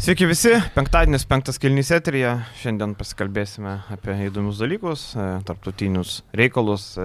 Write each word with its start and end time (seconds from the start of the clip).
Sveiki 0.00 0.24
visi, 0.24 0.54
penktadienis, 0.72 1.26
penktas 1.28 1.58
kilnys 1.60 1.90
eterija. 1.92 2.30
Šiandien 2.56 2.94
pasikalbėsime 2.96 3.74
apie 3.92 4.14
įdomius 4.30 4.62
dalykus, 4.62 5.02
e, 5.12 5.26
tarptautinius 5.44 6.22
reikalus, 6.40 6.94
e, 6.96 7.04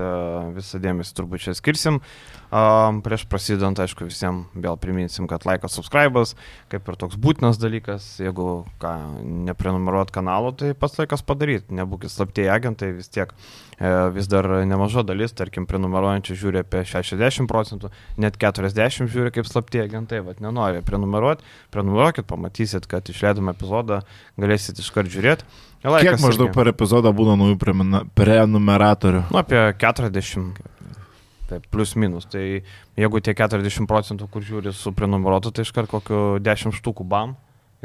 visą 0.56 0.80
dėmesį 0.80 1.18
turbūt 1.18 1.44
čia 1.44 1.58
skirsim. 1.60 2.00
Prieš 3.04 3.26
prasidant, 3.28 3.76
aišku, 3.76 4.06
visiems 4.08 4.46
vėl 4.56 4.78
priminsim, 4.80 5.26
kad 5.28 5.44
laikas, 5.44 5.74
subscribas, 5.76 6.36
kaip 6.72 6.88
ir 6.88 6.96
toks 6.96 7.18
būtinas 7.20 7.58
dalykas, 7.60 8.06
jeigu 8.22 8.64
ką, 8.80 8.94
neprenumeruot 9.50 10.14
kanalo, 10.16 10.54
tai 10.56 10.72
pats 10.72 10.96
laikas 11.02 11.26
padaryti, 11.26 11.76
nebūkit 11.76 12.14
slaptieji 12.14 12.54
agentai, 12.54 12.94
vis 12.96 13.12
tiek 13.12 13.34
e, 13.76 13.92
vis 14.16 14.30
dar 14.32 14.48
nemaža 14.64 15.04
dalis, 15.04 15.36
tarkim, 15.36 15.66
prenumeruojančių 15.68 16.38
žiūri 16.46 16.62
apie 16.62 16.86
60 16.88 17.50
procentų, 17.52 17.92
net 18.24 18.40
40 18.40 19.12
žiūri 19.12 19.36
kaip 19.36 19.50
slaptieji 19.50 19.90
agentai, 19.90 20.22
vad 20.24 20.40
nenori 20.40 20.86
prenumeruoti, 20.86 21.44
prenumeruokit, 21.76 22.30
pamatysit, 22.30 22.85
kad 22.90 23.08
išleidom 23.12 23.50
epizodą, 23.52 24.02
galėsit 24.40 24.80
iškart 24.84 25.12
žiūrėti. 25.14 25.48
Laikas 25.86 26.18
Kiek 26.18 26.24
maždaug 26.24 26.50
irgi. 26.50 26.58
per 26.58 26.72
epizodą 26.72 27.12
būna 27.14 27.36
naujų 27.38 27.60
prenumeratorių? 28.18 29.28
Nu, 29.30 29.42
apie 29.44 29.60
40 29.78 30.64
Taip, 31.46 31.68
plus 31.70 31.94
minus. 31.94 32.26
Tai 32.26 32.42
jeigu 32.98 33.22
tie 33.22 33.36
40 33.38 33.86
procentų, 33.90 34.28
kur 34.34 34.46
žiūri 34.46 34.74
su 34.74 34.90
prenumeruotu, 34.98 35.52
tai 35.54 35.66
iškart 35.68 35.92
kokiu 35.92 36.22
10 36.42 36.74
štukų 36.74 37.06
bam 37.06 37.36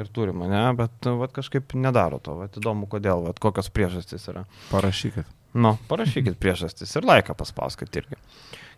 ir 0.01 0.09
turime, 0.09 0.49
ne? 0.49 0.63
Bet 0.79 1.11
vat, 1.21 1.35
kažkaip 1.37 1.75
nedaro 1.77 2.23
to. 2.25 2.39
Vat, 2.41 2.57
įdomu, 2.57 2.89
kodėl, 2.89 3.27
vat, 3.27 3.43
kokios 3.43 3.69
priežastys 3.75 4.25
yra. 4.33 4.47
Parašykit. 4.71 5.29
Nu, 5.61 5.75
parašykit 5.91 6.39
priežastys 6.41 6.95
ir 6.97 7.05
laiką 7.05 7.35
paspauskit 7.37 8.01
irgi. 8.01 8.17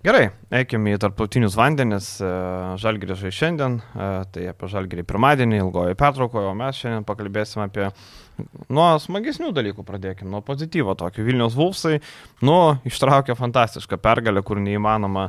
Gerai, 0.03 0.33
eikime 0.51 0.97
į 0.97 0.99
tarptautinius 0.99 1.55
vandenis. 1.55 2.07
E, 2.19 2.29
Žalgirį 2.83 3.15
žai 3.21 3.31
šiandien, 3.37 3.77
e, 3.79 4.07
tai 4.35 4.49
apie 4.51 4.67
Žalgirį 4.73 5.05
pirmadienį, 5.07 5.61
ilgojo 5.63 5.95
pertraukoje, 6.01 6.49
o 6.51 6.55
mes 6.59 6.81
šiandien 6.81 7.07
pakalbėsime 7.07 7.69
apie 7.69 7.85
nuo 8.67 8.89
smagesnių 8.99 9.53
dalykų 9.55 9.85
pradėkime, 9.87 10.33
nuo 10.33 10.41
pozityvo 10.43 10.97
tokio. 10.99 11.23
Vilnius 11.23 11.55
Vulfsai, 11.55 12.01
nu, 12.43 12.57
ištraukė 12.91 13.39
fantastišką 13.39 14.01
pergalę, 14.03 14.43
kur 14.43 14.59
neįmanoma, 14.59 15.29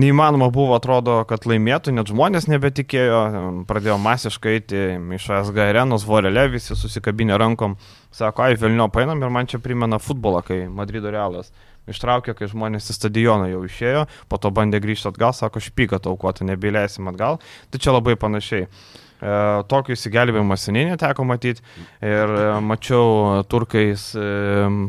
neįmanoma 0.00 0.48
buvo, 0.48 0.78
atrodo, 0.80 1.18
kad 1.28 1.44
laimėtų, 1.44 1.92
net 2.00 2.08
žmonės 2.08 2.48
nebetikėjo, 2.48 3.20
pradėjo 3.68 4.00
masiškai 4.00 4.56
eiti 4.56 4.84
iš 5.18 5.28
SG 5.42 5.60
arenos, 5.68 6.08
vorelė, 6.08 6.48
visi 6.56 6.72
susikabinę 6.72 7.36
rankom, 7.44 7.76
sako, 8.16 8.48
ai, 8.48 8.56
Vilnių 8.56 8.88
painam 8.96 9.20
ir 9.20 9.36
man 9.40 9.52
čia 9.52 9.60
primena 9.60 10.00
futbolą, 10.00 10.40
kai 10.48 10.62
Madrido 10.72 11.12
realas 11.12 11.52
ištraukė, 11.90 12.34
kai 12.36 12.50
žmonės 12.50 12.90
į 12.92 12.98
stadioną 12.98 13.50
jau 13.52 13.64
išėjo, 13.66 14.04
po 14.30 14.38
to 14.42 14.52
bandė 14.54 14.80
grįžti 14.82 15.10
atgal, 15.10 15.34
sako, 15.36 15.62
špyką 15.62 16.00
taukoti, 16.04 16.46
nebeleisim 16.48 17.08
atgal. 17.12 17.40
Tai 17.70 17.82
čia 17.82 17.96
labai 17.96 18.16
panašiai. 18.20 18.66
E, 18.66 19.34
tokio 19.70 19.96
įsigelbėjimo 19.96 20.58
seniai 20.60 20.90
neteko 20.90 21.24
matyti 21.24 21.64
ir 22.04 22.32
e, 22.36 22.46
mačiau 22.60 23.42
turkais 23.48 24.10
e, 24.12 24.26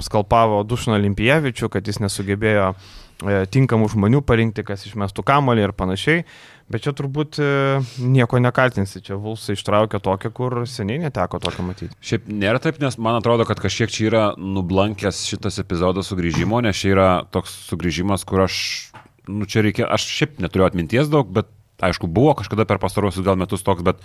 skalpavo 0.03 0.63
Dušną 0.67 0.97
Olimpijevičių, 0.97 1.69
kad 1.71 1.87
jis 1.87 2.01
nesugebėjo 2.03 2.73
e, 2.73 3.45
tinkamų 3.55 3.87
žmonių 3.95 4.21
parinkti, 4.27 4.67
kas 4.67 4.83
išmestų 4.89 5.23
kamolį 5.27 5.69
ir 5.69 5.75
panašiai. 5.79 6.25
Bet 6.67 6.83
čia 6.83 6.91
turbūt 6.91 7.37
e, 7.39 7.49
nieko 8.03 8.41
nekaltinsi, 8.43 8.99
čia 9.05 9.15
Vulsai 9.21 9.55
ištraukė 9.55 10.01
tokią, 10.03 10.31
kur 10.35 10.55
seniai 10.67 10.99
neteko 11.05 11.39
tokio 11.39 11.63
matyti. 11.63 11.95
Šiaip 12.03 12.27
nėra 12.27 12.59
taip, 12.63 12.81
nes 12.83 12.99
man 12.99 13.15
atrodo, 13.21 13.45
kad 13.47 13.61
kažkiek 13.63 13.93
čia 13.93 14.07
yra 14.09 14.23
nublankęs 14.35 15.23
šitas 15.29 15.61
epizodas 15.63 16.11
sugrįžimo, 16.11 16.59
nes 16.65 16.75
čia 16.75 16.91
yra 16.91 17.09
toks 17.31 17.55
sugrįžimas, 17.69 18.27
kur 18.27 18.43
aš, 18.49 18.57
nu 19.31 19.47
čia 19.47 19.63
reikia, 19.63 19.87
aš 19.87 20.09
šiaip 20.11 20.41
neturiu 20.43 20.67
atminties 20.67 21.07
daug, 21.13 21.31
bet 21.31 21.47
aišku, 21.87 22.09
buvo 22.11 22.33
kažkada 22.37 22.65
per 22.67 22.81
pastarosius 22.81 23.25
gal 23.25 23.37
metus 23.39 23.63
toks, 23.63 23.85
bet 23.85 24.02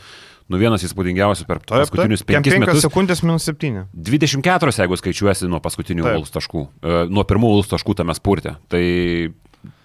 nu 0.52 0.58
vienas 0.60 0.84
įspūdingiausių 0.86 1.46
per 1.48 1.62
taip, 1.64 1.86
paskutinius 1.86 2.22
taip, 2.22 2.42
5 2.44 2.62
metus. 2.62 2.82
sekundės 2.84 3.22
minus 3.24 3.48
7. 3.48 3.86
24, 3.96 4.74
jeigu 4.84 4.98
skaičiuosi 5.00 5.50
nuo 5.50 5.62
paskutinių 5.64 6.06
Vulsų 6.06 6.36
taškų, 6.36 6.64
e, 6.82 6.98
nuo 7.10 7.24
pirmų 7.28 7.54
Vulsų 7.56 7.74
taškų 7.74 7.96
tame 8.02 8.14
spurte. 8.18 8.54
Tai 8.72 8.82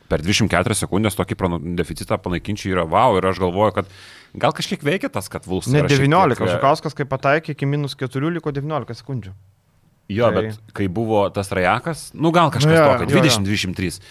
per 0.09 0.23
24 0.23 0.77
sekundės 0.77 1.17
tokį 1.19 1.37
deficitą 1.77 2.17
panaikinčiai 2.21 2.73
yra 2.75 2.87
wow 2.87 3.17
ir 3.19 3.27
aš 3.29 3.41
galvoju, 3.43 3.75
kad 3.79 3.91
gal 4.37 4.55
kažkiek 4.55 4.83
veikia 4.83 5.11
tas, 5.13 5.29
kad 5.31 5.47
Vulsas. 5.47 5.73
Ne 5.75 5.83
19, 5.85 6.39
tiek... 6.39 6.55
Žukauskas 6.55 6.97
kaip 6.97 7.11
pataikė 7.11 7.55
iki 7.57 7.69
minus 7.69 7.97
4 7.99 8.33
liko 8.37 8.53
19 8.55 9.03
sekundžių. 9.03 9.35
Jo, 10.07 10.31
tai... 10.31 10.47
bet 10.47 10.73
kai 10.75 10.87
buvo 10.87 11.25
tas 11.35 11.51
rajakas, 11.51 12.09
nu 12.15 12.31
gal 12.35 12.51
kažkas 12.53 12.71
nu, 12.71 13.05
tokio, 13.05 13.21
20-23. 13.21 14.01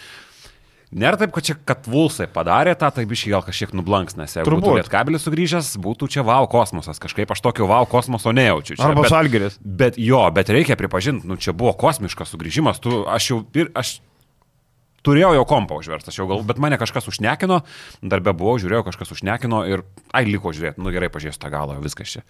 Nėra 0.97 1.19
taip, 1.19 1.33
kad 1.35 1.43
čia, 1.43 1.57
kad 1.67 1.89
Vulsai 1.91 2.29
padarė 2.31 2.77
tą, 2.79 2.93
tai 2.95 3.03
biškai 3.11 3.33
gal 3.33 3.43
kažkiek 3.43 3.73
nublanks, 3.75 4.15
nes 4.17 4.37
jeigu 4.37 4.53
būtų 4.55 4.77
Lietkabelis 4.79 5.25
sugrįžęs, 5.27 5.73
būtų 5.83 6.07
čia 6.15 6.23
wow 6.25 6.47
kosmosas, 6.51 7.01
kažkaip 7.03 7.33
aš 7.35 7.43
tokio 7.43 7.67
wow 7.67 7.89
kosmoso 7.91 8.31
nejaučiu. 8.37 8.77
Čia, 8.79 8.93
Arba 8.93 9.09
Žalgeris. 9.11 9.59
Bet 9.59 9.99
jo, 9.99 10.21
bet 10.37 10.53
reikia 10.55 10.79
pripažinti, 10.79 11.27
nu 11.27 11.41
čia 11.43 11.57
buvo 11.57 11.75
kosmiškas 11.75 12.31
sugrįžimas, 12.31 12.79
tu, 12.85 13.03
aš 13.11 13.33
jau, 13.33 13.41
aš 13.75 13.97
turėjau 15.07 15.33
jau 15.37 15.45
kompą 15.49 15.79
užverstą, 15.81 16.13
aš 16.13 16.21
jau 16.21 16.27
gal, 16.31 16.43
bet 16.47 16.61
mane 16.63 16.79
kažkas 16.81 17.09
užnekino, 17.11 17.61
darbė 18.03 18.35
buvau, 18.37 18.57
žiūrėjau, 18.63 18.85
kažkas 18.89 19.15
užnekino 19.15 19.63
ir, 19.71 19.85
ai, 20.11 20.25
liko 20.29 20.53
žiūrėti, 20.57 20.83
nu 20.83 20.93
gerai, 20.95 21.11
pažiūrėsiu 21.15 21.43
tą 21.43 21.51
galą, 21.53 21.79
viskas 21.85 22.17
čia. 22.17 22.25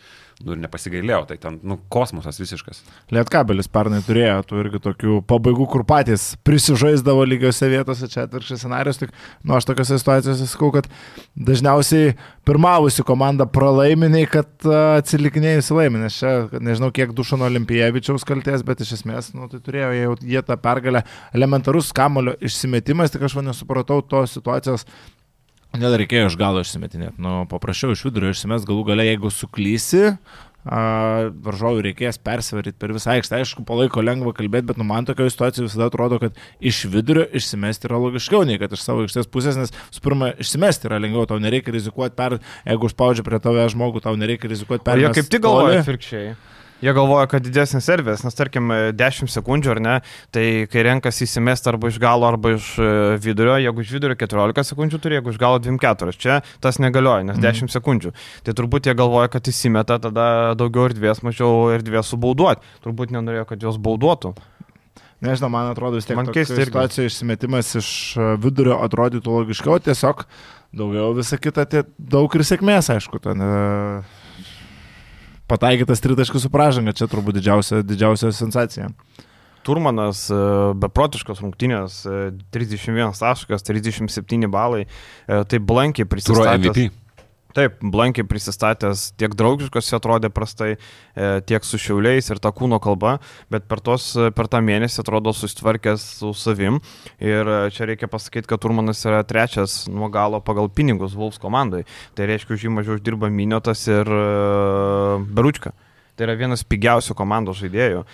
Nu 0.44 0.52
ir 0.52 0.60
nepasigailėjau, 0.60 1.22
tai 1.30 1.38
ten, 1.40 1.58
nu, 1.64 1.78
kosmosas 1.92 2.36
visiškas. 2.40 2.82
Lietkabelis 3.14 3.70
pernai 3.72 4.02
turėjo 4.04 4.42
tų 4.50 4.60
irgi 4.64 4.82
tokių 4.84 5.20
pabaigų, 5.30 5.68
kur 5.72 5.86
patys 5.88 6.34
prisižaisdavo 6.46 7.24
lygiose 7.24 7.70
vietose, 7.72 8.10
čia 8.12 8.26
atvirkščiai 8.26 8.60
scenarius, 8.60 9.00
tik, 9.00 9.14
nu, 9.42 9.56
aš 9.56 9.70
tokiuose 9.70 9.96
situacijose 10.02 10.50
sakau, 10.50 10.72
kad 10.76 10.90
dažniausiai 11.36 12.12
pirmavusi 12.46 13.04
komanda 13.06 13.46
pralaiminiai, 13.50 14.28
kad 14.30 14.68
atsilikinėjusi 15.00 15.74
laimė, 15.76 16.04
nes 16.04 16.20
čia, 16.20 16.32
nežinau, 16.62 16.92
kiek 16.94 17.14
Dušano 17.16 17.48
Olimpijevičiaus 17.48 18.26
kalties, 18.28 18.62
bet 18.66 18.84
iš 18.84 18.96
esmės, 19.00 19.32
nu, 19.34 19.50
tai 19.50 19.60
turėjo 19.64 19.90
jau 19.96 20.14
jie 20.22 20.42
tą 20.46 20.58
pergalę, 20.62 21.02
elementarus 21.36 21.90
kamulio 21.96 22.36
išsimetimas, 22.38 23.12
tik 23.14 23.26
aš 23.26 23.38
nesupratau 23.42 24.00
tos 24.06 24.38
situacijos 24.38 24.86
Kodėl 25.76 25.96
reikėjo 26.00 26.30
iš 26.30 26.36
galo 26.40 26.62
išsimetinėti? 26.64 27.20
Nu, 27.20 27.42
paprašiau 27.50 27.92
iš 27.92 28.06
vidurio 28.06 28.30
išsimes 28.32 28.64
galų 28.64 28.86
gale, 28.88 29.04
jeigu 29.04 29.28
suklysi, 29.34 30.14
varžovui 30.66 31.84
reikės 31.86 32.18
persivaryti 32.22 32.78
per 32.80 32.94
visą 32.96 33.12
aikštę. 33.14 33.38
Aišku, 33.38 33.64
palaiko 33.68 34.02
lengva 34.02 34.32
kalbėti, 34.36 34.68
bet 34.72 34.80
nu, 34.80 34.86
man 34.88 35.06
tokio 35.06 35.28
situacijų 35.30 35.68
visada 35.68 35.86
atrodo, 35.90 36.18
kad 36.22 36.40
iš 36.58 36.84
vidurio 36.90 37.26
išsimesti 37.38 37.86
yra 37.86 38.00
logiškiau, 38.02 38.42
nei 38.48 38.58
kad 38.62 38.74
iš 38.74 38.82
savo 38.82 39.04
aikštės 39.06 39.30
pusės, 39.30 39.58
nes 39.60 39.74
su 39.94 40.02
pirma, 40.04 40.32
išsimesti 40.42 40.90
yra 40.90 40.98
lengviau, 41.02 41.28
tau 41.30 41.38
nereikia 41.42 41.74
rizikuoti 41.76 42.18
per, 42.18 42.40
jeigu 42.66 42.90
užspaudžia 42.90 43.26
prie 43.26 43.40
tave 43.42 43.68
žmogų, 43.72 44.02
tau 44.04 44.18
nereikia 44.18 44.50
rizikuoti 44.50 44.86
per. 44.86 45.02
Jie 45.02 45.14
kaip 45.14 45.30
tik 45.30 45.46
galvoja 45.46 45.84
atvirkščiai. 45.84 46.34
Jie 46.80 46.92
galvoja, 46.92 47.24
kad 47.30 47.40
didesnis 47.40 47.86
servis, 47.88 48.20
nes 48.20 48.34
tarkim 48.36 48.68
10 48.92 49.30
sekundžių 49.32 49.70
ar 49.72 49.78
ne, 49.80 49.94
tai 50.34 50.44
kai 50.68 50.82
renkas 50.84 51.22
įsimest 51.24 51.68
arba 51.70 51.88
iš 51.88 51.96
galo, 52.02 52.26
arba 52.28 52.52
iš 52.58 52.66
e, 52.76 52.88
vidurio, 53.22 53.54
jeigu 53.64 53.80
iš 53.80 53.94
vidurio 53.96 54.16
14 54.20 54.74
sekundžių 54.74 55.00
turi, 55.00 55.16
jeigu 55.16 55.32
iš 55.32 55.38
galo 55.40 55.60
24, 55.64 56.12
čia 56.20 56.42
tas 56.60 56.76
negalioja, 56.82 57.24
nes 57.30 57.40
10 57.40 57.64
mm. 57.64 57.72
sekundžių. 57.72 58.12
Tai 58.44 58.56
turbūt 58.58 58.90
jie 58.90 58.96
galvoja, 58.98 59.30
kad 59.32 59.48
įsimeta 59.48 59.96
tada 60.04 60.26
daugiau 60.60 60.90
erdvės, 60.90 61.22
mažiau 61.24 61.70
erdvės 61.72 62.12
subauduoti. 62.12 62.68
Turbūt 62.84 63.16
nenorėjo, 63.16 63.46
kad 63.48 63.64
jos 63.64 63.80
bauduotų. 63.80 64.34
Nežinau, 65.24 65.48
man 65.48 65.70
atrodo 65.72 65.96
vis 65.96 66.04
tiek 66.04 66.18
man 66.18 66.28
keista 66.28 66.60
situacija 66.60 67.08
išsimetimas 67.08 67.72
iš 67.80 67.88
e, 68.20 68.28
vidurio 68.44 68.82
atrodytų 68.84 69.32
logiškiau, 69.38 69.80
tiesiog 69.88 70.26
daugiau 70.76 71.16
visą 71.16 71.40
kitą, 71.40 71.64
tai 71.64 71.86
daug 71.96 72.36
ir 72.36 72.44
sėkmės, 72.44 72.92
aišku, 72.98 73.24
ten. 73.24 73.40
Uh 73.40 74.15
pataikytas 75.50 76.02
tritaškis 76.04 76.46
su 76.46 76.50
pražanga, 76.52 76.94
čia 76.96 77.08
turbūt 77.10 77.38
didžiausia, 77.38 77.82
didžiausia 77.86 78.32
sensacija. 78.34 78.90
Turmanas, 79.66 80.26
e, 80.30 80.36
beprotiškos 80.78 81.42
rungtynės, 81.42 82.02
31 82.54 83.02
e, 83.02 83.08
taškas, 83.18 83.66
37 83.66 84.50
balai, 84.52 84.84
e, 84.86 85.40
tai 85.50 85.58
blankiai 85.58 86.06
prisistatė. 86.10 86.90
Taip, 87.56 87.78
blankiai 87.80 88.26
prisistatęs, 88.28 89.14
tiek 89.16 89.32
draugiškas 89.32 89.86
jis 89.88 89.96
atrodė 89.96 90.28
prastai, 90.28 90.74
e, 90.76 91.28
tiek 91.48 91.64
su 91.64 91.80
šiauliais 91.80 92.28
ir 92.28 92.40
ta 92.42 92.50
kūno 92.52 92.76
kalba, 92.84 93.14
bet 93.52 93.64
per, 93.70 93.80
tos, 93.80 94.10
per 94.36 94.50
tą 94.52 94.60
mėnesį 94.60 95.00
atrodo 95.00 95.32
susitvarkęs 95.32 96.04
su 96.18 96.34
savim. 96.36 96.82
Ir 97.16 97.48
e, 97.48 97.56
čia 97.72 97.88
reikia 97.88 98.10
pasakyti, 98.12 98.50
kad 98.50 98.60
Turmanas 98.60 99.00
yra 99.08 99.22
trečias 99.24 99.86
nuo 99.88 100.10
galo 100.12 100.42
pagal 100.44 100.68
pinigus 100.68 101.16
Vulfs 101.16 101.40
komandai. 101.40 101.86
Tai 102.12 102.28
reiškia, 102.28 102.58
už 102.58 102.68
jį 102.68 102.74
mažiau 102.76 102.98
uždirba 103.00 103.32
Miniotas 103.32 103.86
ir 103.88 104.04
e, 104.04 104.20
Beručka. 105.24 105.72
Tai 106.16 106.28
yra 106.28 106.36
vienas 106.36 106.64
pigiausių 106.64 107.16
komandos 107.16 107.58
žaidėjų. 107.60 108.04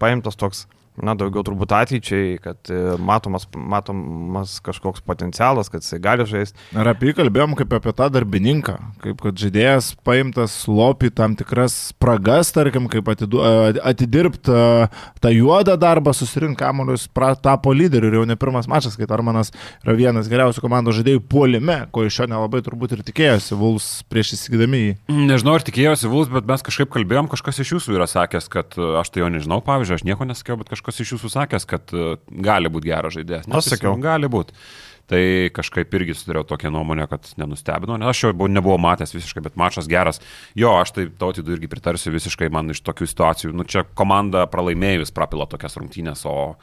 Paimtas 0.00 0.36
toks 0.36 0.66
na, 1.04 1.14
daugiau 1.18 1.44
turbūt 1.46 1.72
ateičiai, 1.74 2.36
kad 2.42 2.70
e, 2.72 2.96
matomas, 3.02 3.46
matomas 3.54 4.58
kažkoks 4.64 5.02
potencialas, 5.06 5.70
kad 5.72 5.84
jisai 5.84 6.00
gali 6.02 6.26
žaisti. 6.28 6.58
Ir 6.76 6.90
apie 6.90 7.10
jį 7.10 7.18
kalbėjom 7.20 7.56
kaip 7.58 7.74
apie 7.78 7.94
tą 7.96 8.08
darbininką, 8.12 8.76
kaip 9.04 9.22
kad 9.24 9.38
žaidėjas 9.40 9.92
paimtas 10.06 10.56
lopi 10.70 11.10
tam 11.14 11.36
tikras 11.38 11.76
spragas, 11.92 12.52
tarkim, 12.56 12.88
kaip 12.90 13.08
atidirbti 13.12 14.58
tą 15.22 15.32
juodą 15.34 15.76
darbą, 15.80 16.14
susirinkti 16.16 16.62
kamuolius, 16.62 17.08
tapo 17.42 17.72
lyderiu 17.74 18.10
ir 18.10 18.18
jau 18.20 18.26
ne 18.28 18.36
pirmas 18.38 18.68
mačas, 18.70 18.96
kai 18.98 19.08
Tarmanas 19.08 19.52
yra 19.84 19.94
vienas 19.98 20.28
geriausių 20.30 20.62
komandos 20.64 20.98
žaidėjų 20.98 21.22
puolime, 21.30 21.80
ko 21.94 22.04
iš 22.06 22.22
jo 22.22 22.28
nelabai 22.30 22.62
turbūt 22.66 22.96
ir 22.96 23.04
tikėjosi 23.06 23.58
Vuls 23.58 23.88
prieš 24.10 24.34
įsigydami 24.38 24.80
jį. 24.82 24.96
Nežinau, 25.28 25.56
ar 25.58 25.66
tikėjosi 25.66 26.10
Vuls, 26.10 26.30
bet 26.32 26.48
mes 26.48 26.64
kažkaip 26.66 26.90
kalbėjom, 26.94 27.30
kažkas 27.32 27.62
iš 27.62 27.74
jūsų 27.76 27.98
yra 27.98 28.08
sakęs, 28.10 28.48
kad 28.52 28.78
aš 28.78 29.12
tai 29.12 29.22
jo 29.22 29.30
nežinau, 29.32 29.60
pavyzdžiui, 29.64 29.98
aš 30.00 30.06
nieko 30.08 30.26
nesakiau, 30.28 30.58
bet 30.60 30.70
kažkas 30.72 30.87
kažkas 30.88 31.04
iš 31.04 31.16
jūsų 31.16 31.30
sakęs, 31.34 31.66
kad 31.68 31.92
e, 31.92 32.16
gali 32.40 32.68
būti 32.72 32.88
geras 32.88 33.16
žaidėjas. 33.16 33.48
Aš 33.52 33.74
sakiau. 33.74 33.96
Gali 34.00 34.28
būti. 34.28 34.54
Tai 35.08 35.20
kažkaip 35.56 35.94
irgi 35.96 36.14
turėjau 36.20 36.44
tokią 36.50 36.70
nuomonę, 36.72 37.06
kad 37.08 37.24
nenustebino, 37.40 37.96
nes 37.96 38.10
aš 38.10 38.26
jo 38.26 38.32
buvau, 38.36 38.50
nebuvau 38.52 38.76
matęs 38.76 39.14
visiškai, 39.14 39.40
bet 39.40 39.56
mačas 39.56 39.88
geras. 39.88 40.20
Jo, 40.56 40.74
aš 40.82 40.92
tai 40.92 41.06
tautydų 41.08 41.56
irgi 41.56 41.70
pritarsiu 41.72 42.12
visiškai 42.12 42.50
man 42.52 42.68
iš 42.74 42.82
tokių 42.84 43.08
situacijų. 43.08 43.54
Nu, 43.56 43.64
čia 43.64 43.86
komanda 43.96 44.44
pralaimėjus 44.52 45.14
prapila 45.16 45.48
tokias 45.48 45.78
rungtynės, 45.80 46.26
o 46.28 46.58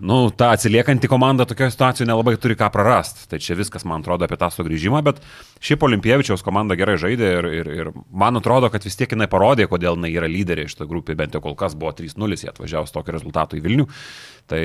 nu, 0.00 0.30
ta 0.30 0.50
atsiliekanti 0.54 1.08
komanda 1.10 1.46
tokioje 1.48 1.74
situacijoje 1.74 2.08
nelabai 2.08 2.36
turi 2.40 2.56
ką 2.58 2.70
prarasti. 2.74 3.26
Tai 3.30 3.40
čia 3.42 3.56
viskas, 3.58 3.84
man 3.88 4.04
atrodo, 4.04 4.28
apie 4.28 4.38
tą 4.38 4.50
sugrįžimą, 4.54 5.02
bet 5.06 5.20
šiaip 5.64 5.84
Olimpievičiaus 5.88 6.44
komanda 6.46 6.78
gerai 6.78 6.98
žaidė 7.00 7.30
ir, 7.40 7.50
ir, 7.60 7.70
ir 7.82 7.92
man 8.10 8.38
atrodo, 8.38 8.70
kad 8.72 8.86
vis 8.86 8.98
tiek 8.98 9.12
jinai 9.14 9.28
parodė, 9.30 9.68
kodėl 9.70 9.98
jinai 9.98 10.12
yra 10.14 10.30
lyderė 10.30 10.68
iš 10.68 10.78
to 10.78 10.88
grupė, 10.90 11.18
bent 11.18 11.34
jau 11.34 11.42
kol 11.44 11.58
kas 11.58 11.76
buvo 11.78 11.92
3-0, 11.98 12.38
jie 12.38 12.50
atvažiavo 12.52 12.88
su 12.88 12.94
tokiu 12.94 13.16
rezultatu 13.18 13.58
į 13.58 13.64
Vilnių. 13.66 13.88
Tai 14.48 14.62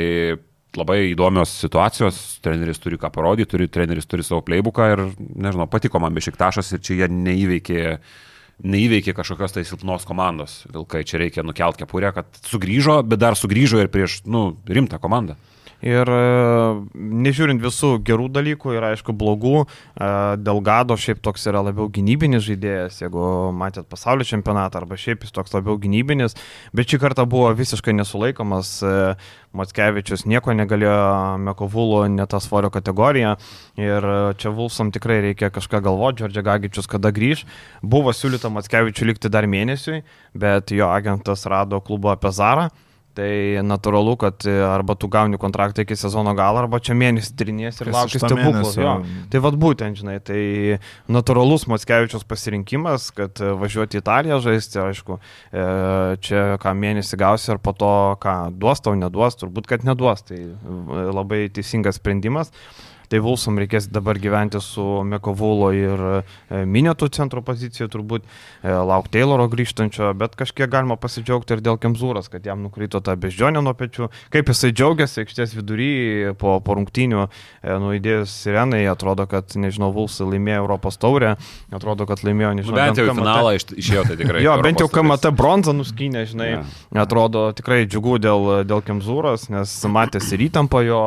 labai 0.78 1.00
įdomios 1.12 1.54
situacijos, 1.62 2.20
treneris 2.44 2.82
turi 2.82 2.98
ką 3.02 3.12
parodyti, 3.14 3.52
turi, 3.54 3.70
treneris 3.72 4.10
turi 4.10 4.26
savo 4.26 4.42
playbooką 4.46 4.90
ir, 4.94 5.04
nežinau, 5.20 5.68
patiko 5.70 6.02
man 6.02 6.16
bešiktašas 6.18 6.74
ir 6.74 6.82
čia 6.86 7.04
jie 7.04 7.10
neįveikė, 7.14 7.84
neįveikė 8.62 9.16
kažkokios 9.18 9.56
tai 9.56 9.64
silpnos 9.68 10.06
komandos. 10.08 10.62
Vilkai 10.72 11.04
čia 11.08 11.22
reikia 11.22 11.46
nukelt 11.46 11.80
kepurę, 11.80 12.14
kad 12.16 12.30
sugrįžo, 12.46 13.02
bet 13.08 13.22
dar 13.24 13.38
sugrįžo 13.40 13.82
ir 13.82 13.92
prieš, 13.94 14.22
nu, 14.30 14.52
rimtą 14.70 15.02
komandą. 15.04 15.38
Ir 15.84 16.08
e, 16.08 16.20
nežiūrint 16.96 17.60
visų 17.60 17.98
gerų 18.08 18.30
dalykų 18.32 18.78
ir 18.78 18.86
aišku 18.94 19.12
blogų, 19.20 19.66
e, 19.66 20.10
Delgado 20.40 20.96
šiaip 20.96 21.20
toks 21.26 21.44
yra 21.52 21.60
labiau 21.66 21.90
gynybinis 21.92 22.46
žaidėjas, 22.46 23.02
jeigu 23.02 23.26
matėt 23.58 23.90
pasaulio 23.92 24.24
čempionatą, 24.28 24.80
arba 24.80 24.96
šiaip 25.00 25.26
jis 25.26 25.36
toks 25.36 25.52
labiau 25.56 25.76
gynybinis, 25.82 26.38
bet 26.72 26.88
šį 26.88 27.02
kartą 27.04 27.26
buvo 27.28 27.52
visiškai 27.60 27.96
nesulaikomas. 28.00 28.78
E, 28.80 28.94
Matskevičius 29.54 30.24
nieko 30.26 30.56
negalėjo, 30.58 30.94
Mekovulo 31.46 32.00
ne 32.10 32.26
tą 32.26 32.40
svorio 32.42 32.72
kategoriją 32.74 33.36
ir 33.78 34.08
čia 34.42 34.50
Vulsam 34.50 34.90
tikrai 34.96 35.20
reikia 35.28 35.52
kažką 35.54 35.84
galvoti, 35.86 36.24
Džordžia 36.24 36.42
Gagičius 36.48 36.90
kada 36.90 37.12
grįž. 37.14 37.44
Buvo 37.86 38.16
siūlyta 38.18 38.50
Matskevičiu 38.50 39.06
likti 39.12 39.30
dar 39.30 39.46
mėnesiui, 39.46 40.02
bet 40.34 40.74
jo 40.74 40.90
agentas 40.90 41.46
rado 41.46 41.84
klubo 41.86 42.10
apie 42.16 42.34
Zarą 42.34 42.72
Tai 43.14 43.62
natūralu, 43.62 44.16
kad 44.18 44.46
e, 44.50 44.54
arba 44.66 44.96
tu 44.98 45.06
gauni 45.12 45.38
kontraktą 45.38 45.84
iki 45.86 45.94
sezono 46.00 46.32
galo, 46.38 46.64
arba 46.64 46.80
čia 46.82 46.96
mėnesį 46.98 47.36
trinės 47.38 47.82
ir 47.84 47.92
lauki 47.94 48.18
stebuklų. 48.18 48.88
Tai 49.30 49.42
vad 49.46 49.58
būtent, 49.62 50.00
žinai, 50.00 50.16
tai 50.26 50.40
natūralus 51.14 51.68
Matskevičios 51.70 52.26
pasirinkimas, 52.26 53.12
kad 53.14 53.38
e, 53.38 53.52
važiuoti 53.62 54.00
į 54.00 54.02
Italiją 54.02 54.40
žaisti, 54.42 54.82
aišku, 54.82 55.20
e, 55.54 55.68
čia 56.26 56.46
ką 56.64 56.74
mėnesį 56.80 57.22
gausi 57.22 57.54
ir 57.54 57.62
po 57.62 57.76
to, 57.78 57.94
ką 58.24 58.38
duos 58.58 58.82
tau, 58.82 58.96
neduos, 58.98 59.38
turbūt, 59.38 59.70
kad 59.70 59.86
neduos. 59.86 60.26
Tai 60.26 60.40
labai 61.14 61.46
teisingas 61.54 62.02
sprendimas 62.02 62.50
tai 63.14 63.22
Vulsam 63.22 63.60
reikės 63.62 63.86
dabar 63.94 64.18
gyventi 64.18 64.58
su 64.64 64.84
Mekovulo 65.06 65.70
ir 65.78 66.02
e, 66.02 66.64
Minėtų 66.66 67.12
centro 67.14 67.44
pozicijoje, 67.46 67.92
turbūt 67.94 68.26
e, 68.26 68.72
laukti 68.74 69.20
Tayloro 69.20 69.46
grįžtančio, 69.52 70.10
bet 70.18 70.34
kažkiek 70.40 70.72
galima 70.72 70.98
pasidžiaugti 70.98 71.54
ir 71.54 71.62
dėl 71.62 71.78
Kemzūros, 71.82 72.32
kad 72.34 72.46
jam 72.48 72.64
nukrito 72.66 73.04
tą 73.06 73.14
beždžionę 73.20 73.62
nuo 73.62 73.76
pečių. 73.78 74.10
Kaip 74.34 74.50
jisai 74.50 74.72
džiaugiasi 74.74 75.22
aikštės 75.24 75.54
vidury 75.60 75.90
po, 76.42 76.56
po 76.66 76.78
rungtynių, 76.80 77.28
e, 77.28 77.76
nuėdėjus 77.84 78.34
sirenai, 78.48 78.82
atrodo, 78.90 79.28
kad, 79.30 79.54
nežinau, 79.60 79.92
Vulsai 79.94 80.32
laimėjo 80.32 80.64
Europos 80.64 80.98
taurę, 80.98 81.36
atrodo, 81.70 82.10
kad 82.10 82.26
laimėjo, 82.26 82.56
nežinau, 82.64 82.80
bent 82.80 83.04
jau 83.04 83.08
finalą 83.14 83.54
išėjo 83.60 84.08
tai 84.10 84.18
tikrai. 84.24 84.42
jo, 84.48 84.58
bent 84.66 84.82
jau 84.82 84.90
KMT 84.90 85.36
bronzą 85.38 85.78
nuskynė, 85.78 86.26
žinai, 86.34 86.50
yeah. 86.56 86.74
atrodo 87.06 87.46
tikrai 87.54 87.84
džiugu 87.86 88.18
dėl, 88.24 88.50
dėl 88.66 88.82
Kemzūros, 88.90 89.52
nes 89.54 89.78
matėsi 89.94 90.34
ir 90.40 90.48
įtampa 90.50 90.82
jo 90.88 91.04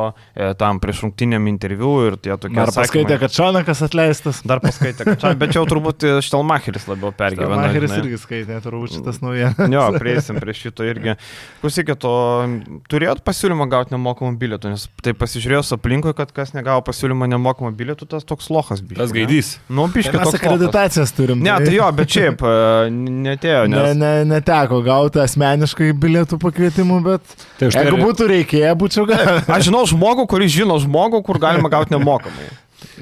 tam 0.61 0.79
prieš 0.79 1.03
rungtynėm 1.07 1.51
interviu 1.51 1.96
ir 2.05 2.17
tie 2.21 2.33
tokie. 2.37 2.55
Dar 2.57 2.71
paskaitė, 2.75 3.17
kad 3.21 3.33
Šanakas 3.33 3.83
atleistas. 3.87 4.41
Dar 4.47 4.61
paskaitė, 4.63 5.05
kad 5.07 5.21
Šanakas, 5.21 5.39
bet 5.41 5.53
čia 5.53 5.59
jau 5.61 5.65
turbūt 5.71 6.05
Štelmacheris 6.25 6.87
labiau 6.89 7.11
pergyveno. 7.15 7.49
Štelmacheris 7.57 7.95
irgi 8.01 8.19
skaitė, 8.21 8.59
turbūt 8.63 8.95
šitas 8.97 9.21
naujienas. 9.23 9.73
Jo, 9.73 9.87
prieisim 9.97 10.39
prie 10.41 10.55
šito 10.57 10.85
irgi. 10.87 11.17
Klausykit, 11.63 12.07
o 12.07 12.15
turėjot 12.91 13.23
pasiūlymą 13.27 13.67
gauti 13.71 13.95
nemokamą 13.95 14.37
bilietų, 14.39 14.73
nes 14.75 14.87
tai 15.03 15.15
pasižiūrėjus 15.17 15.73
aplinkui, 15.77 16.13
kad 16.17 16.31
kas 16.35 16.53
negavo 16.55 16.83
pasiūlymą 16.87 17.29
nemokamą 17.33 17.73
bilietų, 17.77 18.07
tas 18.11 18.27
toks 18.27 18.51
lohas 18.53 18.81
biškas. 18.83 19.01
Tas 19.01 19.15
gaidys. 19.15 19.53
Ne? 19.67 19.77
Nu, 19.79 19.87
biškas. 19.91 20.19
Mes 20.21 20.37
akreditacijas 20.39 21.13
turim. 21.17 21.41
Ne, 21.45 21.53
tai 21.63 21.73
jo, 21.75 21.87
bet 21.97 22.13
šiaip 22.13 22.43
netėjo. 22.91 23.63
Nes... 23.71 23.77
Ne, 23.77 23.93
ne, 23.97 24.13
neteko 24.35 24.81
gauti 24.85 25.21
asmeniškai 25.23 25.91
bilietų 25.97 26.39
pakvietimų, 26.41 26.99
bet 27.05 27.35
tai 27.59 27.69
jeigu 27.73 27.99
būtų 28.01 28.29
reikėję, 28.31 28.71
būčiau 28.79 29.05
gavęs. 29.09 29.49
Aš 29.57 29.67
žinau 29.69 29.83
žmogų, 29.89 30.27
kuris 30.29 30.53
žino 30.53 30.77
žmogų, 30.83 31.21
kur 31.27 31.39
galima 31.41 31.71
gauti 31.71 31.86
nemokamai. 31.93 32.49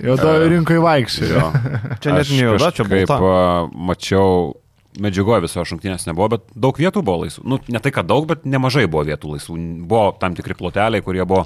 Juodoje 0.03 0.51
rinkoje 0.51 0.83
vaikščiojo. 0.83 1.47
čia 2.03 2.13
net 2.15 2.29
ne 2.31 2.43
juoda, 2.45 2.71
čia 2.75 2.85
kaip 2.87 3.11
uh, 3.15 3.65
mačiau 3.89 4.53
medžiagoje 5.01 5.43
viso 5.45 5.63
šimtinės 5.67 6.07
nebuvo, 6.07 6.35
bet 6.37 6.45
daug 6.55 6.77
vietų 6.79 7.03
buvo 7.05 7.25
laisvų. 7.25 7.43
Nu, 7.51 7.59
ne 7.71 7.81
tai, 7.83 7.91
kad 7.95 8.07
daug, 8.07 8.27
bet 8.29 8.45
nemažai 8.47 8.85
buvo 8.87 9.03
vietų 9.09 9.35
laisvų. 9.35 9.57
Buvo 9.89 10.05
tam 10.21 10.37
tikri 10.37 10.55
ploteliai, 10.57 11.03
kurie 11.03 11.25
buvo 11.27 11.45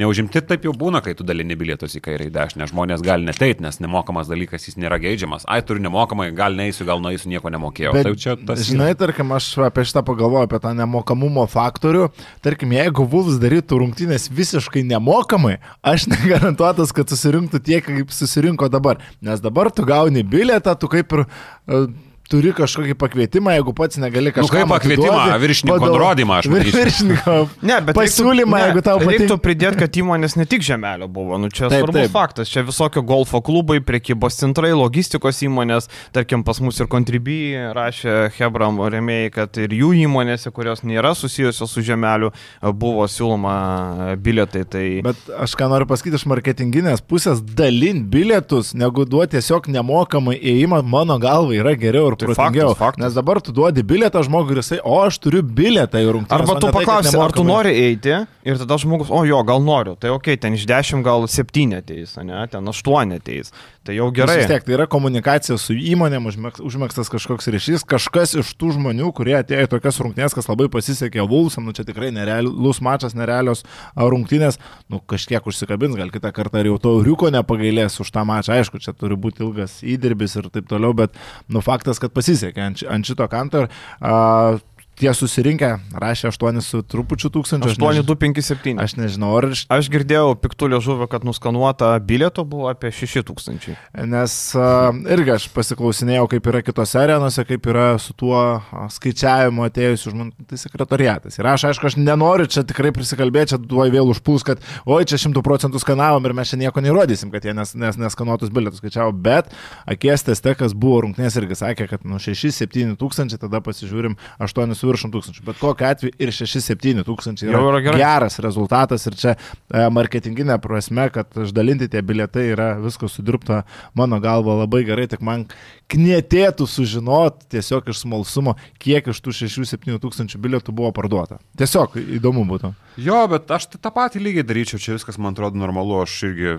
neužimti, 0.00 0.42
taip 0.44 0.66
jau 0.66 0.72
būna, 0.76 1.00
kai 1.04 1.14
tu 1.16 1.24
dalini 1.26 1.56
bilietus 1.58 1.96
į 1.98 2.02
kairę 2.04 2.28
į 2.28 2.32
dešinę. 2.34 2.68
Žmonės 2.70 3.02
gali 3.04 3.26
neteit, 3.26 3.62
nes 3.64 3.80
nemokamas 3.82 4.28
dalykas 4.30 4.68
jis 4.68 4.78
nėra 4.80 4.98
geidžiamas. 5.02 5.46
Ai, 5.48 5.62
turiu 5.66 5.82
nemokamai, 5.86 6.28
gal 6.36 6.56
neįsiu, 6.58 6.86
gal 6.88 7.02
nueisiu, 7.04 7.30
nieko 7.32 7.52
nemokėjau. 7.52 7.94
Bet, 7.96 8.08
tai 8.08 8.14
čia 8.20 8.36
tas. 8.36 8.64
Žinai, 8.68 8.92
tarkim, 8.98 9.32
aš 9.36 9.50
apie 9.66 9.86
šitą 9.88 10.04
pagalvoju, 10.06 10.48
apie 10.48 10.60
tą 10.62 10.74
nemokamumo 10.76 11.46
faktorių. 11.50 12.10
Tarkim, 12.44 12.74
jeigu 12.76 13.06
Vulfs 13.12 13.40
darytų 13.42 13.80
rungtynės 13.82 14.28
visiškai 14.32 14.84
nemokamai, 14.88 15.58
aš 15.86 16.08
negarantuotas, 16.12 16.92
kad 16.96 17.12
susirinktų 17.12 17.62
tiek, 17.64 17.86
kaip 17.86 18.12
susirinko 18.14 18.68
dabar. 18.72 19.00
Nes 19.24 19.44
dabar 19.44 19.72
tu 19.72 19.86
gauni 19.88 20.26
bilietą, 20.26 20.76
tu 20.78 20.92
kaip 20.92 21.16
ir... 21.16 21.26
Uh, 21.66 21.88
turi 22.30 22.50
kažkokį 22.56 22.96
pakvietimą, 22.98 23.54
jeigu 23.56 23.72
pats 23.76 24.00
negali 24.02 24.32
kažką. 24.34 24.46
Nu, 24.46 24.52
kaip 24.52 24.72
pakvietimą, 24.72 25.20
viršininko 25.42 25.76
vadov... 25.78 25.94
nurodymą, 25.94 26.40
aš 26.40 26.48
manau. 26.50 26.72
Viršininko 26.74 27.36
ne, 27.62 27.76
bet 27.86 27.98
pasiūlymą, 27.98 28.56
reiktų, 28.58 28.72
jeigu 28.72 28.82
tau 28.88 28.96
patinka. 28.98 29.12
Reiktų 29.14 29.38
pridėti, 29.44 29.80
kad 29.82 29.98
įmonės 30.02 30.36
ne 30.40 30.46
tik 30.50 30.66
žemelio 30.66 31.08
buvo, 31.12 31.38
nu 31.38 31.50
čia 31.52 31.70
taip, 31.70 31.84
svarbus 31.84 32.00
taip. 32.00 32.14
faktas, 32.16 32.50
čia 32.50 32.64
visokio 32.66 33.04
golfo 33.06 33.40
klubai, 33.46 33.78
priekybos 33.86 34.40
centrai, 34.40 34.72
logistikos 34.74 35.38
įmonės, 35.46 35.86
tarkim 36.16 36.42
pas 36.46 36.60
mus 36.64 36.82
ir 36.82 36.90
Contribui 36.90 37.54
rašė 37.76 38.16
Hebram 38.40 38.82
remėjai, 38.82 39.30
kad 39.38 39.62
ir 39.62 39.76
jų 39.78 39.92
įmonėse, 40.02 40.50
kurios 40.56 40.82
nėra 40.86 41.14
susijusios 41.14 41.70
su 41.70 41.84
žemeliu, 41.86 42.32
buvo 42.74 43.06
siūloma 43.10 44.16
bilietai. 44.18 44.64
Tai... 44.66 44.84
Bet 45.06 45.30
aš 45.46 45.54
ką 45.58 45.70
noriu 45.70 45.86
pasakyti 45.86 46.18
iš 46.18 46.26
marketinginės 46.34 47.04
pusės, 47.06 47.44
dalint 47.56 48.08
bilietus, 48.10 48.74
negu 48.74 49.06
duoti 49.06 49.36
tiesiog 49.36 49.68
nemokamai 49.68 50.36
įėjimą, 50.38 50.80
mano 50.86 51.18
galva 51.20 51.56
yra 51.58 51.74
geriau 51.78 52.08
ir 52.10 52.15
tai 52.18 52.28
protingiau. 52.30 52.72
Faktas, 52.72 52.82
faktas. 52.82 53.04
Nes 53.04 53.16
dabar 53.16 53.40
tu 53.44 53.54
duodi 53.56 53.84
bilietą 53.86 54.22
žmogui 54.26 54.56
ir 54.56 54.62
jisai, 54.62 54.80
o 54.84 54.98
aš 55.04 55.20
turiu 55.22 55.42
bilietą 55.44 56.02
į 56.02 56.10
rungtynės. 56.16 56.42
Arba 56.42 56.58
tu 56.62 56.72
paklausi, 56.74 57.12
tai, 57.12 57.22
ar 57.22 57.36
tu 57.36 57.46
nori 57.46 57.74
eiti 57.86 58.14
ir 58.46 58.60
tada 58.62 58.78
žmogus, 58.82 59.12
o 59.12 59.22
jo, 59.28 59.42
gal 59.46 59.62
noriu. 59.64 59.96
Tai 60.00 60.14
ok, 60.16 60.32
ten 60.42 60.56
iš 60.58 60.66
10 60.68 61.04
gal 61.06 61.28
7 61.30 61.78
ateis, 61.78 62.16
ne, 62.24 62.42
ten 62.52 62.72
8 62.72 63.16
ateis. 63.20 63.52
Tai 63.86 63.94
jau 63.94 64.08
gerai. 64.14 64.40
Vis 64.40 64.48
tiek, 64.50 64.64
tai 64.66 64.74
yra 64.74 64.86
komunikacija 64.90 65.56
su 65.62 65.76
įmonėm, 65.76 66.26
užmėgstas 66.66 67.10
kažkoks 67.12 67.46
ryšys, 67.54 67.84
kažkas 67.86 68.34
iš 68.40 68.50
tų 68.58 68.72
žmonių, 68.74 69.12
kurie 69.14 69.36
atėjo 69.38 69.68
į 69.68 69.70
tokias 69.76 70.00
rungtynės, 70.02 70.34
kas 70.34 70.50
labai 70.50 70.66
pasisekė 70.72 71.22
Vulsam, 71.30 71.68
nu 71.68 71.74
čia 71.76 71.86
tikrai 71.86 72.10
nerealus 72.14 72.82
mačas, 72.82 73.14
nerealios 73.14 73.62
rungtynės, 73.94 74.58
nu 74.90 74.98
kažkiek 74.98 75.46
užsikabins, 75.46 75.94
gal 76.00 76.10
kitą 76.14 76.34
kartą 76.34 76.64
ir 76.64 76.72
jau 76.72 76.80
to 76.82 76.96
riuko 77.06 77.30
nepagailės 77.34 78.00
už 78.02 78.10
tą 78.14 78.26
mačą, 78.26 78.58
aišku, 78.58 78.82
čia 78.82 78.96
turi 78.96 79.18
būti 79.18 79.46
ilgas 79.46 79.78
įdirbis 79.86 80.34
ir 80.40 80.50
taip 80.50 80.66
toliau, 80.72 80.96
bet 80.96 81.14
nu 81.46 81.62
faktas, 81.62 82.02
kad 82.02 82.14
pasisekė 82.16 82.66
ant, 82.66 82.82
ant 82.90 83.06
šito 83.06 83.30
kanto. 83.30 83.66
Ir, 83.66 83.70
uh, 84.02 84.58
tie 84.96 85.12
susirinkę 85.14 85.76
rašė 85.92 86.30
8 86.32 86.60
su 86.64 86.82
trupučiu 86.82 87.30
než- 87.30 87.76
8257. 87.76 88.80
Aš 88.80 88.96
nežinau, 88.96 89.36
ar 89.38 89.50
iš 89.52 89.66
Aš 89.68 89.90
girdėjau 89.92 90.36
piktų 90.40 90.70
liežuvio, 90.72 91.08
kad 91.10 91.24
nuskanuota 91.26 91.98
bilieto 92.00 92.44
buvo 92.44 92.68
apie 92.70 92.90
6000. 92.90 93.76
Nes 94.06 94.34
uh, 94.56 94.94
irgi 95.12 95.34
aš 95.36 95.48
pasiklausinėjau, 95.52 96.28
kaip 96.30 96.46
yra 96.46 96.62
kitose 96.62 96.98
arenose, 97.00 97.44
kaip 97.44 97.66
yra 97.66 97.98
su 97.98 98.14
tuo 98.16 98.62
skaičiavimu 98.94 99.66
atėjusiu 99.66 100.14
žmonių, 100.14 100.46
tai 100.48 100.58
sekretoriatas. 100.60 101.38
Ir 101.38 101.48
aš, 101.50 101.66
aišku, 101.70 101.90
aš 101.90 101.98
nenoriu 102.00 102.46
čia 102.50 102.64
tikrai 102.66 102.92
prisikalbėti, 102.96 103.54
čia 103.54 103.58
duoj 103.60 103.92
vėl 103.94 104.12
užpuls, 104.14 104.46
kad 104.46 104.62
oi, 104.86 105.02
čia 105.08 105.18
šimtų 105.20 105.42
procentų 105.44 105.82
skanavom 105.82 106.24
ir 106.24 106.36
mes 106.36 106.52
čia 106.52 106.60
nieko 106.60 106.80
neįrodysim, 106.84 107.32
kad 107.34 107.44
jie 107.44 107.54
nes, 107.56 107.74
nes, 107.74 107.98
neskanuotus 108.00 108.52
bilietus 108.54 108.80
skaičiavo, 108.80 109.12
bet 109.12 109.52
akies 109.86 110.24
teste, 110.26 110.54
kas 110.58 110.74
buvo 110.76 111.02
rungtynės, 111.06 111.36
irgi 111.42 111.58
sakė, 111.58 111.88
kad 111.90 112.06
nu 112.08 112.20
6-7 112.22 112.96
tūkstančiai, 113.00 113.40
tada 113.42 113.60
pasižiūrim 113.64 114.16
8 114.40 114.74
su 114.78 114.85
viršum 114.86 115.12
tūkstančių. 115.14 115.44
Bet 115.46 115.58
kokiu 115.60 115.88
atveju 115.88 116.14
ir 116.22 116.32
6-7 116.34 117.04
tūkstančiai 117.06 117.52
Jau 117.52 117.62
yra 117.70 117.82
gerai. 117.84 118.00
geras 118.00 118.38
rezultatas 118.44 119.06
ir 119.10 119.18
čia 119.18 119.34
e, 119.36 119.84
marketinginė 119.92 120.58
prasme, 120.62 121.08
kad 121.14 121.30
išdalinti 121.44 121.90
tie 121.92 122.02
bilietai 122.06 122.46
yra 122.54 122.72
viskas 122.82 123.18
sudirbta 123.18 123.62
mano 123.98 124.20
galva 124.22 124.58
labai 124.62 124.84
gerai, 124.88 125.08
tik 125.10 125.22
man 125.26 125.46
knėtėtų 125.92 126.66
sužinot 126.70 127.46
tiesiog 127.52 127.92
iš 127.92 128.04
smalsumo, 128.06 128.56
kiek 128.82 129.12
iš 129.12 129.22
tų 129.22 129.34
6-7 129.44 130.00
tūkstančių 130.02 130.40
bilietų 130.42 130.74
buvo 130.76 130.92
parduota. 130.96 131.40
Tiesiog 131.58 131.98
įdomu 132.18 132.46
būtų. 132.48 132.72
Jo, 132.96 133.26
bet 133.28 133.50
aš 133.52 133.66
tai 133.72 133.80
tą 133.84 133.92
patį 133.92 134.22
lygiai 134.24 134.46
daryčiau, 134.46 134.80
čia 134.80 134.94
viskas 134.96 135.18
man 135.20 135.36
atrodo 135.36 135.60
normalu, 135.60 135.98
aš 136.04 136.14
irgi, 136.30 136.54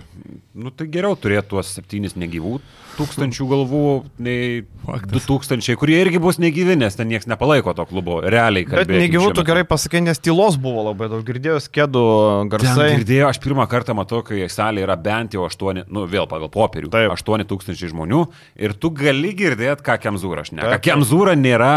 nu 0.54 0.70
tai 0.70 0.86
geriau 0.94 1.18
turėti 1.18 1.50
tuos 1.54 1.72
septynis 1.74 2.14
negyvų 2.20 2.60
tūkstančių 2.98 3.46
galvų, 3.50 3.82
nei 4.24 4.64
du 5.12 5.22
tūkstančiai, 5.22 5.78
kurie 5.80 5.98
irgi 6.02 6.20
bus 6.22 6.40
negyvi, 6.42 6.78
nes 6.80 6.98
ten 6.98 7.10
niekas 7.12 7.28
nepalaiko 7.30 7.74
to 7.78 7.86
klubo, 7.90 8.20
realiai. 8.26 8.66
Bet 8.70 8.90
negyvų 8.90 9.34
tu 9.38 9.44
gerai 9.48 9.64
pasakai, 9.68 10.02
nes 10.06 10.22
tylos 10.24 10.58
buvo 10.62 10.88
labai 10.90 11.10
daug. 11.12 11.22
Girdėjau 11.28 11.60
skėdų 11.68 12.04
Ten 12.48 12.52
garsai. 12.54 12.88
girdėjau, 12.96 13.30
aš 13.30 13.42
pirmą 13.44 13.68
kartą 13.70 13.96
matau, 13.98 14.24
kai 14.26 14.48
salė 14.52 14.86
yra 14.86 14.98
bent 14.98 15.38
jau 15.38 15.46
8, 15.48 15.86
nu 15.94 16.08
vėl 16.10 16.30
pagal 16.32 16.50
popierių, 16.54 16.92
Taip. 16.94 17.14
8 17.14 17.46
tūkstančiai 17.52 17.92
žmonių 17.94 18.24
ir 18.66 18.74
tu 18.74 18.92
gali 18.96 19.34
girdėti, 19.38 19.86
ką 19.86 20.00
Kemzūra. 20.08 20.48
Taip, 20.50 20.64
taip. 20.64 20.84
Kemzūra 20.88 21.38
nėra 21.38 21.74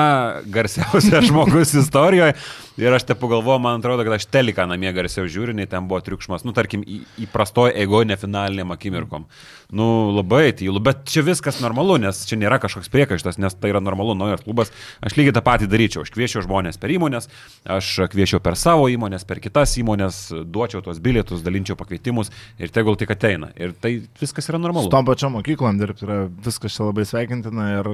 garsiausias 0.48 1.26
žmogus 1.30 1.74
istorijoje 1.76 2.36
ir 2.80 2.96
aš 2.96 3.04
te 3.10 3.16
pagalvoju, 3.18 3.60
man 3.60 3.80
atrodo, 3.82 4.06
kad 4.06 4.16
aš 4.16 4.28
teliką 4.50 4.66
namie 4.68 4.92
garsiau 4.92 5.28
žiūriu, 5.30 5.54
nei 5.54 5.66
ten 5.66 5.86
buvo 5.88 6.00
triukšmas, 6.02 6.44
nu 6.44 6.52
tarkim, 6.52 6.82
įprastoje 7.20 7.74
egoje 7.82 8.16
finaliniam 8.18 8.70
akimirkom. 8.74 9.26
Nu 9.70 10.10
labai 10.10 10.50
tylu, 10.56 10.80
bet 10.82 11.04
čia 11.06 11.22
viskas 11.22 11.60
normalu, 11.62 11.94
nes 12.02 12.24
čia 12.26 12.38
nėra 12.40 12.58
kažkoks 12.62 12.90
priekaištas, 12.90 13.38
nes 13.38 13.54
tai 13.54 13.70
yra 13.70 13.82
normalu, 13.82 14.16
naujas 14.18 14.42
klubas. 14.42 14.72
Aš 14.98 15.14
lygiai 15.18 15.34
tą 15.36 15.42
patį 15.46 15.68
daryčiau, 15.70 16.02
aš 16.02 16.10
kviečiau 16.14 16.42
žmonės 16.42 16.80
per 16.80 16.90
įmonės, 16.90 17.28
aš 17.70 17.90
kviečiau 18.10 18.42
per 18.42 18.58
savo 18.58 18.88
įmonės, 18.90 19.22
per 19.28 19.38
kitas 19.42 19.76
įmonės, 19.78 20.18
duočiau 20.50 20.82
tuos 20.82 20.98
bilietus, 21.02 21.44
dalinčiau 21.46 21.78
pakvietimus 21.78 22.32
ir 22.58 22.72
tegul 22.74 22.98
tik 22.98 23.14
ateina. 23.14 23.52
Ir 23.54 23.76
tai 23.78 23.92
viskas 24.20 24.50
yra 24.50 24.58
Su 24.58 24.64
normalu. 24.66 24.90
tom 24.90 25.06
pačiom 25.06 25.38
mokyklom 25.38 25.78
dirbti 25.78 26.06
yra 26.08 26.18
viskas 26.44 26.74
čia 26.74 26.88
labai 26.88 27.06
sveikintina 27.06 27.68
ir 27.78 27.92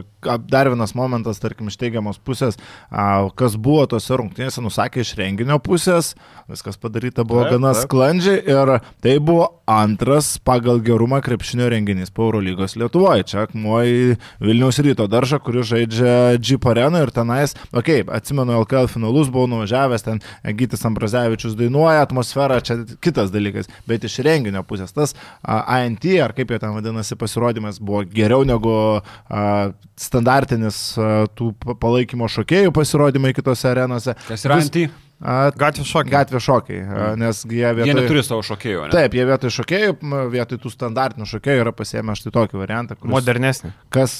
dar 0.49 0.73
vienas 0.73 0.97
momentas, 0.97 1.43
tarkim, 1.43 1.69
iš 1.69 1.77
teigiamos 1.77 2.17
pusės, 2.25 2.57
a, 2.89 3.29
kas 3.37 3.59
buvo 3.61 3.85
tose 3.91 4.17
rungtynėse, 4.17 4.65
nusakė 4.65 5.05
iš 5.05 5.13
renginio 5.21 5.61
pusės, 5.61 6.15
viskas 6.49 6.81
padaryta 6.81 7.27
buvo 7.29 7.45
Taip, 7.45 7.59
gana 7.59 7.75
taip. 7.77 7.85
sklandžiai 7.85 8.41
ir 8.49 8.75
tai 9.05 9.19
buvo 9.21 9.51
antras 9.67 10.37
pagal 10.41 10.81
gerumą 10.81 11.21
krepšinio 11.27 11.66
renginys 11.73 12.11
po 12.15 12.27
Eurolygos 12.29 12.77
Lietuvoje. 12.77 13.25
Čia 13.31 13.45
akmuoji 13.47 14.17
Vilniaus 14.43 14.79
ryto 14.85 15.07
daržą, 15.11 15.39
kuris 15.45 15.69
žaidžia 15.71 16.37
Jeep 16.41 16.67
arenoje 16.71 17.07
ir 17.07 17.13
tenais, 17.15 17.55
okei, 17.73 18.03
okay, 18.03 18.17
atsimenu 18.19 18.57
LKL 18.63 18.91
finalus, 18.93 19.31
buvau 19.33 19.49
nuvažiavęs, 19.51 20.05
ten 20.07 20.21
Gytis 20.59 20.85
Ambrazevičius 20.89 21.57
dainuoja, 21.59 22.05
atmosfera, 22.07 22.61
čia 22.65 22.79
kitas 23.03 23.33
dalykas, 23.35 23.71
bet 23.89 24.05
iš 24.07 24.19
renginio 24.27 24.63
pusės 24.67 24.95
tas 24.97 25.17
ANT, 25.43 26.05
ar 26.23 26.35
kaip 26.37 26.53
jau 26.55 26.61
ten 26.63 26.75
vadinasi, 26.77 27.19
pasirodymas 27.21 27.81
buvo 27.83 28.05
geriau 28.11 28.45
negu 28.47 28.77
a, 29.01 29.73
standartinis 30.01 30.79
a, 30.99 31.25
tų 31.37 31.53
pa- 31.63 31.77
palaikymo 31.87 32.29
šokėjų 32.31 32.73
pasirodymai 32.77 33.35
kitose 33.37 33.69
arenose. 33.73 34.17
Kas 34.29 34.47
yra 34.47 34.61
Vis- 34.61 34.71
anti? 34.71 34.87
Gatvės 35.21 35.89
šokiai. 35.89 36.13
Gatvė 36.13 36.41
šokiai, 36.45 36.81
a, 36.85 37.11
nes 37.17 37.43
jie 37.49 37.65
vietoj... 37.65 37.89
Jie 37.89 37.97
neturi 37.97 38.25
savo 38.27 38.45
šokėjų, 38.45 38.87
ne? 38.87 38.93
Taip, 38.93 39.17
jie 39.17 39.25
vietoj 39.31 39.55
šokėjų, 39.55 39.99
vietoj 40.35 40.61
tų 40.61 40.73
standartinių 40.75 41.29
šokėjų 41.31 41.65
yra 41.65 41.73
pasiėmę 41.77 42.17
štai 42.21 42.35
tokį 42.37 42.61
variantą, 42.61 42.99
kuris, 43.01 43.15
Modernesnė. 43.15 43.73
kas 43.97 44.19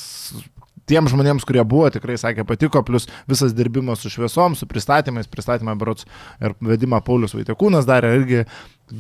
tiem 0.89 1.09
žmonėms, 1.11 1.45
kurie 1.47 1.63
buvo, 1.67 1.89
tikrai 1.93 2.17
sakė 2.21 2.47
patiko, 2.47 2.83
plus 2.87 3.09
visas 3.29 3.55
dirbimas 3.57 4.03
su 4.03 4.11
šviesom, 4.13 4.57
su 4.59 4.69
pristatymais, 4.71 5.29
pristatymą 5.31 5.75
berots 5.79 6.07
ir 6.41 6.55
vedimą 6.65 7.03
Paulius 7.05 7.35
Vaitekūnas 7.37 7.89
darė 7.89 8.15
irgi 8.21 8.45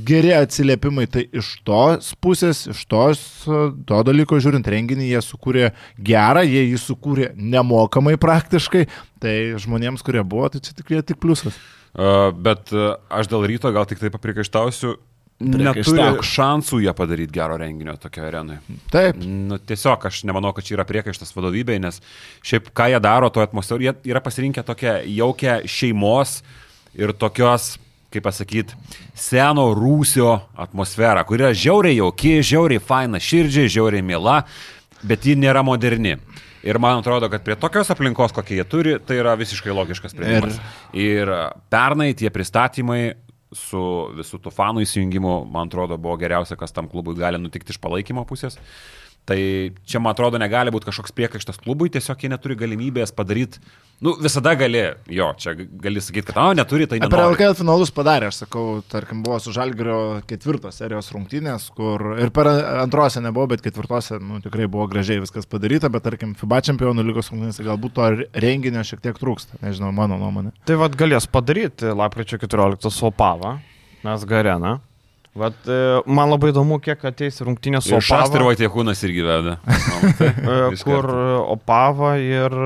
geri 0.06 0.32
atsiliepimai, 0.34 1.06
tai 1.10 1.24
iš 1.30 1.52
tos 1.66 2.10
pusės, 2.22 2.64
iš 2.72 2.82
tos, 2.90 3.22
e, 3.46 3.62
to 3.86 4.02
dalyko 4.08 4.40
žiūrint 4.42 4.66
renginį, 4.66 5.12
jie 5.12 5.22
sukūrė 5.22 5.70
gerą, 6.02 6.42
jie 6.42 6.64
jį 6.72 6.82
sukūrė 6.88 7.30
nemokamai 7.38 8.16
praktiškai, 8.18 8.88
tai 9.22 9.36
žmonėms, 9.62 10.02
kurie 10.06 10.26
buvo, 10.26 10.50
tai 10.50 10.64
čia 10.66 10.74
tikrai 10.74 11.04
tik 11.06 11.22
pliusas. 11.22 11.54
Bet 11.96 12.72
aš 13.08 13.28
dėl 13.32 13.46
ryto 13.48 13.72
gal 13.72 13.86
tik 13.88 14.02
tai 14.02 14.10
paprikaištausiu. 14.12 14.96
Neturi 15.36 16.04
šansų 16.24 16.78
jie 16.80 16.92
padaryti 16.96 17.34
gero 17.36 17.58
renginio 17.60 17.92
tokio 18.00 18.22
arenui. 18.24 18.56
Taip, 18.92 19.18
Nu, 19.20 19.58
tiesiog 19.60 20.06
aš 20.08 20.22
nemanau, 20.24 20.54
kad 20.56 20.64
čia 20.64 20.78
yra 20.78 20.86
priekaištas 20.88 21.34
vadovybei, 21.36 21.76
nes 21.82 22.00
šiaip 22.46 22.70
ką 22.76 22.86
jie 22.94 23.00
daro, 23.04 23.28
to 23.28 23.42
atmosferą, 23.44 23.82
jie 23.84 23.92
yra 24.08 24.22
pasirinkę 24.24 24.64
tokią 24.64 25.02
jaukę 25.12 25.58
šeimos 25.68 26.38
ir 26.96 27.12
tokios, 27.12 27.74
kaip 28.12 28.24
pasakyti, 28.24 28.78
seno 29.12 29.68
rūsio 29.76 30.38
atmosferą, 30.56 31.26
kuri 31.28 31.44
yra 31.44 31.52
žiauriai 31.52 31.98
jauki, 31.98 32.38
žiauriai 32.40 32.80
faina 32.80 33.20
širdžiai, 33.20 33.68
žiauriai 33.76 34.04
mėla, 34.08 34.38
bet 35.04 35.28
ji 35.28 35.36
nėra 35.36 35.60
moderni. 35.66 36.16
Ir 36.66 36.80
man 36.82 36.98
atrodo, 37.00 37.28
kad 37.30 37.44
prie 37.46 37.54
tokios 37.60 37.90
aplinkos, 37.94 38.34
kokie 38.34 38.58
jie 38.58 38.66
turi, 38.66 38.96
tai 39.06 39.20
yra 39.20 39.36
visiškai 39.38 39.74
logiškas 39.74 40.16
sprendimas. 40.16 40.58
Ir, 40.92 41.30
ir 41.30 41.32
pernai 41.70 42.10
tie 42.18 42.32
pristatymai 42.34 43.00
su 43.54 43.80
visų 44.16 44.40
tų 44.42 44.52
fanų 44.54 44.82
įsijungimu, 44.82 45.36
man 45.52 45.70
atrodo, 45.70 45.98
buvo 46.00 46.16
geriausia, 46.20 46.58
kas 46.58 46.74
tam 46.74 46.90
klubui 46.90 47.14
gali 47.18 47.38
nutikti 47.40 47.74
iš 47.74 47.78
palaikymo 47.82 48.26
pusės. 48.28 48.58
Tai 49.26 49.36
čia, 49.82 49.98
man 49.98 50.12
atrodo, 50.14 50.38
negali 50.38 50.70
būti 50.70 50.86
kažkoks 50.86 51.10
priekaištas 51.16 51.56
klubui, 51.58 51.88
tiesiog 51.90 52.20
jie 52.22 52.28
neturi 52.30 52.54
galimybės 52.60 53.10
padaryti, 53.10 53.58
nu, 53.98 54.12
visada 54.22 54.52
gali, 54.54 54.84
jo, 55.10 55.32
čia 55.42 55.56
gali 55.56 56.02
sakyti, 56.04 56.28
kad, 56.28 56.38
o, 56.38 56.52
neturi, 56.54 56.86
tai 56.86 57.00
Per 57.02 57.10
nenori. 57.10 57.34
LKL 57.34 57.56
finalus 57.58 57.90
padarė, 57.96 58.28
aš 58.30 58.44
sakau, 58.44 58.84
tarkim, 58.86 59.24
buvo 59.26 59.40
su 59.42 59.50
Žalgirio 59.56 59.98
ketvirtos 60.30 60.78
serijos 60.78 61.10
rungtynės, 61.10 61.66
kur 61.74 62.12
ir 62.22 62.30
per 62.30 62.52
antrose 62.84 63.18
nebuvo, 63.24 63.48
bet 63.56 63.66
ketvirtose, 63.66 64.20
nu, 64.22 64.38
tikrai 64.44 64.70
buvo 64.70 64.86
gražiai 64.94 65.24
viskas 65.24 65.50
padaryta, 65.50 65.90
bet 65.90 66.06
tarkim, 66.06 66.38
FIBA 66.38 66.62
čempionų 66.70 67.10
lygos 67.10 67.34
rungtynėse 67.34 67.66
galbūt 67.66 67.98
to 67.98 68.10
renginio 68.46 68.86
šiek 68.86 69.02
tiek 69.08 69.18
trūksta, 69.18 69.58
nežinau, 69.66 69.90
mano 69.96 70.22
nuomonė. 70.22 70.54
Tai 70.70 70.78
vad 70.86 70.94
galės 70.94 71.26
padaryti 71.26 71.90
lapkričio 71.90 72.38
14 72.46 72.94
su 72.94 73.10
Opava, 73.10 73.56
mes 74.06 74.30
Garena. 74.30 74.78
Vat, 75.36 75.56
e, 75.68 75.78
man 76.08 76.30
labai 76.32 76.48
įdomu, 76.52 76.78
kiek 76.80 77.02
ateis 77.10 77.42
rungtynės 77.44 77.84
su 77.84 77.92
Ir 77.92 78.04
Šast 78.04 78.32
ir 78.32 78.40
Opava, 78.40 78.54
Vaitiekūnas 78.54 79.02
irgi 79.04 79.24
veda. 79.26 79.56
Tai 80.18 80.30
e, 80.32 80.78
kur 80.80 81.10
e, 81.12 81.26
Opava 81.52 82.12
ir 82.22 82.56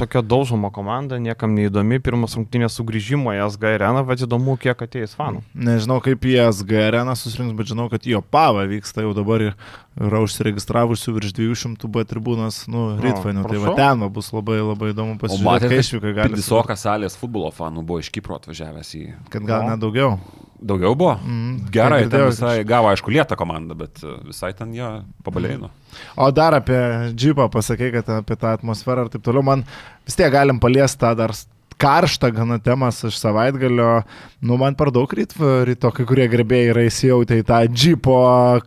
tokia 0.00 0.22
daužoma 0.24 0.70
komanda, 0.74 1.18
niekam 1.20 1.52
neįdomi, 1.56 2.00
pirmas 2.04 2.38
rungtynės 2.38 2.78
sugrįžimo 2.80 3.34
į 3.36 3.42
SG 3.50 3.74
areną, 3.74 4.06
bet 4.08 4.24
įdomu, 4.24 4.56
kiek 4.60 4.80
ateis 4.88 5.12
fanų. 5.18 5.44
Nežinau, 5.68 6.00
kaip 6.04 6.24
į 6.24 6.38
SG 6.46 6.80
areną 6.86 7.16
susirinks, 7.18 7.56
bet 7.58 7.74
žinau, 7.74 7.90
kad 7.92 8.08
jo 8.08 8.24
pava 8.24 8.64
vyksta 8.70 9.04
jau 9.04 9.12
dabar 9.16 9.50
ir 9.50 9.54
yra 9.98 10.22
užsiregistravusių 10.24 11.14
virš 11.18 11.36
200 11.36 11.92
B 11.92 12.04
tribūnas, 12.08 12.62
nu, 12.72 12.88
Rytvainių, 13.02 13.44
tai 13.50 13.62
va 13.62 13.76
ten 13.76 14.04
va 14.04 14.10
bus 14.12 14.30
labai 14.32 14.60
labai 14.62 14.92
įdomu 14.94 15.16
O 15.16 15.22
pasižiūrėti, 15.22 15.48
matėte, 15.48 15.72
kai 15.74 15.84
išvykai 15.84 16.12
gali. 16.22 16.38
Visokas 16.38 16.84
salės 16.86 17.18
futbolo 17.18 17.50
fanų 17.54 17.84
buvo 17.84 18.00
iš 18.02 18.12
Kipro 18.14 18.38
atvažiavęs 18.38 18.94
į... 18.96 19.08
Kad 19.32 19.48
gal 19.48 19.66
O. 19.66 19.72
net 19.72 19.82
daugiau. 19.82 20.16
Daugiau 20.58 20.96
buvo? 20.98 21.12
Mm, 21.22 21.68
Gerai, 21.74 22.00
ten 22.10 22.24
visai 22.26 22.64
gavo, 22.66 22.90
aišku, 22.90 23.12
lietą 23.14 23.36
komandą, 23.38 23.76
bet 23.78 24.00
e, 24.02 24.14
visai 24.26 24.50
ten 24.58 24.72
jie 24.74 24.88
pabalėjino. 25.26 25.70
O 26.18 26.30
dar 26.34 26.56
apie 26.58 26.80
džipą 27.14 27.46
pasakai, 27.54 27.92
kad 27.94 28.10
apie 28.18 28.38
tą 28.40 28.56
atmosferą 28.56 29.06
ir 29.06 29.12
taip 29.12 29.22
toliau, 29.26 29.44
man 29.46 29.62
vis 30.08 30.18
tiek 30.18 30.32
galim 30.34 30.58
paliesti 30.62 31.00
tą 31.04 31.12
dar 31.18 31.34
karštą 31.78 32.30
gana 32.34 32.58
temas 32.62 33.02
iš 33.06 33.18
savaitgalio. 33.22 34.02
Nu, 34.40 34.58
man 34.60 34.76
per 34.78 34.90
daug 34.94 35.12
ryt, 35.14 35.34
ryto 35.68 35.90
kai 35.94 36.06
kurie 36.08 36.28
gerbėjai 36.30 36.72
yra 36.72 36.86
įsijautę 36.88 37.40
į 37.40 37.46
tą 37.48 37.60
džipo 37.72 38.18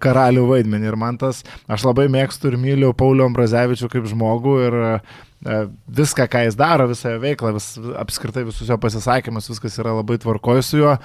karalių 0.03 0.47
vaidmenį. 0.49 0.91
Ir 0.91 0.99
man 0.99 1.19
tas, 1.21 1.43
aš 1.71 1.85
labai 1.87 2.07
mėgstu 2.11 2.51
ir 2.51 2.59
myliu 2.61 2.93
Paulių 2.97 3.29
Ambrazevičių 3.29 3.91
kaip 3.91 4.07
žmogų 4.11 4.55
ir 4.67 4.79
e, 4.81 4.93
viską, 6.01 6.27
ką 6.31 6.43
jis 6.45 6.57
daro, 6.59 6.85
visą 6.91 7.15
jo 7.15 7.21
veiklą, 7.23 7.53
vis, 7.55 7.69
apskritai 7.99 8.43
visus 8.47 8.69
jo 8.69 8.77
pasisakymus, 8.81 9.49
viskas 9.49 9.79
yra 9.81 9.95
labai 9.97 10.19
tvarkoju 10.21 10.65
su 10.65 10.81
juo, 10.83 10.95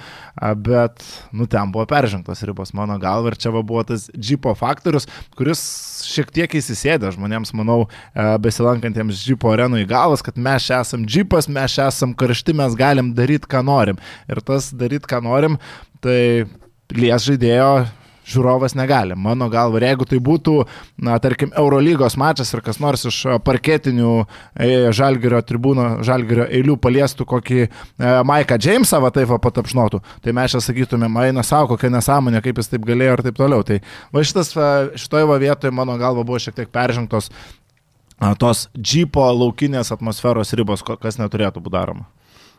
bet, 0.67 1.03
nu, 1.33 1.47
ten 1.49 1.71
buvo 1.73 1.87
peržengtos 1.89 2.43
ribos 2.45 2.75
mano 2.77 2.99
galva 3.01 3.33
ir 3.33 3.39
čia 3.41 3.53
buvo 3.57 3.83
tas 3.87 4.07
džipo 4.13 4.53
faktorius, 4.57 5.09
kuris 5.37 5.63
šiek 6.07 6.31
tiek 6.33 6.55
įsisėdė 6.59 7.11
žmonėms, 7.15 7.53
manau, 7.57 7.83
e, 7.87 8.27
besilankantiems 8.43 9.21
džipo 9.21 9.51
arenų 9.53 9.83
į 9.83 9.89
galvas, 9.91 10.23
kad 10.25 10.39
mes 10.39 10.67
čia 10.67 10.81
esam 10.85 11.05
džipas, 11.07 11.49
mes 11.51 11.77
čia 11.77 11.89
esam 11.91 12.15
karšti, 12.17 12.55
mes 12.57 12.77
galim 12.79 13.13
daryti, 13.17 13.49
ką 13.51 13.63
norim. 13.67 13.99
Ir 14.31 14.41
tas 14.45 14.71
daryti, 14.75 15.09
ką 15.09 15.21
norim, 15.25 15.59
tai 16.03 16.47
lies 16.95 17.27
žaidėjo 17.27 17.71
žiūrovas 18.27 18.75
negali. 18.77 19.15
Mano 19.15 19.47
galva, 19.51 19.79
jeigu 19.83 20.07
tai 20.09 20.19
būtų, 20.23 20.55
na, 21.07 21.17
tarkim, 21.23 21.53
Eurolygos 21.57 22.17
mačas 22.19 22.51
ir 22.53 22.63
kas 22.65 22.81
nors 22.83 23.05
iš 23.07 23.19
parketinių 23.47 24.13
e, 24.19 24.71
žalgerio 24.95 25.41
tribūno, 25.47 25.87
žalgerio 26.07 26.47
eilių 26.47 26.77
paliestų 26.83 27.27
kokį 27.29 27.61
e, 27.63 27.69
Maiką 28.27 28.59
Jamesą, 28.63 29.01
va 29.03 29.11
taip 29.15 29.31
va 29.31 29.39
patapšnotų, 29.43 30.01
tai 30.23 30.35
mes 30.37 30.55
čia 30.55 30.63
sakytumėm, 30.63 31.21
eina 31.27 31.45
savo, 31.47 31.73
kokia 31.75 31.91
nesąmonė, 31.93 32.43
kaip 32.45 32.59
jis 32.61 32.73
taip 32.73 32.87
galėjo 32.87 33.17
ir 33.17 33.25
taip 33.29 33.39
toliau. 33.39 33.63
Tai 33.67 33.79
va 34.15 34.25
šitas, 34.27 34.51
šitoje 34.99 35.29
va 35.29 35.39
vietoje, 35.41 35.75
mano 35.75 35.97
galva, 36.01 36.27
buvo 36.27 36.41
šiek 36.41 36.57
tiek 36.57 36.73
peržengtos 36.73 37.31
tos 38.41 38.67
džipo 38.77 39.25
laukinės 39.29 39.93
atmosferos 39.93 40.55
ribos, 40.57 40.83
kas 40.83 41.19
neturėtų 41.21 41.61
būti 41.61 41.75
daroma. 41.77 42.07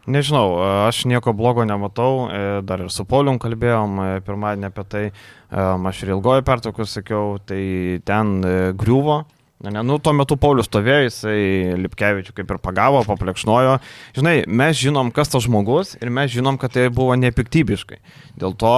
Nežinau, 0.08 0.56
aš 0.88 1.02
nieko 1.04 1.34
blogo 1.36 1.66
nematau, 1.68 2.28
e, 2.32 2.44
dar 2.64 2.80
ir 2.80 2.88
su 2.88 3.04
Polium 3.04 3.36
kalbėjom 3.42 3.98
e, 4.00 4.06
pirmadienį 4.24 4.68
apie 4.70 4.84
tai, 4.88 5.02
e, 5.12 5.64
aš 5.90 6.00
ir 6.04 6.14
ilgojo 6.14 6.44
pertraukus 6.48 6.94
sakiau, 6.96 7.34
tai 7.44 8.00
ten 8.08 8.38
e, 8.40 8.54
griuvo. 8.72 9.18
Ne, 9.58 9.70
ne, 9.70 9.82
nu, 9.82 9.96
tuo 9.98 10.12
metu 10.14 10.36
Paulius 10.38 10.68
stovėjo, 10.68 11.08
jisai 11.08 11.38
Lipkevičių 11.82 12.30
kaip 12.36 12.52
ir 12.54 12.60
pagavo, 12.62 13.00
paplekšnojo. 13.08 13.72
Žinai, 14.14 14.34
mes 14.46 14.78
žinom, 14.78 15.10
kas 15.10 15.32
tas 15.32 15.42
žmogus 15.48 15.96
ir 15.98 16.12
mes 16.14 16.30
žinom, 16.30 16.60
kad 16.62 16.76
tai 16.76 16.84
buvo 16.94 17.16
nepiktybiškai. 17.18 17.98
Dėl 18.38 18.54
to, 18.54 18.76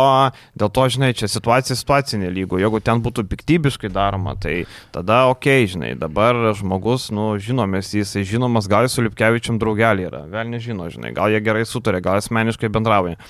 dėl 0.56 0.72
to 0.72 0.87
žinai, 0.96 1.12
čia 1.12 1.28
situacija 1.28 1.76
situacinė 1.76 2.32
lygo. 2.32 2.56
Jeigu 2.56 2.80
ten 2.80 3.04
būtų 3.04 3.26
piktybiškai 3.28 3.92
daroma, 3.92 4.38
tai 4.40 4.62
tada 4.96 5.26
ok, 5.34 5.50
žinai, 5.75 5.92
dabar 6.00 6.54
žmogus, 6.56 7.10
nu, 7.12 7.34
žinomės, 7.37 7.92
jisai 8.00 8.25
žinomas, 8.25 8.70
gal 8.70 8.88
jis 8.88 8.96
su 8.96 9.04
Lipkevičium 9.04 9.60
draugelį 9.60 10.08
yra, 10.08 10.25
vėl 10.32 10.49
nežino, 10.56 10.88
žinai, 10.88 11.12
gal 11.12 11.28
jie 11.28 11.44
gerai 11.44 11.68
sutarė, 11.68 12.00
gal 12.08 12.25
asmeniškai 12.25 12.72
bendrauja. 12.72 13.20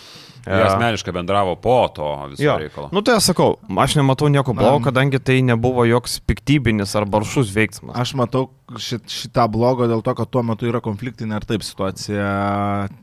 Jie 0.46 0.62
asmeniškai 0.64 1.12
bendravo 1.12 1.56
po 1.56 1.88
to 1.94 2.06
viso 2.30 2.42
Jo. 2.44 2.56
reikalo. 2.58 2.88
Nu 2.92 3.02
tai 3.02 3.16
aš 3.16 3.30
sakau, 3.32 3.56
aš 3.78 3.96
nematau 4.00 4.28
nieko 4.32 4.54
blogo, 4.56 4.80
kadangi 4.84 5.18
tai 5.20 5.42
nebuvo 5.42 5.84
joks 5.84 6.20
piktybinis 6.24 6.96
ar 6.96 7.04
baršus 7.04 7.52
veiksmas. 7.54 7.96
Aš 7.96 8.14
matau 8.14 8.48
šit, 8.78 9.06
šitą 9.10 9.46
blogo 9.50 9.86
dėl 9.90 10.02
to, 10.04 10.14
kad 10.18 10.30
tuo 10.30 10.42
metu 10.46 10.68
yra 10.68 10.80
konfliktinė 10.84 11.40
ir 11.40 11.46
taip 11.48 11.64
situacija 11.66 12.26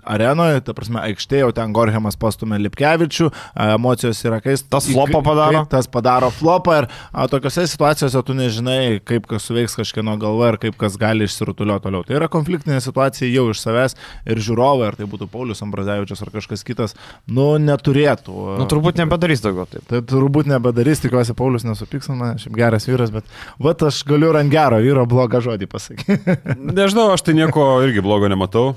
arenoje, 0.08 0.62
ta 0.68 0.76
prasme, 0.78 1.02
aikštėje 1.10 1.50
ten 1.58 1.74
Gorhemas 1.76 2.18
pastumė 2.20 2.60
Lipkevičių, 2.62 3.30
emocijos 3.76 4.22
yra 4.28 4.40
kai 4.44 4.56
Tas 4.70 4.88
flopą 4.90 5.22
padaro? 5.26 5.64
Tas 5.72 5.90
padaro 5.92 6.30
flopą 6.34 6.78
ir 6.82 6.88
a, 7.12 7.28
tokiuose 7.32 7.66
situacijose 7.70 8.22
tu 8.26 8.36
nežinai, 8.38 9.00
kaip 9.08 9.28
kas 9.30 9.48
suveiks 9.48 9.78
kažkieno 9.80 10.18
galva 10.22 10.54
ir 10.54 10.60
kaip 10.62 10.78
kas 10.80 10.98
gali 11.00 11.28
išsirutuliuoti 11.28 11.88
toliau. 11.88 12.06
Tai 12.08 12.18
yra 12.20 12.30
konfliktinė 12.32 12.80
situacija 12.84 13.30
jau 13.32 13.48
iš 13.54 13.64
savęs 13.64 13.98
ir 14.28 14.42
žiūrovai, 14.44 14.92
ar 14.92 15.00
tai 15.00 15.08
būtų 15.10 15.30
Paulius 15.32 15.64
Ambrazevičius 15.66 16.24
ar 16.26 16.34
kažkas 16.36 16.66
kitas, 16.68 16.96
nu 17.28 17.50
neturėtų. 17.62 18.36
Nu 18.62 18.68
turbūt 18.70 19.02
nebedarys 19.02 19.44
daugiau 19.46 19.68
taip. 19.70 19.86
Tai 19.90 20.04
turbūt 20.08 20.50
nebedarys, 20.52 21.02
tikiuosi, 21.04 21.36
Paulius 21.38 21.68
nesupyks 21.68 22.12
ant 22.12 22.22
manęs, 22.22 22.46
šiaip 22.46 22.58
geras 22.58 22.88
vyras, 22.90 23.14
bet 23.14 23.28
va 23.64 23.76
aš 23.88 24.04
galiu 24.08 24.34
ant 24.38 24.52
gero 24.52 24.82
vyro 24.84 25.06
blogą 25.10 25.42
žodį 25.44 25.57
pasakyti. 25.66 26.38
Nežinau, 26.78 27.10
aš 27.16 27.26
tai 27.26 27.34
nieko 27.34 27.66
irgi 27.82 28.04
blogo 28.06 28.30
nematau. 28.30 28.76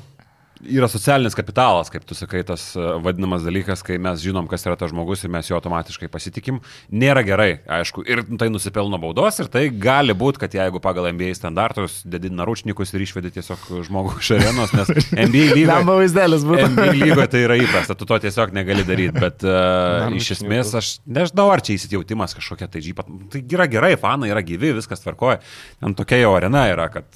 Yra 0.60 0.88
socialinis 0.92 1.32
kapitalas, 1.32 1.88
kaip 1.88 2.04
tu 2.04 2.12
sakai, 2.16 2.42
tas 2.44 2.74
e, 2.76 2.82
vadinamas 3.00 3.40
dalykas, 3.46 3.80
kai 3.86 3.96
mes 4.02 4.20
žinom, 4.20 4.44
kas 4.50 4.66
yra 4.66 4.74
tas 4.76 4.90
žmogus 4.92 5.22
ir 5.24 5.32
mes 5.32 5.48
jo 5.48 5.56
automatiškai 5.56 6.10
pasitikim. 6.12 6.58
Nėra 6.92 7.22
gerai, 7.24 7.62
aišku, 7.78 8.04
ir 8.04 8.20
tai 8.40 8.50
nusipelno 8.52 8.98
baudos 9.00 9.40
ir 9.40 9.48
tai 9.52 9.62
gali 9.72 10.12
būti, 10.12 10.42
kad 10.42 10.56
jeigu 10.58 10.82
pagal 10.84 11.08
NBA 11.14 11.32
standartus 11.38 12.02
dedi 12.04 12.28
naručnikus 12.34 12.92
ir 12.92 13.06
išvedi 13.06 13.32
tiesiog 13.38 13.64
žmogų 13.88 14.18
iš 14.20 14.34
arenos, 14.36 14.74
nes 14.76 14.92
NBA 15.30 15.46
lygoje... 15.56 15.70
NBA 16.74 16.90
lygoje 16.98 17.28
tai 17.32 17.42
yra 17.46 17.56
įprasta, 17.62 17.96
tu 17.96 18.08
to 18.10 18.20
tiesiog 18.26 18.52
negali 18.56 18.84
daryti, 18.84 19.16
bet 19.16 19.46
uh, 19.48 20.10
iš 20.12 20.34
esmės 20.36 20.74
aš 20.76 20.92
nežinau, 21.08 21.48
ar 21.54 21.64
čia 21.64 21.78
įsitijautimas 21.78 22.36
kažkokia 22.36 22.68
tai 22.68 22.84
žypa. 22.84 23.08
Tai 23.32 23.44
yra 23.48 23.70
gerai, 23.70 23.94
fanai 24.00 24.28
yra 24.34 24.44
gyvi, 24.44 24.74
viskas 24.76 25.00
tvarkoja. 25.06 25.40
Ten 25.80 25.96
tokia 25.96 26.20
jau 26.20 26.36
arena 26.36 26.68
yra, 26.68 26.90
kad 26.92 27.08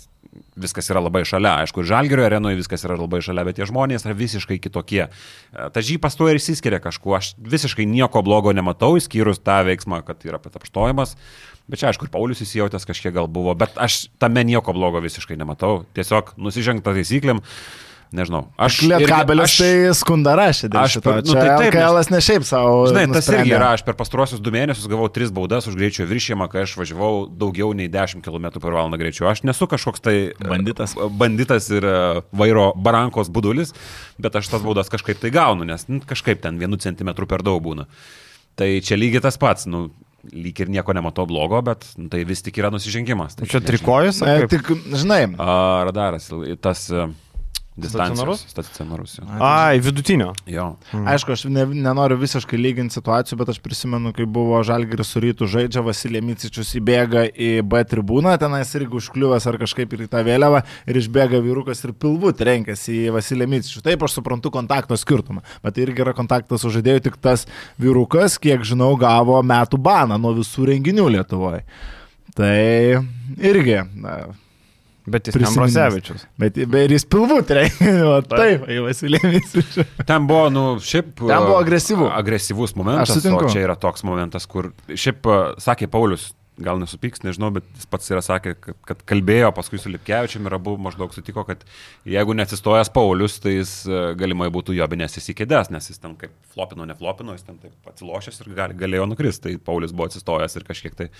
viskas 0.58 0.88
yra 0.92 1.02
labai 1.04 1.24
šalia. 1.28 1.56
Aišku, 1.64 1.82
ir 1.82 1.90
Žalgerio 1.90 2.26
arenoje 2.26 2.58
viskas 2.58 2.84
yra 2.86 2.96
labai 2.98 3.20
šalia, 3.24 3.44
bet 3.46 3.58
tie 3.58 3.68
žmonės 3.68 4.06
yra 4.06 4.16
visiškai 4.18 4.58
kitokie. 4.62 5.06
E, 5.06 5.68
Ta 5.74 5.84
žypas 5.84 6.18
tuo 6.18 6.28
ir 6.30 6.40
išsiskiria 6.40 6.80
kažkuo. 6.84 7.16
Aš 7.18 7.34
visiškai 7.38 7.86
nieko 7.88 8.22
blogo 8.26 8.54
nematau, 8.56 8.94
išskyrus 8.98 9.42
tą 9.44 9.62
veiksmą, 9.68 10.02
kad 10.06 10.24
yra 10.26 10.40
patapštojimas. 10.42 11.16
Bet 11.70 11.80
čia, 11.80 11.88
aišku, 11.88 12.06
ir 12.08 12.12
Paulius 12.12 12.42
įsijautęs 12.44 12.84
kažkiek 12.84 13.14
gal 13.14 13.30
buvo, 13.30 13.54
bet 13.56 13.78
aš 13.80 14.06
tame 14.20 14.44
nieko 14.44 14.74
blogo 14.76 15.00
visiškai 15.04 15.38
nematau. 15.40 15.86
Tiesiog 15.96 16.34
nusižengta 16.36 16.92
taisyklėm. 16.92 17.40
Nežinau. 18.14 18.44
Aš 18.62 18.76
Lietkabelis 18.86 19.56
tai 19.58 19.70
skundą 19.98 20.36
rašė 20.38 20.68
aš 20.78 20.96
per- 21.02 21.16
nu, 21.24 21.32
Čia 21.32 21.40
tai 21.40 21.48
taip, 21.58 21.74
LKL 21.74 21.96
ne 22.14 22.20
šiaip 22.22 22.44
savo. 22.46 22.84
Žinai, 22.86 23.02
tas 23.10 23.24
nusprendė. 23.26 23.40
irgi 23.42 23.54
yra, 23.56 23.70
aš 23.74 23.82
per 23.82 23.96
pastruosius 23.98 24.38
du 24.44 24.52
mėnesius 24.54 24.86
gavau 24.92 25.08
tris 25.10 25.32
baudas 25.34 25.66
už 25.66 25.74
greičio 25.74 26.06
viršymą, 26.06 26.46
kai 26.52 26.62
aš 26.62 26.76
važiavau 26.78 27.24
daugiau 27.26 27.72
nei 27.74 27.88
10 27.90 28.22
km 28.22 28.46
per 28.62 28.70
valandą 28.76 29.00
greičiu. 29.02 29.26
Aš 29.26 29.42
nesu 29.42 29.66
kažkoks 29.66 30.00
tai 30.04 30.14
e, 30.30 30.34
Banditas. 30.46 30.94
banditas 31.10 31.66
ir 31.74 31.82
e, 31.90 32.22
vairo 32.32 32.70
barankos 32.76 33.28
budulis, 33.34 33.74
bet 34.22 34.38
aš 34.38 34.48
tas 34.54 34.62
baudas 34.62 34.88
kažkaip 34.88 35.18
tai 35.18 35.34
gaunu, 35.34 35.66
nes 35.66 35.88
nu, 35.90 35.98
kažkaip 36.06 36.40
ten 36.46 36.58
vienu 36.62 36.78
centimetru 36.78 37.26
per 37.26 37.42
daug 37.42 37.58
būna. 37.66 37.88
Tai 38.54 38.70
čia 38.78 38.94
lygiai 38.94 39.24
tas 39.26 39.34
pats, 39.42 39.66
nu, 39.66 39.88
lyg 40.30 40.56
ir 40.62 40.70
nieko 40.72 40.94
nematau 40.94 41.26
blogo, 41.26 41.58
bet 41.66 41.82
nu, 41.98 42.06
tai 42.08 42.22
vis 42.24 42.40
tik 42.46 42.56
yra 42.62 42.70
nusižengimas. 42.70 43.34
Tai 43.36 43.44
Čia 43.50 43.58
nežinau. 43.58 43.68
trikojas, 43.74 44.22
E? 44.22 44.46
Tik, 44.48 44.70
žinai, 44.94 45.34
A, 45.36 45.82
radaras, 45.90 46.30
tas 46.62 46.86
e, 46.94 47.08
Stacionarus? 47.74 48.44
distancijos. 48.44 48.44
Stacionarus. 48.50 49.14
jo. 49.18 49.24
Ai, 49.40 49.80
vidutinio. 49.80 50.32
Jo. 50.46 50.76
Aišku, 50.92 51.32
aš 51.34 51.44
ne, 51.50 51.64
nenoriu 51.66 52.16
visiškai 52.20 52.58
lyginti 52.58 52.94
situacijų, 52.94 53.38
bet 53.40 53.50
aš 53.50 53.58
prisimenu, 53.64 54.12
kai 54.14 54.26
buvo 54.30 54.60
Žalgiris 54.62 55.10
su 55.10 55.22
rytų 55.24 55.48
žaidžia, 55.50 55.82
Vasilė 55.82 56.22
Micičius 56.22 56.70
įbėga 56.78 57.24
į 57.34 57.48
B 57.66 57.82
tribūną, 57.90 58.36
tenais 58.38 58.70
irgi 58.78 58.94
užkliuvęs 59.00 59.48
ar 59.50 59.58
kažkaip 59.58 59.96
ir 59.96 60.04
į 60.06 60.08
tą 60.12 60.22
vėliavą 60.26 60.62
ir 60.86 61.00
išbėga 61.02 61.42
vyrukas 61.42 61.82
ir 61.82 61.96
pilvų 61.98 62.30
trenkėsi 62.38 63.08
į 63.08 63.16
Vasilę 63.18 63.50
Micičių. 63.50 63.82
Taip, 63.88 64.06
aš 64.06 64.20
suprantu 64.20 64.54
kontakto 64.54 64.94
skirtumą, 64.94 65.42
bet 65.64 65.74
tai 65.74 65.88
irgi 65.88 66.06
yra 66.06 66.14
kontaktas 66.14 66.62
su 66.62 66.70
žaidėju, 66.70 67.08
tik 67.08 67.18
tas 67.18 67.48
vyrukas, 67.82 68.38
kiek 68.38 68.62
žinau, 68.62 68.92
gavo 69.00 69.42
metų 69.42 69.82
baną 69.82 70.20
nuo 70.22 70.36
visų 70.38 70.70
renginių 70.70 71.10
Lietuvoje. 71.18 71.64
Tai 72.34 72.54
irgi, 73.42 73.82
na, 73.98 74.16
Bet 75.06 75.28
jis. 75.28 75.36
Ambrasevičius. 75.36 76.22
bet, 76.40 76.56
bet 76.56 76.86
ir 76.86 76.94
jis 76.96 77.04
pilvų 77.12 77.42
trenkė, 77.48 77.90
o 78.08 78.14
taip, 78.24 78.64
Micičių. 79.34 79.84
Ten 80.08 80.28
buvo, 80.30 80.46
nu, 80.52 80.62
šiaip. 80.80 81.10
Ten 81.20 81.44
buvo 81.44 81.58
agresyvu. 81.58 82.08
Agresyvus 82.14 82.72
momentas. 82.78 83.10
Aš 83.10 83.20
sutinku. 83.20 83.44
O 83.44 83.52
čia 83.52 83.66
yra 83.66 83.76
toks 83.80 84.06
momentas, 84.06 84.48
kur 84.48 84.70
šiaip 84.88 85.28
a, 85.28 85.38
sakė 85.60 85.90
Paulius, 85.92 86.30
gal 86.64 86.78
nesupyks, 86.80 87.20
nežinau, 87.26 87.50
bet 87.52 87.66
jis 87.76 87.88
pats 87.90 88.08
yra 88.14 88.22
sakė, 88.24 88.54
kad, 88.62 88.78
kad 88.88 89.02
kalbėjo 89.10 89.50
paskui 89.56 89.80
su 89.82 89.92
Lipkevičiam 89.92 90.46
ir 90.48 90.56
abu 90.56 90.76
maždaug 90.80 91.12
sutiko, 91.12 91.44
kad 91.44 91.66
jeigu 92.08 92.36
neatsistojęs 92.38 92.92
Paulius, 92.94 93.36
tai 93.44 93.58
jis 93.58 93.74
a, 93.84 94.06
galimai 94.16 94.48
būtų 94.54 94.78
jobinės 94.78 95.18
įsikėdęs, 95.20 95.68
nes 95.74 95.90
jis 95.92 96.00
ten 96.00 96.16
kaip 96.16 96.32
flopino, 96.54 96.88
neflopino, 96.88 97.36
jis 97.36 97.44
ten 97.44 97.60
taip 97.60 97.92
atsilošęs 97.92 98.40
ir 98.40 98.54
gali, 98.56 98.78
galėjo 98.86 99.10
nukristi. 99.12 99.50
Tai 99.50 99.66
Paulius 99.68 99.92
buvo 99.92 100.08
atsistojęs 100.08 100.56
ir 100.56 100.64
kažkiek 100.70 100.96
tai 100.96 101.10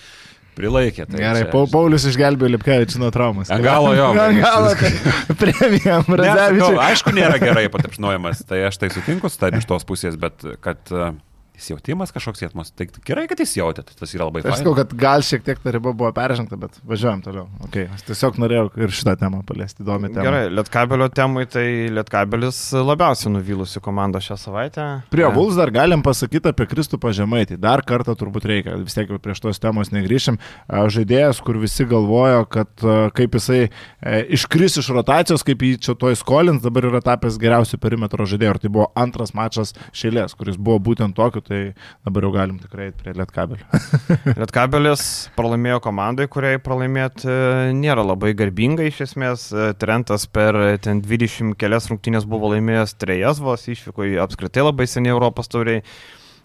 prilaikė. 0.57 1.05
Tai 1.09 1.19
Gerai, 1.21 1.43
čia, 1.43 1.51
Pau, 1.53 1.65
Paulius 1.71 2.07
išgelbėjo 2.09 2.53
Lipkevičių 2.55 3.01
nuo 3.03 3.11
traumos. 3.15 3.51
Ant 3.53 3.63
galo 3.65 3.93
jo, 3.97 4.09
galo, 4.15 4.73
tai 4.79 4.91
premija, 5.41 5.99
Ne, 6.01 6.15
Brazevičiui. 6.15 6.81
aišku, 6.89 7.13
nėra 7.15 7.39
gerai 7.43 7.67
patapšnojimas, 7.73 8.43
tai 8.49 8.63
aš 8.69 8.79
tai 8.81 8.91
sutinku 8.95 9.31
su 9.31 9.41
tavimi 9.41 9.63
iš 9.63 9.69
tos 9.69 9.87
pusės, 9.87 10.17
bet 10.19 10.45
kad 10.63 10.81
uh, 10.95 11.11
įsijautimas 11.59 12.13
kažkoks 12.15 12.43
jėtmas, 12.43 12.71
tai 12.75 12.87
gerai, 13.07 13.25
kad 13.31 13.41
įsijautėt, 13.43 13.93
tas 13.99 14.13
yra 14.15 14.27
labai 14.27 14.43
Aš 14.43 14.47
faina. 14.49 14.57
sakau, 14.61 14.73
kad 14.79 14.95
gal 14.99 15.25
šiek 15.25 15.45
tiek 15.45 15.61
ta 15.63 15.73
riba 15.75 15.93
buvo 15.95 16.11
peržengta, 16.15 16.59
bet 16.59 16.77
važiuojam 16.87 17.23
toliau. 17.25 17.45
Okay. 17.67 17.87
Aš 17.95 18.05
tiesiog 18.09 18.39
norėjau 18.43 18.69
ir 18.85 18.95
šitą 18.95 19.15
temą 19.21 19.41
paliesti, 19.47 19.83
įdomi 19.85 20.11
tema. 20.11 20.25
Gerai, 20.27 20.43
Lietkabelio 20.53 21.09
temui, 21.15 21.45
tai 21.51 21.65
Lietkabelis 21.95 22.59
labiausiai 22.75 23.33
nuvylusi 23.35 23.81
komanda 23.83 24.21
šią 24.23 24.39
savaitę. 24.41 24.87
Prie 25.13 25.27
Vuls 25.35 25.57
dar 25.59 25.71
galim 25.73 26.03
pasakyti 26.05 26.51
apie 26.51 26.67
Kristupą 26.69 27.13
Žemaitį. 27.15 27.59
Dar 27.61 27.83
kartą 27.87 28.15
turbūt 28.19 28.47
reikia, 28.49 28.77
vis 28.81 28.97
tiek 28.97 29.11
jau 29.11 29.21
prieš 29.21 29.43
tos 29.45 29.61
temos 29.63 29.93
negryšim. 29.95 30.39
A, 30.67 30.85
Žaidėjas, 30.91 31.41
kur 31.45 31.59
visi 31.61 31.87
galvojo, 31.89 32.45
kad 32.51 32.85
kaip 33.15 33.37
jisai 33.39 33.61
e, 33.65 34.19
iškris 34.35 34.79
iš 34.81 34.89
rotacijos, 34.95 35.43
kaip 35.45 35.63
jį 35.63 35.75
čia 35.87 35.95
toj 35.99 36.17
skolins, 36.19 36.63
dabar 36.63 36.87
yra 36.89 37.01
tapęs 37.05 37.39
geriausiu 37.41 37.79
perimetro 37.81 38.27
žaidėju. 38.27 38.55
Ir 38.55 38.61
tai 38.63 38.71
buvo 38.71 38.89
antras 38.99 39.33
mačas 39.37 39.73
šėlės, 39.95 40.35
kuris 40.37 40.59
buvo 40.59 40.79
būtent 40.89 41.15
tokiu, 41.17 41.43
tai 41.45 41.59
dabar 42.05 42.25
jau 42.25 42.31
galim 42.33 42.57
tikrai 42.61 42.89
eiti 42.89 43.03
prie 43.03 43.13
Lietkabelio. 43.17 43.81
Lietkabelis 44.39 45.05
pralaimėjo 45.37 45.79
komandai, 45.85 46.27
kuriai 46.31 46.59
pralaimėti 46.63 47.29
e, 47.29 47.37
nėra 47.77 48.05
labai 48.05 48.33
garbinga 48.37 48.87
iš 48.89 49.03
esmės. 49.07 49.47
E, 49.53 49.71
Trentas 49.81 50.27
per 50.31 50.57
ten 50.83 51.03
20 51.05 51.55
kelias 51.61 51.89
rungtynės 51.91 52.27
buvo 52.29 52.51
laimėjęs 52.55 52.97
trejas 53.01 53.41
vos, 53.43 53.67
išvyko 53.71 54.09
į 54.11 54.19
apskritai 54.25 54.65
labai 54.65 54.89
seniai 54.89 55.15
Europos 55.15 55.51
tauriai. 55.51 55.85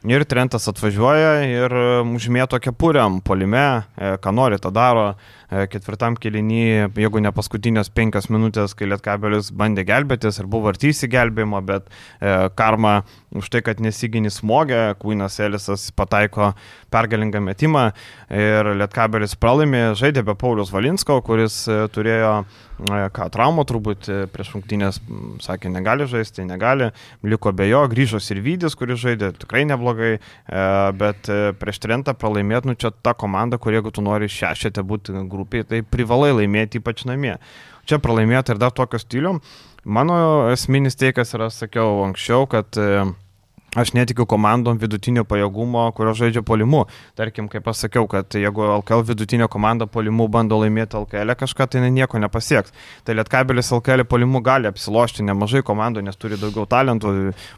Ir 0.09 0.25
Trentas 0.25 0.69
atvažiuoja 0.71 1.35
ir 1.49 1.77
e, 1.77 1.89
užmėto 2.17 2.61
kepuriam, 2.63 3.21
polime, 3.25 3.85
ką 3.97 4.37
nori, 4.37 4.61
tą 4.63 4.73
daro. 4.73 5.13
E, 5.51 5.65
ketvirtam 5.67 6.15
kelinį, 6.21 6.63
jeigu 6.95 7.23
ne 7.23 7.33
paskutinės 7.35 7.91
penkias 7.95 8.29
minutės, 8.31 8.77
kai 8.79 8.87
Lietkabelis 8.87 9.51
bandė 9.51 9.83
gelbėtis 9.89 10.39
ir 10.39 10.47
buvo 10.51 10.71
arti 10.71 10.93
įsigelbėjimo, 10.93 11.59
bet 11.67 11.89
e, 11.91 12.37
karma 12.55 13.01
už 13.35 13.51
tai, 13.51 13.65
kad 13.67 13.83
nesigini 13.83 14.31
smogė, 14.31 14.95
Kūnas 15.03 15.41
Elisas 15.43 15.89
pataiko 15.97 16.53
pergalingą 16.95 17.43
metimą 17.43 17.89
ir 18.31 18.73
Lietkabelis 18.79 19.35
pralaimė, 19.43 19.89
žaidė 19.99 20.23
be 20.27 20.39
Paulius 20.39 20.71
Valinsko, 20.75 21.19
kuris 21.27 21.65
e, 21.67 21.83
turėjo 21.91 22.35
ką 22.89 23.27
traumą 23.33 23.65
turbūt 23.69 24.09
prieš 24.33 24.55
rungtynės, 24.55 25.01
sakė, 25.45 25.71
negali 25.73 26.07
žaisti, 26.09 26.47
negali, 26.49 26.91
liko 27.27 27.53
be 27.53 27.67
jo, 27.69 27.83
grįžo 27.91 28.21
ir 28.33 28.41
Vydis, 28.45 28.77
kuris 28.79 29.01
žaidė 29.03 29.33
tikrai 29.37 29.67
neblogai, 29.69 30.15
bet 30.97 31.29
prieš 31.61 31.81
Trentą 31.83 32.15
pralaimėt, 32.17 32.69
nu 32.69 32.77
čia 32.79 32.93
ta 32.93 33.13
komanda, 33.13 33.59
kur 33.61 33.77
jeigu 33.77 33.93
tu 33.93 34.05
nori 34.05 34.31
šešėte 34.33 34.85
būti 34.87 35.13
grupėje, 35.13 35.39
grupiai, 35.40 35.66
tai 35.66 35.83
privalai 35.83 36.31
laimėti 36.37 36.81
ypač 36.81 37.05
namie. 37.09 37.38
Čia 37.88 37.98
pralaimėti 37.98 38.55
ir 38.55 38.62
dar 38.62 38.70
tokio 38.76 39.00
stilių. 39.00 39.38
Mano 39.88 40.20
esminis 40.53 40.98
teikas 41.00 41.33
yra, 41.35 41.48
sakiau 41.50 42.05
anksčiau, 42.05 42.44
kad 42.50 42.76
e, 42.76 43.09
Aš 43.79 43.92
netikiu 43.94 44.24
komandom 44.26 44.81
vidutinio 44.83 45.22
pajėgumo, 45.31 45.85
kurio 45.94 46.11
žaidžia 46.18 46.40
polimu. 46.42 46.81
Tarkim, 47.14 47.46
kaip 47.46 47.62
pasakiau, 47.62 48.09
kad 48.11 48.35
jeigu 48.35 48.64
LKL 48.81 49.05
vidutinio 49.12 49.46
komanda 49.46 49.87
polimu 49.87 50.26
bando 50.26 50.59
laimėti 50.59 50.98
LKL 50.98 51.37
kažką, 51.38 51.68
tai 51.70 51.85
nieko 51.87 52.18
nepasieks. 52.18 52.74
Tai 53.07 53.14
Lietkabelis 53.14 53.70
LKL 53.70 54.03
polimu 54.11 54.40
gali 54.42 54.66
apsilošti 54.66 55.22
nemažai 55.29 55.62
komandų, 55.62 56.03
nes 56.03 56.18
turi 56.18 56.40
daugiau 56.40 56.66
talentų, 56.66 57.12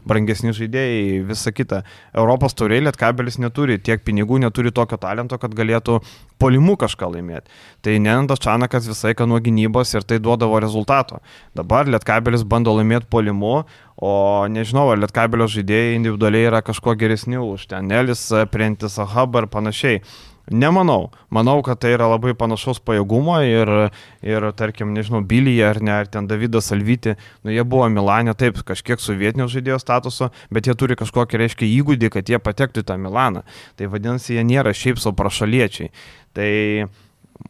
brangesni 0.05 0.53
žaidėjai, 0.53 1.23
visa 1.31 1.49
kita. 1.49 1.81
Europos 2.13 2.53
tauriai 2.53 2.85
Lietkabelis 2.85 3.41
neturi 3.41 3.79
tiek 3.81 4.05
pinigų, 4.05 4.37
neturi 4.45 4.69
tokio 4.69 5.01
talento, 5.01 5.41
kad 5.41 5.57
galėtų 5.57 5.97
polimu 6.43 6.75
kažką 6.79 7.09
laimėti. 7.15 7.49
Tai 7.83 7.95
Nenandas 8.03 8.43
Čanakas 8.43 8.89
visai 8.91 9.15
ką 9.17 9.27
nuo 9.31 9.39
gynybos 9.43 9.95
ir 9.95 10.05
tai 10.07 10.19
duodavo 10.19 10.59
rezultato. 10.63 11.23
Dabar 11.55 11.89
Lietkabelis 11.89 12.45
bando 12.47 12.75
laimėti 12.75 13.09
polimu, 13.11 13.63
O 14.03 14.43
nežinau, 14.49 14.87
ar 14.89 14.97
Lietkabelio 14.99 15.45
žaidėjai 15.47 15.93
individualiai 15.99 16.47
yra 16.49 16.63
kažkuo 16.65 16.95
geresni 16.97 17.37
už 17.37 17.67
ten 17.69 17.91
Elis, 17.93 18.25
Prentis, 18.51 18.97
Ahab 18.99 19.37
ir 19.37 19.47
panašiai. 19.53 20.01
Nemanau. 20.51 21.11
Manau, 21.31 21.61
kad 21.63 21.79
tai 21.79 21.93
yra 21.95 22.09
labai 22.11 22.33
panašaus 22.35 22.81
pajėgumo 22.83 23.37
ir, 23.47 23.69
ir 24.27 24.47
tarkim, 24.59 24.91
nežinau, 24.91 25.21
Bilyje 25.23 25.69
ar 25.69 25.79
ne, 25.79 25.93
ar 26.03 26.09
ten 26.11 26.27
Davidas 26.27 26.67
Alvyti, 26.75 27.15
nu 27.47 27.53
jie 27.53 27.63
buvo 27.63 27.87
Milanė, 27.87 28.35
taip, 28.35 28.59
kažkiek 28.67 28.99
sovietinio 28.99 29.47
žaidėjo 29.47 29.79
statuso, 29.79 30.33
bet 30.51 30.67
jie 30.67 30.75
turi 30.75 30.99
kažkokį, 30.99 31.39
reiškia, 31.45 31.69
įgūdį, 31.79 32.11
kad 32.11 32.27
jie 32.27 32.41
patektų 32.43 32.83
į 32.83 32.89
tą 32.91 32.99
Milaną. 32.99 33.45
Tai 33.79 33.89
vadinasi, 33.95 34.35
jie 34.35 34.43
nėra 34.43 34.75
šiaip 34.75 34.99
savo 34.99 35.15
prašaliečiai. 35.21 35.93
Tai 36.35 36.51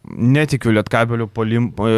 netikiu 0.04 0.74
Lietkabelių 0.76 1.28
polim, 1.34 1.70
e, 1.80 1.94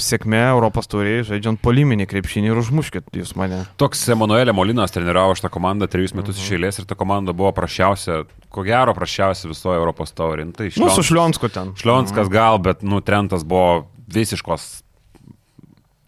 sėkmė 0.00 0.40
Europos 0.50 0.88
turėjai, 0.90 1.26
žaidžiant 1.32 1.60
poliminį 1.62 2.06
krepšinį 2.10 2.50
ir 2.52 2.60
užmuškit 2.62 3.10
jūs 3.20 3.34
mane. 3.38 3.62
Toks 3.80 4.06
Emanuelė 4.14 4.54
Molinas 4.56 4.94
treniravo 4.94 5.36
šitą 5.38 5.52
komandą 5.52 5.88
trejus 5.90 6.14
metus 6.16 6.36
uh 6.36 6.42
-huh. 6.42 6.46
iš 6.46 6.58
eilės 6.58 6.80
ir 6.80 6.88
ta 6.88 6.94
komanda 6.94 7.32
buvo 7.32 7.52
prašiausia, 7.52 8.24
ko 8.48 8.62
gero 8.62 8.94
prašiausia 8.94 9.48
visoje 9.48 9.78
Europos 9.78 10.12
taurėje. 10.12 10.46
Nu, 10.46 10.52
tai 10.52 10.70
šlions, 10.70 10.96
nu, 10.96 10.96
su 10.96 11.02
Šlionsku 11.02 11.48
ten. 11.48 11.74
Šlionskas 11.76 12.26
mhm. 12.26 12.32
gal, 12.32 12.58
bet, 12.58 12.82
nu, 12.82 13.00
Trentas 13.00 13.44
buvo 13.44 13.90
visiškos 14.08 14.82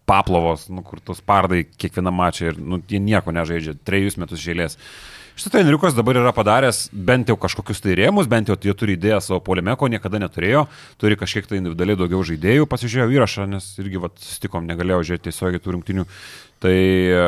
paplovos, 0.05 0.67
nu, 0.69 0.81
kur 0.83 0.99
tus 0.99 1.21
pardai 1.21 1.63
kiekvieną 1.63 2.11
mačą 2.11 2.51
ir, 2.51 2.59
nu, 2.59 2.81
jie 2.89 2.99
nieko 2.99 3.31
nežaidžia, 3.31 3.77
trejus 3.83 4.17
metus 4.17 4.39
iš 4.39 4.47
Šitas 5.33 5.49
treniriukas 5.49 5.95
dabar 5.97 6.19
yra 6.19 6.29
padaręs 6.29 6.91
bent 6.93 7.31
jau 7.31 7.33
kažkokius 7.41 7.79
tai 7.81 7.95
rėmus, 7.97 8.27
bent 8.29 8.51
jau 8.51 8.57
jie 8.61 8.73
turi 8.77 8.93
idėją 8.93 9.17
savo 9.25 9.39
polime, 9.41 9.73
ko 9.81 9.87
niekada 9.89 10.19
neturėjo, 10.21 10.67
turi 11.01 11.17
kažkiek 11.17 11.49
tai 11.49 11.57
individualiai 11.57 11.97
daugiau 11.97 12.21
žaidėjų, 12.29 12.67
pasižiūrėjau 12.69 13.15
įrašą, 13.17 13.47
nes 13.49 13.71
irgi 13.81 14.01
vat, 14.03 14.13
sustikom, 14.21 14.67
negalėjau 14.69 15.01
žiūrėti 15.09 15.31
tiesiogiai 15.31 15.63
tų 15.63 15.73
rungtinių. 15.73 16.05
Tai 16.61 16.75
e, 16.77 17.25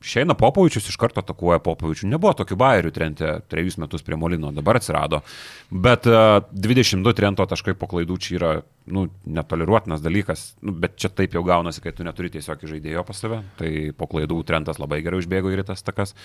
šeina 0.00 0.34
Popovičius 0.40 0.88
iš 0.88 0.96
karto 0.98 1.20
atakuoja 1.20 1.60
Popovičių. 1.62 2.08
Nebuvo 2.16 2.32
tokių 2.40 2.56
bairių 2.64 2.94
trente 2.96 3.36
trejus 3.52 3.76
metus 3.78 4.02
prie 4.02 4.16
Molino, 4.18 4.48
dabar 4.56 4.80
atsirado. 4.80 5.20
Bet 5.68 6.08
22 6.08 7.12
e, 7.12 7.18
trento 7.20 7.44
taškai 7.52 7.76
po 7.78 7.92
klaidų 7.92 8.18
čia 8.24 8.36
yra 8.40 8.56
nu, 8.88 9.10
netoleruotinas 9.28 10.02
dalykas. 10.02 10.54
Nu, 10.64 10.72
bet 10.72 10.96
čia 10.96 11.12
taip 11.12 11.36
jau 11.36 11.44
gaunasi, 11.46 11.84
kai 11.84 11.92
tu 11.92 12.08
neturi 12.08 12.32
tiesiog 12.34 12.64
žaidėjo 12.72 13.04
pas 13.06 13.20
save. 13.20 13.44
Tai 13.60 13.74
po 14.00 14.08
klaidų 14.10 14.42
trentas 14.48 14.80
labai 14.82 15.04
gerai 15.04 15.20
užbėgo 15.20 15.52
į 15.52 15.68
tas 15.68 15.84
takas. 15.84 16.16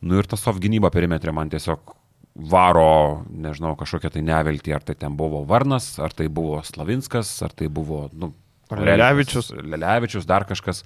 Nu 0.00 0.18
ir 0.20 0.28
tas 0.30 0.42
soft 0.44 0.62
gynyba 0.62 0.92
perimetrė 0.94 1.32
man 1.34 1.50
tiesiog 1.50 1.94
varo, 2.38 3.24
nežinau, 3.34 3.74
kažkokią 3.78 4.12
tai 4.14 4.22
neviltį, 4.22 4.74
ar 4.76 4.84
tai 4.86 4.94
ten 4.98 5.16
buvo 5.18 5.42
Varnas, 5.48 5.96
ar 5.98 6.14
tai 6.14 6.28
buvo 6.30 6.60
Slavinskas, 6.62 7.32
ar 7.42 7.54
tai 7.56 7.66
buvo, 7.72 8.06
nu, 8.14 8.30
Lelevičius. 8.70 9.50
Lelevičius, 9.64 10.26
dar 10.28 10.46
kažkas. 10.48 10.84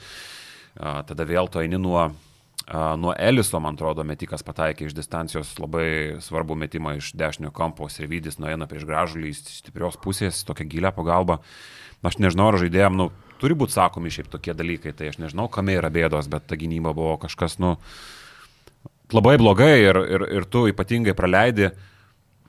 A, 0.79 1.03
tada 1.05 1.27
vėl 1.29 1.51
to 1.53 1.61
eini 1.61 1.77
nuo, 1.81 2.07
a, 2.07 2.85
nuo 2.97 3.13
Eliso, 3.19 3.61
man 3.61 3.77
atrodo, 3.77 4.07
metikas 4.07 4.45
pataikė 4.47 4.89
iš 4.89 4.97
distancijos 4.97 5.53
labai 5.61 6.23
svarbų 6.25 6.57
metimą 6.63 6.97
iš 7.01 7.13
dešinio 7.19 7.53
kampo, 7.53 7.91
Sirvidis 7.93 8.41
nueina 8.41 8.69
prieš 8.71 8.87
gražulį 8.89 9.35
iš 9.35 9.43
stiprios 9.59 9.99
pusės, 10.01 10.45
tokia 10.49 10.69
gilia 10.71 10.95
pagalba. 10.95 11.43
Aš 12.03 12.17
nežinau, 12.23 12.49
ar 12.51 12.59
žaidėjim, 12.59 12.97
nu, 12.99 13.11
turi 13.43 13.55
būti 13.59 13.77
sakomi 13.77 14.11
šiaip 14.11 14.31
tokie 14.33 14.57
dalykai, 14.57 14.95
tai 14.97 15.13
aš 15.13 15.21
nežinau, 15.23 15.51
kame 15.53 15.77
yra 15.77 15.91
bėdos, 15.93 16.31
bet 16.33 16.49
ta 16.51 16.59
gynyba 16.59 16.95
buvo 16.97 17.19
kažkas, 17.27 17.61
nu, 17.63 17.77
labai 19.17 19.37
blogai 19.41 19.75
ir, 19.83 20.01
ir, 20.17 20.27
ir 20.41 20.49
tu 20.51 20.67
ypatingai 20.71 21.15
praleidi 21.19 21.71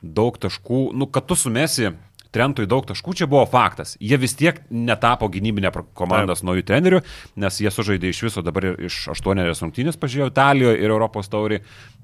daug 0.03 0.37
taškų, 0.39 0.89
nu, 0.97 1.07
kad 1.11 1.27
tu 1.29 1.37
sumesi 1.39 1.93
Trentui 2.33 2.65
daug 2.65 2.81
taškų, 2.89 3.13
čia 3.13 3.27
buvo 3.29 3.43
faktas. 3.45 3.91
Jie 4.01 4.17
vis 4.17 4.33
tiek 4.33 4.57
netapo 4.73 5.27
gynybinė 5.29 5.69
komandos 5.93 6.41
Taip. 6.41 6.47
naujų 6.49 6.63
trenerių, 6.65 7.01
nes 7.43 7.59
jie 7.61 7.69
sužaidė 7.69 8.09
iš 8.09 8.21
viso 8.25 8.41
dabar 8.45 8.71
iš 8.73 9.03
aštuonerios 9.13 9.61
rungtynės, 9.61 9.99
pažiūrėjau, 10.01 10.31
Italijoje 10.33 10.79
ir 10.81 10.93
Europos 10.95 11.29
taurį. 11.29 11.59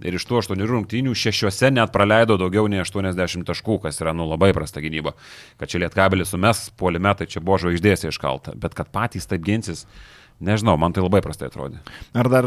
Ir 0.06 0.20
iš 0.20 0.28
tų 0.30 0.44
aštuonių 0.44 0.70
rungtynių 0.70 1.16
šešiuose 1.18 1.74
net 1.74 1.90
praleido 1.96 2.38
daugiau 2.38 2.70
nei 2.70 2.84
80 2.84 3.48
taškų, 3.50 3.80
kas 3.88 3.98
yra 4.04 4.14
nu 4.14 4.30
labai 4.30 4.52
prasta 4.54 4.86
gynyba. 4.86 5.16
Kad 5.58 5.74
čia 5.74 5.82
Lietkabelis 5.82 6.30
sumes 6.36 6.68
puolime, 6.78 7.16
tai 7.18 7.26
čia 7.26 7.42
buvo 7.42 7.58
žvaigždės 7.66 8.06
iškalta. 8.12 8.54
Bet 8.54 8.78
kad 8.78 8.94
patys 8.94 9.26
taip 9.26 9.42
ginsis, 9.50 9.88
Nežinau, 10.40 10.78
man 10.80 10.94
tai 10.96 11.04
labai 11.04 11.20
prastai 11.20 11.50
atrodė. 11.50 11.82
Ar 12.16 12.30
dar, 12.32 12.46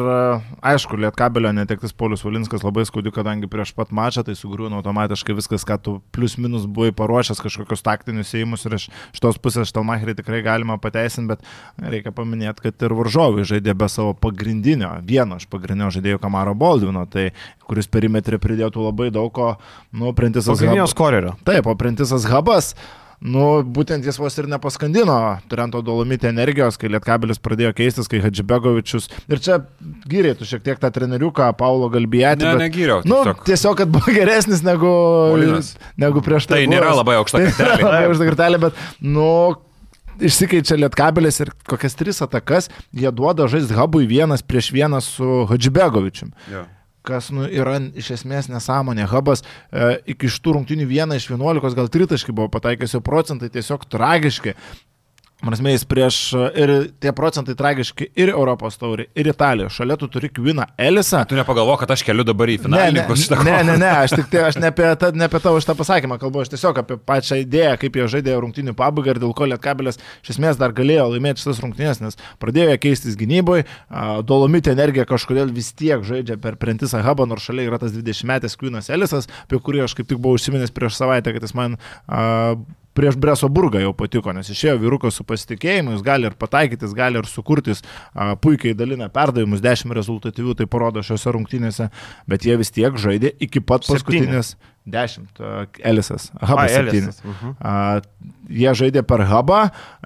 aišku, 0.64 0.96
Lietkabelio 0.96 1.50
netektis 1.52 1.92
Polius 1.92 2.22
Valinskas 2.24 2.64
labai 2.64 2.86
skaudi, 2.88 3.12
kadangi 3.12 3.50
prieš 3.52 3.74
pat 3.76 3.92
mačą 3.92 4.24
tai 4.24 4.32
sugriūna 4.38 4.78
automatiškai 4.80 5.36
viskas, 5.36 5.66
ką 5.68 5.76
tu 5.76 5.94
plius 6.16 6.38
minus 6.40 6.64
buvai 6.64 6.94
paruošęs 6.96 7.42
kažkokius 7.44 7.84
taktinius 7.84 8.32
įėjimus 8.32 8.64
ir 8.64 8.78
iš 8.78 8.86
šitos 9.12 9.36
pusės 9.44 9.68
Štalmacherį 9.68 10.14
tikrai 10.22 10.40
galima 10.46 10.78
pateisinti, 10.80 11.34
bet 11.34 11.92
reikia 11.92 12.14
paminėti, 12.16 12.64
kad 12.64 12.86
ir 12.88 12.96
varžovai 12.96 13.44
žaidė 13.52 13.76
be 13.76 13.90
savo 13.92 14.16
pagrindinio, 14.16 14.94
vieno 15.04 15.36
iš 15.36 15.44
pagrindinio 15.52 15.90
žaidėjo 15.92 16.22
Kamaro 16.24 16.56
Boldvino, 16.56 17.04
tai 17.12 17.28
kuris 17.68 17.92
perimetrė 17.92 18.40
pridėtų 18.40 18.88
labai 18.88 19.10
daug 19.12 19.28
ko, 19.36 19.52
nu, 19.92 20.16
Prentisas 20.16 20.56
Habas. 20.56 20.96
Taip, 21.44 21.68
o 21.68 21.76
Prentisas 21.76 22.24
Habas 22.32 22.72
Nu, 23.22 23.62
būtent 23.62 24.02
jis 24.06 24.18
vos 24.18 24.34
ir 24.40 24.48
nepaskandino 24.50 25.16
Trento 25.50 25.78
Dolomitė 25.84 26.32
energijos, 26.32 26.74
kai 26.80 26.90
Lietkabelis 26.90 27.38
pradėjo 27.42 27.70
keistis, 27.78 28.08
kai 28.10 28.18
Hadžibegovičius. 28.24 29.06
Ir 29.30 29.42
čia 29.42 29.60
gyrėtų 30.10 30.48
šiek 30.48 30.64
tiek 30.66 30.80
tą 30.82 30.90
treneriuką 30.94 31.52
Paulo 31.58 31.86
Galbijatį. 31.92 32.48
Ne, 32.48 32.56
bet, 32.56 32.64
negyriau. 32.64 32.98
Nu, 33.06 33.20
tiesiog. 33.22 33.44
tiesiog, 33.46 33.78
kad 33.78 33.94
buvo 33.94 34.16
geresnis 34.16 34.64
negu, 34.66 34.90
Polinas. 35.36 35.74
negu 36.02 36.24
prieš 36.24 36.50
tai. 36.50 36.64
Tai 36.64 36.74
nėra 36.74 36.96
labai 36.98 37.20
aukšta 37.20 37.44
kartelė. 37.46 37.78
labai 37.86 38.02
aukšta 38.08 38.28
kartelė, 38.32 38.62
bet, 38.66 38.84
nu, 39.06 39.30
išsikeičia 40.18 40.82
Lietkabelis 40.82 41.42
ir 41.46 41.54
kokias 41.70 41.94
tris 41.98 42.18
atakas 42.26 42.72
jie 42.90 43.10
duoda 43.14 43.46
žaisti 43.50 43.78
Habui 43.78 44.10
vienas 44.10 44.42
prieš 44.42 44.74
vieną 44.74 44.98
su 45.04 45.42
Hadžibegovičium. 45.52 46.34
Yeah 46.50 46.70
kas 47.06 47.30
nu, 47.34 47.46
yra 47.46 47.78
iš 47.98 48.12
esmės 48.18 48.48
nesąmonė. 48.52 49.08
Hubas 49.10 49.42
e, 49.42 49.98
iki 50.14 50.30
šitų 50.30 50.56
rungtynių 50.58 50.86
vieną 50.90 51.18
iš 51.18 51.28
11 51.32 51.76
gal 51.78 51.90
tritaškai 51.92 52.34
buvo 52.36 52.50
pataikęs, 52.54 52.96
jo 52.96 53.02
procentai 53.04 53.50
tiesiog 53.52 53.86
tragiški. 53.90 54.56
Prasme, 55.42 55.72
jis 55.74 55.82
prieš 55.90 56.16
ir 56.54 56.70
tie 57.02 57.10
procentai 57.16 57.56
tragiški 57.58 58.06
ir 58.14 58.30
Europos 58.30 58.76
taurį, 58.78 59.08
ir 59.18 59.26
Italijos. 59.32 59.74
Šalia 59.74 59.96
tu 59.98 60.06
turi 60.06 60.28
Kviną 60.30 60.68
Elisą. 60.78 61.24
Tu 61.26 61.34
nepagalvo, 61.34 61.74
kad 61.80 61.90
aš 61.90 62.04
keliu 62.06 62.22
dabar 62.26 62.50
į 62.52 62.60
finalininkus 62.62 63.24
šitą 63.24 63.40
ne, 63.42 63.56
ne, 63.66 63.74
ne, 63.80 63.88
aš 64.04 64.14
tik 64.14 64.28
tai, 64.30 64.44
aš 64.52 64.60
ne 64.62 64.70
apie, 64.70 64.86
ta, 65.00 65.10
ne 65.10 65.26
apie 65.26 65.40
tavo 65.42 65.58
šitą 65.62 65.74
pasakymą 65.78 66.20
kalbu, 66.22 66.44
aš 66.44 66.52
tiesiog 66.52 66.78
apie 66.84 66.98
pačią 67.10 67.40
idėją, 67.42 67.72
kaip 67.82 67.98
jie 67.98 68.06
žaidė 68.14 68.36
rungtinių 68.38 68.74
pabaigą 68.78 69.16
ir 69.16 69.20
dėl 69.24 69.34
ko 69.34 69.48
Lietkabelis 69.50 69.98
iš 70.22 70.34
esmės 70.36 70.60
dar 70.60 70.74
galėjo 70.76 71.08
laimėti 71.16 71.42
šitas 71.42 71.62
rungtinės, 71.64 72.02
nes 72.04 72.18
pradėjo 72.42 72.76
keistis 72.82 73.18
gynyboje, 73.18 73.66
Dolomitė 74.28 74.76
energija 74.76 75.08
kažkodėl 75.10 75.50
vis 75.54 75.72
tiek 75.74 76.04
žaidžia 76.06 76.38
per 76.42 76.54
Prentisą 76.60 77.02
Hubą, 77.02 77.26
nors 77.26 77.48
šalia 77.48 77.66
yra 77.66 77.80
tas 77.82 77.94
20 77.96 78.30
metės 78.30 78.54
Kvinas 78.60 78.92
Elisas, 78.94 79.26
apie 79.48 79.58
kurį 79.58 79.82
aš 79.88 79.96
kaip 79.98 80.10
tik 80.12 80.22
buvau 80.22 80.38
užsiminęs 80.38 80.70
prieš 80.74 81.00
savaitę, 81.00 81.34
kad 81.34 81.42
jis 81.42 81.56
man 81.58 81.76
a, 82.06 82.54
prieš 82.96 83.16
Breso 83.20 83.48
burgą 83.52 83.80
jau 83.82 83.92
patiko, 83.96 84.34
nes 84.36 84.48
išėjo 84.52 84.76
vyrukas 84.82 85.16
su 85.18 85.26
pasitikėjimu, 85.28 85.96
jis 85.96 86.04
gali 86.06 86.28
ir 86.28 86.36
pataikyti, 86.38 86.86
jis 86.88 86.96
gali 86.96 87.20
ir 87.20 87.28
sukurtis, 87.30 87.82
puikiai 88.44 88.76
dalina 88.78 89.08
perdavimus, 89.12 89.62
10 89.64 89.96
rezultatyvių 89.96 90.56
tai 90.60 90.68
parodo 90.70 91.04
šiuose 91.04 91.32
rungtynėse, 91.36 91.88
bet 92.28 92.48
jie 92.48 92.58
vis 92.60 92.72
tiek 92.74 92.98
žaidė 93.00 93.34
iki 93.46 93.64
pat 93.64 93.88
paskutinės 93.88 94.56
10, 94.84 95.28
a, 95.38 95.66
Elisas, 95.86 96.32
Hubas 96.42 96.72
7. 96.74 96.88
Elisas, 96.88 97.22
mhm. 97.22 97.52
Jie 98.52 98.72
žaidė 98.76 99.02
per 99.08 99.24
hubą 99.30 99.62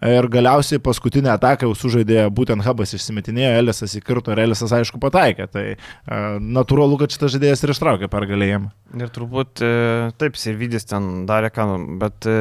ir 0.06 0.28
galiausiai 0.32 0.82
paskutinę 0.82 1.32
ataką 1.34 1.68
jau 1.68 1.76
sužaidė 1.78 2.26
būtent 2.34 2.64
hubas 2.66 2.94
išsimetinėjo, 2.96 3.52
Elisas 3.60 3.96
įkirto 3.98 4.34
ir 4.34 4.44
Elisas 4.46 4.74
aišku 4.76 5.00
pataikė. 5.02 5.48
Tai 5.52 5.64
a, 5.74 6.20
natūralu, 6.40 6.98
kad 7.00 7.14
šitas 7.14 7.34
žaidėjas 7.36 7.64
ir 7.64 7.74
ištraukė 7.74 8.10
pergalę 8.12 8.50
jam. 8.50 8.68
Ir 8.96 9.10
turbūt 9.12 9.64
e, 9.64 9.72
taip, 10.20 10.38
Sirvidis 10.38 10.86
ten 10.88 11.26
darė 11.28 11.50
ką, 11.54 11.66
bet 12.00 12.28
e, 12.30 12.36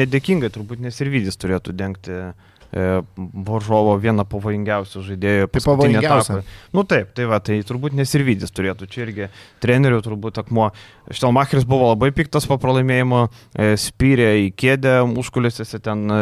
nedėkingai 0.00 0.50
turbūt 0.54 0.80
nesirvidis 0.84 1.36
turėtų 1.40 1.76
dengti 1.76 2.16
e, 2.16 2.30
Boržovo 2.70 3.96
vieną 3.98 4.22
pavojingiausių 4.30 5.02
žaidėjų. 5.02 5.46
Tai 5.48 5.54
paskutinį 5.56 5.74
pavojingiausią. 5.74 6.36
etapą. 6.38 6.58
Nu 6.76 6.84
taip, 6.86 7.08
tai 7.16 7.26
va, 7.26 7.40
tai 7.42 7.56
turbūt 7.66 7.96
nesirvidis 7.98 8.54
turėtų. 8.54 8.86
Čia 8.90 9.02
irgi 9.08 9.26
trenerių 9.64 9.98
turbūt 10.06 10.38
akmuo. 10.38 10.68
Štelmacheris 11.10 11.66
buvo 11.66 11.88
labai 11.90 12.12
piktas 12.14 12.46
po 12.46 12.60
pralaimėjimo, 12.62 13.24
e, 13.58 13.72
spyrė 13.80 14.28
į 14.44 14.52
kėdę, 14.54 14.92
užkulėsiuose 15.18 15.80
ten 15.82 16.04
e, 16.06 16.20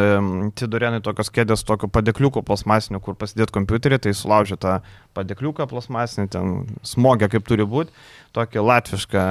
Tidorenai 0.57 1.03
tokios 1.05 1.29
kėdės, 1.33 1.61
tokio 1.67 1.91
padėkliuko 1.93 2.41
plasmasinio, 2.47 3.01
kur 3.03 3.13
pasidėt 3.19 3.53
kompiuterį, 3.53 4.01
tai 4.07 4.15
sulaužė 4.17 4.57
tą 4.57 4.79
padėkliuką 5.17 5.69
plasmasinį, 5.69 6.31
ten 6.33 6.55
smogė 6.81 7.29
kaip 7.29 7.45
turi 7.45 7.67
būti, 7.69 7.93
tokį 8.33 8.65
latvišką, 8.65 9.27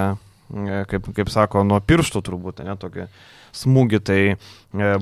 e, 0.54 0.84
kaip, 0.94 1.10
kaip 1.18 1.34
sako, 1.34 1.66
nuo 1.66 1.82
pirštų 1.82 2.22
turbūt, 2.30 2.62
ne 2.62 2.78
tokį 2.78 3.08
smūgį, 3.58 4.00
tai 4.06 4.18
e, 4.28 4.36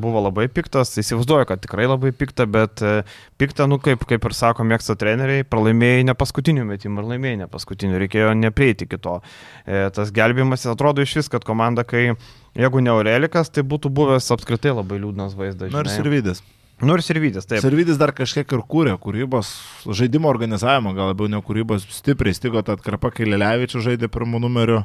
buvo 0.01 0.23
labai 0.25 0.47
piktas, 0.53 0.95
įsivaizduoju, 1.03 1.49
kad 1.51 1.63
tikrai 1.65 1.87
labai 1.89 2.13
pikta, 2.17 2.49
bet 2.51 2.83
e, 2.85 2.97
pikta, 3.41 3.69
nu 3.71 3.79
kaip, 3.83 4.05
kaip 4.09 4.27
ir 4.29 4.37
sako, 4.37 4.67
mėgsta 4.69 4.97
treneriai, 4.99 5.47
pralaimėjai 5.49 6.09
ne 6.09 6.17
paskutinių 6.19 6.67
metimų 6.73 7.05
ir 7.05 7.11
laimėjai 7.13 7.41
ne 7.45 7.51
paskutinių, 7.53 8.01
reikėjo 8.05 8.35
neprieiti 8.41 8.89
iki 8.89 9.01
to. 9.03 9.21
E, 9.65 9.87
tas 9.97 10.13
gelbimas 10.15 10.67
atrodo 10.71 11.05
iš 11.05 11.19
vis, 11.21 11.33
kad 11.33 11.47
komanda, 11.47 11.87
kai 11.87 12.09
jeigu 12.57 12.85
ne 12.85 12.95
Aurelikas, 12.95 13.53
tai 13.53 13.67
būtų 13.67 13.93
buvęs 13.95 14.33
apskritai 14.35 14.75
labai 14.77 15.01
liūdnas 15.03 15.37
vaizdas. 15.39 15.75
Nors 15.75 15.99
ir 16.01 16.13
Vydis. 16.13 16.45
Nors 16.85 17.07
ir 17.09 17.17
Vydis, 17.23 17.47
taip. 17.49 17.63
Servidis 17.65 17.97
dar 17.97 18.13
kažkiek 18.13 18.51
ir 18.53 18.63
kūrė 18.69 18.99
kūrybos, 19.01 19.49
žaidimo 19.97 20.29
organizavimo, 20.29 20.93
gal 20.97 21.09
labiau 21.09 21.31
ne 21.33 21.41
kūrybos, 21.41 21.87
stipriai 22.03 22.37
stigo 22.37 22.61
tą 22.61 22.77
atkarpą, 22.77 23.09
kai 23.17 23.29
Lelevičius 23.29 23.87
žaidė 23.87 24.11
pirmų 24.13 24.43
numerių. 24.45 24.83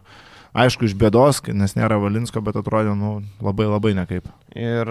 Aišku, 0.52 0.84
iš 0.84 0.98
bėdos, 1.00 1.38
nes 1.56 1.78
nėra 1.78 1.96
Valinsko, 2.02 2.42
bet 2.44 2.58
atrodė, 2.60 2.92
nu, 3.00 3.22
labai 3.40 3.70
labai 3.72 3.94
nekaip. 3.96 4.26
Ir 4.52 4.90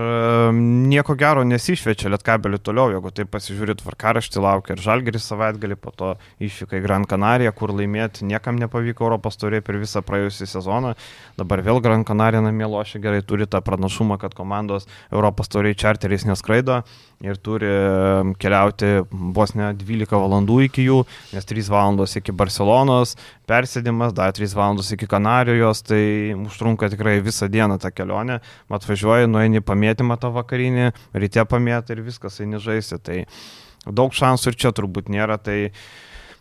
nieko 0.57 1.13
gero 1.21 1.43
nesišvečia 1.45 2.09
Lietkabelį 2.09 2.63
toliau, 2.65 2.95
jeigu 2.95 3.11
taip 3.13 3.29
pasižiūrėt 3.35 3.83
tvarkaraštį 3.83 4.41
laukia 4.41 4.73
ir 4.73 4.81
Žalgeris 4.81 5.27
savaitgalį, 5.29 5.77
po 5.77 5.93
to 5.93 6.15
išvyka 6.41 6.79
į 6.79 6.85
Gran 6.87 7.05
Canariją, 7.05 7.53
kur 7.53 7.75
laimėti 7.77 8.25
niekam 8.25 8.57
nepavyko 8.57 9.05
Europos 9.05 9.37
taurė 9.37 9.61
per 9.61 9.77
visą 9.83 10.01
praėjusią 10.01 10.49
sezoną. 10.49 10.95
Dabar 11.37 11.61
vėl 11.67 11.83
Gran 11.85 12.07
Canarija 12.09 12.41
namie 12.41 12.65
lošia 12.65 13.03
gerai, 13.05 13.21
turi 13.21 13.45
tą 13.45 13.61
pranašumą, 13.61 14.17
kad 14.23 14.33
komandos 14.39 14.89
Europos 15.13 15.53
tauriai 15.53 15.77
čarteriais 15.77 16.25
neskraido 16.25 16.81
ir 17.21 17.37
turi 17.37 17.69
keliauti 18.41 19.03
vos 19.37 19.53
ne 19.53 19.75
12 19.77 20.17
valandų 20.17 20.57
iki 20.71 20.87
jų, 20.87 21.03
nes 21.37 21.45
3 21.45 21.69
valandos 21.69 22.17
iki 22.17 22.33
Barcelonos, 22.33 23.13
persėdimas, 23.51 24.15
dar 24.17 24.33
3 24.33 24.57
valandos 24.57 24.89
iki 24.97 25.09
Kanarijos, 25.51 25.83
tai 25.83 26.35
užtrunka 26.39 26.89
tikrai 26.89 27.21
visą 27.21 27.49
dieną 27.51 27.79
tą 27.83 27.91
kelionę, 27.91 28.37
mat 28.71 28.85
važiuoji, 28.87 29.27
nueini 29.27 29.59
pamėtymą 29.61 30.15
tą 30.23 30.31
vakarinį, 30.31 30.93
ryte 31.19 31.43
pamėtą 31.43 31.97
ir 31.97 32.05
viskas, 32.07 32.39
eini 32.39 32.61
žaisti, 32.63 33.01
tai 33.03 33.17
daug 33.83 34.15
šansų 34.15 34.53
ir 34.53 34.59
čia 34.63 34.71
turbūt 34.71 35.11
nėra, 35.11 35.41
tai 35.43 35.73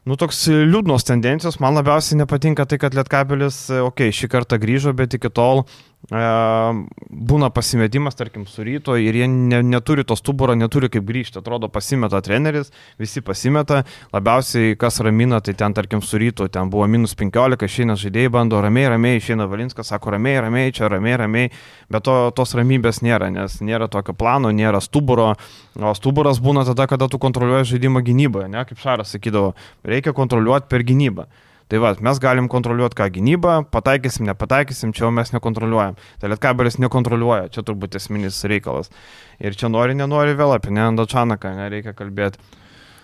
Nu, 0.07 0.15
toks 0.15 0.45
liūdnos 0.47 1.03
tendencijos, 1.05 1.57
man 1.61 1.75
labiausiai 1.75 2.21
nepatinka 2.21 2.63
tai, 2.65 2.77
kad 2.81 2.95
Lietkabelis, 2.95 3.57
okei, 3.69 4.07
okay, 4.07 4.15
šį 4.15 4.29
kartą 4.31 4.57
grįžo, 4.57 4.93
bet 4.95 5.13
iki 5.13 5.29
tol 5.29 5.65
būna 6.07 7.49
pasimetimas, 7.53 8.15
tarkim, 8.15 8.45
su 8.47 8.63
ryto 8.63 8.95
ir 8.97 9.13
jie 9.13 9.27
ne, 9.27 9.59
neturi 9.61 10.05
to 10.07 10.15
stuburo, 10.15 10.55
neturi 10.55 10.89
kaip 10.89 11.03
grįžti. 11.05 11.37
Atrodo, 11.37 11.67
pasimeta 11.69 12.21
treneris, 12.25 12.71
visi 12.97 13.21
pasimeta. 13.21 13.83
Labiausiai, 14.13 14.77
kas 14.79 14.99
ramina, 15.05 15.41
tai 15.41 15.53
ten, 15.53 15.73
tarkim, 15.73 16.01
su 16.01 16.17
ryto, 16.17 16.47
ten 16.47 16.69
buvo 16.69 16.87
minus 16.87 17.13
15, 17.19 17.65
išeina 17.67 17.97
žaidėjai, 17.99 18.31
bando 18.31 18.61
ramiai, 18.63 18.87
ramiai, 18.95 19.19
išeina 19.19 19.45
Valinskas, 19.49 19.91
sako 19.91 20.15
ramiai, 20.15 20.39
ramiai, 20.47 20.71
čia 20.73 20.89
ramiai, 20.89 21.17
ramiai, 21.19 21.51
bet 21.91 22.07
to, 22.07 22.15
tos 22.35 22.55
ramybės 22.57 23.03
nėra, 23.05 23.29
nes 23.35 23.59
nėra 23.61 23.91
tokio 23.91 24.15
plano, 24.17 24.53
nėra 24.55 24.81
stuburo, 24.81 25.33
o 25.75 25.93
stuburas 25.99 26.39
būna 26.41 26.65
tada, 26.71 26.87
kada 26.89 27.11
tu 27.11 27.19
kontroliuoji 27.21 27.75
žaidimą 27.75 28.01
gynyboje, 28.07 28.49
ne, 28.49 28.63
kaip 28.65 28.81
Šaras 28.81 29.13
sakydavo, 29.13 29.53
reikia 29.85 30.15
kontroliuoti 30.15 30.71
per 30.71 30.87
gynybą. 30.87 31.27
Tai 31.69 31.77
va, 31.83 31.91
mes 32.01 32.17
galim 32.17 32.47
kontroliuoti 32.49 32.97
ką 32.97 33.05
gynybą, 33.13 33.55
pataikysim, 33.69 34.25
nepataikysim, 34.25 34.89
čia 34.97 35.03
jau 35.05 35.11
mes 35.13 35.29
nekontroliuojam. 35.35 35.99
Tai 36.21 36.31
Lietkabelis 36.31 36.79
nekontroliuoja, 36.81 37.51
čia 37.53 37.61
turbūt 37.67 37.97
esminis 37.99 38.39
reikalas. 38.49 38.89
Ir 39.37 39.53
čia 39.57 39.69
nori, 39.69 39.93
nenori 39.97 40.33
vėl 40.39 40.55
apie 40.55 40.73
Nendą 40.73 41.05
Čanaką, 41.09 41.51
nereikia 41.59 41.93
kalbėti. 41.93 42.41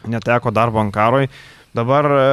Neteko 0.10 0.50
darbo 0.54 0.82
Ankaroj. 0.82 1.30
Dabar 1.76 2.08
e, 2.10 2.26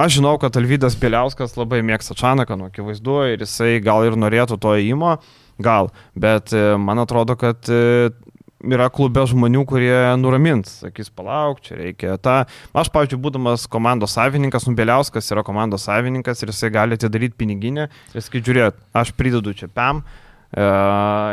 aš 0.00 0.16
žinau, 0.16 0.34
kad 0.42 0.58
Alvydas 0.58 0.96
Bieliauskas 0.98 1.54
labai 1.58 1.84
mėgsta 1.86 2.16
Čanaką, 2.18 2.56
nu, 2.58 2.70
akivaizdu, 2.70 3.20
ir 3.34 3.44
jisai 3.44 3.76
gal 3.84 4.08
ir 4.08 4.18
norėtų 4.18 4.56
to 4.62 4.74
įimo, 4.80 5.18
gal, 5.62 5.92
bet 6.18 6.54
e, 6.56 6.64
man 6.80 7.02
atrodo, 7.02 7.36
kad 7.38 7.68
e, 7.70 8.10
yra 8.64 8.88
klube 8.92 9.22
žmonių, 9.28 9.64
kurie 9.68 9.94
nuramins, 10.20 10.80
sakys, 10.84 11.10
palauk, 11.14 11.62
čia 11.64 11.78
reikia 11.78 12.16
tą. 12.20 12.42
Aš, 12.76 12.90
pavyzdžiui, 12.92 13.20
būdamas 13.24 13.66
komandos 13.70 14.16
savininkas, 14.18 14.66
Nubeliauskas 14.68 15.30
yra 15.32 15.44
komandos 15.46 15.86
savininkas 15.88 16.42
ir 16.42 16.52
jisai 16.52 16.72
gali 16.74 16.98
atidaryti 16.98 17.38
piniginę 17.40 17.88
ir 17.88 18.24
sakyti, 18.24 18.50
žiūrėk, 18.50 18.80
aš 19.00 19.14
pridedu 19.16 19.54
čia 19.56 19.70
PAM 19.72 20.02
e, 20.02 20.66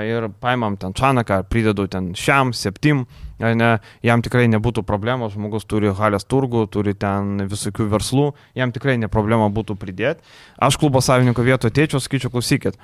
ir 0.08 0.30
paimam 0.44 0.78
ten 0.80 0.96
Čanaką, 0.96 1.42
pridedu 1.52 1.88
ten 1.92 2.14
šiam, 2.18 2.56
septim. 2.56 3.06
Ne, 3.38 3.76
jam 4.02 4.24
tikrai 4.26 4.48
nebūtų 4.50 4.82
problemos, 4.82 5.36
žmogus 5.36 5.68
turi 5.70 5.92
halės 5.94 6.26
turgų, 6.26 6.64
turi 6.74 6.96
ten 6.98 7.44
visokių 7.46 7.86
verslų, 7.92 8.32
jam 8.58 8.74
tikrai 8.74 8.96
ne 8.98 9.12
problema 9.14 9.46
būtų 9.54 9.76
pridėti. 9.78 10.26
Aš 10.58 10.80
klubo 10.82 11.04
savininko 11.06 11.46
vietoje 11.46 11.76
tėčiau, 11.76 12.02
skaičiu, 12.02 12.32
klausykit, 12.34 12.80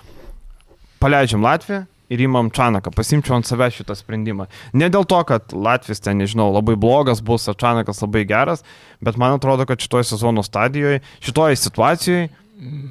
paleidžiam 1.01 1.41
Latviją, 1.41 1.87
ir 2.13 2.23
įmam 2.27 2.51
Čanaką, 2.53 2.93
pasimčiau 2.95 3.37
ant 3.39 3.49
savęs 3.49 3.79
šitą 3.79 3.97
sprendimą. 3.97 4.47
Ne 4.77 4.89
dėl 4.93 5.07
to, 5.09 5.19
kad 5.29 5.53
Latvijas 5.53 6.03
ten, 6.03 6.21
nežinau, 6.21 6.51
labai 6.53 6.77
blogas 6.79 7.23
bus, 7.25 7.47
o 7.49 7.55
Čanakas 7.57 8.03
labai 8.05 8.25
geras, 8.29 8.63
bet 9.03 9.17
man 9.21 9.39
atrodo, 9.39 9.67
kad 9.69 9.81
šitoje 9.81 10.11
sezono 10.13 10.43
stadijoje, 10.45 11.01
šitoje 11.23 11.59
situacijoje, 11.63 12.29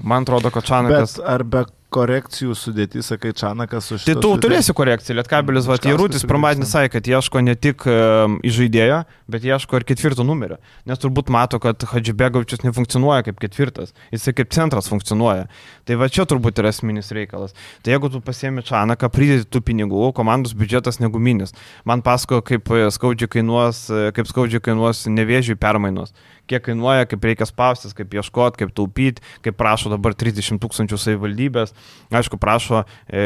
man 0.03 0.27
atrodo, 0.27 0.51
kad 0.55 0.67
Čanakas... 0.69 1.17
Bet 1.21 1.31
ar 1.35 1.47
be 1.47 1.65
korekcijų 1.93 2.55
sudėti, 2.57 3.03
sakai, 3.05 3.33
Čanakas 3.37 3.91
už... 3.95 4.07
Tai 4.09 4.17
tu 4.23 4.31
turėsi 4.43 4.75
korekciją, 4.77 5.17
Lietkabelis, 5.19 5.69
va, 5.69 5.77
Jėrutis 5.83 6.25
pirmadienį 6.29 6.69
sakė, 6.69 6.91
kad 6.97 7.11
ieško 7.13 7.43
ne 7.45 7.55
tik 7.59 7.87
um, 7.91 8.39
žaidėjo, 8.43 9.03
bet 9.33 9.47
ieško 9.47 9.81
ir 9.81 9.87
ketvirto 9.89 10.27
numerio. 10.27 10.59
Nes 10.89 11.01
turbūt 11.03 11.33
mato, 11.33 11.61
kad 11.63 11.85
Hadžibegovičius 11.93 12.65
nefunkcionuoja 12.67 13.27
kaip 13.29 13.41
ketvirtas, 13.43 13.95
jisai 14.15 14.35
kaip 14.41 14.53
centras 14.57 14.91
funkcionuoja. 14.93 15.49
Tai 15.89 16.01
va 16.01 16.11
čia 16.13 16.27
turbūt 16.29 16.63
yra 16.63 16.73
esminis 16.73 17.13
reikalas. 17.15 17.57
Tai 17.85 17.95
jeigu 17.95 18.13
tu 18.13 18.23
pasiemi 18.25 18.65
Čanaką, 18.67 19.13
pridėti 19.13 19.49
tų 19.53 19.65
pinigų, 19.71 20.11
komandos 20.17 20.57
biudžetas 20.59 21.01
neguminis. 21.03 21.57
Man 21.89 22.05
pasako, 22.07 22.43
kaip 22.47 22.73
skaudžiai 22.95 23.31
kainuos, 23.39 23.87
kaip 24.17 24.31
skaudžiai 24.31 24.65
kainuos 24.65 25.07
nevėžiui 25.11 25.61
permainos 25.61 26.17
kiek 26.51 26.65
kainuoja, 26.67 27.07
kaip 27.09 27.25
reikia 27.25 27.47
spaustis, 27.49 27.95
kaip 27.97 28.13
ieškoti, 28.17 28.63
kaip 28.63 28.75
taupyti, 28.77 29.25
kaip 29.45 29.57
prašo 29.59 29.93
dabar 29.93 30.17
30 30.19 30.61
tūkstančių 30.63 30.99
savivaldybės. 31.01 31.75
Aišku, 32.13 32.37
prašo, 32.37 32.83
e, 33.09 33.23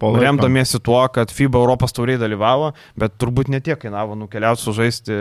Palaiko. 0.00 0.18
remdamiesi 0.24 0.80
tuo, 0.82 0.98
kad 1.14 1.30
FIBA 1.30 1.58
Europos 1.60 1.92
tauriai 1.94 2.18
dalyvavo, 2.18 2.72
bet 2.98 3.14
turbūt 3.20 3.46
netiek 3.52 3.78
kainavo 3.78 4.16
nukeliauti 4.18 4.58
sužaisti 4.64 5.14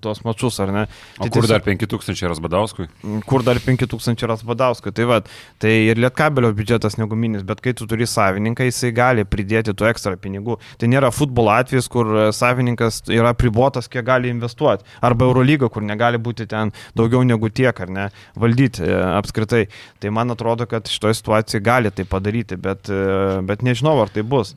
tuos 0.00 0.22
mačius, 0.24 0.56
ar 0.64 0.72
ne? 0.72 0.84
O 1.18 1.24
Tai 1.26 1.30
kur 1.34 1.42
tiesiog- 1.42 1.48
dar 1.52 1.60
5000 1.66 2.28
Rasbadauskui? 2.32 2.88
kur 3.26 3.42
dar 3.44 3.60
5000 3.60 4.24
Rasbadauskui. 4.30 4.92
Tai, 4.96 5.04
va, 5.04 5.20
tai 5.60 5.74
ir 5.90 5.96
lietkabelio 6.00 6.52
biudžetas 6.56 6.96
neguminis, 6.96 7.42
bet 7.44 7.60
kai 7.60 7.74
tu 7.76 7.86
turi 7.86 8.06
savininką, 8.08 8.64
jisai 8.70 8.92
gali 8.96 9.24
pridėti 9.24 9.74
tų 9.76 9.90
ekstra 9.92 10.16
pinigų. 10.16 10.58
Tai 10.78 10.88
nėra 10.88 11.12
futbolo 11.12 11.52
atvejis, 11.52 11.88
kur 11.92 12.06
e, 12.06 12.32
savininkas 12.32 13.02
yra 13.12 13.34
pribotas, 13.34 13.88
kiek 13.88 14.04
gali 14.08 14.32
investuoti. 14.32 14.84
Arba 15.02 15.28
Eurolyga, 15.28 15.68
kur 15.70 15.82
negali 15.82 16.16
būti 16.16 16.48
ten 16.48 16.72
daugiau 16.96 17.20
negu 17.24 17.50
tiek, 17.50 17.78
ar 17.80 17.88
ne, 17.90 18.08
valdyti 18.34 18.80
e, 18.88 18.96
apskritai. 19.20 19.66
Tai 20.00 20.10
man 20.10 20.30
atrodo, 20.30 20.64
kad 20.66 20.88
šitoje 20.88 21.14
situacijoje 21.20 21.60
gali 21.68 21.92
tai 21.94 22.06
padaryti, 22.08 22.58
bet, 22.60 22.90
e, 22.90 23.38
bet 23.46 23.64
nežinau, 23.66 23.96
ar 24.02 24.12
tai 24.12 24.24
bus. 24.26 24.54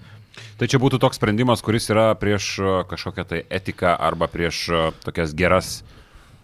Tai 0.60 0.68
čia 0.72 0.80
būtų 0.82 1.02
toks 1.02 1.20
sprendimas, 1.20 1.64
kuris 1.66 1.90
yra 1.92 2.12
prieš 2.20 2.54
e, 2.60 2.76
kažkokią 2.90 3.26
tai 3.28 3.42
etiką 3.52 3.96
arba 4.00 4.30
prieš 4.32 4.64
e, 4.70 4.84
tokias 5.04 5.36
geras 5.38 5.74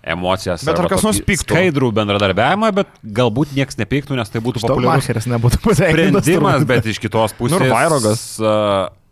emocijas. 0.07 0.65
Bet 0.67 0.79
ar 0.79 0.89
kas 0.91 1.03
nors 1.05 1.19
pyktų? 1.23 1.47
Skaidrų 1.47 1.91
bendradarbiavimą, 1.95 2.71
bet 2.75 2.91
galbūt 3.03 3.55
niekas 3.57 3.79
nepyktų, 3.79 4.19
nes 4.19 4.31
tai 4.31 4.43
būtų 4.43 4.63
populiarus 4.63 5.27
nebūtų 5.31 5.75
sprendimas, 5.79 6.67
bet 6.67 6.91
iš 6.93 7.01
kitos 7.03 7.35
pusės. 7.37 7.59
Nu 7.59 7.67
ir 7.67 7.75
Vairogas. 7.75 8.27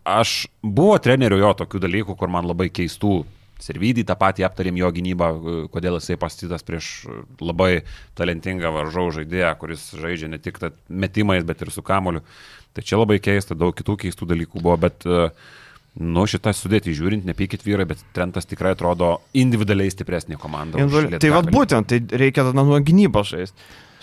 Aš 0.06 0.44
buvo 0.62 0.94
trenerių 1.02 1.40
jo 1.40 1.48
tokių 1.58 1.80
dalykų, 1.82 2.14
kur 2.14 2.30
man 2.30 2.46
labai 2.46 2.68
keistų. 2.70 3.24
Servydį 3.62 4.02
tą 4.04 4.14
patį 4.20 4.44
aptarėm 4.44 4.76
jo 4.76 4.90
gynybą, 4.92 5.28
kodėl 5.72 5.96
jisai 5.96 6.18
pastytas 6.20 6.60
prieš 6.66 7.06
labai 7.40 7.84
talentingą 8.18 8.68
varžovų 8.74 9.14
žaidėją, 9.22 9.52
kuris 9.62 9.86
žaidžia 9.96 10.28
ne 10.28 10.38
tik 10.38 10.60
metimais, 10.92 11.44
bet 11.48 11.62
ir 11.64 11.70
su 11.72 11.80
kamoliu. 11.86 12.20
Tai 12.76 12.84
čia 12.84 12.98
labai 13.00 13.16
keista, 13.24 13.56
daug 13.56 13.72
kitų 13.72 13.96
keistų 14.04 14.28
dalykų 14.28 14.60
buvo, 14.60 14.76
bet 14.76 15.06
e, 15.08 15.30
nu 16.04 16.26
šitą 16.28 16.52
sudėti 16.52 16.92
žiūrint, 16.92 17.24
nepykit 17.24 17.64
vyrai, 17.64 17.86
bet 17.88 18.02
Trentas 18.12 18.44
tikrai 18.44 18.74
atrodo 18.76 19.14
individualiai 19.32 19.88
stipresnė 19.94 20.36
komanda. 20.36 20.76
už 20.76 20.84
Individuali- 20.84 21.22
Tai 21.24 21.30
vad 21.38 21.48
būtent, 21.56 21.88
tai 21.88 22.02
reikia 22.20 22.44
tada 22.44 22.60
nuo 22.60 22.76
gynybos 22.84 23.32
žaisti. 23.32 23.56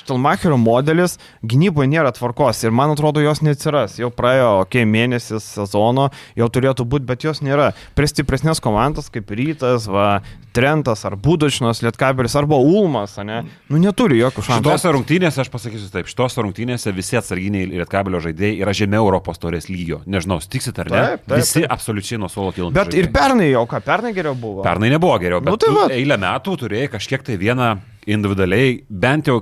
Štelmacherio 0.04 0.58
modelis 0.60 1.18
gynyboje 1.48 1.88
nėra 1.92 2.12
tvarkos 2.16 2.60
ir 2.66 2.76
man 2.76 2.92
atrodo 2.92 3.24
jos 3.24 3.40
neatsiras. 3.46 3.98
Jau 4.02 4.12
praėjo, 4.14 4.50
okei, 4.66 4.84
okay, 4.84 4.90
mėnesis 4.90 5.48
sezono, 5.56 6.10
jau 6.40 6.50
turėtų 6.52 6.86
būti, 6.90 7.08
bet 7.08 7.24
jos 7.24 7.40
nėra. 7.46 7.72
Prie 7.96 8.10
stipresnės 8.12 8.60
komandos 8.64 9.08
kaip 9.14 9.32
Rytas, 9.32 9.88
va, 9.88 10.18
Trentas 10.54 11.02
ar 11.08 11.16
Budočinas, 11.18 11.82
Lietkabelis 11.82 12.36
arba 12.38 12.60
Ulmas, 12.62 13.16
ne, 13.26 13.40
nu 13.74 13.80
neturi 13.82 14.20
jokių 14.20 14.44
šansų. 14.46 14.62
Šitose 14.62 14.92
rungtynėse, 14.94 15.42
aš 15.42 15.50
pasakysiu 15.50 15.88
taip, 15.96 16.10
šitose 16.12 16.44
rungtynėse 16.46 16.94
visi 16.94 17.18
atsarginiai 17.18 17.72
Lietkabelio 17.72 18.22
žaidėjai 18.22 18.60
yra 18.62 18.76
žemiau 18.78 19.08
Europos 19.08 19.42
taurės 19.42 19.66
lygio. 19.72 20.04
Nežinau, 20.06 20.38
stiksit 20.44 20.78
ar 20.84 20.92
ne? 20.92 21.00
Taip, 21.00 21.24
taip, 21.26 21.40
visi 21.42 21.64
taip. 21.64 21.72
absoliučiai 21.74 22.22
nuo 22.22 22.30
suolo 22.30 22.54
kylant. 22.54 22.78
Bet 22.78 22.94
ir 23.00 23.10
pernai 23.16 23.50
jau 23.50 23.66
ką, 23.72 23.82
pernai 23.88 24.14
geriau 24.14 24.38
buvo. 24.38 24.62
Pernai 24.68 24.92
nebuvo 24.94 25.18
geriau, 25.24 25.42
bet 25.42 25.56
Nu, 25.56 25.58
tai 25.88 25.98
eilę 25.98 26.20
metų 26.22 26.60
turėjai 26.62 26.94
kažkiek 27.00 27.26
tai 27.26 27.40
vieną 27.42 27.74
individualiai, 28.14 28.78
bent 28.94 29.32
jau 29.32 29.40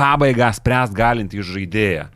pabaigą 0.00 0.48
spręst 0.56 0.96
galintį 0.96 1.44
žaidėją. 1.52 2.08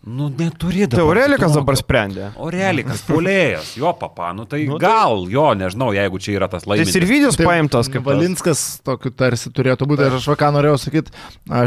Nu, 0.00 0.30
neturi 0.32 0.86
dabar. 0.88 0.96
Tai 0.96 1.02
Aurelikas 1.04 1.52
dabar 1.52 1.76
sprendė. 1.76 2.30
Aurelikas, 2.40 3.02
pulėjas, 3.04 3.74
jo 3.76 3.90
papa, 4.00 4.30
nu 4.32 4.46
tai, 4.48 4.62
Nu, 4.64 4.78
tai- 4.80 4.88
gal, 4.88 5.26
jo, 5.28 5.42
nežinau, 5.60 5.90
jeigu 5.92 6.16
čia 6.24 6.38
yra 6.38 6.48
tas 6.48 6.64
Tai 6.64 6.70
laimėjimas. 6.72 6.96
ir 6.96 7.04
vidus 7.04 7.36
Taip, 7.36 7.44
paimtas 7.50 7.90
kaip. 7.92 8.06
Valinskas 8.08 8.62
tokiu 8.82 9.12
tarsi 9.12 9.52
turėtų 9.52 9.84
būti. 9.90 10.06
Ir 10.08 10.16
aš 10.16 10.24
va 10.32 10.36
ką 10.40 10.48
norėjau 10.56 10.78
sakyti, 10.86 11.12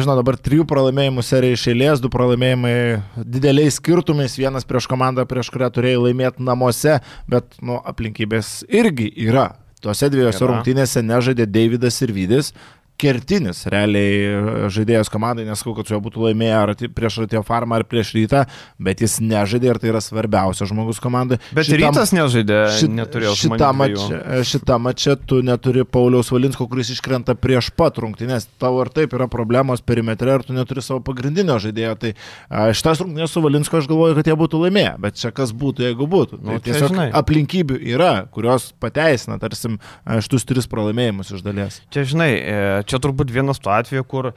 žinau, 0.02 0.16
dabar 0.18 0.34
trijų 0.42 0.66
pralaimėjimų 0.66 1.22
serija 1.24 1.54
iš 1.60 1.68
eilės, 1.76 2.02
du 2.02 2.10
pralaimėjimai 2.10 3.04
dideliais 3.22 3.78
skirtumais, 3.78 4.34
vienas 4.42 4.66
prieš 4.66 4.90
komandą, 4.90 5.28
prieš 5.30 5.54
kurią 5.54 5.70
turėjai 5.70 6.02
laimėti 6.10 6.42
namuose, 6.42 7.02
bet 7.30 7.46
nu, 7.62 7.78
aplinkybės 7.86 8.64
irgi 8.68 9.14
yra. 9.30 9.52
Tuose 9.84 10.10
dviejose 10.10 10.42
rungtynėse 10.48 11.06
nežaidė 11.06 11.46
Davidas 11.46 12.02
ir 12.02 12.10
Vydis. 12.16 12.54
Kertinis 13.02 13.66
realiai 13.72 14.68
žaidėjas 14.72 15.10
komandai, 15.12 15.44
nesakau, 15.48 15.74
kad 15.76 15.88
su 15.90 15.96
juo 15.96 16.02
būtų 16.06 16.22
laimėję 16.28 16.54
ar 16.56 16.72
prieš 16.96 17.18
Ratio 17.24 17.42
Farmą 17.44 17.80
ar 17.80 17.84
prieš 17.90 18.14
Rytą, 18.16 18.44
bet 18.80 19.02
jis 19.04 19.18
nežaidė 19.24 19.72
ir 19.74 19.80
tai 19.82 19.90
yra 19.92 20.02
svarbiausias 20.04 20.70
žmogus 20.72 21.02
komandai. 21.04 21.40
Bet 21.58 21.68
Šitam- 21.68 21.92
Rytas 21.96 22.14
nežaidė, 22.16 22.60
Šit, 22.78 22.94
neturėjo 22.94 23.34
mačą, 23.74 24.20
šitą 24.48 24.78
mačą 24.80 25.16
tu 25.28 25.42
neturi 25.44 25.84
Pauliaus 25.84 26.30
Valinsko, 26.32 26.68
kuris 26.70 26.92
iškrenta 26.94 27.36
prieš 27.36 27.72
pat 27.76 27.98
rungtynės. 27.98 28.48
Tau 28.62 28.80
ir 28.84 28.90
taip 28.94 29.14
yra 29.18 29.28
problemos 29.28 29.82
perimetre 29.82 30.38
ir 30.38 30.44
tu 30.48 30.54
neturi 30.54 30.82
savo 30.86 31.02
pagrindinio 31.02 31.58
žaidėjo. 31.60 31.98
Tai 32.00 32.14
a, 32.50 32.70
šitas 32.72 33.02
rungtynės 33.04 33.34
su 33.34 33.42
Valinsko 33.44 33.82
aš 33.82 33.88
galvoju, 33.92 34.16
kad 34.22 34.28
jie 34.32 34.38
būtų 34.40 34.62
laimėję. 34.68 34.94
Bet 35.04 35.20
čia 35.20 35.32
kas 35.36 35.52
būtų, 35.52 35.88
jeigu 35.90 36.08
būtų. 36.08 36.40
Nu, 36.42 36.54
Tai 36.54 36.60
čia 36.62 36.72
tiesiog 36.72 36.94
žinai. 36.94 37.10
aplinkybių 37.20 37.82
yra, 37.96 38.14
kurios 38.32 38.72
pateisina, 38.80 39.40
tarsim, 39.42 39.80
šitus 40.08 40.46
tris 40.46 40.68
pralaimėjimus 40.72 41.34
iš 41.36 41.42
dalies. 41.46 41.82
Čia, 41.92 42.06
žinai, 42.08 42.32
e, 42.38 42.83
čia 42.88 43.00
turbūt 43.04 43.32
vienas 43.34 43.62
tų 43.64 43.72
atvejų, 43.74 44.06
kur 44.10 44.30
e, 44.32 44.34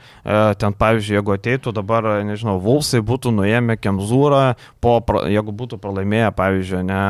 ten, 0.59 0.75
pavyzdžiui, 0.77 1.17
jeigu 1.19 1.35
ateitų 1.35 1.73
dabar, 1.75 2.09
nežinau, 2.27 2.57
Vulsai 2.63 3.01
būtų 3.05 3.31
nuėmę 3.35 3.77
Kemzūrą, 3.79 4.43
po, 4.83 4.97
jeigu 5.29 5.53
būtų 5.55 5.79
pralaimėję, 5.83 6.31
pavyzdžiui, 6.37 6.83
ne 6.87 7.01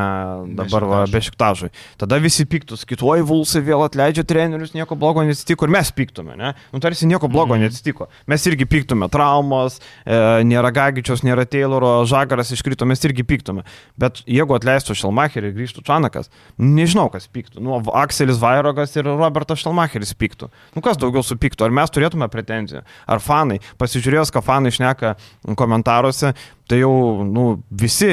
dabar 0.58 0.86
Bešiktažui. 1.12 1.70
Tada 2.00 2.18
visi 2.22 2.46
piktų, 2.48 2.78
skituoji 2.80 3.26
Vulsai 3.28 3.62
vėl 3.64 3.84
atleidžia 3.86 4.24
trenerius, 4.28 4.74
nieko 4.76 4.98
blogo 4.98 5.24
neatsitiko 5.26 5.68
ir 5.68 5.74
mes 5.74 5.92
piktume, 5.94 6.36
ne? 6.38 6.52
Nu, 6.72 6.82
tarsi 6.82 7.08
nieko 7.08 7.30
blogo 7.30 7.56
mm. 7.56 7.66
neatsitiko. 7.66 8.08
Mes 8.30 8.46
irgi 8.50 8.68
piktume, 8.68 9.08
traumos, 9.12 9.78
e, 10.04 10.18
nėra 10.48 10.72
Gagičios, 10.74 11.24
nėra 11.26 11.46
Tayloro, 11.48 11.92
Žagaras 12.08 12.52
iškrito, 12.54 12.88
mes 12.88 13.02
irgi 13.06 13.26
piktume. 13.28 13.64
Bet 14.00 14.22
jeigu 14.28 14.56
atleistų 14.56 14.96
Šelmacherį 14.98 15.50
ir 15.50 15.56
grįžtų 15.56 15.84
Čanakas, 15.86 16.32
nežinau, 16.60 17.08
kas 17.12 17.28
piktų. 17.30 17.62
Nu, 17.64 17.78
Akselis 17.98 18.40
Vairogas 18.42 18.94
ir 18.96 19.08
Robertas 19.08 19.62
Šelmacheris 19.62 20.14
piktų. 20.18 20.50
Nu, 20.76 20.84
kas 20.84 21.00
daugiau 21.00 21.24
supyktų? 21.28 21.68
Ar 21.68 21.74
mes 21.80 21.92
turėtume 21.94 22.28
pretenzijų? 22.32 22.84
Ar 23.08 23.22
fanai? 23.24 23.60
Pasižiūrėjus, 23.80 24.32
ką 24.34 24.42
fanai 24.44 24.72
šneka 24.74 25.14
komentaruose, 25.58 26.34
tai 26.68 26.82
jau 26.82 27.24
nu, 27.24 27.44
visi 27.72 28.08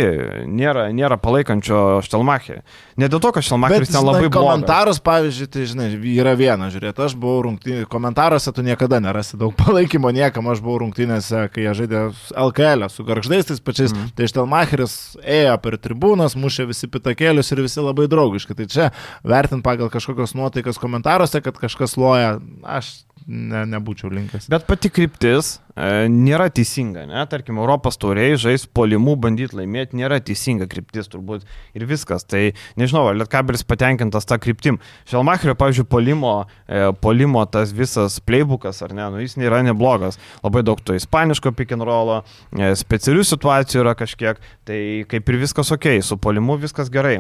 nėra, 0.47 0.87
nėra 0.95 1.17
palaikančio 1.19 1.99
Štelmacherį. 2.05 2.61
Ne 3.01 3.09
dėl 3.11 3.19
to, 3.23 3.33
kad 3.35 3.43
Štelmacheris 3.43 3.91
ten 3.91 3.99
labai 3.99 4.29
blogas. 4.29 4.37
komentarus, 4.37 5.01
pavyzdžiui, 5.03 5.47
tai 5.51 5.65
žinai, 5.67 5.87
yra 6.13 6.33
viena, 6.39 6.69
žiūrėt, 6.71 7.01
aš 7.03 7.17
buvau 7.19 7.43
rungtynėse, 7.49 7.89
komentaruose 7.91 8.53
tu 8.55 8.63
niekada 8.63 9.01
nerasi 9.03 9.39
daug 9.41 9.51
palaikymo 9.61 10.13
niekam, 10.15 10.47
aš 10.53 10.63
buvau 10.63 10.85
rungtynėse, 10.85 11.45
kai 11.51 11.67
jie 11.67 11.75
žaidė 11.81 12.05
LKL 12.45 12.87
su 12.93 13.03
garždais 13.07 13.51
tais 13.51 13.59
pačiais, 13.59 13.91
mm. 13.91 14.13
tai 14.15 14.29
Štelmacheris 14.31 14.95
ėjo 15.19 15.57
per 15.65 15.75
tribūnas, 15.83 16.37
mušė 16.39 16.69
visi 16.71 16.89
pitakėlius 16.91 17.51
ir 17.51 17.65
visi 17.67 17.83
labai 17.83 18.07
draugiški. 18.11 18.55
Tai 18.55 18.69
čia 18.71 18.91
vertint 19.27 19.65
pagal 19.67 19.91
kažkokios 19.91 20.31
nuotaikas 20.39 20.79
komentaruose, 20.79 21.43
kad 21.43 21.59
kažkas 21.59 21.99
loja, 21.99 22.37
aš 22.63 22.95
ne, 23.27 23.63
nebūčiau 23.69 24.11
linkęs. 24.13 24.47
Bet 24.51 24.65
pati 24.69 24.89
kryptis 24.93 25.55
e, 25.73 26.05
nėra 26.11 26.47
teisinga, 26.53 27.05
ne? 27.09 27.23
Tarkim, 27.29 27.57
Europos 27.61 27.97
tauriai 28.01 28.37
žais 28.39 28.65
polimų 28.69 29.15
bandyti 29.21 29.57
laimėti 29.57 29.97
nėra 29.99 30.19
teisinga 30.23 30.67
kryptis 30.71 31.09
turbūt 31.11 31.45
ir 31.77 31.87
viskas. 31.89 32.25
Tai 32.29 32.41
nežinau, 32.79 33.07
ar 33.09 33.17
Lietkabelis 33.19 33.65
patenkintas 33.67 34.29
tą 34.29 34.37
kryptim. 34.41 34.79
Šelmacherio, 35.09 35.55
pavyzdžiui, 35.57 35.87
polimo, 35.89 36.35
e, 36.67 36.91
polimo 37.01 37.43
tas 37.49 37.73
visas 37.75 38.19
playbookas, 38.25 38.83
ar 38.85 38.95
ne, 38.97 39.09
nu 39.13 39.23
jis 39.23 39.37
nėra 39.41 39.63
neblogas. 39.65 40.19
Labai 40.45 40.63
daug 40.65 40.81
to 40.85 40.97
ispaniško 40.97 41.55
pick 41.57 41.73
and 41.75 41.85
rollo, 41.87 42.21
e, 42.53 42.73
specialių 42.77 43.25
situacijų 43.25 43.83
yra 43.85 43.95
kažkiek, 43.97 44.41
tai 44.67 44.79
kaip 45.09 45.33
ir 45.33 45.41
viskas 45.41 45.73
ok, 45.73 45.89
su 46.05 46.19
polimu 46.21 46.59
viskas 46.61 46.91
gerai, 46.93 47.17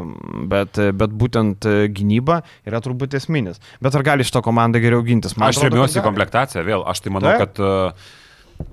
bet, 0.51 0.77
bet 0.93 1.17
būtent 1.17 1.65
e, 1.65 1.75
gynyba 1.89 2.43
yra 2.67 2.81
turbūt 2.85 3.17
esminis. 3.17 3.61
Bet 3.81 3.97
ar 3.97 4.05
gali 4.05 4.25
šitą 4.27 4.43
komandą 4.45 4.81
geriau 4.83 5.01
gintis? 5.05 5.33
Man 5.37 5.49
Aš 5.49 5.63
remiuosi 5.65 5.94
gali. 6.01 6.07
komplektaciją 6.09 6.63
vėl. 6.67 6.83
Aš 6.87 6.99
tai 7.05 7.13
manau, 7.15 7.31
Taip. 7.35 7.55
kad... 7.55 7.59
e, 7.59 8.23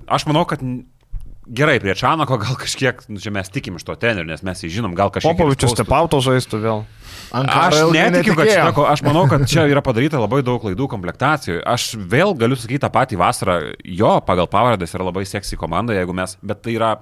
Aš 0.07 0.23
manau, 0.29 0.45
kad 0.47 0.61
gerai 1.43 1.79
prie 1.83 1.91
Čanako 1.95 2.37
gal 2.39 2.55
kažkiek, 2.55 3.01
nu, 3.11 3.19
čia 3.19 3.33
mes 3.35 3.49
tikim 3.51 3.75
iš 3.75 3.83
to 3.83 3.95
tenerio, 3.99 4.23
nes 4.29 4.43
mes 4.47 4.61
jį 4.63 4.69
žinom, 4.77 4.93
gal 4.95 5.11
kažkiek... 5.11 5.35
Popovičius. 5.35 5.73
Stepauto 5.75 6.21
žaistų 6.23 6.59
vėl. 6.63 6.83
Aš 7.35 7.81
netikiu, 7.91 8.35
kad 8.37 8.71
ko- 8.77 8.87
aš 8.87 9.03
manau, 9.03 9.25
kad 9.27 9.43
čia 9.49 9.65
yra 9.67 9.83
padaryta 9.83 10.21
labai 10.21 10.39
daug 10.45 10.61
klaidų 10.63 10.87
komplektacijoje. 10.91 11.63
Aš 11.67 11.89
vėl 11.99 12.31
galiu 12.39 12.55
sakyti 12.55 12.79
tą 12.85 12.91
patį 12.93 13.19
vasarą. 13.19 13.57
Jo, 13.83 14.21
pagal 14.23 14.47
pavardas 14.47 14.95
yra 14.95 15.09
labai 15.09 15.25
seksy 15.27 15.59
komanda, 15.59 15.95
jeigu 15.97 16.15
mes, 16.15 16.37
bet 16.45 16.63
tai 16.63 16.77
yra 16.77 16.93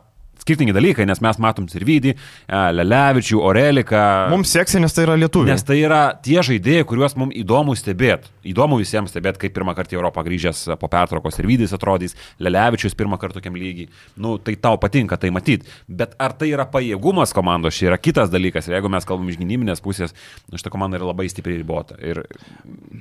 skirtingi 0.42 0.74
dalykai, 0.76 1.06
nes 1.10 1.22
mes 1.24 1.40
matom 1.42 1.68
Sirvidį, 1.72 2.16
e, 2.16 2.62
Lelevičių, 2.76 3.40
Oreliką. 3.46 4.04
Mums 4.34 4.52
seksi, 4.56 4.82
nes 4.82 4.94
tai 4.96 5.06
yra 5.06 5.18
lietuviai. 5.20 5.54
Nes 5.54 5.66
tai 5.66 5.78
yra 5.84 6.02
tie 6.24 6.40
žaidėjai, 6.46 6.86
kuriuos 6.90 7.18
mums 7.20 7.38
įdomu 7.38 7.76
stebėti. 7.78 8.32
įdomu 8.52 8.80
visiems 8.80 9.12
stebėti, 9.14 9.44
kaip 9.44 9.54
pirmą 9.54 9.76
kartą 9.78 9.94
į 9.94 10.00
Europą 10.00 10.24
grįžęs 10.26 10.64
po 10.82 10.90
pertraukos 10.90 11.38
ir 11.40 11.46
Vydys 11.46 11.76
atrodys, 11.78 12.16
Lelevičius 12.42 12.98
pirmą 12.98 13.20
kartą 13.22 13.38
tokiam 13.38 13.56
lygiai. 13.56 13.88
Nu, 14.18 14.38
tai 14.42 14.56
tau 14.56 14.80
patinka 14.82 15.18
tai 15.22 15.30
matyti. 15.30 15.70
Bet 15.88 16.16
ar 16.18 16.34
tai 16.34 16.50
yra 16.50 16.66
pajėgumas 16.66 17.36
komandos, 17.38 17.78
čia 17.78 17.92
yra 17.92 18.00
kitas 18.02 18.34
dalykas. 18.34 18.68
Ir 18.68 18.80
jeigu 18.80 18.90
mes 18.90 19.06
kalbam 19.06 19.30
iš 19.30 19.38
gynybinės 19.38 19.84
pusės, 19.86 20.16
nu, 20.50 20.58
šitą 20.58 20.74
komandą 20.74 20.98
yra 20.98 21.12
labai 21.12 21.30
stipriai 21.30 21.62
ribota. 21.62 22.00
Ir 22.02 22.24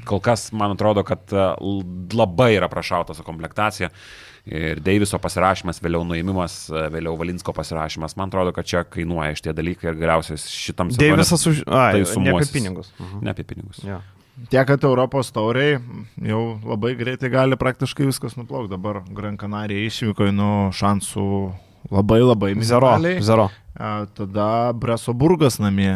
kol 0.05 0.20
kas 0.20 0.50
man 0.53 0.76
atrodo, 0.76 1.05
kad 1.09 1.33
e, 1.33 1.46
labai 2.12 2.53
yra 2.59 2.68
prašauta 2.68 3.16
su 3.16 3.24
komplektacija. 3.24 3.90
Ir 4.48 4.81
Deiviso 4.81 5.18
pasirašymas, 5.20 5.83
vėliau 5.85 6.05
nuėmimas, 6.09 6.55
e, 6.72 6.87
vėliau 6.94 7.18
Valinsko 7.20 7.53
pasirašymas, 7.57 8.16
man 8.16 8.33
atrodo, 8.33 8.55
kad 8.57 8.68
čia 8.68 8.85
kainuoja 8.88 9.37
šitie 9.37 9.53
dalykai 9.57 9.90
ir 9.92 9.98
galiausiai 10.00 10.40
šitam 10.40 10.88
sezonui. 10.88 11.05
Deivisas 11.05 11.44
už... 11.50 11.61
Ai, 11.68 12.00
tai 12.00 12.24
ne 12.24 12.33
apie 12.33 12.48
pinigus. 12.55 12.88
Mhm. 12.98 13.20
Ne 13.26 13.35
apie 13.35 13.44
pinigus. 13.44 13.83
Ja. 13.85 14.00
Tiek, 14.48 14.64
kad 14.64 14.85
Europos 14.88 15.29
tauriai 15.35 15.76
jau 16.24 16.44
labai 16.64 16.94
greitai 16.96 17.29
gali 17.29 17.59
praktiškai 17.61 18.07
viskas 18.09 18.38
nuplaukti. 18.38 18.72
Dabar 18.72 19.03
Gran 19.12 19.37
Canaria 19.37 19.85
išvyko 19.85 20.31
nu 20.33 20.70
šansų 20.72 21.26
labai 21.92 22.20
labai 22.22 22.55
Zero. 22.62 22.94
minimaliai. 22.94 23.20
Zero. 23.22 23.50
A, 23.76 24.07
Tada 24.16 24.72
Breso 24.72 25.12
Burgas 25.12 25.59
namie, 25.61 25.92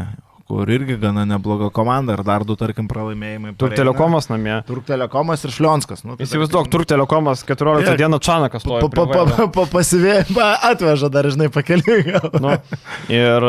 kur 0.48 0.68
irgi 0.70 0.96
gana 1.00 1.24
nebloga 1.28 1.70
komanda 1.72 2.16
ir 2.18 2.22
dar 2.26 2.44
du, 2.44 2.57
tarkim, 2.61 2.88
pralaimėjimai. 2.90 3.54
Turk 3.61 3.76
telekomas 3.78 4.28
namie. 4.28 4.59
Turk 4.68 4.85
telekomas 4.88 5.44
ir 5.46 5.54
Šlionskas. 5.54 6.04
Nu, 6.04 6.18
tai 6.18 6.26
Įsivaizduok, 6.28 6.68
Turk 6.72 6.90
telekomas 6.90 7.46
14 7.48 7.88
Taip. 7.88 8.00
dieną 8.02 8.20
Čanakas 8.24 8.64
stovi. 8.66 8.85
pa, 8.85 9.07
pa, 9.09 9.24
pa, 9.30 9.48
pa, 9.54 9.64
pasivė, 9.72 10.18
pa, 10.35 10.50
atveža 10.70 11.09
dar, 11.12 11.30
žinai, 11.33 11.48
pakeliui. 11.54 12.18
Nu, 12.44 12.59
ir 13.12 13.48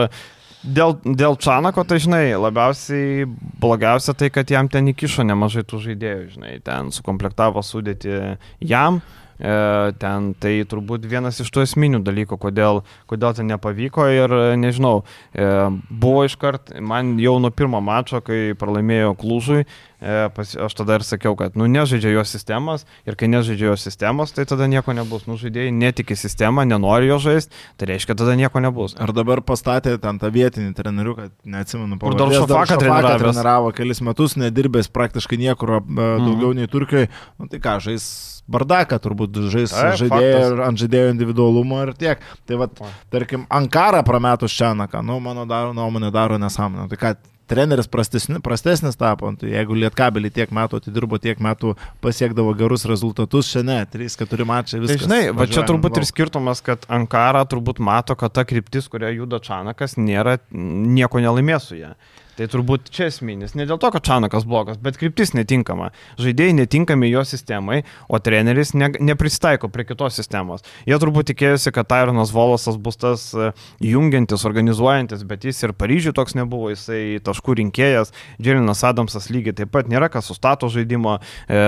dėl, 0.63 0.95
dėl 1.03 1.35
Čanako, 1.41 1.83
tai 1.87 1.99
žinai, 2.03 2.23
labiausiai 2.39 3.27
blogiausia 3.61 4.15
tai, 4.17 4.31
kad 4.33 4.49
jam 4.51 4.71
ten 4.71 4.87
įkišo 4.93 5.27
nemažai 5.27 5.65
tų 5.67 5.81
žaidėjų, 5.89 6.25
žinai, 6.37 6.55
ten 6.65 6.95
sukomplektavo 6.95 7.63
sudėti 7.65 8.15
jam. 8.63 9.01
E, 9.35 9.91
ten 9.99 10.29
tai 10.39 10.53
turbūt 10.69 11.07
vienas 11.11 11.41
iš 11.43 11.49
tų 11.51 11.65
esminių 11.65 11.99
dalykų, 12.07 12.37
kodėl, 12.39 12.83
kodėl 13.09 13.35
ten 13.35 13.49
nepavyko 13.51 14.07
ir 14.13 14.31
e, 14.31 14.43
nežinau, 14.59 15.01
e, 15.35 15.47
buvo 15.89 16.23
iškart, 16.27 16.77
man 16.79 17.17
jau 17.19 17.35
nuo 17.43 17.51
pirmo 17.51 17.81
mačo, 17.83 18.21
kai 18.23 18.55
pralaimėjo 18.59 19.11
Klūžui, 19.19 19.65
aš 20.05 20.75
tada 20.77 20.99
ir 20.99 21.05
sakiau, 21.07 21.33
kad 21.39 21.55
nu 21.57 21.65
nežaidžia 21.71 22.11
jo 22.13 22.23
sistemas 22.27 22.83
ir 23.07 23.15
kai 23.17 23.29
nežaidžia 23.31 23.71
jo 23.71 23.77
sistemos, 23.79 24.33
tai 24.35 24.43
tada 24.45 24.67
nieko 24.69 24.93
nebus. 24.93 25.23
Nu 25.25 25.37
žaidėjai 25.39 25.71
netiki 25.73 26.17
sistemą, 26.19 26.65
nenori 26.67 27.09
jo 27.09 27.17
žaisti, 27.23 27.55
tai 27.79 27.89
reiškia 27.93 28.17
tada 28.19 28.35
nieko 28.37 28.61
nebus. 28.61 28.93
Ar 29.01 29.15
dabar 29.15 29.41
pastatė 29.41 29.95
ten 30.03 30.19
tą 30.21 30.29
vietinį 30.35 30.75
treneriuką, 30.77 31.31
neatsimenu, 31.47 31.97
Kur 31.97 32.13
pavardės, 32.13 32.43
Daršafaką 32.43 32.53
Daršafaką 32.53 32.83
treniravęs. 32.83 33.25
treniravo 33.25 33.73
kelis 33.79 34.03
metus, 34.05 34.37
nedirbęs 34.37 34.91
praktiškai 34.93 35.41
niekur 35.41 35.79
a, 35.79 35.81
daugiau 36.21 36.53
nei 36.59 36.69
turkai. 36.69 37.07
Nu, 37.39 37.49
tai 37.49 37.63
ką, 37.63 37.79
žais 37.87 38.34
bardaką 38.51 38.99
turbūt, 39.01 39.39
žais 39.53 39.73
Taip, 39.73 39.95
žaidėjų 40.03 40.63
ant 40.65 40.81
žaidėjų 40.81 41.13
individualumo 41.15 41.83
ir 41.87 41.93
tiek. 41.97 42.25
Tai 42.45 42.59
vad, 42.61 42.75
O. 42.81 42.89
tarkim, 43.13 43.47
Ankara 43.49 44.03
prametus 44.05 44.53
Čianaką, 44.55 45.01
nu, 45.05 45.19
mano 45.23 45.47
daro, 45.49 45.73
nuomonė 45.73 46.11
daro 46.13 46.37
nesąmonę. 46.41 46.85
Tai 46.91 46.99
ką, 47.01 47.13
treneris 47.49 47.85
prastesnis, 47.89 48.39
prastesnis 48.41 48.97
tapo, 48.97 49.29
tai 49.37 49.51
jeigu 49.51 49.75
Lietkabelį 49.77 50.31
tiek 50.33 50.53
metų 50.55 50.79
atidirbo, 50.81 51.19
tiek 51.21 51.37
metų 51.45 51.75
pasiekdavo 52.01 52.55
gerus 52.57 52.85
rezultatus, 52.89 53.51
šiandien 53.53 53.85
3-4 53.93 54.47
mačai 54.49 54.79
Tai 54.79 54.83
viskas. 54.85 55.03
žinai, 55.05 55.21
va 55.33 55.45
čia 55.49 55.61
turbūt 55.67 55.99
ir 56.01 56.07
skirtumas, 56.09 56.63
kad 56.65 56.85
Ankara 56.89 57.43
turbūt 57.45 57.81
mato, 57.85 58.17
kad 58.17 58.33
ta 58.33 58.45
kryptis, 58.49 58.89
kuria 58.89 59.11
juda 59.13 59.37
Čanakas, 59.45 59.93
nėra, 59.97 60.39
nieko 60.51 61.21
nelaimės 61.21 61.69
su 61.69 61.77
ją. 61.81 61.93
Tai 62.35 62.49
turbūt 62.51 62.89
čia 62.91 63.07
esminis. 63.07 63.53
Ne 63.55 63.63
dėl 63.63 63.79
to, 63.79 63.87
kad 63.93 64.03
Čanakas 64.03 64.43
blogas, 64.47 64.75
bet 64.83 64.97
kryptis 64.99 65.31
netinkama. 65.37 65.91
Žaidėjai 66.19 66.57
netinkami 66.57 67.07
jo 67.07 67.21
sistemai, 67.23 67.83
o 68.11 68.19
treneris 68.19 68.73
ne, 68.75 68.89
nepristaiko 68.99 69.69
prie 69.71 69.85
kitos 69.87 70.17
sistemos. 70.19 70.65
Jie 70.83 70.97
turbūt 70.99 71.29
tikėjosi, 71.31 71.71
kad 71.75 71.87
Tyronas 71.87 72.33
Volosas 72.35 72.75
bus 72.75 72.99
tas 72.99 73.23
e, 73.31 73.53
jungiantis, 73.83 74.43
organizuojantis, 74.47 75.23
bet 75.27 75.47
jis 75.47 75.63
ir 75.63 75.75
Paryžiui 75.79 76.11
toks 76.17 76.35
nebuvo, 76.35 76.73
jisai 76.73 77.21
taškų 77.23 77.55
rinkėjas, 77.61 78.11
Dželinas 78.41 78.83
Adamsas 78.83 79.29
lygiai 79.31 79.55
taip 79.55 79.71
pat 79.71 79.87
nėra, 79.91 80.11
kas 80.11 80.27
sustato 80.27 80.67
žaidimo. 80.71 81.15
E, 81.47 81.63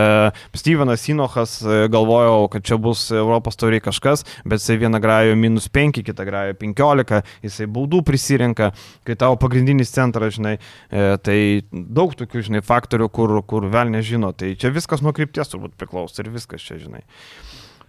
Stevenas 0.60 1.08
Sinochas 1.08 1.62
e, 1.64 1.80
galvojau, 1.94 2.50
kad 2.52 2.68
čia 2.68 2.80
bus 2.82 3.06
Europos 3.16 3.56
tauriai 3.56 3.86
kažkas, 3.88 4.26
bet 4.44 4.60
jisai 4.60 4.82
vieną 4.84 5.00
grajo 5.00 5.40
minus 5.40 5.72
5, 5.72 6.04
kitą 6.12 6.28
grajo 6.28 6.60
15, 6.60 7.24
jisai 7.48 7.72
baudų 7.72 8.04
prisirenka, 8.04 8.74
kai 9.08 9.16
tavo 9.16 9.40
pagrindinis 9.40 9.96
centras, 9.96 10.36
žinai, 10.36 10.57
e, 10.58 11.06
tai 11.24 11.40
daug 11.72 12.16
tokių, 12.18 12.44
žinai, 12.50 12.64
faktorių, 12.66 13.10
kur, 13.14 13.38
kur 13.48 13.70
vėl 13.74 13.94
nežino, 13.94 14.34
tai 14.38 14.56
čia 14.60 14.74
viskas 14.76 15.06
nuo 15.06 15.14
krypties 15.16 15.54
turbūt 15.54 15.78
priklauso 15.80 16.24
ir 16.24 16.34
viskas 16.34 16.66
čia, 16.66 16.80
žinai. 16.82 17.06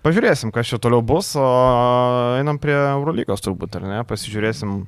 Pažiūrėsim, 0.07 0.53
kas 0.55 0.71
čia 0.71 0.79
toliau 0.79 1.03
bus, 1.03 1.33
o 1.37 1.49
einam 2.39 2.61
prie 2.63 2.77
Eurolygos 2.77 3.43
turbūt, 3.43 3.81
ar 3.81 3.89
ne, 3.89 3.99
pasižiūrėsim. 4.07 4.79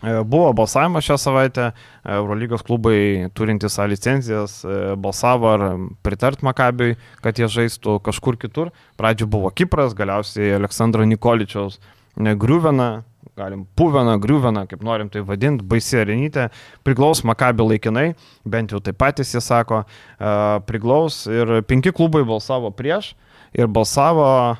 E, 0.00 0.16
Buvo 0.26 0.50
balsavimas 0.56 1.06
šią 1.06 1.20
savaitę, 1.20 1.70
E, 2.04 2.14
Eurolygos 2.16 2.62
klubai 2.62 3.28
turintys 3.34 3.78
A 3.78 3.86
licenzijas 3.86 4.64
e, 4.64 4.96
balsavo 4.96 5.48
ar 5.52 5.64
pritart 6.02 6.42
Makabiui, 6.42 6.96
kad 7.20 7.38
jie 7.38 7.48
žaistų 7.48 7.98
kažkur 8.04 8.38
kitur. 8.40 8.72
Pradžio 8.96 9.28
buvo 9.28 9.50
Kipras, 9.52 9.94
galiausiai 9.94 10.54
Aleksandro 10.56 11.04
Nikoličiaus 11.04 11.78
Griuvena, 12.16 13.04
galim 13.38 13.64
Puvena, 13.76 14.16
Griuvena, 14.20 14.66
kaip 14.70 14.82
norim 14.86 15.10
tai 15.12 15.22
vadinti, 15.26 15.64
baisi 15.66 16.00
arenytė, 16.00 16.48
priglaus 16.86 17.24
Makabi 17.26 17.66
laikinai, 17.66 18.06
bent 18.48 18.74
jau 18.74 18.80
taip 18.84 18.98
patys 19.00 19.34
jie 19.34 19.42
sako, 19.44 19.84
e, 20.18 20.36
priglaus 20.68 21.24
ir 21.30 21.60
penki 21.68 21.94
klubai 21.96 22.24
balsavo 22.28 22.72
prieš 22.74 23.14
ir 23.52 23.66
balsavo 23.66 24.24
uh, 24.50 24.58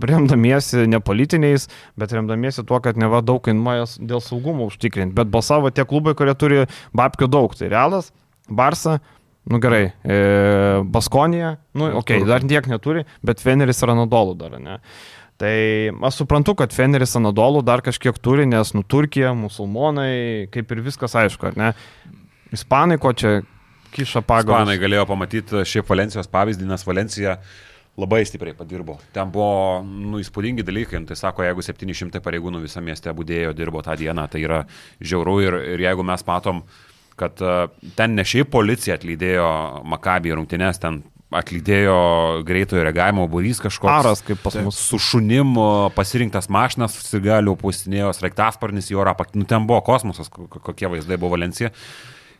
remdamiesi 0.00 0.86
ne 0.88 1.00
politiniais, 1.00 1.66
bet 2.00 2.14
remdamiesi 2.16 2.64
tuo, 2.66 2.80
kad 2.84 2.96
neva 3.00 3.20
daug 3.24 3.42
kainuoja 3.44 3.86
dėl 4.00 4.22
saugumo 4.24 4.68
užtikrinti. 4.70 5.14
Bet 5.16 5.32
balsavo 5.32 5.72
tie 5.74 5.84
klubai, 5.88 6.14
kurie 6.16 6.32
turi 6.38 6.62
babkių 6.96 7.28
daug. 7.30 7.56
Tai 7.58 7.68
Realas, 7.72 8.12
Barsa, 8.48 8.98
nu 9.50 9.60
gerai, 9.60 9.90
e, 10.04 10.16
Baskonija, 10.94 11.56
nu 11.76 11.90
okei, 11.90 12.22
okay, 12.22 12.28
dar 12.28 12.44
tiek 12.48 12.68
neturi, 12.70 13.04
bet 13.24 13.44
Feneris 13.44 13.84
ir 13.84 13.92
Anadolų 13.92 14.38
dar, 14.40 14.56
ne. 14.60 14.80
Tai 15.40 15.54
aš 16.06 16.20
suprantu, 16.20 16.54
kad 16.58 16.74
Feneris 16.74 17.16
Anadolų 17.18 17.64
dar 17.66 17.82
kažkiek 17.82 18.18
turi, 18.22 18.46
nes 18.46 18.70
nu 18.76 18.84
Turkija, 18.86 19.32
musulmonai, 19.34 20.46
kaip 20.54 20.70
ir 20.70 20.82
viskas 20.84 21.16
aišku, 21.18 21.50
ar 21.50 21.58
ne. 21.58 21.70
Ispanai 22.54 23.00
ko 23.02 23.10
čia 23.18 23.40
kiša 23.94 24.22
pagal. 24.26 24.60
Ispanai 24.60 24.78
galėjo 24.78 25.06
pamatyti 25.10 25.64
šiaip 25.66 25.90
Valencijos 25.90 26.30
pavyzdį, 26.30 26.68
nes 26.70 26.86
Valencija 26.86 27.38
labai 27.98 28.22
stipriai 28.26 28.56
padirbo. 28.58 28.96
Ten 29.14 29.30
buvo 29.34 29.82
nu, 29.86 30.18
įspūdingi 30.22 30.66
dalykai. 30.66 31.02
Nu, 31.02 31.10
Tai 31.10 31.18
sako, 31.18 31.44
jeigu 31.46 31.62
700 31.66 32.22
pareigūnų 32.22 32.62
visą 32.64 32.82
miestę 32.82 33.14
būdėjo, 33.14 33.54
dirbo 33.58 33.82
tą 33.86 33.94
dieną, 33.98 34.26
tai 34.30 34.42
yra 34.46 34.64
žiauru. 35.02 35.38
Ir, 35.44 35.58
ir 35.74 35.84
jeigu 35.86 36.06
mes 36.06 36.26
matom, 36.26 36.62
kad 37.18 37.42
e, 37.42 37.56
ten 37.98 38.16
ne 38.18 38.26
šiaip 38.26 38.50
policija 38.54 38.98
atlydėjo 38.98 39.48
Makabį 39.90 40.34
rungtynės, 40.38 40.82
ten 40.82 41.02
atlydėjo 41.34 41.94
greitojo 42.46 42.84
reagavimo 42.86 43.26
būrys 43.30 43.60
kažkoks. 43.64 43.90
Aras 43.92 44.22
kaip 44.26 44.40
pas 44.44 44.54
mus. 44.62 44.78
Su 44.78 44.98
šunimu 45.02 45.90
pasirinktas 45.96 46.48
mašinas, 46.52 46.94
sigalių 47.10 47.56
pustinėjo, 47.60 48.12
sraigtasparnis 48.16 48.90
į 48.94 48.98
orą, 49.02 49.16
nu 49.34 49.44
ten 49.48 49.66
buvo 49.66 49.80
kosmosas, 49.86 50.28
ko- 50.30 50.46
ko- 50.48 50.62
kokie 50.70 50.90
vaizdai 50.92 51.18
buvo 51.18 51.34
Valencija. 51.36 51.70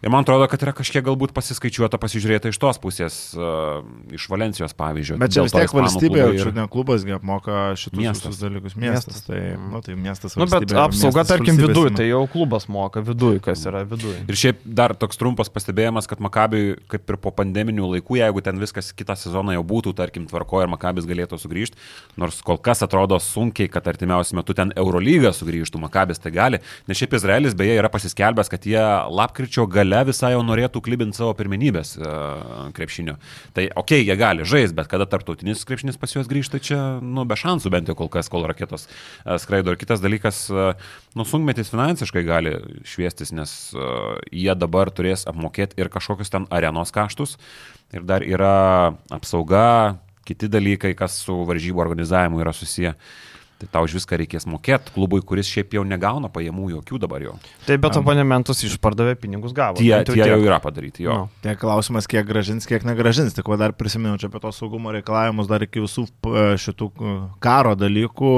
Ir 0.04 0.12
man 0.12 0.20
atrodo, 0.20 0.44
kad 0.52 0.60
yra 0.60 0.74
kažkiek 0.76 1.00
galbūt 1.06 1.32
pasiskaičiuota, 1.32 1.96
pasižiūrėta 1.96 2.50
iš 2.52 2.58
tos 2.60 2.76
pusės, 2.82 3.14
uh, 3.38 3.80
iš 4.12 4.26
Valencijos 4.28 4.74
pavyzdžio. 4.76 5.16
Bet 5.22 5.32
čia 5.32 5.44
vis 5.46 5.54
tiek 5.56 5.72
valstybė, 5.72 6.26
ir- 6.36 6.50
ne 6.52 6.66
klubas, 6.68 7.06
apmoka 7.16 7.72
šitus 7.80 7.96
Miestas. 8.02 8.36
dalykus. 8.42 8.76
Miestas. 8.76 9.06
Miestas. 9.08 9.22
Tai, 9.24 9.40
nu, 9.72 9.80
tai 9.80 9.94
miestas. 9.96 10.36
Nu, 10.36 10.44
bet 10.44 10.68
apsauga, 10.68 11.22
miestas 11.22 11.32
tarkim, 11.32 11.56
viduje, 11.56 11.94
tai 11.96 12.08
jau 12.10 12.20
klubas 12.28 12.68
moka 12.68 13.00
viduje, 13.00 13.40
kas 13.44 13.64
yra 13.64 13.80
viduje. 13.88 14.18
Ir 14.28 14.40
šiaip 14.42 14.60
dar 14.66 14.92
toks 14.92 15.16
trumpas 15.20 15.48
pastebėjimas, 15.54 16.08
kad 16.10 16.20
Makabiui, 16.20 16.76
kaip 16.92 17.14
ir 17.14 17.18
po 17.24 17.32
pandeminių 17.32 17.88
laikų, 17.94 18.18
jeigu 18.20 18.44
ten 18.44 18.60
viskas 18.60 18.92
kitą 18.92 19.16
sezoną 19.16 19.56
jau 19.56 19.64
būtų, 19.72 19.94
tarkim, 19.96 20.28
tvarko 20.28 20.60
ir 20.66 20.68
Makabis 20.74 21.08
galėtų 21.08 21.40
sugrįžti, 21.40 21.80
nors 22.20 22.42
kol 22.44 22.60
kas 22.60 22.84
atrodo 22.84 23.16
sunkiai, 23.22 23.70
kad 23.72 23.88
artimiausiu 23.88 24.36
metu 24.36 24.52
ten 24.52 24.76
Eurolyga 24.76 25.32
sugrįžtų, 25.32 25.80
Makabis 25.86 26.20
tai 26.20 26.34
gali, 26.36 26.60
nes 26.90 27.00
šiaip 27.00 27.16
Izraelis 27.16 27.56
beje 27.56 27.80
yra 27.80 27.88
pasiskelbęs, 27.88 28.52
kad 28.52 28.68
jie 28.68 28.84
lapkričio 29.08 29.64
gale 29.70 29.93
visai 30.06 30.32
jau 30.34 30.42
norėtų 30.44 30.80
klibinti 30.84 31.18
savo 31.18 31.34
pirmenybės 31.38 31.94
uh, 32.00 32.70
krepšinio. 32.74 33.16
Tai 33.56 33.66
okei, 33.68 34.00
okay, 34.00 34.06
jie 34.08 34.16
gali 34.18 34.46
žaisti, 34.48 34.76
bet 34.78 34.88
kada 34.90 35.06
tarptautinis 35.10 35.64
krepšinis 35.68 35.98
pas 36.00 36.14
juos 36.16 36.30
grįžta, 36.30 36.58
čia, 36.58 36.80
nu, 37.04 37.26
be 37.28 37.38
šansų 37.38 37.72
bent 37.74 37.90
jau 37.90 37.96
kol 37.98 38.10
kas, 38.12 38.30
kol 38.32 38.46
raketos 38.50 38.88
uh, 38.88 39.36
skraido. 39.42 39.74
Ir 39.74 39.80
kitas 39.80 40.02
dalykas, 40.02 40.44
uh, 40.50 40.72
nu, 41.14 41.26
sunkmetis 41.28 41.70
finansiškai 41.72 42.24
gali 42.26 42.56
šviestis, 42.88 43.34
nes 43.36 43.52
uh, 43.76 44.16
jie 44.34 44.54
dabar 44.58 44.90
turės 44.94 45.28
apmokėti 45.30 45.78
ir 45.78 45.92
kažkokius 45.92 46.34
ten 46.34 46.48
arenos 46.50 46.94
kaštus. 46.94 47.38
Ir 47.94 48.02
dar 48.08 48.24
yra 48.26 48.96
apsauga, 49.14 50.00
kiti 50.26 50.48
dalykai, 50.50 50.94
kas 50.98 51.20
su 51.22 51.44
varžybų 51.46 51.84
organizavimu 51.84 52.42
yra 52.42 52.54
susiję. 52.56 52.94
Tai 53.62 53.68
tau 53.70 53.84
už 53.86 53.92
viską 54.00 54.16
reikės 54.18 54.44
mokėti 54.50 54.90
klubui, 54.96 55.20
kuris 55.22 55.46
šiaip 55.46 55.76
jau 55.76 55.84
negauna 55.86 56.26
pajamų 56.28 56.72
jokių 56.72 56.98
dabar 57.04 57.22
jau. 57.22 57.34
Taip, 57.68 57.78
bet 57.84 57.94
abonementus 58.00 58.64
išpardavė, 58.66 59.14
pinigus 59.22 59.54
gavo. 59.54 59.78
Tie, 59.78 59.92
Bent 59.94 60.08
tie 60.10 60.16
tiek. 60.18 60.26
jau 60.32 60.40
yra 60.42 60.58
padaryti, 60.60 61.04
jo. 61.06 61.14
Nu. 61.14 61.28
Tie 61.44 61.54
klausimas, 61.60 62.08
kiek 62.10 62.26
gražins, 62.26 62.66
kiek 62.66 62.82
negražins. 62.84 63.32
Tik 63.36 63.46
va 63.48 63.56
dar 63.60 63.72
prisimenu 63.78 64.18
čia 64.18 64.26
apie 64.26 64.40
tos 64.42 64.58
saugumo 64.58 64.90
reikalavimus, 64.96 65.46
dar 65.46 65.62
iki 65.62 65.84
visų 65.84 66.08
p- 66.20 66.42
šitų 66.58 66.88
e, 66.90 67.14
karo 67.46 67.76
dalykų. 67.78 68.32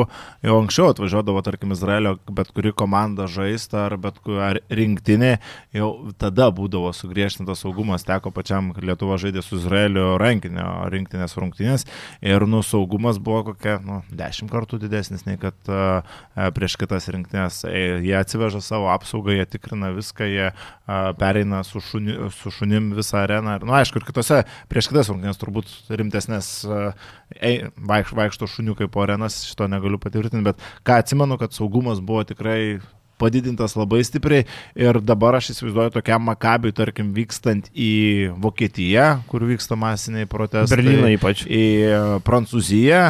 Jau 0.44 0.58
anksčiau 0.60 0.90
atvažiuodavo, 0.92 1.40
tarkim, 1.48 1.72
Izraelio 1.72 2.18
bet 2.28 2.52
kuri 2.52 2.74
komanda 2.76 3.24
žaisti 3.26 3.80
ar 3.80 3.96
bet 3.96 4.20
kuri 4.20 4.38
ar 4.50 4.60
rinktinė, 4.68 5.38
jau 5.72 5.90
tada 6.20 6.50
būdavo 6.52 6.92
sugriežtintas 6.92 7.64
saugumas. 7.64 8.04
Teko 8.04 8.30
pačiam 8.36 8.74
Lietuva 8.76 9.16
žaidė 9.16 9.40
su 9.42 9.56
Izraelio 9.56 10.18
rankinio 10.20 10.68
rinktinės 10.92 11.38
rungtynės 11.40 11.88
ir 12.20 12.44
nu 12.46 12.60
saugumas 12.62 13.16
buvo 13.18 13.42
kokia, 13.54 13.80
nu, 13.80 14.02
dešimt 14.12 14.52
kartų 14.52 14.78
didesnis 14.84 15.05
nei 15.26 15.38
kad 15.40 15.70
uh, 15.70 16.16
prieš 16.56 16.76
kitas 16.80 17.08
rinktinės. 17.12 17.62
E, 17.68 17.84
Jie 18.04 18.16
atsiveža 18.18 18.62
savo 18.64 18.90
apsaugą, 18.92 19.34
jie 19.36 19.46
tikrina 19.56 19.92
viską, 19.94 20.28
jie 20.30 20.48
uh, 20.50 21.12
pereina 21.20 21.62
su, 21.66 21.82
šuni, 21.84 22.16
su 22.34 22.52
šunim 22.54 22.90
visą 22.96 23.22
areną. 23.22 23.58
Ir, 23.60 23.68
nu, 23.68 23.76
aišku, 23.78 24.00
ir 24.02 24.08
kitose, 24.08 24.42
prieš 24.72 24.90
kitas 24.92 25.12
rungtynės 25.12 25.40
turbūt 25.40 25.72
rimtesnės 25.96 26.50
vaikš, 26.66 28.12
vaikšto 28.16 28.50
šuniukai 28.50 28.90
po 28.92 29.06
arenas, 29.06 29.42
šito 29.48 29.70
negaliu 29.70 30.00
patvirtinti, 30.02 30.44
bet 30.46 30.62
ką 30.86 31.00
atsimenu, 31.02 31.38
kad 31.40 31.56
saugumas 31.56 32.02
buvo 32.04 32.24
tikrai 32.26 32.78
padidintas 33.18 33.76
labai 33.76 34.02
stipriai 34.04 34.44
ir 34.78 35.00
dabar 35.04 35.38
aš 35.38 35.52
įsivaizduoju 35.54 35.94
tokiam 35.96 36.24
makabiui, 36.28 36.74
tarkim, 36.76 37.12
vykstant 37.16 37.70
į 37.72 38.32
Vokietiją, 38.42 39.08
kur 39.30 39.46
vyksta 39.48 39.78
masiniai 39.80 40.28
protestai. 40.30 40.76
Berlyną 40.76 41.12
ypač. 41.16 41.46
Į 41.48 41.64
e, 41.86 42.00
Prancūziją, 42.26 43.02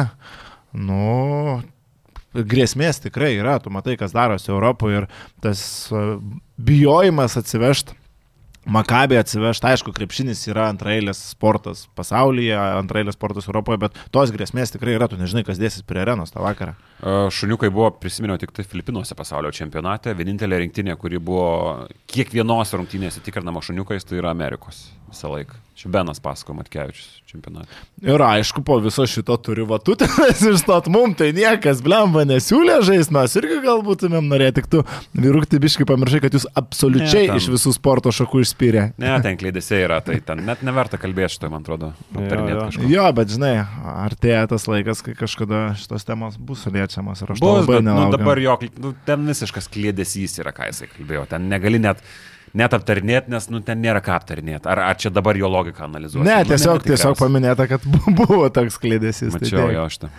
nu, 0.87 1.03
grėsmės 2.45 3.01
tikrai 3.03 3.35
yra, 3.37 3.57
tu 3.63 3.71
matai, 3.73 3.97
kas 3.99 4.15
darosi 4.15 4.51
Europoje 4.51 5.03
ir 5.03 5.07
tas 5.43 5.61
e, 5.91 6.03
bijojimas 6.57 7.37
atsivežti. 7.39 7.97
Makabė 8.67 9.15
atsivežti, 9.21 9.63
aišku, 9.69 9.93
krepšinis 9.95 10.41
yra 10.49 10.65
antrailės 10.67 11.21
sportas 11.29 11.85
pasaulyje, 11.95 12.51
antrailės 12.51 13.15
sportas 13.15 13.47
Europoje, 13.47 13.79
bet 13.85 13.95
tos 14.11 14.33
grėsmės 14.35 14.73
tikrai 14.73 14.97
yra, 14.97 15.07
tu 15.07 15.15
nežinai, 15.15 15.45
kas 15.47 15.61
dėsis 15.61 15.85
prie 15.87 16.01
arenos 16.03 16.35
tą 16.35 16.43
vakarą. 16.43 16.75
E, 16.75 17.15
Šuniukai 17.31 17.71
buvo, 17.71 17.93
prisiminiau, 18.01 18.35
tik 18.41 18.51
tai 18.51 18.67
Filipinuose 18.67 19.15
pasaulio 19.15 19.53
čempionate. 19.55 20.11
Vienintelė 20.19 20.59
rinktinė, 20.65 20.99
kuri 20.99 21.23
buvo 21.23 21.87
kiekvienos 22.11 22.75
rungtynėse 22.75 23.23
tikrinama 23.23 23.63
šuniukais, 23.63 24.03
tai 24.03 24.19
yra 24.19 24.35
Amerikos 24.35 24.89
visą 25.11 25.31
laiką. 25.33 25.63
Čia 25.77 25.91
Benas 25.93 26.17
pasako 26.17 26.55
Matkevičius 26.57 27.19
čempionate. 27.29 27.69
Ir 28.01 28.17
aišku, 28.25 28.63
po 28.65 28.79
viso 28.81 29.03
šito 29.05 29.35
turi 29.45 29.61
vatutės 29.69 30.39
išstot 30.49 30.87
mum, 30.89 31.11
tai 31.13 31.27
niekas 31.37 31.83
blemba 31.85 32.23
nesiūlė 32.25 32.79
žaisti, 32.87 33.13
mes 33.13 33.35
irgi 33.37 33.59
galbūt 33.61 34.01
tumėm 34.01 34.25
norėti, 34.31 34.55
tik 34.57 34.69
tu 34.73 34.81
virukti 35.13 35.59
biškai 35.61 35.85
pamiršai, 35.85 36.21
kad 36.23 36.33
jūs 36.33 36.47
absoliučiai 36.57 37.27
Ne, 37.27 37.29
ten- 37.35 37.37
iš 37.43 37.49
visų 37.53 37.73
sporto 37.77 38.09
šakų 38.09 38.41
išspyrė. 38.41 38.85
Ne, 38.97 39.11
ten 39.21 39.37
kleidėse 39.37 39.77
yra, 39.83 39.99
tai 40.01 40.17
ten 40.25 40.41
net 40.49 40.63
neverta 40.65 40.97
kalbėti 40.97 41.35
šitą, 41.37 41.51
man 41.53 41.61
atrodo. 41.61 41.91
jo. 42.17 42.63
kažko. 42.71 42.89
Jo, 42.89 43.05
bet 43.13 43.35
žinai, 43.35 43.53
artėja 44.07 44.47
tas 44.49 44.65
laikas, 44.65 45.03
kai 45.05 45.13
kažkada 45.19 45.61
šitos 45.77 46.07
temos 46.09 46.39
bus 46.41 46.65
liečiamas 46.65 47.21
ir 47.21 47.35
aš 47.35 47.43
to 47.43 47.45
Bus, 47.45 47.61
labai 47.67 47.75
bet 47.77 47.85
nu, 47.85 47.91
nelaukiu. 47.93 48.17
dabar 48.17 48.41
jo, 48.47 48.57
nu, 48.81 48.95
ten 49.05 49.29
visiškas 49.29 49.69
klėdesys 49.69 50.39
yra, 50.41 50.55
ką 50.57 50.71
jisai 50.71 50.89
kalbėjo. 50.89 51.27
Ten 51.29 51.45
negali 51.53 51.77
net, 51.85 52.01
net 52.53 52.73
aptarinėti, 52.77 53.31
nes 53.33 53.49
nu, 53.51 53.59
ten 53.65 53.81
nėra 53.83 54.01
ką 54.03 54.15
aptarinėti. 54.15 54.67
Ar, 54.71 54.79
ar 54.91 54.95
čia 54.99 55.11
dabar 55.13 55.35
jo 55.39 55.49
logiką 55.51 55.83
analizuoti? 55.87 56.27
Ne, 56.27 56.39
nu, 56.43 56.49
tiesiog, 56.51 56.81
tikriausiai. 56.83 56.95
tiesiog 56.95 57.19
paminėta, 57.19 57.67
kad 57.67 57.83
bu- 57.83 58.13
buvo 58.21 58.49
toks 58.53 58.79
klėdėsis. 58.83 59.33
Mačiau 59.35 59.71
jo 59.73 59.87
šitą. 59.93 60.11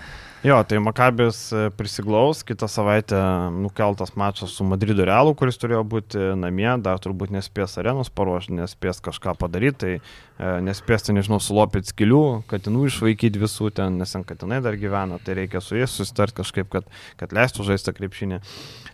Jo, 0.42 0.60
tai 0.62 0.78
Makabis 0.78 1.38
e, 1.50 1.64
prisiglaus, 1.74 2.44
kitą 2.46 2.68
savaitę 2.70 3.18
nukeltas 3.50 4.12
mačas 4.14 4.52
su 4.54 4.62
Madrido 4.64 5.02
Realu, 5.02 5.32
kuris 5.34 5.58
turėjo 5.58 5.80
būti 5.82 6.28
namie, 6.38 6.68
dar 6.78 7.00
turbūt 7.02 7.32
nespės 7.34 7.74
arenos 7.82 8.06
paruošti, 8.14 8.54
nespės 8.54 9.02
kažką 9.02 9.34
padaryti, 9.40 9.78
tai 9.82 9.90
e, 9.98 10.52
nespės, 10.62 11.02
tai 11.08 11.16
nežinau, 11.18 11.40
sulopyti 11.42 11.90
skilių, 11.90 12.22
katinų 12.54 12.86
išvaikyti 12.86 13.42
visų 13.42 13.72
ten, 13.80 13.98
nes 13.98 14.14
ten 14.14 14.22
katinai 14.28 14.62
dar 14.62 14.78
gyvena, 14.78 15.18
tai 15.18 15.40
reikia 15.40 15.58
su 15.58 15.74
jais 15.74 15.90
susitart 15.90 16.38
kažkaip, 16.38 16.70
kad, 16.70 16.86
kad 17.18 17.34
leistų 17.34 17.66
žaisti 17.72 17.98
krepšinį. 17.98 18.38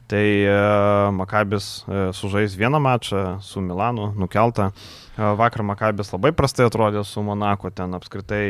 Tai 0.08 0.24
e, 0.24 0.58
Makabis 1.20 1.74
sužais 2.16 2.56
vieną 2.56 2.80
mačą 2.80 3.34
su 3.44 3.60
Milanu, 3.60 4.14
nukeltą. 4.16 4.72
Vakar 5.16 5.62
Makabis 5.62 6.10
labai 6.12 6.32
prastai 6.34 6.66
atrodė 6.66 7.04
su 7.06 7.22
Monako, 7.22 7.70
ten 7.70 7.94
apskritai 7.94 8.46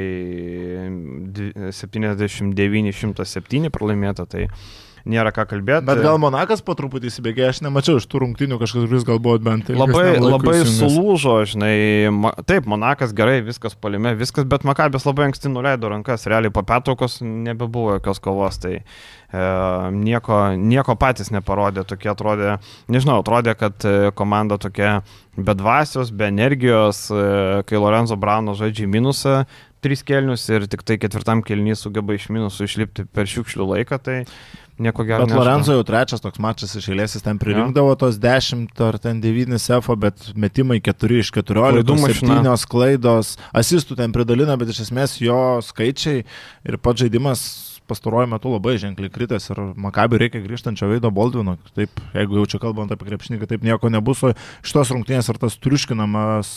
di- 1.37 1.53
79-107 1.77 3.69
pralaimėta, 3.75 4.25
tai 4.27 4.47
nėra 5.09 5.33
ką 5.35 5.45
kalbėti. 5.49 5.85
Bet 5.87 6.01
gal 6.05 6.19
Monakas 6.21 6.63
po 6.65 6.75
truputį 6.79 7.11
įsibėgė, 7.11 7.47
aš 7.51 7.61
nemačiau 7.65 7.99
iš 8.01 8.07
tų 8.09 8.23
rungtinių 8.23 8.59
kažkas, 8.61 8.87
kuris 8.89 9.07
galbūt 9.09 9.45
bent 9.45 9.69
ilgesniam 9.69 9.93
Labai, 9.93 10.23
labai 10.23 10.55
sulūžo, 10.69 11.37
žinai, 11.53 11.75
ma, 12.15 12.33
taip, 12.49 12.69
Monakas 12.71 13.13
gerai, 13.17 13.41
viskas 13.45 13.77
palime, 13.77 14.15
viskas, 14.19 14.49
bet 14.49 14.65
Makabės 14.69 15.05
labai 15.09 15.29
anksti 15.29 15.53
nuleido 15.53 15.91
rankas, 15.93 16.25
realiai 16.31 16.53
po 16.55 16.65
pertraukos 16.67 17.19
nebebuvo 17.25 17.99
jokios 17.99 18.23
kovos, 18.25 18.59
tai 18.63 18.79
e, 18.81 18.81
nieko, 19.99 20.41
nieko 20.57 20.97
patys 21.01 21.33
neparodė, 21.35 21.85
tokie 21.89 22.09
atrodė, 22.15 22.57
nežinau, 22.89 23.21
atrodė, 23.21 23.57
kad 23.61 23.85
e, 23.85 23.95
komanda 24.17 24.59
tokia 24.63 25.03
be 25.37 25.55
dvasios, 25.59 26.15
be 26.17 26.31
energijos, 26.33 27.07
e, 27.13 27.63
kai 27.69 27.81
Lorenzo 27.81 28.17
Brauno 28.21 28.57
žaidžia 28.57 28.89
minusą. 28.89 29.45
Tris 29.85 30.01
kelnius 30.01 30.47
ir 30.49 30.65
tik 30.71 30.81
tai 30.81 30.97
ketvirtam 30.97 31.43
kelnys 31.45 31.83
sugeba 31.85 32.15
iš 32.17 32.31
minusų 32.33 32.65
išlipti 32.65 33.05
per 33.05 33.29
šiukšlių 33.29 33.67
laiką, 33.75 33.99
tai 34.01 34.15
nieko 34.79 35.05
gero. 35.07 35.27
Bet 35.27 35.37
Lorenzo 35.37 35.77
jau 35.77 35.85
trečias 35.87 36.23
toks 36.25 36.41
mačas 36.43 36.75
iš 36.79 36.89
eilės, 36.93 37.17
jis 37.17 37.25
ten 37.27 37.39
pririnkdavo 37.43 37.95
tos 38.01 38.19
10 38.23 38.83
ar 38.87 38.99
ten 39.03 39.21
9 39.23 39.61
sefo, 39.63 39.97
bet 40.01 40.33
metimai 40.39 40.81
4 40.85 41.21
iš 41.23 41.31
14, 41.37 41.83
Klaidų 41.83 41.99
mašina. 42.03 42.41
7 42.55 42.71
klaidos, 42.71 43.35
asistų 43.55 43.99
ten 44.01 44.15
pridalina, 44.17 44.59
bet 44.61 44.75
iš 44.75 44.87
esmės 44.89 45.19
jo 45.23 45.39
skaičiai 45.65 46.25
ir 46.25 46.81
pats 46.83 47.05
žaidimas 47.05 47.45
pastaruoju 47.87 48.29
metu 48.33 48.53
labai 48.53 48.77
ženkliai 48.81 49.13
kritęs 49.13 49.51
ir 49.53 49.61
Makabi 49.81 50.19
reikia 50.23 50.41
grįžtančio 50.45 50.89
veido 50.89 51.11
Boldvino. 51.15 51.57
Taip, 51.77 52.01
jeigu 52.17 52.39
jau 52.41 52.47
čia 52.55 52.61
kalbant 52.63 52.93
apie 52.95 53.09
krepšinį, 53.11 53.41
kad 53.43 53.53
taip 53.53 53.67
nieko 53.67 53.91
nebus, 53.93 54.23
o 54.25 54.33
šitos 54.65 54.93
rungtynės 54.95 55.29
ar 55.33 55.41
tas 55.43 55.59
triuškinamas 55.61 56.55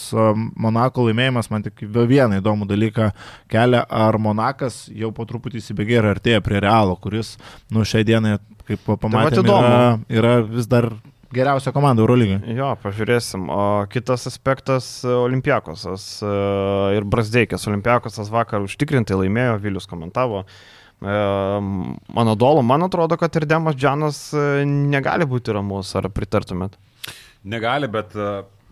Monako 0.55 1.07
laimėjimas 1.09 1.51
man 1.51 1.67
tik 1.67 1.83
vieną 1.83 2.39
įdomų 2.41 2.69
dalyką 2.69 3.11
kelia, 3.51 3.83
ar 3.83 4.19
Monakas 4.21 4.85
jau 4.93 5.11
po 5.15 5.27
truputį 5.27 5.59
įsibėgė 5.59 5.99
ir 5.99 6.09
artėja 6.13 6.45
prie 6.45 6.63
Realo, 6.63 6.95
kuris, 7.01 7.35
nu, 7.73 7.83
šiai 7.87 8.07
dienai, 8.07 8.37
kaip 8.69 8.87
pamatėme, 8.87 9.43
įdomu. 9.43 9.67
yra, 9.67 9.93
yra 10.21 10.33
vis 10.47 10.69
dar 10.71 10.89
geriausia 11.35 11.73
komanda 11.75 12.03
Eurolygai. 12.05 12.39
Jo, 12.55 12.71
pažiūrėsim. 12.79 13.49
O 13.51 13.83
kitas 13.91 14.23
aspektas- 14.29 14.87
Olimpiakosas 15.25 16.07
e, 16.23 16.31
ir 16.95 17.03
Brasdeikis. 17.03 17.67
Olimpiakosas 17.67 18.31
vakar 18.31 18.63
užtikrintai 18.63 19.19
laimėjo, 19.19 19.57
Vilius 19.63 19.89
komentavo. 19.91 20.45
E, 20.45 20.76
Mano 20.99 22.35
dolo, 22.35 22.61
man 22.65 22.83
atrodo, 22.83 23.17
kad 23.17 23.35
ir 23.37 23.45
Demas 23.45 23.75
Džanas 23.77 24.21
e, 24.33 24.65
negali 24.65 25.27
būti 25.29 25.53
ramus, 25.53 25.91
ar 25.99 26.09
pritartumėt? 26.09 26.73
Negali, 27.45 27.89
bet 27.91 28.15
e, 28.17 28.31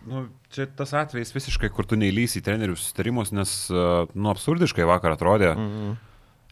nu, 0.10 0.24
čia 0.54 0.66
tas 0.74 0.96
atvejis 0.98 1.36
visiškai, 1.36 1.70
kur 1.70 1.86
tu 1.86 2.00
neįlysi 2.02 2.42
į 2.42 2.48
trenerių 2.48 2.80
susitarimus, 2.80 3.30
nes, 3.36 3.54
e, 3.70 3.86
nu, 4.16 4.32
absurdiškai 4.34 4.90
vakar 4.90 5.14
atrodė. 5.14 5.54
Mhm. 5.54 5.96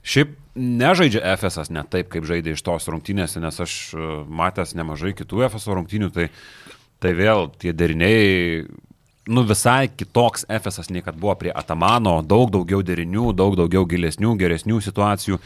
Šiaip 0.04 0.36
nežaidžia 0.60 1.24
FSS 1.40 1.72
ne 1.74 1.82
taip, 1.90 2.10
kaip 2.12 2.26
žaidė 2.28 2.54
iš 2.54 2.62
tos 2.68 2.90
rungtynės, 2.92 3.38
nes 3.40 3.60
aš 3.64 3.76
matęs 4.28 4.76
nemažai 4.76 5.14
kitų 5.16 5.46
FSO 5.48 5.78
rungtynių, 5.80 6.10
tai, 6.12 6.26
tai 7.00 7.14
vėl 7.16 7.48
tie 7.56 7.72
deriniai, 7.72 8.66
nu 9.26 9.44
visai 9.48 9.88
kitoks 9.88 10.46
FSS 10.50 10.92
nei 10.92 11.04
kad 11.04 11.16
buvo 11.16 11.36
prie 11.40 11.52
Atamano, 11.56 12.20
daug 12.22 12.52
daugiau 12.52 12.84
derinių, 12.84 13.32
daug 13.38 13.56
daugiau 13.60 13.86
gilesnių, 13.88 14.36
geresnių 14.40 14.82
situacijų. 14.84 15.40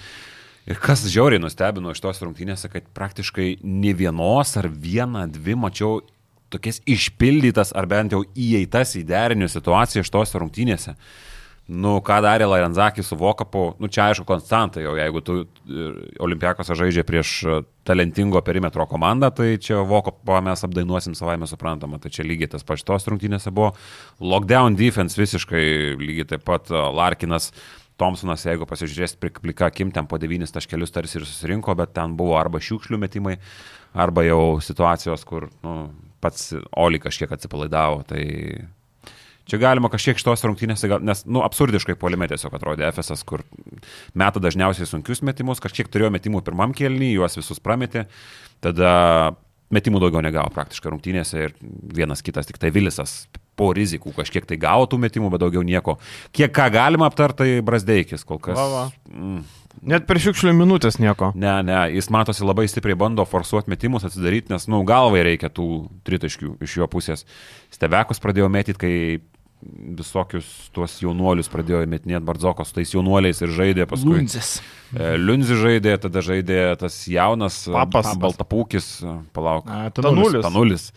Ir 0.67 0.79
kas 0.83 1.05
žiauriai 1.07 1.39
nustebino 1.39 1.93
iš 1.93 2.01
tos 2.03 2.19
rungtynėse, 2.23 2.67
kad 2.71 2.87
praktiškai 2.97 3.59
ne 3.63 3.93
vienos 3.95 4.57
ar 4.59 4.67
vieną, 4.67 5.27
dvi 5.31 5.55
mačiau 5.55 6.01
tokias 6.51 6.81
išpildytas 6.87 7.73
ar 7.75 7.87
bent 7.87 8.15
jau 8.15 8.23
įeitas 8.35 8.95
į 8.99 9.05
derinių 9.07 9.47
situaciją 9.51 10.03
iš 10.03 10.11
tos 10.11 10.35
rungtynėse. 10.35 10.95
Nu, 11.67 11.97
ką 11.99 12.21
darė 12.23 12.45
Lairenzakis 12.47 13.09
su 13.11 13.17
Vokapu, 13.19 13.73
nu 13.83 13.89
čia 13.91 14.05
aišku 14.07 14.23
konstanta 14.27 14.79
jau, 14.79 14.93
jeigu 14.95 15.19
tu 15.19 15.33
Olimpiakose 16.23 16.77
žaidžia 16.79 17.03
prieš 17.03 17.31
e, 17.43 17.57
talentingo 17.87 18.39
perimetro 18.39 18.85
komandą, 18.87 19.33
tai 19.35 19.49
čia 19.59 19.81
Vokapą 19.83 20.39
mes 20.45 20.63
apdainuosim 20.63 21.17
savaime 21.19 21.49
suprantama, 21.49 21.99
tai 21.99 22.13
čia 22.15 22.23
lygiai 22.23 22.53
tas 22.53 22.63
pats 22.63 22.87
tos 22.87 23.09
rungtynėse 23.11 23.51
buvo. 23.51 23.73
Lockdown 24.23 24.79
defense 24.79 25.19
visiškai 25.19 25.65
lygiai 25.99 26.29
taip 26.31 26.47
pat 26.47 26.71
e, 26.71 26.85
Larkinas. 27.01 27.51
Thompsonas, 27.97 28.43
jeigu 28.45 28.67
pasižiūrėsit 28.69 29.17
plika 29.41 29.71
akim, 29.71 29.89
ten 29.91 30.05
po 30.07 30.19
devynis 30.21 30.53
taškelius 30.53 30.93
tarsi 30.93 31.17
ir 31.17 31.25
susirinko, 31.25 31.73
bet 31.79 31.95
ten 31.97 32.13
buvo 32.15 32.35
arba 32.37 32.61
šiukšlių 32.61 32.99
metimai, 33.01 33.39
arba 33.97 34.21
jau 34.21 34.41
situacijos, 34.61 35.23
kur 35.25 35.47
nu, 35.65 35.89
pats 36.21 36.51
Oli 36.77 37.01
kažkiek 37.01 37.33
atsipalaidavo. 37.33 38.03
Tai 38.05 38.21
Čia 39.47 39.59
galima 39.61 39.91
kažkiek 39.91 40.19
šitos 40.19 40.43
rungtynėse, 40.43 40.89
nes, 41.07 41.23
nu, 41.29 41.41
absurdiškai 41.45 41.95
polime 41.99 42.27
tiesiog 42.27 42.55
atrodė 42.57 42.89
FSS, 42.89 43.23
kur 43.27 43.45
meta 44.17 44.41
dažniausiai 44.43 44.89
sunkius 44.89 45.23
metimus, 45.23 45.63
kažkiek 45.63 45.89
turėjo 45.91 46.11
metimų 46.15 46.43
pirmam 46.47 46.75
kelnyje, 46.75 47.15
juos 47.15 47.39
visus 47.39 47.63
prametė, 47.63 48.05
tada 48.63 48.91
metimų 49.73 50.01
daugiau 50.03 50.23
negavo 50.23 50.51
praktiškai 50.55 50.91
rungtynėse 50.91 51.45
ir 51.47 51.55
vienas 51.95 52.23
kitas, 52.23 52.47
tik 52.47 52.59
tai 52.59 52.71
Vilisas 52.75 53.25
po 53.57 53.71
rizikų 53.73 54.13
kažkiek 54.15 54.45
tai 54.47 54.59
gavo 54.61 54.85
tų 54.89 54.99
metimų, 55.01 55.31
bet 55.33 55.41
daugiau 55.41 55.63
nieko. 55.65 55.97
Kiek 56.35 56.51
ką 56.53 56.67
galima 56.73 57.07
aptartai 57.09 57.57
Brasdeikis 57.65 58.27
kol 58.27 58.39
kas. 58.43 58.59
Va, 58.59 58.67
va. 58.69 58.83
Mm, 59.09 59.41
Net 59.87 60.07
per 60.09 60.17
šiukšlių 60.21 60.55
minutės 60.57 60.97
nieko. 61.01 61.31
Ne, 61.37 61.51
ne, 61.65 61.77
jis 61.93 62.09
matosi 62.13 62.45
labai 62.45 62.65
stipriai 62.69 62.97
bando 62.97 63.25
forsuoti 63.29 63.69
metimus, 63.69 64.07
atsidaryti, 64.07 64.49
nes, 64.53 64.65
nu, 64.71 64.81
galvai 64.87 65.21
reikia 65.27 65.51
tų 65.53 65.67
tritaškių 66.07 66.55
iš 66.65 66.77
jo 66.79 66.87
pusės. 66.89 67.25
Stebekus 67.73 68.21
pradėjo 68.23 68.49
metyti, 68.49 68.79
kai 68.81 68.93
visokius 69.97 70.47
tuos 70.75 70.99
jaunuolius 71.01 71.49
pradėjo 71.49 71.81
metinėti 71.89 72.25
Bardzokos 72.25 72.69
su 72.69 72.77
tais 72.77 72.91
jaunuoliais 72.93 73.41
ir 73.41 73.53
žaidė 73.55 73.87
paskui. 73.89 74.19
Lundzis. 74.19 74.57
E, 74.93 75.15
Liunzi 75.17 75.57
žaidė, 75.57 75.95
tada 76.03 76.21
žaidė 76.25 76.59
tas 76.81 76.99
jaunas 77.09 77.63
Papas. 77.73 78.13
Baltapūkis, 78.21 78.91
palauk. 79.35 79.69
A, 79.71 79.89
Tanulis. 79.95 80.43
Tanulis. 80.45 80.87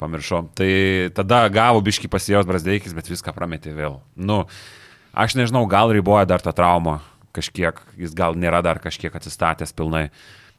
Pamiršau. 0.00 0.46
Tai 0.58 0.72
tada 1.14 1.44
gavo 1.52 1.82
biški 1.84 2.10
pasijos 2.10 2.48
Brasdeikis, 2.48 2.96
bet 2.96 3.10
viską 3.12 3.34
prametė 3.36 3.74
vėl. 3.76 4.00
Nu, 4.16 4.42
aš 5.12 5.36
nežinau, 5.38 5.66
gal 5.70 5.92
riboja 5.94 6.24
dar 6.26 6.42
tą 6.42 6.54
traumą 6.56 6.98
kažkiek, 7.36 7.78
jis 8.00 8.16
gal 8.16 8.36
nėra 8.36 8.60
dar 8.64 8.80
kažkiek 8.82 9.14
atsistatęs 9.14 9.76
pilnai. 9.76 10.08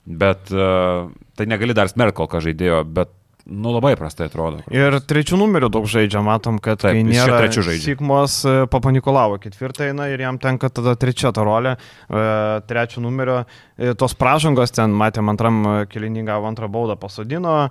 Bet 0.03 0.51
uh, 0.51 1.09
tai 1.37 1.47
negali 1.47 1.75
dar 1.75 1.91
smerkti 1.91 2.17
kol 2.17 2.29
ką 2.31 2.41
žaidėjo, 2.43 2.81
bet, 2.95 3.11
nu, 3.45 3.71
labai 3.75 3.93
prastai 3.99 4.29
atrodo. 4.29 4.61
Ir 4.71 4.95
trečių 5.03 5.35
numerių 5.41 5.67
daug 5.73 5.87
žaidžia, 5.89 6.21
matom, 6.23 6.59
kad 6.63 6.79
Taip, 6.79 6.95
kai 6.95 7.03
nėra. 7.03 7.41
Sikmos 7.83 8.37
e, 8.47 8.53
Papanikolavo 8.71 9.35
ketvirtą 9.43 9.89
eina 9.89 10.07
ir 10.13 10.23
jam 10.23 10.39
tenka 10.39 10.69
tada 10.71 10.95
trečia 10.99 11.33
ta 11.35 11.43
rolė, 11.43 11.75
e, 12.07 12.23
trečio 12.69 13.03
numerio. 13.03 13.41
E, 13.75 13.91
Tos 13.99 14.15
pražangos 14.15 14.71
ten, 14.71 14.95
matėm, 14.95 15.27
antram 15.33 15.61
kelinį 15.91 16.23
gavo 16.29 16.47
antrą 16.47 16.69
baudą 16.71 16.95
pasodino, 16.99 17.69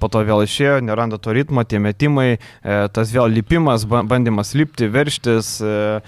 po 0.00 0.08
to 0.08 0.24
vėl 0.24 0.44
išėjo, 0.46 0.80
neranda 0.86 1.18
to 1.20 1.34
ritmo, 1.36 1.64
tie 1.68 1.80
metimai, 1.82 2.38
tas 2.62 3.12
vėl 3.12 3.28
lipimas, 3.32 3.84
ba- 3.84 4.04
bandymas 4.06 4.54
lipti, 4.56 4.88
verštis. 4.88 5.56
e, 5.60 6.00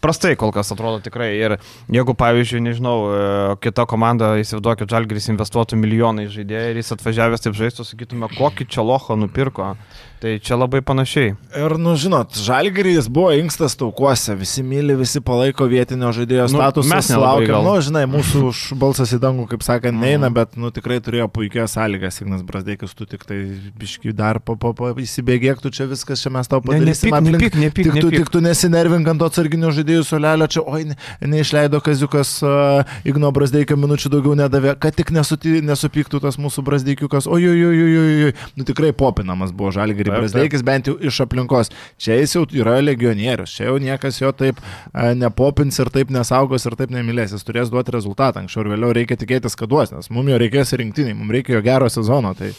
Prastai 0.00 0.36
kol 0.38 0.52
kas 0.54 0.70
atrodo 0.70 1.00
tikrai. 1.02 1.32
Ir 1.42 1.56
jeigu, 1.90 2.14
pavyzdžiui, 2.14 2.60
nežinau, 2.68 2.96
e, 3.10 3.22
kita 3.64 3.82
komanda, 3.90 4.36
įsivaizduokit, 4.38 4.86
Žalgris 4.92 5.26
investuotų 5.32 5.74
milijonai 5.80 6.28
į 6.28 6.34
žaidėją 6.36 6.68
ir 6.70 6.76
jis 6.82 6.92
atvažiavęs 6.94 7.42
taip 7.48 7.56
žaistų, 7.58 7.86
sakytume, 7.88 8.28
kokį 8.38 8.68
čia 8.70 8.84
locho 8.86 9.16
nupirko. 9.18 9.74
Tai 10.18 10.32
čia 10.42 10.56
labai 10.58 10.80
panašiai. 10.82 11.36
Ir, 11.54 11.76
nu, 11.78 11.92
žinot, 11.94 12.34
Žalgiris 12.34 13.06
buvo 13.06 13.30
inkstas 13.38 13.76
taukuose, 13.78 14.34
visi 14.34 14.64
myli, 14.66 14.96
visi 14.98 15.20
palaiko 15.22 15.68
vietinio 15.70 16.10
žaidėjo 16.10 16.48
Nu, 16.50 16.58
statusą. 16.58 16.90
mes 16.90 17.10
nelabai 17.12 17.46
laukia, 17.46 17.52
gal. 17.52 17.62
nu, 17.68 17.74
žinai, 17.86 18.02
mūsų 18.10 18.74
balsas 18.82 19.12
į 19.14 19.20
dangų, 19.22 19.44
kaip 19.52 19.62
sakant, 19.62 19.94
neina, 19.94 20.26
bet, 20.34 20.56
nu, 20.58 20.72
tikrai 20.74 20.98
turėjo 21.06 21.28
puikias 21.30 21.76
sąlygas, 21.78 22.18
Ignas 22.24 22.42
Brasdeikis, 22.42 22.96
tu 22.98 23.06
tik 23.06 23.22
tai 23.30 23.38
biški 23.78 24.10
dar 24.12 24.40
pa, 24.42 24.56
pa, 24.58 24.72
pa, 24.74 24.90
įsibėgėk, 24.98 25.62
tu 25.62 25.70
čia 25.70 25.86
viskas, 25.86 26.18
čia 26.26 26.34
mes 26.34 26.50
tau 26.50 26.58
Ne, 26.58 26.66
padarysim. 26.66 27.14
nepyk, 27.14 27.14
aplink- 27.14 27.38
nepyk, 27.38 27.54
nepyk, 27.62 27.84
Tik 27.86 28.00
tu, 28.02 28.08
nepyk. 28.10 28.18
tik 28.24 28.30
tu 28.34 28.40
nesinervink 28.42 29.06
ant 29.14 29.22
to 29.22 29.30
atsarginio 29.30 29.70
žaidėjų 29.88 30.04
solelio, 30.04 30.46
čia, 30.48 30.62
oi, 30.66 30.84
ne, 30.90 30.96
neišleido 31.24 31.80
Kaziukas 31.84 32.42
uh, 32.44 32.84
Igno 33.08 33.30
Brasdeikio 33.32 33.76
minučių 33.80 34.10
daugiau 34.12 34.36
nedavė, 34.36 34.74
kad 34.80 34.96
tik 34.96 35.10
nesuti, 35.14 35.60
nesupyktų 35.64 36.20
tas 36.20 36.38
mūsų 36.38 36.64
Brasdeikiukas, 36.66 37.26
oi, 37.26 37.46
oi, 37.48 37.62
oi, 37.64 37.78
oi, 37.82 38.24
oi, 38.28 38.32
nu 38.56 38.66
tikrai 38.68 38.92
popinamas 38.92 39.52
buvo 39.52 39.72
Žalgirį. 39.72 40.12
Brasdeikis, 40.12 40.64
bent 40.66 40.88
jau 40.90 40.96
iš 40.98 41.20
aplinkos. 41.24 41.72
Čia 41.98 42.18
jis 42.20 42.36
jau 42.36 42.44
yra 42.52 42.78
legionierius, 42.82 43.54
čia 43.56 43.70
jau 43.70 43.78
niekas 43.82 44.20
jo 44.20 44.32
taip 44.36 44.60
a, 44.92 45.14
nepopins 45.16 45.78
ir 45.80 45.92
taip 45.94 46.12
nesaugos 46.14 46.66
ir 46.68 46.76
taip 46.78 46.92
nemylės, 46.94 47.36
jis 47.36 47.46
turės 47.46 47.72
duoti 47.72 47.94
rezultatą, 47.96 48.44
anksčiau 48.44 48.66
ir 48.66 48.74
vėliau 48.74 48.92
reikia 48.96 49.18
tikėtis, 49.20 49.56
kad 49.58 49.70
duos, 49.72 49.94
nes 49.94 50.12
mums 50.12 50.34
jo 50.34 50.42
reikės 50.42 50.76
rinktiniai, 50.78 51.16
mums 51.16 51.38
reikia 51.38 51.58
jo 51.58 51.64
gero 51.64 51.88
sezono. 51.92 52.34
Tai... 52.38 52.52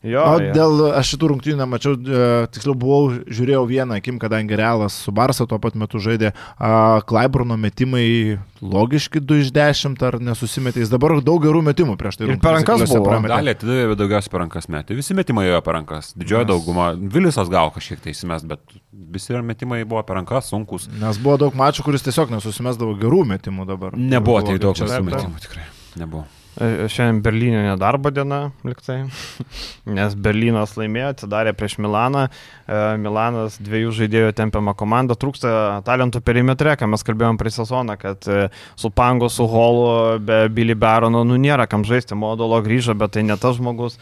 Jo, 0.00 0.22
O 0.24 0.36
jo. 0.40 0.52
dėl, 0.56 0.78
aš 0.96 1.10
šitų 1.12 1.28
rungtynių 1.34 1.58
nemačiau, 1.60 1.92
e, 1.92 2.28
tiksliau 2.54 2.72
buvau, 2.72 3.10
žiūrėjau 3.28 3.66
vieną 3.68 3.98
akim, 4.00 4.16
kadangi 4.16 4.56
Realas 4.56 4.94
su 4.96 5.12
Barsa 5.12 5.44
tuo 5.44 5.58
pat 5.60 5.76
metu 5.76 6.00
žaidė, 6.00 6.30
a, 6.56 7.02
Klaiburno 7.04 7.58
metimai 7.60 8.38
logiški 8.64 9.20
2 9.20 9.42
iš 9.44 9.50
10 9.52 10.00
ar 10.08 10.16
nesusimetė, 10.24 10.80
jis 10.80 10.88
dabar 10.88 11.18
daug 11.20 11.44
gerų 11.44 11.60
metimų 11.68 11.98
prieš 12.00 12.16
tai. 12.16 12.30
Ir 12.32 12.40
per 12.40 12.56
rankas 12.56 12.86
buvo. 12.88 13.12
Dalį 13.28 13.52
atidavė, 13.52 13.98
daugiausiai 14.00 14.32
per 14.32 14.44
rankas 14.46 14.70
metė. 14.72 14.96
Visi 14.96 15.18
metimai 15.20 15.50
jo 15.50 15.60
per 15.60 15.76
rankas. 15.76 16.14
Didžioji 16.16 16.46
Nes- 16.48 16.52
dauguma. 16.54 16.88
Vilisas 16.96 17.52
gavo 17.52 17.76
kažkiek 17.76 18.00
tai 18.00 18.16
įsimes, 18.16 18.48
bet 18.48 18.60
visi 18.90 19.36
metimai 19.36 19.84
buvo 19.84 20.00
per 20.02 20.16
rankas, 20.16 20.48
sunkus. 20.48 20.88
Nes 20.96 21.20
buvo 21.20 21.36
daug 21.44 21.52
mačų, 21.52 21.84
kuris 21.84 22.08
tiesiog 22.08 22.32
nesusimesdavo 22.32 22.96
gerų 22.96 23.26
metimų 23.36 23.68
dabar. 23.68 24.00
Nebuvo 24.00 24.40
tiek 24.48 24.64
daug 24.64 24.80
metimų 24.80 25.44
tikrai. 25.44 25.68
Nebuvo. 26.00 26.24
E, 26.58 26.88
Šiandien 26.90 27.20
Berlyne 27.22 27.62
nedarbo 27.62 28.10
diena, 28.10 28.40
liktai, 28.66 29.04
nes 29.96 30.16
Berlynas 30.18 30.74
laimėjo, 30.80 31.12
atsidarė 31.14 31.54
prieš 31.54 31.78
Milaną, 31.78 32.26
E, 32.70 32.78
Milanas 33.02 33.56
dviejų 33.62 33.90
žaidėjų 33.96 34.34
tempiama 34.38 34.76
komanda, 34.78 35.16
trūksta 35.18 35.80
talentų 35.86 36.20
perimetre, 36.22 36.76
ką 36.78 36.86
mes 36.92 37.02
kalbėjom 37.06 37.38
prie 37.40 37.50
sezoną, 37.54 37.96
kad 37.98 38.28
e, 38.30 38.44
su 38.78 38.92
Pango, 38.94 39.26
su 39.32 39.46
Holu, 39.50 40.20
be 40.22 40.44
Billy 40.54 40.76
Barono, 40.78 41.24
nu 41.26 41.38
nėra 41.40 41.66
kam 41.70 41.82
žaisti, 41.86 42.14
Modolo 42.18 42.60
grįžo, 42.62 42.94
bet 42.98 43.16
tai 43.16 43.24
ne 43.26 43.34
tas 43.40 43.56
žmogus, 43.58 43.96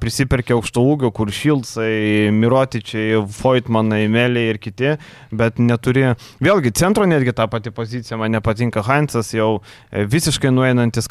prisipirkė 0.00 0.56
aukšto 0.56 0.82
ūgio, 0.82 1.10
kur 1.14 1.30
Šildsai, 1.34 2.32
Mirotičiai, 2.34 3.20
Foitmanai, 3.36 4.06
Meliai 4.10 4.54
ir 4.54 4.58
kiti, 4.62 4.94
bet 5.34 5.60
neturi, 5.62 6.06
vėlgi 6.42 6.72
centro 6.74 7.06
netgi 7.08 7.34
tą 7.36 7.46
patį 7.52 7.74
poziciją, 7.76 8.18
man 8.20 8.34
nepatinka 8.34 8.82
Heinzas, 8.86 9.30
jau 9.36 9.60
visiškai 9.92 10.50
nueinantis 10.54 11.10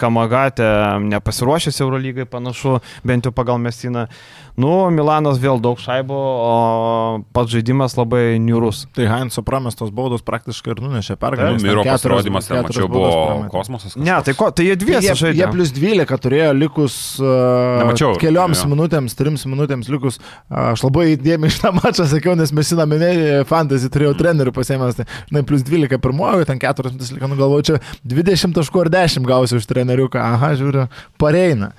Kamagatė, 0.64 1.10
nepasiruošęs 1.14 1.82
Eurolygai 1.82 2.26
panašu, 2.26 2.80
bent 3.04 3.26
jau 3.26 3.32
pagal 3.32 3.58
Mesiną. 3.60 4.08
Nu, 4.56 4.90
Milanas 4.94 5.40
vėl 5.42 5.58
daug 5.62 5.80
šaibo, 5.82 6.14
o 6.14 7.22
pats 7.34 7.50
žaidimas 7.50 7.96
labai 7.98 8.38
niurus. 8.40 8.84
Tai 8.94 9.08
Heinzo 9.10 9.42
pramestos 9.42 9.90
baudos 9.90 10.22
praktiškai 10.22 10.76
ir 10.76 10.82
nunešė 10.84 11.16
pergalę. 11.18 11.56
Nu, 11.56 11.62
ten 11.62 11.68
Miro 11.72 11.84
pasirodymas, 11.88 12.48
ten 12.48 12.62
mačiau, 12.62 12.88
buvo 12.92 13.48
kosmosas. 13.50 13.96
Ne, 13.98 14.14
tai 14.26 14.36
ko, 14.38 14.52
tai 14.54 14.68
jie 14.68 14.76
dviesi 14.78 15.08
Jie, 15.10 15.16
žaidė. 15.24 15.40
jie 15.42 15.48
plus 15.56 15.74
12 15.74 16.20
turėjo 16.26 16.52
likus 16.54 16.98
uh, 17.22 17.82
Nemačiau, 17.82 18.14
kelioms 18.22 18.62
jo. 18.62 18.70
minutėms, 18.76 19.18
trims 19.18 19.48
minutėms 19.50 19.90
likus. 19.90 20.20
Uh, 20.22 20.76
aš 20.76 20.86
labai 20.86 21.08
įdėmiai 21.16 21.54
šitą 21.54 21.74
mačą 21.80 22.06
sakiau, 22.14 22.38
nes 22.38 22.54
mes 22.54 22.74
įnami 22.78 23.02
fantasy 23.50 23.90
turėjau 23.94 24.14
trenerių 24.22 24.54
pasėmęs. 24.54 25.02
Tai, 25.02 25.08
žinai, 25.32 25.44
plus 25.50 25.66
12 25.66 25.98
pirmojo, 26.04 26.46
ten 26.46 26.62
4 26.62 26.94
minutės 26.94 27.10
likę, 27.16 27.32
nu 27.34 27.40
galvoju, 27.42 27.68
čia 27.72 27.82
20 28.06 28.54
taškų 28.60 28.86
ar 28.86 28.94
10 29.00 29.26
gausiu 29.34 29.58
iš 29.58 29.66
treneriuką. 29.74 30.22
Aha, 30.22 30.43
žiūriu, 30.60 30.88
pareina. 31.22 31.74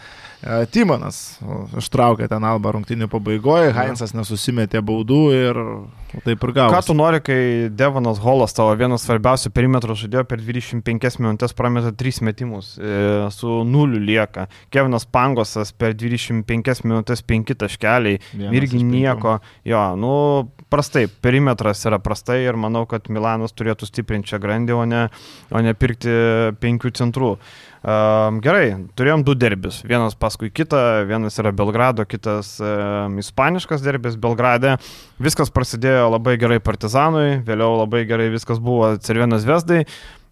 E, 0.45 0.65
Timonas 0.69 1.39
ištraukė 1.81 2.27
ten 2.29 2.45
albą 2.45 2.75
rungtinių 2.77 3.09
pabaigoje, 3.13 3.73
Heinzas 3.77 4.13
nesusimetė 4.17 4.83
baudų 4.85 5.21
ir 5.33 5.61
taip 6.27 6.45
ir 6.45 6.53
gavo. 6.55 6.75
Ką 6.75 6.83
tu 6.85 6.97
nori, 6.97 7.21
kai 7.25 7.39
Devonas 7.73 8.21
Holas, 8.21 8.53
tavo 8.57 8.75
vienas 8.79 9.07
svarbiausių 9.07 9.51
perimetrų 9.57 9.97
žaidėjo 10.03 10.27
per 10.29 10.43
25 10.45 11.21
minutės 11.23 11.57
prameta 11.57 11.95
3 11.97 12.21
metimus, 12.29 12.75
e, 12.77 13.25
su 13.33 13.63
nuliu 13.65 14.03
lieka. 14.03 14.47
Kevinas 14.75 15.09
Pangosas 15.09 15.73
per 15.73 15.97
25 15.97 16.85
minutės 16.85 17.25
5 17.25 17.57
taškeliai, 17.65 18.21
Vienas 18.35 18.59
irgi 18.61 18.85
nieko. 18.85 19.39
Jo, 19.65 19.87
nu, 19.97 20.15
prastai, 20.75 21.07
perimetras 21.23 21.85
yra 21.87 22.01
prastai 22.03 22.41
ir 22.43 22.59
manau, 22.59 22.83
kad 22.91 23.07
Milanas 23.13 23.55
turėtų 23.55 23.87
stiprinti 23.87 24.33
čia 24.33 24.41
grandį, 24.43 24.75
o 24.75 24.83
ne, 24.89 25.05
o 25.55 25.63
ne 25.63 25.75
pirkti 25.79 26.17
penkių 26.63 26.93
centrų. 26.99 27.37
Um, 27.85 28.39
gerai, 28.41 28.89
turėjom 28.97 29.23
du 29.29 29.35
derbis. 29.37 29.83
Vienas 29.85 30.17
paskui 30.17 30.49
kitą, 30.49 31.05
vienas 31.05 31.37
yra 31.43 31.53
Belgrado, 31.53 32.07
kitas 32.09 32.57
um, 32.65 33.19
ispaniškas 33.21 33.85
derbis 33.85 34.17
Belgrade. 34.17 34.79
Viskas 35.23 35.53
prasidėjo 35.53 36.09
labai 36.15 36.39
gerai 36.41 36.63
Partizanui, 36.65 37.43
vėliau 37.45 37.77
labai 37.83 38.07
gerai 38.09 38.31
viskas 38.33 38.63
buvo 38.63 38.95
Cervienas 39.05 39.45
Vesdai. 39.45 39.85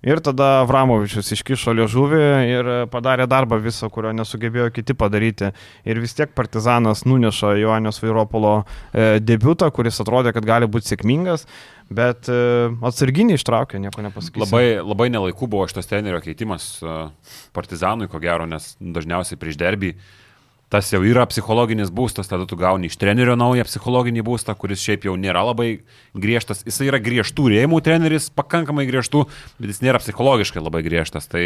Ir 0.03 0.19
tada 0.19 0.65
Vramovičius 0.67 1.29
iškišo 1.37 1.77
liežuvį 1.79 2.23
ir 2.51 2.71
padarė 2.91 3.29
darbą 3.31 3.61
visą, 3.63 3.87
kurio 3.93 4.11
nesugebėjo 4.19 4.73
kiti 4.75 4.97
padaryti. 4.99 5.53
Ir 5.87 6.01
vis 6.03 6.17
tiek 6.19 6.33
Partizanas 6.35 7.05
nuneša 7.07 7.53
Joanės 7.61 8.03
Vairopolo 8.03 8.57
e, 8.59 9.21
debutą, 9.23 9.71
kuris 9.71 10.03
atrodė, 10.03 10.33
kad 10.35 10.49
gali 10.49 10.67
būti 10.67 10.91
sėkmingas, 10.91 11.47
bet 11.87 12.27
e, 12.27 12.41
atsarginiai 12.83 13.39
ištraukė, 13.39 13.79
nieko 13.85 14.03
nepasakysiu. 14.09 14.43
Labai, 14.43 14.65
labai 14.83 15.07
nelaiku 15.15 15.47
buvo 15.47 15.69
šitas 15.71 15.87
trenerio 15.87 16.19
keitimas 16.25 16.67
uh, 16.83 17.07
Partizanui, 17.55 18.11
ko 18.11 18.19
gero, 18.23 18.49
nes 18.51 18.73
dažniausiai 18.83 19.39
prieš 19.39 19.61
derbį 19.63 19.95
tas 20.73 20.89
jau 20.89 21.03
yra 21.05 21.27
psichologinis 21.29 21.93
būstas, 21.93 22.31
tada 22.31 22.47
tu 22.49 22.57
gauni 22.57 22.89
iš 22.89 22.97
trenerio 23.01 23.37
naują 23.37 23.67
psichologinį 23.69 24.25
būstą, 24.25 24.57
kuris 24.57 24.81
šiaip 24.81 25.05
jau 25.05 25.19
nėra 25.21 25.45
labai 25.51 25.83
griežtas. 26.17 26.65
Jis 26.65 26.81
yra 26.89 27.01
griežtų 27.03 27.51
rėmų 27.53 27.83
treneris, 27.85 28.31
pakankamai 28.33 28.87
griežtų, 28.89 29.27
bet 29.61 29.75
jis 29.75 29.83
nėra 29.85 30.01
psichologiškai 30.01 30.65
labai 30.65 30.81
griežtas. 30.87 31.29
Tai 31.29 31.45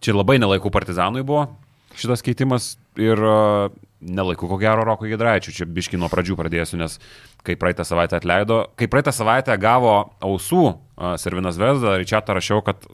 čia 0.00 0.16
labai 0.16 0.40
nelaikų 0.40 0.72
partizanui 0.72 1.26
buvo 1.26 1.50
šitas 1.98 2.22
keitimas 2.22 2.76
ir 3.00 3.18
uh, 3.18 3.72
nelaiku 4.00 4.48
ko 4.48 4.58
gero 4.60 4.84
Roko 4.86 5.08
Gidraičių, 5.08 5.54
čia 5.54 5.66
biški 5.66 5.98
nuo 5.98 6.10
pradžių 6.12 6.36
pradėsiu, 6.38 6.78
nes 6.80 6.98
kai 7.46 7.56
praeitą 7.58 7.86
savaitę 7.86 8.18
atleido, 8.18 8.60
kai 8.78 8.88
praeitą 8.90 9.14
savaitę 9.14 9.56
gavo 9.58 9.94
ausų 10.24 10.64
a, 10.70 11.16
Servinas 11.18 11.58
Vesda, 11.58 11.96
Ričiatą 11.98 12.36
rašiau, 12.38 12.62
kad 12.66 12.86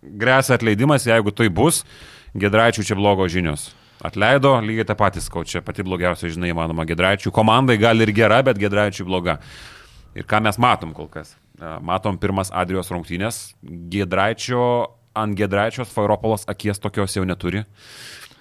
grėsia 0.00 0.56
atleidimas, 0.56 1.08
jeigu 1.08 1.34
tai 1.34 1.50
bus, 1.52 1.82
Gidraičių 2.38 2.86
čia 2.86 2.96
blogos 2.96 3.32
žinios. 3.32 3.70
Atleido, 4.04 4.52
lygiai 4.62 4.86
tą 4.86 4.94
patį 4.98 5.22
skau, 5.24 5.42
čia 5.48 5.62
pati 5.64 5.82
blogiausia 5.86 6.30
žinia 6.30 6.52
įmanoma 6.52 6.86
Gidraičių. 6.86 7.32
Komandai 7.34 7.78
gal 7.80 7.98
ir 8.04 8.12
gera, 8.14 8.38
bet 8.46 8.60
Gidraičių 8.60 9.06
bloga. 9.08 9.38
Ir 10.14 10.26
ką 10.28 10.40
mes 10.44 10.58
matom 10.62 10.94
kol 10.94 11.10
kas? 11.10 11.34
Matom 11.58 12.18
pirmas 12.22 12.52
Adrijos 12.54 12.92
rungtynės. 12.94 13.40
Gidraičio, 13.90 14.62
ant 15.18 15.34
Gidraičios 15.38 15.90
Fairopolas 15.90 16.46
akies 16.50 16.78
tokios 16.78 17.18
jau 17.18 17.26
neturi. 17.26 17.64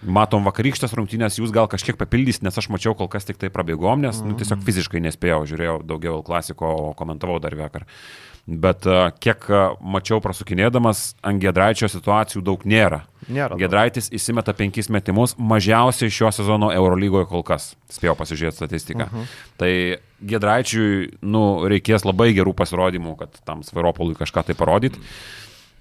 Matom 0.05 0.45
vakarykštės 0.45 0.93
rungtynės, 0.93 1.39
jūs 1.39 1.49
gal 1.53 1.65
kažkiek 1.71 1.97
papildys, 1.97 2.43
nes 2.45 2.53
aš 2.53 2.67
mačiau 2.69 2.93
kol 2.93 3.09
kas 3.09 3.25
tik 3.25 3.39
tai 3.41 3.49
prabėgom, 3.49 4.03
nes 4.05 4.19
nu, 4.21 4.35
tiesiog 4.37 4.61
fiziškai 4.67 5.01
nespėjau, 5.01 5.41
žiūrėjau 5.49 5.79
daugiau 5.89 6.19
klasiko, 6.25 6.93
komentavau 6.99 7.39
dar 7.41 7.57
vakar. 7.57 7.87
Bet 8.47 8.85
a, 8.87 9.09
kiek 9.11 9.43
a, 9.51 9.61
mačiau 9.83 10.21
prasukinėdamas, 10.23 11.17
ant 11.27 11.41
Gedraičio 11.43 11.89
situacijų 11.91 12.41
daug 12.47 12.61
nėra. 12.63 13.01
Nėra. 13.27 13.57
Gedraitis 13.59 14.07
įsimeta 14.15 14.53
penkis 14.55 14.87
metimus, 14.93 15.33
mažiausiai 15.35 16.13
šio 16.13 16.31
sezono 16.31 16.69
Eurolygoje 16.71 17.27
kol 17.27 17.43
kas. 17.43 17.73
Spėjau 17.91 18.15
pasižiūrėti 18.15 18.55
statistiką. 18.61 19.09
Uh 19.09 19.17
-huh. 19.17 19.35
Tai 19.59 19.71
Gedraičiui 20.31 21.19
nu, 21.21 21.67
reikės 21.67 22.07
labai 22.07 22.31
gerų 22.33 22.55
pasirodymų, 22.55 23.17
kad 23.19 23.35
tam 23.43 23.63
Svairopolui 23.63 24.15
kažką 24.15 24.45
tai 24.47 24.55
parodyti. 24.55 24.99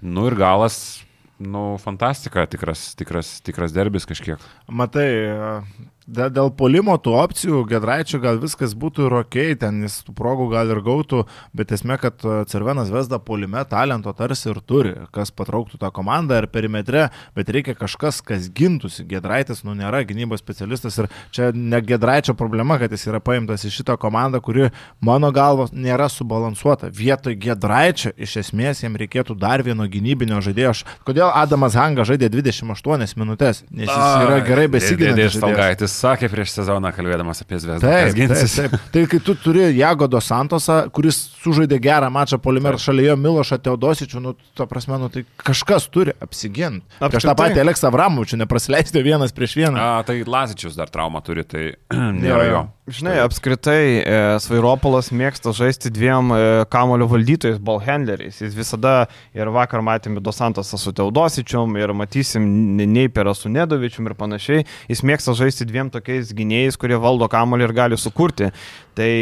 Nu 0.02 0.26
ir 0.26 0.34
galas, 0.34 1.04
nu, 1.38 1.76
fantastika, 1.78 2.46
tikras, 2.46 2.94
tikras, 2.94 3.40
tikras 3.40 3.72
derbis 3.72 4.06
kažkiek. 4.06 4.40
Matai, 4.68 5.62
dėl 6.06 6.52
polimo 6.54 6.94
tų 7.02 7.14
opcijų 7.18 7.64
Gedraičio 7.70 8.20
gal 8.22 8.38
viskas 8.38 8.76
būtų 8.78 9.08
ir 9.08 9.16
ok, 9.20 9.36
ten 9.60 9.82
jis 9.82 9.98
tų 10.06 10.14
progų 10.16 10.48
gal 10.52 10.70
ir 10.70 10.80
gautų, 10.86 11.24
bet 11.56 11.72
esmė, 11.74 11.98
kad 12.00 12.22
e, 12.22 12.38
Cervenas 12.50 12.92
Vesda 12.94 13.18
polime 13.18 13.64
talento 13.68 14.12
tarsi 14.16 14.48
ir 14.52 14.60
turi, 14.62 14.94
kas 15.14 15.32
patrauktų 15.34 15.80
tą 15.82 15.90
komandą 15.94 16.38
ir 16.38 16.48
perimetre, 16.52 17.08
bet 17.36 17.50
reikia 17.50 17.74
kažkas, 17.78 18.22
kas 18.22 18.46
gintųsi. 18.54 19.06
Gedraitis, 19.10 19.64
nu, 19.66 19.74
nėra 19.78 20.04
gynybos 20.06 20.42
specialistas 20.42 20.98
ir 21.02 21.10
čia 21.34 21.50
ne 21.54 21.80
Gedraičio 21.82 22.36
problema, 22.38 22.78
kad 22.78 22.94
jis 22.94 23.08
yra 23.10 23.20
paimtas 23.20 23.66
į 23.66 23.72
šitą 23.80 23.98
komandą, 24.00 24.40
kuri 24.44 24.70
mano 25.04 25.32
galvo 25.34 25.68
nėra 25.72 26.08
subalansuota. 26.12 26.92
Vietoj 26.94 27.34
Gedraičio 27.42 28.14
iš 28.14 28.38
esmės 28.44 28.84
jiems 28.84 29.02
reikėtų 29.02 29.36
dar 29.38 29.64
vieno 29.66 29.88
gynybinio 29.90 30.38
žaidėjo. 30.44 30.76
Kodėl 31.06 31.32
Adamas 31.34 31.74
Hanga 31.78 32.06
žaidė 32.06 32.30
28 32.32 33.18
minutės? 33.18 33.64
Nes 33.70 33.90
jis 33.90 34.22
yra 34.22 34.40
gerai 34.46 34.70
besiginantis. 34.70 35.95
Sakė 35.96 36.28
prieš 36.32 36.52
sezoną, 36.58 36.90
kalbėdamas 36.96 37.40
apie 37.44 37.58
Zvezdą. 37.62 37.88
Taip, 37.88 38.16
taip, 38.16 38.52
taip. 38.52 38.76
Tai 38.92 39.04
kai 39.12 39.20
tu 39.24 39.34
turi 39.40 39.64
Jagodo 39.78 40.20
Santosą, 40.22 40.78
kuris 40.94 41.18
sužaidė 41.42 41.78
gerą 41.82 42.10
mačą 42.12 42.38
polimer 42.42 42.78
šalia 42.82 43.10
jo 43.10 43.16
Milošą 43.20 43.58
Teodosičių, 43.64 44.22
nu, 44.22 44.34
ta 44.58 44.68
prasme, 44.70 44.98
nu, 45.00 45.10
tai 45.12 45.24
kažkas 45.40 45.88
turi 45.92 46.14
apsiginti. 46.22 46.84
Prieš 47.00 47.28
tą 47.28 47.36
patį 47.38 47.62
Aleksą 47.64 47.92
Vramovičių 47.94 48.42
neprasileisti 48.44 49.04
vienas 49.06 49.34
prieš 49.36 49.58
vieną. 49.62 49.76
A, 49.80 50.06
tai 50.06 50.20
Lazičius 50.26 50.78
dar 50.78 50.92
traumą 50.92 51.24
turi, 51.24 51.46
tai 51.48 51.68
nėra 52.24 52.48
jo. 52.50 52.66
Žinai, 52.86 53.16
apskritai 53.18 53.78
e, 53.98 54.18
Svairopolas 54.38 55.08
mėgsta 55.10 55.50
žaisti 55.50 55.90
dviem 55.90 56.28
e, 56.30 56.36
kamulio 56.70 57.08
valdytojais, 57.10 57.56
ballhandleriais. 57.58 58.36
Jis 58.44 58.54
visada 58.54 59.08
ir 59.34 59.50
vakar 59.50 59.82
matėme 59.82 60.22
Dosantosą 60.22 60.78
su 60.78 60.92
Teodosičium 60.94 61.74
ir 61.80 61.90
matysim 61.98 62.46
Neiperą 62.78 63.34
su 63.34 63.50
Nedovičium 63.50 64.06
ir 64.06 64.14
panašiai. 64.14 64.68
Jis 64.86 65.02
mėgsta 65.02 65.34
žaisti 65.34 65.66
dviem 65.66 65.85
tokiais 65.92 66.32
gynėjais, 66.36 66.78
kurie 66.80 66.98
valdo 67.00 67.28
kamulį 67.30 67.68
ir 67.68 67.74
gali 67.76 67.98
sukurti. 68.00 68.50
Tai, 68.96 69.12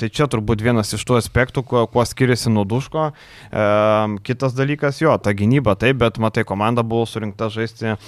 tai 0.00 0.08
čia 0.08 0.24
turbūt 0.32 0.62
vienas 0.64 0.94
iš 0.96 1.02
tų 1.04 1.18
aspektų, 1.18 1.60
kuo, 1.68 1.82
kuo 1.92 2.04
skiriasi 2.08 2.48
nuo 2.48 2.62
duško. 2.64 3.10
E, 3.12 3.64
kitas 4.24 4.54
dalykas, 4.56 5.02
jo, 5.02 5.12
ta 5.20 5.34
gynyba 5.36 5.74
taip, 5.76 5.98
bet 6.00 6.16
matai, 6.22 6.46
komanda 6.48 6.80
buvo 6.80 7.04
surinkta 7.04 7.50
žaisti 7.52 7.90
e, 7.92 7.98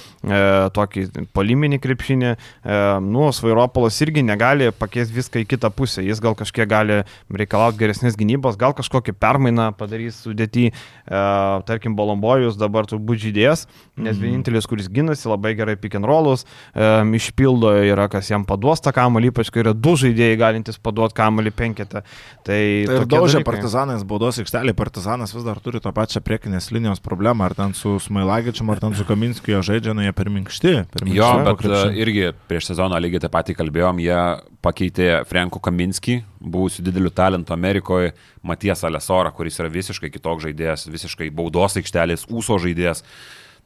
tokį 0.72 1.04
poliminį 1.36 1.80
krepšinį. 1.84 2.30
E, 2.32 2.78
nu, 3.04 3.26
Svairopolas 3.36 4.00
irgi 4.00 4.24
negali 4.24 4.70
pakeisti 4.72 5.18
viską 5.18 5.42
į 5.42 5.48
kitą 5.50 5.68
pusę. 5.74 6.04
Jis 6.06 6.22
gal 6.24 6.38
kažkiek 6.38 6.68
gali 6.70 7.02
reikalauti 7.28 7.82
geresnės 7.82 8.16
gynybos, 8.16 8.56
gal 8.60 8.72
kažkokį 8.78 9.12
permainą 9.20 9.70
padarys 9.76 10.22
sudėti. 10.24 10.70
E, 10.72 11.22
tarkim, 11.68 11.92
Bolombojus 11.98 12.56
dabar 12.56 12.88
turbūt 12.88 13.20
žydės, 13.26 13.66
nes 14.00 14.16
vienintelis, 14.16 14.64
kuris 14.70 14.88
ginasi 14.88 15.28
labai 15.28 15.52
gerai 15.58 15.76
pick 15.76 15.98
and 15.98 16.08
rollus, 16.08 16.46
e, 16.72 16.88
išpildo 17.20 17.76
yra, 17.84 18.08
kas 18.08 18.32
jam 18.32 18.48
paduos 18.48 18.80
tą 18.80 18.96
kamuolį, 18.96 19.34
ypač 19.34 19.52
kai 19.52 19.64
yra 19.66 19.76
du 19.76 19.96
žaidėjai 20.00 20.40
galintys 20.70 20.80
paduoti 20.82 21.14
kamuolį 21.18 21.50
penketą. 21.56 22.02
Tai, 22.46 22.60
Tai 22.86 23.04
daužė 23.10 23.40
dalykai. 23.40 23.46
partizanais 23.50 24.04
baudos 24.06 24.38
aikštelį, 24.40 24.74
partizanas 24.78 25.34
vis 25.34 25.44
dar 25.44 25.58
turi 25.60 25.80
tą 25.80 25.92
pačią 25.92 26.22
priekinės 26.22 26.70
linijos 26.72 27.00
problemą, 27.02 27.44
ar 27.44 27.54
ten 27.54 27.74
su 27.74 27.98
Smailagičiu, 28.00 28.64
ar 28.70 28.80
ten 28.80 28.94
su 28.94 29.04
Kaminskiu 29.04 29.56
jie 29.56 29.62
žaidžia, 29.62 29.94
nu 29.94 30.02
jie 30.02 30.12
per 30.12 30.30
minkšti. 30.30 30.74
Per 30.92 31.04
minkšti 31.04 31.16
Jo, 31.18 31.30
bet 31.44 31.58
krepšiu. 31.58 31.90
e, 31.90 32.00
irgi 32.00 32.32
prieš 32.48 32.70
sezoną 32.72 33.00
lygiai 33.00 33.20
tą 33.20 33.28
patį 33.32 33.56
kalbėjom, 33.58 34.00
jie 34.00 34.20
pakeitė 34.62 35.10
Franko 35.26 35.58
Kaminskį, 35.60 36.22
buvusiu 36.40 36.82
dideliu 36.84 37.10
talentu 37.10 37.52
Amerikoje, 37.52 38.14
Matijas 38.42 38.84
Alesorą, 38.84 39.32
kuris 39.34 39.58
yra 39.60 39.68
visiškai 39.68 40.10
kitoks 40.12 40.44
žaidėjas, 40.46 40.86
visiškai 40.88 41.30
baudos 41.30 41.76
aikštelės, 41.76 42.26
ūso 42.30 42.58
žaidėjas. 42.60 43.04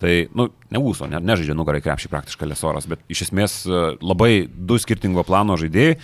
Tai, 0.03 0.11
nu, 0.35 0.49
ne 0.75 0.79
ūso, 0.83 1.07
ne, 1.07 1.21
nežaidžia 1.23 1.55
nugarai 1.55 1.79
krepšį 1.81 2.09
praktiškai 2.11 2.49
Alesoras, 2.49 2.87
bet 2.91 2.99
iš 3.09 3.29
esmės 3.29 3.61
e, 3.67 3.83
labai 4.03 4.49
du 4.51 4.75
skirtingo 4.83 5.23
plano 5.25 5.55
žaidėjai. 5.57 5.95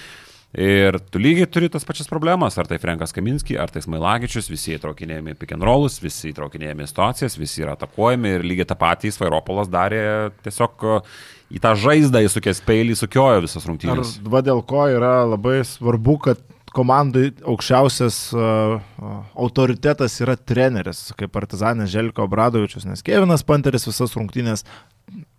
Ir 0.51 0.97
tu 1.15 1.21
lygiai 1.23 1.47
turi 1.47 1.69
tas 1.71 1.85
pačias 1.87 2.09
problemas, 2.11 2.57
ar 2.59 2.67
tai 2.67 2.81
Frankas 2.83 3.15
Kaminski, 3.15 3.55
ar 3.55 3.71
tai 3.71 3.85
Smailagičius, 3.85 4.49
visi 4.51 4.75
įtraukinėjami 4.75 5.37
pick 5.39 5.55
and 5.55 5.63
rollus, 5.63 6.01
visi 6.03 6.33
įtraukinėjami 6.33 6.89
situacijas, 6.91 7.39
visi 7.39 7.63
yra 7.63 7.77
atakuojami 7.79 8.35
ir 8.35 8.47
lygiai 8.51 8.67
tą 8.67 8.75
patį 8.81 9.13
Svairopolas 9.15 9.71
darė 9.71 10.03
tiesiog 10.43 10.83
e, 10.83 10.97
į 11.55 11.63
tą 11.63 11.77
žaizdą 11.79 12.25
įsukęs 12.27 12.65
peilį, 12.67 12.99
sukiojo 12.99 13.45
visas 13.47 13.69
rungtynės. 13.71 14.17
va 14.27 14.43
dėl 14.43 14.65
ko 14.67 14.89
yra 14.91 15.21
labai 15.23 15.61
svarbu, 15.63 16.19
kad 16.27 16.43
komandai 16.75 17.31
aukščiausias 17.47 18.19
uh, 18.35 18.77
uh, 18.79 19.15
autoritetas 19.39 20.21
yra 20.23 20.37
treneris, 20.39 21.09
kaip 21.19 21.33
partizanės 21.35 21.91
Želko 21.91 22.27
Bradovičius, 22.31 22.87
nes 22.87 23.03
Kevinas 23.07 23.43
Panteris 23.47 23.89
visas 23.89 24.15
rungtynės 24.19 24.63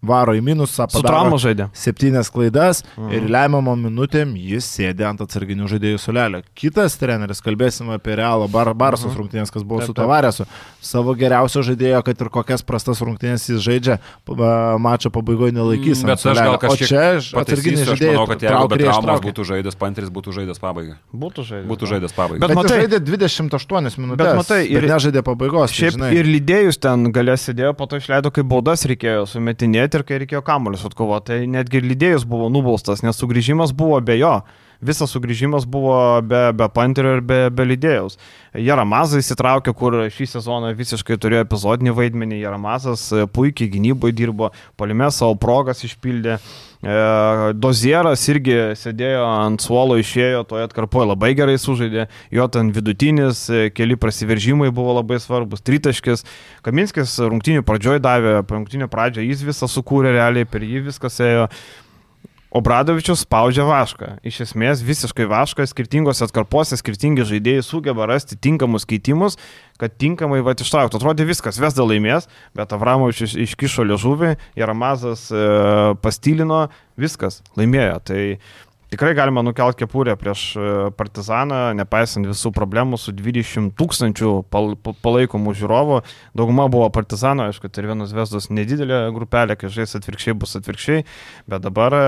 varo 0.02 0.36
į 0.38 0.42
minusą, 0.46 0.88
Su 0.90 1.00
padaro 1.00 1.08
trauma 1.08 1.38
žaidė. 1.42 1.70
septynias 1.74 2.30
klaidas 2.34 2.84
mhm. 2.96 3.12
ir 3.16 3.28
lemiamom 3.32 3.88
minutėm 3.88 4.36
jis 4.38 4.68
sėdė 4.78 5.08
ant 5.10 5.24
atsarginių 5.26 5.70
žaidėjų 5.72 6.02
sulelio. 6.02 6.42
Kitas 6.56 6.98
treneris, 7.02 7.42
kalbėsime 7.42 7.98
apie 7.98 8.16
Realo 8.20 8.48
bar, 8.52 8.74
Barsos 8.78 9.12
mhm. 9.12 9.18
rungtynės, 9.22 9.52
kas 9.54 9.66
buvo 9.66 9.82
Taip, 9.82 9.92
su. 9.92 9.98
Tavarėsu, 9.98 10.48
savo 10.82 11.16
geriausio 11.18 11.64
žaidėjo, 11.66 12.04
kad 12.06 12.22
ir 12.22 12.32
kokias 12.34 12.66
prastas 12.66 13.02
rungtynės 13.02 13.50
jis 13.50 13.62
žaidžia, 13.66 14.00
mačo 14.82 15.12
pabaigoje 15.14 15.56
nelaikys. 15.58 16.06
ant 16.06 16.14
Bet 16.14 16.20
aš 16.20 16.24
gal 16.24 16.36
suolelio. 16.36 16.56
O 16.56 16.62
kažkiek 16.62 16.88
čia 16.88 17.04
aš 17.18 17.32
žaidėjai 17.92 18.16
manau, 18.16 18.28
kad 18.30 18.46
jeigu 18.48 18.72
be 18.72 18.82
traumos 18.86 19.26
būtų 19.26 19.48
žaidęs 19.52 19.78
Panteris, 19.82 20.14
būtų 20.14 20.38
žaidęs 20.40 20.62
pabaigą. 20.62 20.98
Būtų 21.14 21.46
žaidęs. 21.50 21.70
Būtų 21.72 21.92
žaidęs 21.94 22.16
pabaigą. 22.18 22.42
Bet 22.42 22.52
Bet, 22.52 22.58
bet 22.58 22.66
matai- 22.66 22.80
žaidė 22.82 23.00
28 23.00 23.98
minutės. 23.98 24.26
Bet 24.26 24.36
matai, 24.36 24.62
ir- 24.68 24.84
ir 24.84 24.90
nežaidė 24.90 25.22
pabaigos. 25.24 25.72
tai 25.72 25.78
Šiaip 25.80 25.94
žinai. 25.96 26.12
ir 26.16 26.26
lydėjus 26.26 26.80
ten 26.80 27.12
galės 27.12 27.48
sėdėjo, 27.48 27.76
po 27.78 27.86
to 27.86 27.98
išleido, 27.98 28.32
kai 28.32 28.44
baudas 28.44 28.86
reikėjo 28.86 29.26
sumetinėti 29.28 29.91
ir 29.98 30.06
kai 30.08 30.20
reikėjo 30.24 30.42
kamuolius 30.48 30.86
atkovoti. 30.88 31.32
Tai 31.32 31.40
netgi 31.56 31.84
lydėjus 31.84 32.28
buvo 32.30 32.50
nubaustas, 32.54 33.04
nes 33.06 33.18
sugrįžimas 33.18 33.76
buvo 33.78 34.00
be 34.06 34.18
jo. 34.20 34.40
Visas 34.82 35.12
sugrįžimas 35.14 35.68
buvo 35.70 35.94
be, 36.26 36.48
be 36.58 36.66
panterio 36.74 37.14
ir 37.20 37.22
be, 37.22 37.38
be 37.54 37.66
lydėjus. 37.70 38.16
Jaramazas 38.58 39.22
įsitraukė, 39.22 39.76
kur 39.78 40.00
šį 40.10 40.26
sezoną 40.34 40.72
visiškai 40.76 41.20
turėjo 41.22 41.46
epizodinį 41.46 41.94
vaidmenį. 42.00 42.40
Jaramazas 42.42 43.04
e, 43.14 43.28
puikiai 43.30 43.70
gynyboje 43.72 44.16
dirbo, 44.18 44.50
polime 44.82 45.12
savo 45.14 45.36
progas 45.38 45.86
išpildė. 45.86 46.40
E, 46.82 46.96
Dozieras 47.62 48.26
irgi 48.34 48.58
sėdėjo 48.80 49.22
ant 49.30 49.62
suolo, 49.62 50.00
išėjo, 50.02 50.42
toje 50.50 50.66
atkarpoje 50.66 51.12
labai 51.12 51.32
gerai 51.38 51.60
sužaidė, 51.62 52.08
jo 52.34 52.50
ten 52.50 52.74
vidutinis, 52.74 53.44
e, 53.54 53.70
keli 53.70 54.00
prasiveržimai 54.02 54.72
buvo 54.74 54.98
labai 54.98 55.22
svarbus, 55.22 55.62
tritaškis. 55.62 56.26
Kaminskis 56.66 57.20
rungtinių 57.22 57.62
pradžioj 57.70 58.02
davė, 58.02 58.40
rungtinių 58.50 58.90
pradžią 58.90 59.30
jis 59.30 59.46
visą 59.46 59.70
sukūrė 59.70 60.18
realiai, 60.18 60.50
per 60.50 60.66
jį 60.66 60.88
viskas 60.90 61.22
ėjo. 61.22 61.48
Obradovičius 62.52 63.22
spaudžia 63.24 63.64
vašką. 63.64 64.18
Iš 64.28 64.42
esmės 64.44 64.82
visiškai 64.84 65.24
vašką, 65.32 65.64
skirtingose 65.72 66.26
atkarpose 66.26 66.76
skirtingi 66.76 67.24
žaidėjai 67.30 67.64
sugeba 67.64 68.10
rasti 68.12 68.36
tinkamus 68.36 68.84
keitimus, 68.90 69.38
kad 69.80 69.96
tinkamai 69.96 70.42
va 70.44 70.52
ištrauktų. 70.52 71.00
Atrodė 71.00 71.30
viskas, 71.30 71.62
Vesda 71.64 71.86
laimės, 71.88 72.28
bet 72.58 72.76
Avramovičius 72.76 73.38
iškišo 73.40 73.86
liežuvį, 73.88 74.34
Jaramazas 74.60 75.30
e, 75.32 75.46
pastylino, 76.04 76.66
viskas, 77.00 77.40
laimėjo. 77.56 78.02
Tai 78.12 78.20
tikrai 78.92 79.14
galima 79.16 79.46
nukelti 79.48 79.86
kepurę 79.86 80.18
prieš 80.20 80.44
e, 80.60 80.68
Partizaną, 81.00 81.62
nepaisant 81.80 82.28
visų 82.28 82.52
problemų 82.52 83.00
su 83.00 83.16
20 83.16 83.72
tūkstančių 83.80 84.34
pal, 84.52 84.74
pa- 84.76 84.98
palaikomų 85.08 85.56
žiūrovų. 85.56 86.02
Dauguma 86.36 86.68
buvo 86.68 86.92
Partizano, 86.92 87.48
aišku, 87.48 87.72
tai 87.72 87.86
ir 87.86 87.94
vienas 87.94 88.12
Vesdos 88.12 88.52
nedidelė 88.52 89.06
grupelė, 89.16 89.56
kai 89.56 89.72
žais 89.72 89.96
atvirkščiai 90.02 90.36
bus 90.44 90.60
atvirkščiai, 90.60 91.08
bet 91.48 91.64
dabar 91.64 91.96
e, 91.96 92.06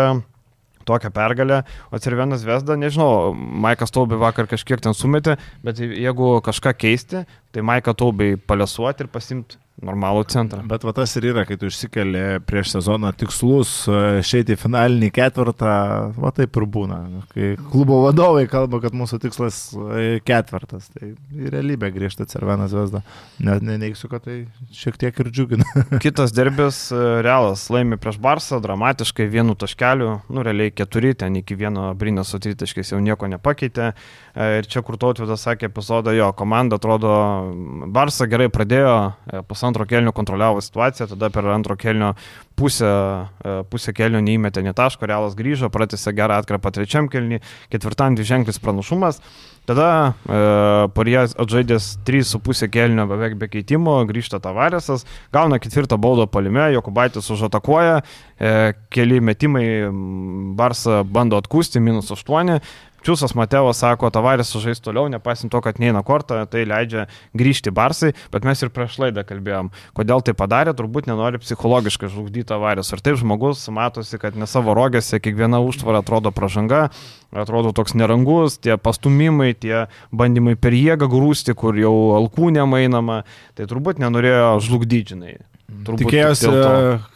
tokią 0.86 1.11
pergalę, 1.15 1.63
o 1.91 1.99
Cervenas 1.99 2.45
Vesda, 2.47 2.77
nežinau, 2.79 3.34
Maikas 3.34 3.93
Taubė 3.93 4.19
vakar 4.21 4.49
kažkiek 4.51 4.84
ten 4.84 4.95
sumetė, 4.97 5.38
bet 5.63 5.79
jeigu 5.84 6.38
kažką 6.45 6.75
keisti, 6.77 7.25
tai 7.53 7.65
Maiką 7.65 7.95
Taubė 7.97 8.34
palesuoti 8.38 9.05
ir 9.05 9.11
pasimti 9.13 9.62
normalų 9.82 10.24
centrą. 10.30 10.61
Bet 10.69 10.84
va 10.86 10.93
tas 10.95 11.15
ir 11.17 11.26
yra, 11.32 11.43
kai 11.47 11.57
tu 11.59 11.67
išsikeli 11.69 12.43
prieš 12.45 12.76
sezoną 12.76 13.09
tikslus, 13.17 13.71
e, 13.89 14.01
išeiti 14.21 14.53
į 14.53 14.59
finalinį 14.61 15.09
ketvirtą, 15.15 15.74
va 16.13 16.32
taip 16.36 16.59
ir 16.59 16.65
būna. 16.69 16.99
Kai 17.34 17.53
klubo 17.71 18.03
vadovai 18.05 18.45
kalba, 18.51 18.80
kad 18.84 18.93
mūsų 18.97 19.19
tikslas 19.24 19.59
e, 19.74 20.19
ketvirtas, 20.26 20.91
tai 20.93 21.13
į 21.34 21.53
realybę 21.55 21.89
grįžta 21.95 22.28
Cervenas 22.30 22.76
Vesda. 22.76 23.01
Net 23.43 23.65
neneigsiu, 23.65 24.11
kad 24.11 24.28
tai 24.28 24.43
šiek 24.76 24.99
tiek 25.01 25.19
ir 25.24 25.32
džiugina. 25.34 25.67
Kitas 26.05 26.36
derbis, 26.38 26.86
e, 26.93 27.01
Realas 27.26 27.65
laimi 27.74 27.97
prieš 28.01 28.21
Barsą, 28.24 28.61
dramatiškai 28.63 29.28
vienu 29.32 29.57
taškeliu, 29.59 30.19
nu 30.30 30.45
realiai 30.45 30.74
keturi, 30.76 31.15
ten 31.17 31.41
iki 31.41 31.57
vieno 31.59 31.89
Brinės 31.97 32.30
su 32.30 32.39
tritaškiais 32.43 32.93
jau 32.93 33.01
nieko 33.03 33.28
nepakeitė. 33.32 33.91
Ir 34.34 34.65
čia, 34.65 34.82
kur 34.86 34.97
tautvydas 34.97 35.43
sakė 35.45 35.67
epizodą, 35.69 36.09
jo 36.17 36.32
komanda 36.38 36.80
atrodo, 36.80 37.11
Barsą 37.93 38.26
gerai 38.30 38.47
pradėjo, 38.49 38.95
pusantro 39.64 39.86
kelnio 39.86 40.11
kontroliavo 40.11 40.61
situaciją, 40.61 41.07
tada 41.07 41.30
per 41.30 41.45
antro 41.47 41.76
kelnio 41.76 42.14
pusę, 42.55 42.91
pusę 43.72 43.93
kelnio 43.95 44.20
neįmetė 44.22 44.61
net 44.64 44.76
taško, 44.76 45.07
Realas 45.07 45.38
grįžo, 45.39 45.72
pratęsė 45.72 46.14
gerą 46.14 46.41
atkrapą 46.41 46.72
trečiam 46.76 47.07
kelnį, 47.07 47.39
ketvirtam 47.72 48.18
dviženklis 48.20 48.59
pranašumas. 48.59 49.22
Tada 49.64 49.88
e, 50.28 50.39
Parijas 50.91 51.38
atžaidęs 51.39 51.86
3,5 52.03 52.68
kelnio 52.68 53.05
beveik 53.07 53.38
be 53.39 53.47
keitimo, 53.47 53.95
grįžta 54.09 54.41
Tavaresas, 54.43 55.05
gauna 55.32 55.61
ketvirtą 55.64 55.95
baudą 55.95 56.28
palime, 56.28 56.66
Jokubaitis 56.76 57.32
užatakuoja, 57.32 58.01
e, 58.03 58.74
keli 58.91 59.22
metimai 59.24 59.66
Barsa 60.59 61.05
bando 61.07 61.39
atkūsti, 61.39 61.80
minus 61.80 62.11
8, 62.11 62.59
Čiūsas 63.04 63.34
Mateo 63.36 63.74
sako, 63.76 64.08
Tavaris 64.16 64.47
sužais 64.54 64.80
toliau, 64.80 65.10
nepaisant 65.12 65.51
to, 65.51 65.60
kad 65.60 65.76
neina 65.82 65.99
kortą, 66.08 66.38
tai 66.47 66.62
leidžia 66.64 67.10
grįžti 67.36 67.74
Barsai, 67.76 68.14
bet 68.32 68.47
mes 68.47 68.64
ir 68.64 68.72
prieš 68.72 68.95
laidą 69.04 69.26
kalbėjom, 69.28 69.74
kodėl 69.97 70.24
tai 70.24 70.32
padarė, 70.39 70.72
turbūt 70.72 71.10
nenori 71.12 71.41
psichologiškai 71.43 72.08
žlugdyti 72.14 72.47
Tavaris. 72.54 72.93
Ir 72.95 73.04
taip 73.04 73.20
žmogus 73.20 73.66
matosi, 73.76 74.16
kad 74.22 74.39
ne 74.39 74.47
savo 74.47 74.72
rogėse 74.78 75.20
kiekviena 75.20 75.60
užtvara 75.60 75.99
atrodo 75.99 76.32
pražanga, 76.32 76.86
atrodo 77.36 77.76
toks 77.76 77.91
nerangus, 77.99 78.56
tie 78.64 78.80
pastumimai, 78.80 79.51
tie 79.51 79.89
bandymai 80.16 80.56
per 80.56 80.72
jėgą 80.72 81.12
grūsti, 81.12 81.58
kur 81.60 81.76
jau 81.76 81.95
alkūnė 82.22 82.64
mainama, 82.72 83.26
tai 83.60 83.68
turbūt 83.68 83.99
nenorėjo 83.99 84.62
žlugdyti, 84.64 85.20
Turbūt 85.84 86.03
Tikėjosi, 86.05 86.51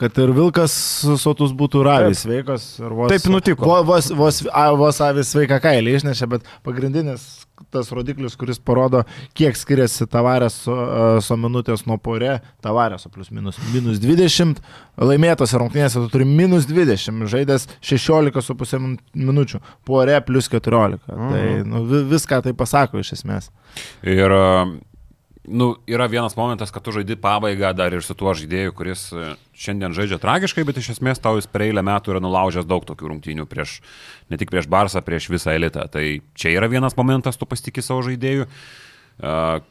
kad 0.01 0.21
ir 0.23 0.31
vilkas 0.35 0.75
sotus 1.21 1.53
būtų 1.57 1.83
ravis 1.87 2.25
sveikas. 2.25 2.69
Vos, 2.81 3.11
Taip 3.13 3.27
nutiko. 3.31 3.67
Vos, 3.87 4.11
vos, 4.15 4.41
vos 4.81 5.01
avis 5.05 5.33
sveiką 5.33 5.61
kailį 5.63 5.99
išnešė, 5.99 6.29
bet 6.35 6.49
pagrindinis 6.67 7.27
tas 7.73 7.89
rodiklis, 7.91 8.35
kuris 8.39 8.59
parodo, 8.63 9.03
kiek 9.37 9.57
skiriasi 9.57 10.07
tavarės 10.11 10.59
su, 10.65 10.75
su 11.25 11.37
minutės 11.39 11.85
nuo 11.89 11.97
porė, 12.01 12.37
tavarės 12.63 13.07
plus 13.13 13.31
minus, 13.33 13.57
minus 13.73 14.01
20, 14.03 14.61
laimėtose 15.01 15.59
rungtynėse 15.59 16.03
tu 16.03 16.11
turi 16.13 16.27
minus 16.29 16.67
20, 16.69 17.25
žaidęs 17.31 17.67
16,5 17.81 18.99
minučių, 19.17 19.61
porė 19.87 20.19
plus 20.25 20.51
14. 20.53 21.01
Mhm. 21.07 21.33
Tai 21.33 21.47
nu, 21.71 21.83
viską 22.13 22.43
tai 22.45 22.53
pasako 22.57 23.01
iš 23.01 23.17
esmės. 23.19 23.49
Ir 24.05 24.33
nu, 25.47 25.75
yra 25.87 26.07
vienas 26.11 26.35
momentas, 26.35 26.71
kad 26.71 26.83
tu 26.83 26.91
žaidi 26.91 27.15
pabaigą 27.15 27.71
dar 27.75 27.95
ir 27.95 28.03
su 28.03 28.15
tuo 28.17 28.33
žaidėju, 28.35 28.73
kuris 28.75 29.07
e, 29.15 29.29
šiandien 29.55 29.95
žaidžia 29.95 30.19
tragiškai, 30.21 30.65
bet 30.67 30.81
iš 30.81 30.91
esmės 30.97 31.23
tau 31.23 31.39
jis 31.39 31.47
per 31.47 31.63
eilę 31.69 31.83
metų 31.87 32.13
yra 32.13 32.21
nulaužęs 32.23 32.67
daug 32.67 32.83
tokių 32.87 33.13
rungtynių 33.13 33.47
prieš, 33.49 33.79
ne 34.27 34.39
tik 34.39 34.51
prieš 34.51 34.67
Barsą, 34.71 35.01
prieš 35.05 35.29
visą 35.31 35.55
elitą. 35.55 35.87
Tai 35.91 36.03
čia 36.35 36.51
yra 36.57 36.69
vienas 36.71 36.99
momentas, 36.99 37.39
tu 37.39 37.47
pasitikė 37.47 37.85
savo 37.85 38.03
žaidėjų. 38.09 38.47
Uh, 39.17 39.63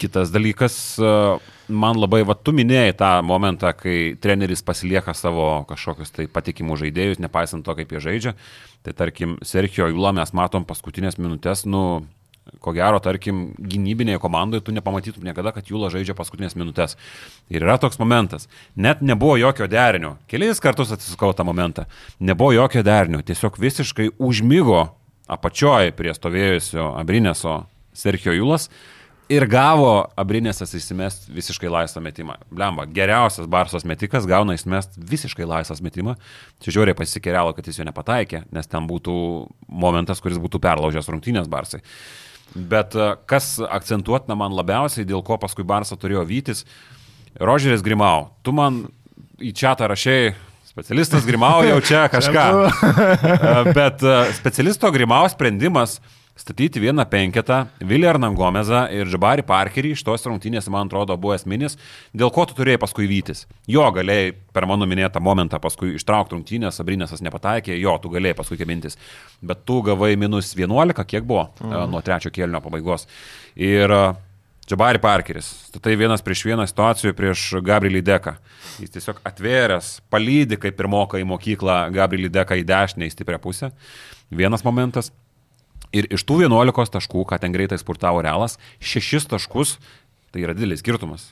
kitas 0.00 0.32
dalykas, 0.34 0.74
uh, 1.02 1.44
man 1.68 2.00
labai, 2.00 2.24
va, 2.26 2.34
tu 2.34 2.54
minėjai 2.56 2.96
tą 2.98 3.10
momentą, 3.26 3.74
kai 3.76 4.16
treneris 4.18 4.64
pasilieka 4.64 5.14
savo 5.14 5.66
kažkokius 5.68 6.14
tai 6.16 6.26
patikimų 6.32 6.78
žaidėjus, 6.80 7.20
nepaisant 7.22 7.66
to, 7.66 7.76
kaip 7.78 7.92
jie 7.92 8.02
žaidžia. 8.02 8.34
Tai 8.86 8.96
tarkim, 8.96 9.36
Sergio 9.46 9.90
Jūla 9.92 10.14
mes 10.16 10.32
matom 10.34 10.64
paskutinės 10.66 11.20
minutės, 11.20 11.66
nu, 11.68 12.06
ko 12.64 12.74
gero, 12.76 13.00
tarkim, 13.04 13.52
gynybinėje 13.58 14.20
komandoje 14.22 14.64
tu 14.66 14.74
nepamatytum 14.74 15.26
niekada, 15.26 15.52
kad 15.56 15.70
Jūla 15.70 15.90
žaidžia 15.94 16.16
paskutinės 16.18 16.56
minutės. 16.58 16.96
Ir 17.52 17.64
yra 17.66 17.78
toks 17.80 18.00
momentas. 18.00 18.48
Net 18.76 19.02
nebuvo 19.04 19.36
jokio 19.40 19.68
derinio. 19.70 20.16
Kelis 20.30 20.62
kartus 20.64 20.92
atsisukau 20.94 21.32
tą 21.36 21.46
momentą. 21.48 21.86
Nebuvo 22.20 22.52
jokio 22.56 22.84
derinio. 22.86 23.22
Tiesiog 23.22 23.58
visiškai 23.60 24.12
užmygo 24.18 24.84
apačioje 25.28 25.92
prie 25.96 26.14
stovėjusio 26.16 26.92
Abrineso 26.98 27.60
Sergio 27.96 28.32
Jūlas 28.32 28.68
ir 29.28 29.44
gavo 29.48 30.08
Abrinėsas 30.18 30.72
įsimest 30.76 31.28
visiškai 31.32 31.70
laisvą 31.70 32.02
metimą. 32.04 32.38
Blemba, 32.50 32.86
geriausias 32.88 33.48
Barsos 33.50 33.84
metikas 33.88 34.26
gauna 34.28 34.56
įsimest 34.56 34.96
visiškai 34.96 35.46
laisvas 35.48 35.82
metimą. 35.84 36.16
Čia 36.64 36.78
žiūrėjau 36.78 36.98
pasikerelo, 37.02 37.52
kad 37.56 37.68
jis 37.68 37.80
jo 37.80 37.88
nepataikė, 37.88 38.46
nes 38.54 38.70
ten 38.70 38.88
būtų 38.88 39.18
momentas, 39.68 40.22
kuris 40.24 40.40
būtų 40.40 40.62
perlaužęs 40.64 41.12
rungtynės 41.12 41.50
Barsai. 41.52 41.82
Bet 42.54 42.96
e, 42.96 43.10
kas 43.28 43.56
akcentuotina 43.60 44.36
man 44.38 44.54
labiausiai, 44.56 45.06
dėl 45.08 45.22
ko 45.26 45.36
paskui 45.40 45.66
Barsą 45.68 45.98
turėjo 46.00 46.24
vytis, 46.28 46.64
Rožeris 47.38 47.84
Grimau, 47.84 48.30
tu 48.42 48.54
man 48.56 48.86
į 49.38 49.52
čia 49.56 49.74
tą 49.78 49.88
rašiai, 49.90 50.32
specialistas 50.66 51.26
Grimau 51.28 51.60
jau 51.66 51.78
čia 51.84 52.06
kažką. 52.12 52.46
E, 53.28 53.74
bet 53.76 54.02
e, 54.02 54.16
specialisto 54.38 54.90
Grimau 54.94 55.28
sprendimas 55.30 55.98
statyti 56.38 56.80
vieną 56.82 57.04
penketą, 57.10 57.64
Vilį 57.82 58.08
Arnangomezą 58.12 58.84
ir 58.94 59.08
Džabari 59.10 59.42
Parkerį 59.46 59.92
iš 59.96 60.04
tos 60.06 60.26
rungtynės, 60.28 60.70
man 60.72 60.88
atrodo, 60.88 61.16
buvo 61.20 61.34
esminis, 61.34 61.76
dėl 62.16 62.30
ko 62.34 62.46
tu 62.48 62.56
turėjai 62.58 62.80
paskui 62.84 63.08
vytis. 63.10 63.46
Jo 63.70 63.88
galėjai 63.94 64.30
per 64.54 64.68
mano 64.70 64.86
minėtą 64.88 65.22
momentą 65.24 65.60
paskui 65.62 65.96
ištraukti 65.98 66.36
rungtynės, 66.36 66.78
Sabrinėsas 66.78 67.24
nepataikė, 67.26 67.74
jo, 67.82 67.96
tu 68.02 68.12
galėjai 68.14 68.38
paskui 68.38 68.60
kemintis, 68.60 68.98
bet 69.42 69.66
tu 69.68 69.82
gavai 69.86 70.14
minus 70.20 70.54
11, 70.56 71.04
kiek 71.08 71.26
buvo 71.26 71.48
mhm. 71.58 71.92
nuo 71.92 72.02
trečio 72.06 72.32
kėlinio 72.34 72.62
pabaigos. 72.64 73.08
Ir 73.58 73.92
Džabari 74.68 75.00
Parkeris, 75.00 75.70
tai 75.80 75.94
vienas 75.96 76.20
prieš 76.20 76.42
vieną 76.44 76.66
situacijų 76.68 77.14
prieš 77.16 77.44
Gabrielį 77.64 78.02
Deką. 78.04 78.34
Jis 78.82 78.92
tiesiog 78.92 79.22
atvėręs, 79.26 79.94
palydė 80.12 80.58
kaip 80.60 80.76
pirmoką 80.76 81.22
į 81.22 81.24
mokyklą 81.30 81.78
Gabrielį 81.94 82.28
Deką 82.34 82.58
į 82.60 82.66
dešinę 82.68 83.08
į 83.08 83.14
stiprią 83.14 83.40
pusę. 83.40 83.70
Vienas 84.28 84.66
momentas. 84.66 85.08
Ir 85.96 86.08
iš 86.12 86.24
tų 86.28 86.42
11 86.44 86.92
taškų, 86.98 87.24
ką 87.28 87.38
ten 87.40 87.54
greitai 87.54 87.78
spurtavo 87.80 88.20
Realas, 88.24 88.58
6 88.84 89.30
taškus, 89.30 89.78
tai 90.34 90.44
yra 90.44 90.56
didelis 90.56 90.82
skirtumas. 90.84 91.30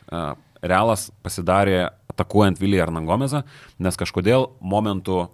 Realas 0.65 1.11
pasidarė 1.25 1.91
atakuojant 2.13 2.61
Vilį 2.63 2.81
Arnangomezą, 2.87 3.43
nes 3.79 3.99
kažkodėl 4.01 4.49
momentu 4.65 5.27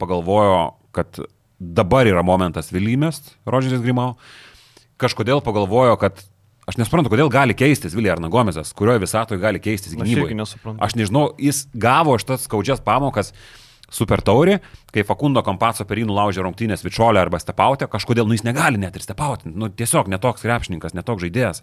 pagalvojo, 0.00 0.74
kad 0.96 1.20
dabar 1.60 2.08
yra 2.08 2.24
momentas 2.24 2.72
Vilymest, 2.72 3.34
Rodžeris 3.46 3.84
Grimau. 3.84 4.14
Kažkodėl 5.00 5.44
pagalvojo, 5.44 5.98
kad 6.00 6.24
Aš 6.64 6.78
nesuprantu, 6.80 7.10
kodėl 7.12 7.28
gali 7.28 7.52
keistis 7.52 7.92
Vilija 7.92 8.14
Arnagomezas, 8.16 8.70
kurioje 8.76 9.02
visatoje 9.02 9.40
gali 9.42 9.60
keistis 9.60 9.92
gynyboje. 9.98 10.46
Aš 10.80 10.94
nežinau, 10.96 11.26
jis 11.36 11.66
gavo 11.76 12.14
šitas 12.20 12.46
skaudžias 12.48 12.80
pamokas 12.84 13.34
super 13.94 14.22
taurį, 14.24 14.58
kai 14.94 15.04
Fakundo 15.06 15.42
Kompaco 15.46 15.86
per 15.86 16.00
jį 16.00 16.08
nulaužė 16.10 16.42
rungtynės 16.44 16.82
Vičiolę 16.84 17.22
arba 17.22 17.40
Stepautę, 17.42 17.88
kažkodėl 17.90 18.26
nu, 18.26 18.34
jis 18.36 18.46
negali 18.46 18.80
net 18.82 18.98
ir 18.98 19.04
Stepauti, 19.04 19.52
nu, 19.52 19.70
tiesiog 19.70 20.10
netoks 20.10 20.44
krepšininkas, 20.44 20.96
netoks 20.98 21.24
žaidėjas. 21.26 21.62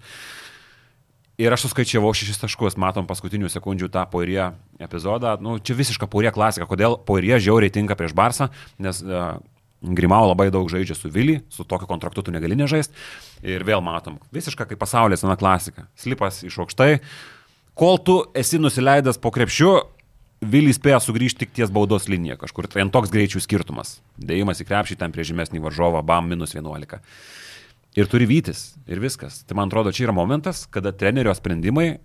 Ir 1.42 1.54
aš 1.56 1.66
suskaičiavau 1.66 2.12
šešis 2.14 2.42
taškus, 2.44 2.76
matom 2.80 3.08
paskutinių 3.10 3.50
sekundžių 3.50 3.88
tą 3.94 4.04
poirie 4.12 4.52
epizodą. 4.84 5.38
Nu, 5.42 5.56
čia 5.58 5.74
visiška 5.80 6.06
poirie 6.12 6.30
klasika, 6.36 6.68
kodėl 6.70 7.00
poirie 7.08 7.40
žiauriai 7.42 7.74
tinka 7.74 7.98
prieš 7.98 8.14
Barsą, 8.18 8.52
nes 8.84 9.00
uh, 9.02 9.40
Grimau 9.82 10.28
labai 10.30 10.52
daug 10.54 10.68
žaidžia 10.70 10.94
su 10.94 11.10
Vili, 11.10 11.40
su 11.50 11.66
tokiu 11.66 11.88
kontraktu 11.90 12.22
tu 12.22 12.34
negali 12.34 12.54
nežaisti. 12.54 12.94
Ir 13.42 13.66
vėl 13.66 13.82
matom, 13.82 14.20
visiška 14.30 14.68
kaip 14.70 14.78
pasaulyje 14.78 15.24
sena 15.24 15.34
klasika. 15.40 15.88
Slipas 15.98 16.44
iš 16.46 16.60
aukštai. 16.62 17.00
Kol 17.74 17.98
tu 18.06 18.20
esi 18.38 18.60
nusileidęs 18.62 19.18
po 19.18 19.32
krepšiu, 19.34 19.72
Vilis 20.42 20.80
spėjo 20.80 20.98
sugrįžti 21.06 21.44
tik 21.44 21.52
ties 21.54 21.70
baudos 21.70 22.08
liniją 22.10 22.40
kažkur. 22.42 22.66
Tai 22.66 22.88
toks 22.90 23.12
greičių 23.14 23.44
skirtumas. 23.44 24.00
Dėjimas 24.18 24.64
į 24.64 24.66
krepšį 24.66 24.98
ten 24.98 25.14
prie 25.14 25.26
žemesnį 25.28 25.62
varžovą, 25.62 26.02
bam, 26.02 26.26
minus 26.32 26.56
11. 26.58 26.98
Ir 28.00 28.08
turi 28.10 28.26
vytis. 28.26 28.72
Ir 28.90 29.04
viskas. 29.04 29.44
Tai 29.46 29.60
man 29.60 29.70
atrodo, 29.70 29.94
čia 29.94 30.08
yra 30.08 30.16
momentas, 30.18 30.64
kada 30.74 30.96
trenerio 30.98 31.36
sprendimai 31.38 32.00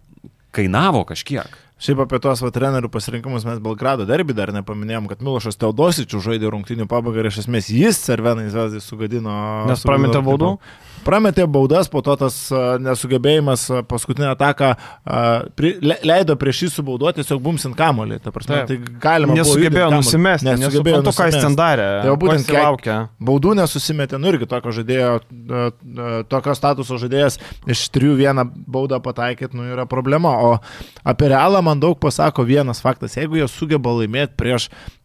kainavo 0.56 1.04
kažkiek. 1.08 1.56
Šiaip 1.80 2.00
apie 2.06 2.20
tuos 2.24 2.40
va 2.40 2.48
trenerių 2.52 2.88
pasirinkimus 2.92 3.44
mes 3.44 3.58
Belgrado 3.64 4.06
derbį 4.08 4.36
dar 4.36 4.52
nepaminėjom, 4.56 5.08
kad 5.10 5.24
Milošas 5.24 5.58
Teodosičius 5.60 6.24
žaidė 6.24 6.48
rungtinių 6.52 6.86
pabaigą 6.88 7.20
ir 7.20 7.28
iš 7.28 7.42
esmės 7.44 7.68
jis 7.72 8.00
Cervenai 8.04 8.46
Zvezdai 8.52 8.80
sugadino. 8.80 9.34
Nes 9.68 9.84
prametė 9.84 10.22
baudų? 10.24 10.54
Prametė 11.04 11.44
baudas, 11.50 11.90
po 11.92 12.00
to 12.02 12.14
tas 12.18 12.34
nesugebėjimas 12.82 13.66
paskutinę 13.90 14.30
ataką 14.32 14.72
leido 16.06 16.36
prieš 16.40 16.62
jį 16.64 16.68
subauduoti, 16.78 17.20
tiesiog 17.20 17.42
bumsint 17.44 17.76
kamolį. 17.78 18.18
Ta 18.24 18.32
prasme, 18.34 18.62
tai 18.70 18.78
galima. 19.02 19.36
Nesugebėjo 19.38 19.90
nusimesti, 19.94 20.48
Nesugebėjo 20.48 21.02
nesuprantu, 21.02 21.14
ką 21.18 21.28
jis 21.30 21.38
ten 21.44 21.58
darė. 21.58 21.86
Tai 22.00 22.10
jau 22.10 22.16
būtent 22.24 22.52
laukia. 22.56 22.96
Baudų 23.30 23.54
nesusimetė, 23.60 24.18
nu 24.22 24.32
irgi 24.32 24.48
tokio 24.50 24.74
žaidėjo, 24.80 25.12
tokio 26.32 26.56
statuso 26.58 26.98
žaidėjas 27.02 27.38
iš 27.70 27.86
trijų 27.94 28.16
vieną 28.22 28.46
baudą 28.66 28.98
pataikyti, 29.04 29.54
nu 29.58 29.68
yra 29.70 29.86
problema. 29.90 30.34
O 30.42 30.52
apie 31.06 31.30
realą 31.34 31.62
man 31.66 31.82
daug 31.82 31.98
pasako 32.02 32.46
vienas 32.46 32.82
faktas. 32.82 33.14
Jeigu 33.18 33.38
jie 33.42 33.48
sugeba 33.50 33.94
laimėti 34.00 34.34
prieš 34.38 34.66
Barceloną, 34.66 34.95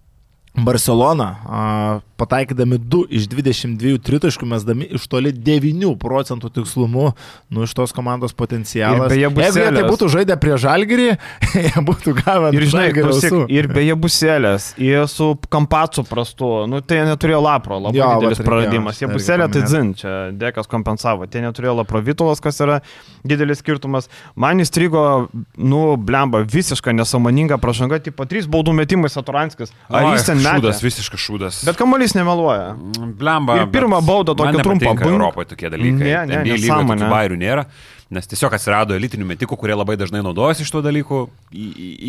a, 1.48 2.00
pataikydami 2.20 2.76
2 2.78 3.06
iš 3.16 3.28
22 3.32 3.96
tritaškų, 4.04 4.48
mesdami 4.52 4.86
iš 4.98 5.06
toli 5.10 5.32
9 5.32 5.94
procentų 6.02 6.52
tikslumu, 6.58 7.14
nu 7.50 7.64
iš 7.64 7.72
tos 7.78 7.94
komandos 7.96 8.36
potencialas. 8.36 9.14
Jeigu 9.16 9.40
jie 9.40 9.70
tai 9.72 9.86
būtų 9.88 10.10
žaidę 10.12 10.36
prie 10.42 10.58
Žalgirį, 10.60 11.08
jie 11.70 11.84
būtų 11.88 12.16
gavę 12.20 12.52
Ir 12.52 12.66
žinai, 12.68 12.90
klausyk, 12.98 13.38
ir 13.48 13.70
beje 13.72 13.96
buselės, 13.96 14.68
ir 14.76 15.08
su 15.08 15.30
kampacu 15.48 16.04
prastu, 16.10 16.52
nu 16.68 16.84
tai 16.84 17.00
jie 17.00 17.08
neturėjo 17.14 17.40
lapro, 17.48 17.80
labai 17.88 18.02
Jo, 18.02 18.12
vat 18.12 18.20
didelis 18.20 18.44
reikėjo 18.44 18.50
praradimas. 18.52 19.00
Jie 19.00 19.12
buselė, 19.14 19.48
tai 19.56 19.64
dzin, 19.70 19.96
čia 20.04 20.18
dekas 20.36 20.68
kompensavo, 20.68 21.30
tie 21.32 21.46
neturėjo 21.48 21.78
laprovitolas, 21.80 22.44
kas 22.44 22.60
yra 22.60 22.82
didelis 23.24 23.64
skirtumas. 23.64 24.12
Man 24.36 24.60
įstrigo, 24.60 25.08
nu, 25.56 25.82
blemba, 25.96 26.44
visiškai 26.44 26.94
nesąmoninga 27.00 27.58
pražanga, 27.64 28.04
tipo 28.04 28.28
3 28.28 28.52
baudų 28.52 28.76
metimai 28.84 29.10
Saturanskis. 29.16 29.72
Ar 29.88 30.12
jis 30.12 30.28
ten? 30.28 30.41
Šūdas, 30.46 30.82
visiškas 30.84 31.22
šūdas. 31.22 31.62
Bet 31.68 31.80
kamuolys 31.80 32.16
nemeluoja. 32.18 32.74
Blemba. 33.20 33.62
Ir 33.62 33.72
pirmą 33.74 34.02
baudą 34.06 34.36
nepatinka 34.36 35.06
bum. 35.06 35.16
Europoje 35.16 35.52
tokie 35.54 35.72
dalykai. 35.72 36.02
Ne, 36.02 36.20
ne, 36.30 36.42
nesąmonė. 36.50 37.06
tokių 37.06 37.12
bairių 37.12 37.40
nėra, 37.42 37.66
nes 38.14 38.30
tiesiog 38.32 38.56
atsirado 38.58 38.98
elitinių 38.98 39.28
metikų, 39.34 39.58
kurie 39.60 39.78
labai 39.78 39.98
dažnai 40.02 40.24
naudojasi 40.26 40.66
iš 40.66 40.74
to 40.74 40.84
dalykų, 40.86 41.22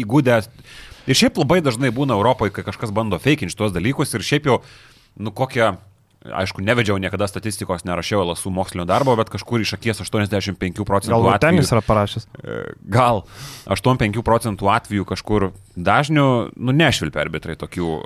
įgūdę. 0.03 0.41
Ir 1.11 1.18
šiaip 1.18 1.41
labai 1.43 1.61
dažnai 1.64 1.91
būna 1.95 2.16
Europoje, 2.18 2.55
kai 2.55 2.66
kažkas 2.66 2.95
bando 2.95 3.18
feikinti 3.22 3.55
šitos 3.55 3.74
dalykus 3.74 4.14
ir 4.14 4.26
šiaip 4.26 4.47
jau, 4.51 4.61
nu 5.18 5.35
kokią, 5.35 5.74
aišku, 6.23 6.62
nevedžiau 6.62 6.99
niekada 7.03 7.27
statistikos, 7.27 7.85
nerašiau 7.89 8.23
LSU 8.27 8.53
mokslinio 8.55 8.87
darbo, 8.89 9.14
bet 9.18 9.33
kažkur 9.33 9.62
iš 9.64 9.75
akies 9.79 10.03
85 10.05 10.85
procentų 10.87 11.16
Gal 11.16 11.29
atvejų. 11.35 11.62
jis 11.62 11.73
yra 11.75 11.83
parašęs. 11.87 12.27
E, 12.43 12.62
Gal 12.87 13.25
85 13.66 14.23
procentų 14.27 14.70
atvejų 14.70 15.09
kažkur 15.09 15.51
dažnių, 15.77 16.27
nu, 16.57 16.77
nešvilpia 16.77 17.25
arbitrai 17.25 17.59
tokių 17.59 17.99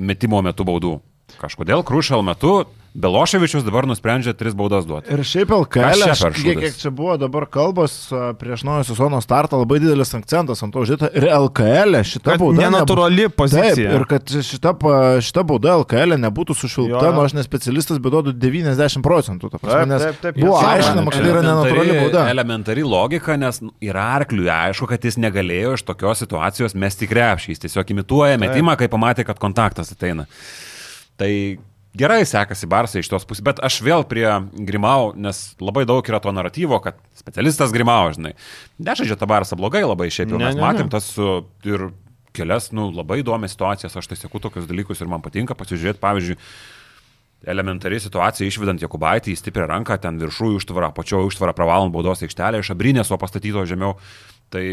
metimo 0.00 0.40
metu 0.44 0.64
baudų. 0.64 0.98
Kažkodėl 1.40 1.84
Krušal 1.86 2.24
metu 2.26 2.64
Beloševičius 2.90 3.62
dabar 3.62 3.86
nusprendžia 3.86 4.32
tris 4.34 4.50
baudas 4.58 4.82
duoti. 4.88 5.12
Ir 5.14 5.20
šiaip 5.22 5.52
LKL, 5.54 6.02
aš- 6.10 6.24
kiek, 6.34 6.58
kiek 6.58 6.74
čia 6.74 6.90
buvo 6.90 7.14
dabar 7.16 7.44
kalbos 7.46 8.10
prieš 8.40 8.64
naujo 8.66 8.82
sezono 8.88 9.20
startą, 9.22 9.60
labai 9.62 9.78
didelis 9.78 10.10
akcentas 10.18 10.58
ant 10.66 10.74
to 10.74 10.82
uždėta. 10.82 11.06
Ir 11.14 11.28
LKL 11.30 12.00
šita 12.02 12.32
Kad 12.34 12.40
bauda. 12.42 12.64
nenatūrali 12.66 13.28
Taip, 13.28 13.36
pozicija. 13.38 13.94
ir 13.94 14.04
kad 14.10 14.26
šita, 14.26 14.74
šita 15.22 15.44
bauda 15.46 15.76
LKL 15.84 16.18
nebūtų 16.18 16.56
sušvilpta, 16.58 17.14
nors 17.14 17.30
aš 17.30 17.36
ne 17.38 17.44
specialistas, 17.46 18.02
bet 18.02 18.10
duodu 18.12 18.32
90 18.34 19.02
procentų. 19.06 19.50
prasme, 19.54 19.70
Taip, 19.70 19.86
Nes 19.88 20.02
taip, 20.02 20.20
taip, 20.20 20.34
buvo 20.42 20.58
jo, 20.58 20.66
aiškinama, 20.66 21.10
kad 21.14 21.22
tai 21.22 21.30
yra 21.30 21.42
nenatūrali 21.46 21.94
bauda. 22.02 22.26
Elementari 22.34 22.82
logika, 22.82 23.36
nes 23.38 23.62
yra 23.80 24.18
arkliui 24.18 24.50
aišku, 24.50 24.88
kad 24.90 25.00
jis 25.00 25.14
negalėjo 25.16 25.74
iš 25.78 25.86
tokios 25.86 26.18
situacijos 26.26 26.74
mesti 26.74 27.06
krepšį. 27.06 27.54
Jis 27.54 27.62
tiesiog 27.70 27.86
imituoja 27.94 28.36
metimą, 28.36 28.74
kai 28.76 28.88
pamatė, 28.88 29.24
kad 29.24 29.38
kontaktas 29.38 29.92
ateina. 29.94 30.26
Tai 31.16 31.30
gerai 31.96 32.22
sekasi 32.28 32.68
Barsai 32.70 33.02
iš 33.02 33.10
tos 33.10 33.26
pusės, 33.28 33.44
bet 33.46 33.60
aš 33.64 33.80
vėl 33.84 34.04
prie 34.08 34.26
Grimau, 34.68 35.10
nes 35.18 35.42
labai 35.62 35.86
daug 35.88 36.06
yra 36.06 36.20
to 36.22 36.32
naratyvo, 36.34 36.78
kad 36.84 37.00
specialistas 37.18 37.74
Grimau, 37.74 38.12
žinai. 38.14 38.36
Nežaidžia 38.78 39.18
tą 39.18 39.28
Barsą 39.30 39.58
blogai 39.58 39.82
labai, 39.86 40.10
šiaip 40.12 40.30
jau 40.30 40.40
Ne, 40.40 40.50
mes 40.50 40.58
ne, 40.58 40.64
matėm 40.64 40.88
ne. 40.88 40.94
tas 40.94 41.08
su, 41.14 41.40
ir 41.66 41.90
kelias, 42.36 42.70
nu, 42.76 42.88
labai 42.94 43.20
įdomias 43.24 43.56
situacijas, 43.56 43.96
aš 43.98 44.10
tai 44.10 44.18
seku 44.20 44.42
tokius 44.42 44.68
dalykus 44.70 45.02
ir 45.02 45.10
man 45.10 45.24
patinka 45.24 45.56
pasižiūrėti, 45.58 46.02
pavyzdžiui, 46.02 46.38
elementari 47.50 47.98
situacija 48.00 48.46
išvedant 48.46 48.82
Jokubaitį 48.84 49.32
į 49.32 49.38
stiprią 49.40 49.66
ranką, 49.70 49.96
ten 50.02 50.20
viršų 50.20 50.54
užtvarą, 50.58 50.92
pačio 50.96 51.22
užtvarą 51.26 51.54
pravalant 51.56 51.94
baudos 51.94 52.22
aikštelę, 52.26 52.60
iš 52.60 52.74
abrinės, 52.74 53.10
o 53.10 53.18
pastatyto 53.20 53.64
žemiau. 53.68 53.96
Tai 54.52 54.64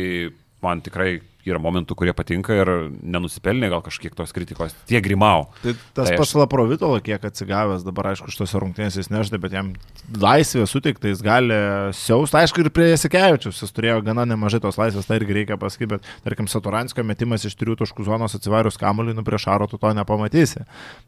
man 0.65 0.81
tikrai 0.83 1.21
yra 1.53 1.59
momentų, 1.63 1.95
kurie 1.95 2.13
patinka 2.13 2.53
ir 2.55 2.71
nenusipelnė 3.03 3.69
gal 3.69 3.81
kažkiek 3.85 4.15
tos 4.17 4.33
kritikos. 4.35 4.73
Tie 4.89 5.01
grimau. 5.01 5.47
Tai 5.63 5.73
tas 5.73 5.83
Tai 5.93 6.03
tai 6.05 6.13
aš- 6.15 6.19
pats 6.21 6.33
Laprovitolo, 6.35 6.99
kiek 7.03 7.21
atsigavęs, 7.29 7.83
dabar 7.85 8.11
aišku, 8.13 8.29
šitose 8.33 8.59
rungtynėse 8.61 8.97
jis 9.03 9.09
nežaidė, 9.13 9.39
bet 9.41 9.51
jam 9.57 9.73
laisvė 10.17 10.65
suteikta, 10.67 11.07
jis 11.11 11.21
gali 11.21 11.53
siaust, 11.93 12.33
aišku, 12.33 12.63
ir 12.65 12.69
prie 12.73 12.89
Jasikevičius, 12.95 13.61
jis 13.61 13.71
turėjo 13.75 14.01
gana 14.05 14.25
nemažai 14.25 14.59
tos 14.63 14.77
laisvės, 14.79 15.05
tai 15.07 15.19
irgi 15.21 15.33
reikia 15.41 15.57
pasakyti, 15.59 15.89
bet 15.97 16.01
tarkim, 16.25 16.47
Saturanskio 16.47 17.03
metimas 17.05 17.43
iš 17.45 17.55
trijų 17.59 17.77
taškų 17.83 18.05
zonos 18.07 18.33
atsivarius 18.35 18.77
kamuolį, 18.79 19.13
nu 19.15 19.23
prieš 19.27 19.47
Aro 19.51 19.67
tu 19.67 19.77
to 19.77 19.91
nepamatysi. 19.93 20.63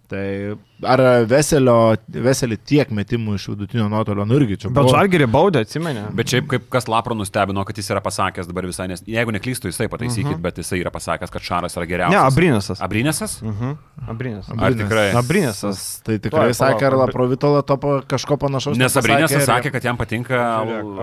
Tai 0.10 0.58
ar 0.84 1.00
Veselio, 1.30 1.96
Veselį 2.12 2.58
tiek 2.66 2.90
metimų 2.94 3.36
iš 3.40 3.48
vidutinio 3.54 3.88
nuotolio, 3.90 4.26
nu 4.28 4.38
irgi 4.40 4.58
čia 4.64 4.70
Bet 4.70 4.84
buvo. 4.84 4.94
žalgerį 4.96 5.28
baudė, 5.32 5.64
atsimenė. 5.66 6.08
Bet 6.16 6.28
šiaip 6.28 6.48
kaip 6.50 6.70
kas 6.70 6.88
Lapro 6.92 7.16
nustebino, 7.16 7.64
kad 7.66 7.76
jis 7.78 7.90
yra 7.90 8.02
pasakęs 8.02 8.48
dabar 8.50 8.64
visai, 8.70 8.88
nes 8.90 9.02
jeigu 9.02 9.32
neklystu, 9.32 9.70
jisai 9.72 9.88
pataisykit, 9.90 10.29
uh 10.30 10.38
-huh. 10.38 10.42
bet 10.42 10.58
jisai 10.58 10.80
yra 10.82 10.92
pasakęs, 10.92 11.32
kad 11.32 11.42
Šaras 11.42 11.76
yra 11.78 11.86
Ne, 11.86 11.88
geriausias. 11.88 12.34
Abrinėsas. 12.34 12.82
Abrinėsas? 12.82 13.42
Mhm. 13.42 13.78
Abrinėsas. 14.08 14.56
Ar 14.58 14.74
tikrai? 14.74 15.12
Abrinėsas. 15.14 16.02
Tai 16.04 16.20
tikrai 16.20 16.50
Tuoj, 16.50 16.54
sakė, 16.56 16.86
ar 16.86 16.92
palauk, 16.92 17.08
Laprovitolo 17.08 17.62
to 17.62 17.78
kažko 18.08 18.38
panašaus. 18.38 18.78
Nes 18.78 18.96
Abrinėsas 18.96 19.46
sakė, 19.46 19.72
kad 19.72 19.84
jam 19.84 19.98
patinka 19.98 20.36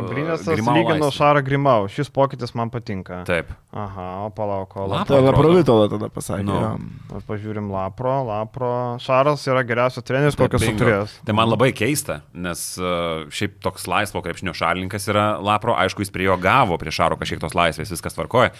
Abrinėsas 0.01 0.55
Grimau 0.55 0.74
lygino. 0.77 1.11
Šarą 1.11 1.43
Grimau. 1.45 1.89
Šis 1.89 2.11
pokytis 2.11 2.55
man 2.55 2.70
patinka. 2.70 3.24
Taip. 3.24 3.53
Aha, 3.72 4.27
o 4.27 4.31
palauk, 4.31 4.77
o 4.77 4.87
Lap- 4.87 4.99
lap. 4.99 5.09
Tai 5.09 5.20
Laprovitolo 5.20 5.89
tada 5.89 6.09
pasakė. 6.09 6.45
Nu. 6.45 6.57
jo. 6.61 7.20
Pažiūrim 7.29 7.70
Lapro, 7.70 8.24
Lapro. 8.24 8.99
Šaras 9.03 9.45
yra 9.47 9.62
geriausias 9.66 10.05
treneris, 10.07 10.37
kokius 10.39 10.64
suturėjęs. 10.64 11.20
Tai 11.27 11.37
man 11.37 11.51
labai 11.51 11.72
keista, 11.77 12.20
nes 12.33 12.64
uh, 12.81 13.27
šiaip 13.29 13.61
toks 13.64 13.87
laisvo 13.91 14.22
krepšinio 14.24 14.55
šalininkas 14.57 15.09
yra 15.12 15.27
Lapro, 15.43 15.77
aišku, 15.77 16.05
jis 16.05 16.12
prie 16.14 16.29
jo 16.29 16.37
gavo 16.41 16.79
prie 16.81 16.95
Šaro 16.95 17.18
kažkiek 17.20 17.43
tos 17.43 17.57
laisvės, 17.57 17.93
viskas 17.95 18.16
tvarkoja. 18.16 18.53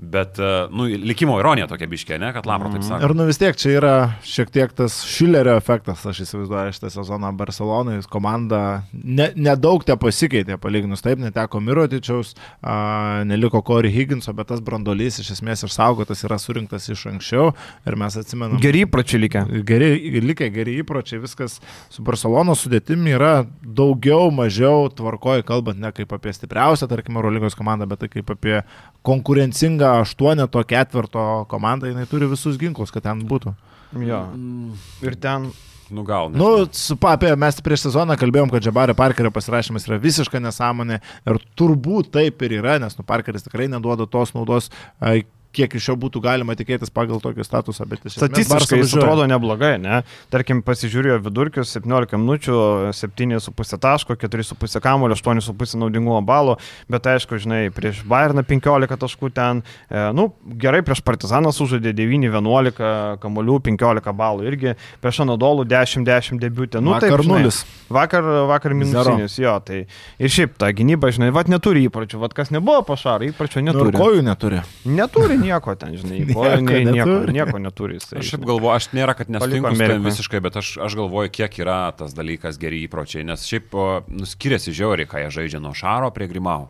Bet, 0.00 0.40
uh, 0.40 0.66
nu, 0.72 0.88
likimo 0.88 1.38
ironija 1.40 1.68
tokia 1.70 1.90
biškė, 1.90 2.18
ne, 2.20 2.32
kad 2.36 2.48
Lapro 2.48 2.72
taip 2.72 2.86
sako. 2.86 3.04
Ir 3.04 3.16
nu 3.18 3.28
vis 3.28 3.40
tiek 3.40 3.58
čia 3.60 3.76
yra 3.78 3.94
šiek 4.26 4.50
tiek 4.54 4.72
tas 4.76 5.02
Šilerio 5.08 5.58
efektas, 5.60 6.06
aš 6.08 6.22
įsivaizduoju, 6.24 6.76
šitą 6.76 6.92
sezoną 6.96 7.34
Barcelonai, 7.36 8.00
komanda 8.10 8.64
nedaug 8.92 9.36
ne 9.36 9.60
nedaug 9.60 9.84
te 9.86 9.96
pasikeitė, 10.00 10.56
palyginus 10.60 11.04
taip, 11.04 11.20
neteko 11.20 11.60
Mirotičiaus, 11.62 12.34
a, 12.62 13.22
neliko 13.28 13.62
Corey 13.66 13.92
Higginso, 13.92 14.32
bet 14.36 14.50
tas 14.50 14.62
brandolys 14.64 15.20
iš 15.22 15.34
esmės 15.36 15.64
išsaugotas 15.66 16.24
yra 16.26 16.38
surinktas 16.40 16.88
iš 16.90 17.06
anksčiau 17.12 17.50
ir 17.86 17.96
mes 18.00 18.16
atsimenam. 18.20 18.60
Gerai 18.62 18.84
įpročiai 18.86 19.22
likę. 19.24 19.44
Geri, 19.66 19.90
likę 20.24 20.50
geri 20.54 20.78
įpročiai, 20.80 21.20
viskas 21.22 21.58
su 21.92 22.04
Barcelono 22.06 22.56
sudėtimi 22.58 23.14
yra 23.16 23.44
daugiau, 23.62 24.30
mažiau 24.34 24.88
tvarkoji, 24.96 25.46
kalbant 25.48 25.80
ne 25.80 25.92
kaip 25.94 26.12
apie 26.16 26.34
stipriausią, 26.36 26.88
tarkim, 26.90 27.18
Eurolygos 27.20 27.58
komandą, 27.58 27.88
bet 27.90 28.04
tai 28.04 28.10
kaip 28.12 28.32
apie 28.34 28.60
konkurencingą 29.06 30.00
aštuoneto 30.02 30.62
ketvirto 30.68 31.26
komandą, 31.50 31.90
jinai 31.90 32.06
turi 32.10 32.28
visus 32.30 32.58
ginklus, 32.60 32.92
kad 32.94 33.06
ten 33.08 33.24
būtų. 33.28 33.54
Jo. 34.06 34.22
Ir 35.04 35.18
ten. 35.20 35.50
Nu, 35.90 36.04
gal. 36.06 36.28
Nu, 36.30 36.68
su 36.76 36.94
papė, 37.00 37.32
mes 37.40 37.56
prieš 37.66 37.88
sezoną 37.88 38.14
kalbėjom, 38.18 38.52
kad 38.52 38.62
Džabario 38.62 38.94
Parkerio 38.94 39.32
pasirašymas 39.34 39.88
yra 39.88 39.98
visiška 39.98 40.38
nesąmonė 40.38 41.00
ir 41.26 41.40
turbūt 41.58 42.12
taip 42.14 42.44
ir 42.46 42.60
yra, 42.60 42.76
nes 42.78 42.94
nu, 42.94 43.02
Parkeris 43.06 43.42
tikrai 43.42 43.66
neduoda 43.72 44.06
tos 44.06 44.30
naudos, 44.36 44.70
ai, 45.02 45.24
kiek 45.56 45.74
iš 45.74 45.88
jo 45.90 45.96
būtų 46.00 46.22
galima 46.24 46.54
tikėtis 46.58 46.92
pagal 46.94 47.20
tokį 47.22 47.44
statusą, 47.46 47.86
bet 47.90 48.04
iš 48.06 48.18
Statistiškai 48.18 48.80
jis 48.80 48.94
atrodo 48.98 49.26
neblogai, 49.30 49.74
ne? 49.82 50.02
Tarkim, 50.32 50.62
pasižiūrėjo 50.66 51.20
vidurkius 51.24 51.72
17 51.76 52.18
minučių, 52.20 52.56
7,5 52.96 53.78
taško, 53.82 54.16
4,5 54.20 54.82
kamulio, 54.84 55.16
8,5 55.18 55.76
naudingumo 55.80 56.20
balų, 56.26 56.56
bet 56.90 57.08
aišku, 57.14 57.40
žinai, 57.42 57.62
prieš 57.74 58.02
Bayerną 58.10 58.44
15 58.46 59.00
taškų 59.00 59.32
ten, 59.34 59.62
e, 59.90 60.04
nu, 60.16 60.30
gerai, 60.60 60.82
prieš 60.86 61.02
Partizaną 61.06 61.52
sužaidė 61.54 61.94
9-11 61.98 63.18
kamuolių, 63.22 63.58
15 63.70 64.14
balų 64.16 64.46
irgi, 64.50 64.76
prieš 65.02 65.22
Anadolų 65.26 65.66
10-10 65.70 66.40
debiutė. 66.42 66.82
Nu, 66.84 66.94
žinai, 67.00 67.18
nulis. 67.26 67.62
Vakar, 67.90 68.22
vakar 68.50 68.74
minusinis, 68.76 69.34
jo, 69.40 69.56
tai 69.66 69.82
ir 70.20 70.30
šiaip 70.32 70.54
ta 70.60 70.70
gynyba, 70.76 71.10
žinai, 71.14 71.32
vad 71.34 71.50
neturi 71.50 71.86
įpročių, 71.88 72.20
vad 72.22 72.34
kas 72.36 72.52
nebuvo 72.54 72.84
pašarai, 72.86 73.32
įpročių 73.32 73.60
Nu, 73.60 73.72
neturi. 73.72 73.98
kojų 73.98 74.22
neturi. 74.24 74.62
Neturi 74.88 75.39
nieko 75.42 75.74
ten, 75.80 75.96
žinai, 76.00 76.20
Nieko 76.30 76.44
nieko, 76.46 76.62
nei, 76.70 76.84
nieko, 76.84 77.08
neturi. 77.10 77.32
nieko 77.36 77.58
neturi. 77.64 77.98
Jisai, 78.00 78.18
Aš 78.22 78.32
šiaip 78.34 78.44
galvoju, 78.48 78.74
aš 78.76 78.88
nėra, 78.96 79.14
kad 79.18 79.30
nesutinku 79.32 79.70
su 79.70 79.78
tavim 79.78 79.80
Amerikoj. 79.80 80.04
visiškai, 80.10 80.40
bet 80.48 80.56
aš, 80.60 80.72
aš 80.86 80.98
galvoju, 81.00 81.32
kiek 81.40 81.58
yra 81.64 81.78
tas 81.96 82.14
dalykas 82.16 82.58
geri 82.62 82.82
įpročiai, 82.86 83.24
nes 83.26 83.46
šiaip 83.48 83.74
o, 83.74 83.86
nu, 84.08 84.28
skiriasi 84.28 84.74
žiauriai, 84.76 85.08
ką 85.10 85.24
jie 85.24 85.30
žaidžia 85.40 85.60
nuo 85.64 85.74
Šaro 85.74 86.10
prie 86.14 86.28
Grimau. 86.30 86.68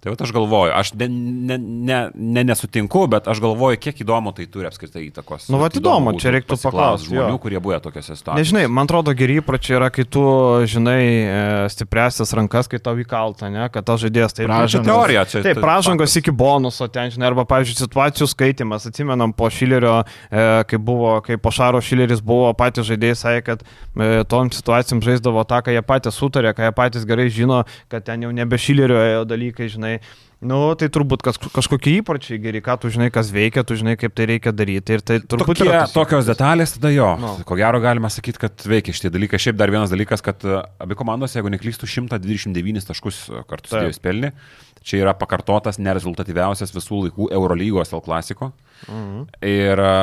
Tai 0.00 0.14
va, 0.14 0.18
aš 0.24 0.32
galvoju, 0.32 0.74
aš 0.74 0.94
ne, 0.96 1.08
ne, 1.08 1.58
ne, 1.60 2.02
ne 2.14 2.44
nesutinku, 2.48 3.06
bet 3.10 3.28
aš 3.28 3.42
galvoju, 3.44 3.80
kiek 3.80 4.04
įdomu 4.04 4.32
tai 4.36 4.46
turi 4.50 4.68
apskritai 4.70 5.06
įtakos. 5.06 5.50
Nu, 5.52 5.60
vat 5.60 5.76
įdomu, 5.76 6.14
būtų 6.14 6.24
čia 6.24 6.36
reiktų 6.38 6.56
pasiklaust 6.56 6.80
paklaust, 6.80 7.08
jo. 7.10 7.20
žmonių, 7.20 7.38
kurie 7.42 7.60
buvę 7.62 7.78
tokiuose 7.84 8.14
situacijose. 8.14 8.38
Nežinai, 8.40 8.64
man 8.72 8.88
atrodo, 8.88 9.14
geri 9.16 9.38
įpročiai 9.40 9.76
yra, 9.78 9.90
kai 9.94 10.04
tu 10.08 10.22
žinai 10.70 11.02
e, 11.02 11.42
stipresias 11.72 12.32
rankas, 12.36 12.68
kai 12.70 12.80
tau 12.82 12.98
įkalta, 13.00 13.50
ne, 13.52 13.66
kad 13.72 13.86
tas 13.86 14.02
žaidėjas 14.02 14.36
tai 14.36 14.48
Pražangos. 14.48 14.88
teorija 14.88 15.24
čia. 15.28 15.42
Taip, 15.44 15.58
tai 15.58 15.64
pražangos 15.64 16.08
faktas. 16.08 16.20
iki 16.22 16.34
bonuso 16.42 16.88
ten, 16.92 17.12
žinai, 17.14 17.30
arba, 17.30 17.46
pavyzdžiui, 17.50 17.78
situacijų 17.84 18.30
skaitimas. 18.30 18.88
Atsimenam 18.90 19.34
po 19.36 19.50
Šilerio, 19.52 20.00
e, 20.30 20.46
kai 20.70 20.80
buvo, 20.80 21.16
kai 21.26 21.38
po 21.40 21.52
Šaro 21.54 21.82
Šileris 21.84 22.22
buvo, 22.24 22.50
patys 22.58 22.88
žaidėjai 22.90 23.20
sakė, 23.20 23.44
kad 23.46 23.64
e, 23.64 24.24
tom 24.30 24.52
situacijom 24.54 25.02
žaisdavo 25.04 25.44
tą, 25.48 25.62
ką 25.66 25.76
jie 25.76 25.84
patys 25.86 26.18
sutarė, 26.20 26.54
ką 26.56 26.68
jie 26.68 26.74
patys 26.76 27.06
gerai 27.08 27.28
žino, 27.32 27.62
kad 27.92 28.06
ten 28.06 28.26
jau 28.26 28.32
nebe 28.34 28.58
Šilerio 28.60 29.24
dalykai, 29.28 29.70
žinai. 29.72 29.89
Nu, 30.40 30.56
tai 30.80 30.86
turbūt 30.88 31.20
kas, 31.20 31.36
kažkokie 31.36 31.98
įpročiai 31.98 32.38
geri, 32.40 32.62
ką 32.64 32.78
tu 32.80 32.88
žinai, 32.92 33.10
kas 33.12 33.28
veikia, 33.34 33.60
tu 33.68 33.76
žinai, 33.76 33.92
kaip 34.00 34.14
tai 34.16 34.24
reikia 34.30 34.54
daryti. 34.56 34.96
Ir 34.96 35.02
tai 35.04 35.18
turbūt 35.20 35.58
Tokie, 35.60 35.66
yra 35.68 35.82
tas- 35.82 35.92
tokios 35.92 36.24
detalės, 36.24 36.72
tada 36.78 36.88
jo. 36.94 37.10
Nu. 37.20 37.34
No. 37.36 37.44
Ko 37.44 37.58
gero 37.60 37.76
galima 37.84 38.08
sakyti, 38.08 38.40
kad 38.46 38.64
veikia 38.64 38.94
šitie 38.96 39.10
dalykai. 39.12 39.36
Šiaip 39.36 39.58
dar 39.60 39.68
vienas 39.68 39.92
dalykas, 39.92 40.24
kad 40.24 40.40
e, 40.48 40.62
abi 40.80 40.96
komandos, 40.96 41.36
jeigu 41.36 41.52
neklystų, 41.52 41.84
129 41.92 42.88
taškus 42.88 43.20
kartu 43.52 43.74
sudėjus 43.74 44.00
pelni. 44.00 44.32
Čia 44.80 45.02
yra 45.02 45.12
pakartotas 45.12 45.76
nerezultatyviausias 45.76 46.72
visų 46.72 47.02
laikų 47.10 47.28
Eurolygos 47.36 47.92
L 47.92 48.00
klasiko. 48.00 48.54
Mhm. 48.88 49.26
Ir 49.44 49.84
e, 49.84 49.94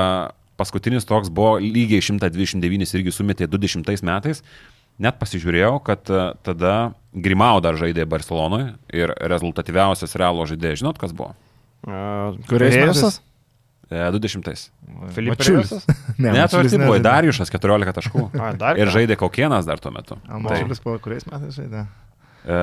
paskutinis 0.61 1.09
toks 1.09 1.33
buvo 1.33 1.57
lygiai 1.57 2.05
129 2.05 2.93
irgi 2.93 3.13
sumetė 3.15 3.49
20 3.49 4.05
metais. 4.05 4.43
Net 5.03 5.19
pasižiūrėjau, 5.21 5.75
kad 5.85 6.09
e, 6.09 6.23
tada 6.45 6.73
Grimau 7.13 7.59
dar 7.61 7.77
žaidė 7.77 8.07
Barcelonoje 8.09 8.71
ir 8.93 9.13
rezultatyviausias 9.29 10.15
realo 10.17 10.45
žaidėjas, 10.49 10.81
žinot 10.81 10.97
kas 11.01 11.13
buvo? 11.13 11.35
E, 11.85 11.99
Kuriais 12.49 12.77
Rėjusas? 12.79 13.19
E, 13.87 14.01
200. 14.11 14.55
Filipas? 15.15 15.47
Ne, 16.17 16.33
Net 16.33 16.49
arti 16.49 16.73
buvo 16.75 16.97
nežaidė. 16.97 17.03
Darijušas 17.05 17.53
14 17.53 17.93
taškų. 17.99 18.25
A, 18.41 18.49
dar 18.57 18.81
Ir 18.81 18.91
žaidė 18.91 19.19
Kaukienas 19.21 19.69
dar 19.69 19.79
tuo 19.83 19.93
metu. 19.95 20.17
A, 20.25 20.41
Mačiulis 20.43 20.81
po 20.83 20.97
kuriais 21.03 21.29
metais 21.29 21.55
žaidė? 21.55 21.85
E, 22.47 22.57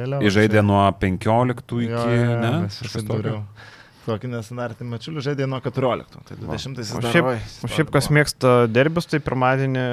Vėliau. 0.00 0.24
Jis 0.24 0.36
žaidė 0.38 0.64
nuo 0.66 0.82
15 1.04 1.62
iki... 1.84 1.92
Jo, 1.92 2.08
jo, 2.08 2.24
jo, 2.24 2.40
ne? 2.42 2.72
susidūriau. 2.80 3.42
Tokį 4.02 4.28
nesanartį 4.32 4.86
Mačiulių 4.90 5.22
žaidė 5.22 5.46
nuo 5.46 5.60
14. 5.62 6.22
Tai 6.26 6.36
20 6.40 6.80
jis 6.82 6.88
dar. 6.96 7.04
šiaip, 7.12 7.28
o 7.62 7.68
šiaip 7.70 7.90
kas 7.94 8.08
mėgsta 8.10 8.54
derbius, 8.66 9.06
tai 9.06 9.20
pirmadienį 9.22 9.84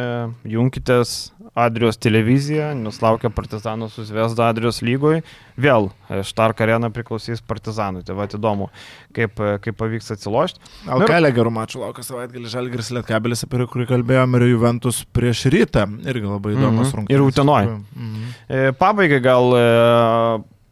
jungitės 0.50 1.32
Adrijos 1.60 1.98
televiziją, 2.02 2.72
nes 2.78 2.98
laukia 3.04 3.30
Partizanų 3.34 3.90
su 3.94 4.04
Zvezda 4.08 4.48
Adrijos 4.50 4.82
lygoj. 4.86 5.22
Vėl 5.60 5.90
e, 6.10 6.22
Štark 6.26 6.62
arena 6.64 6.90
priklausys 6.94 7.42
Partizanui. 7.46 8.02
Tai 8.08 8.16
va 8.18 8.28
įdomu, 8.30 8.70
kaip, 9.18 9.38
e, 9.44 9.56
kaip 9.62 9.78
pavyks 9.82 10.14
atsilošti. 10.16 10.62
Alkelė 10.90 11.32
gerų 11.36 11.52
mačų 11.58 11.82
laukia 11.84 12.06
savaitgalį 12.06 12.50
Žalgiris 12.54 12.92
Lietkabelis, 12.96 13.44
apie 13.46 13.66
kurį 13.70 13.90
kalbėjome, 13.90 14.40
ir 14.42 14.54
Juventus 14.54 15.04
prieš 15.14 15.46
rytą. 15.54 15.86
Irgi 16.06 16.26
labai 16.30 16.56
įdomus 16.56 16.94
Mhm. 16.94 16.96
rungtynės. 17.02 17.18
Ir 17.18 17.26
Utenoj. 17.26 17.70
Mhm. 17.96 18.32
E, 18.50 18.72
Pabaigai 18.80 19.22
gal 19.22 19.54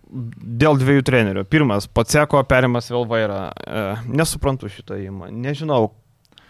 dėl 0.08 0.80
dviejų 0.80 1.06
trenerių. 1.08 1.46
Pirmas, 1.52 1.88
Paceko 1.88 2.42
perimas 2.48 2.90
vėl 2.92 3.08
vairą. 3.10 3.40
E, 3.52 3.86
Nesuprantu 4.08 4.72
šitą 4.72 5.00
įmą. 5.04 5.32
Nežinau, 5.32 5.92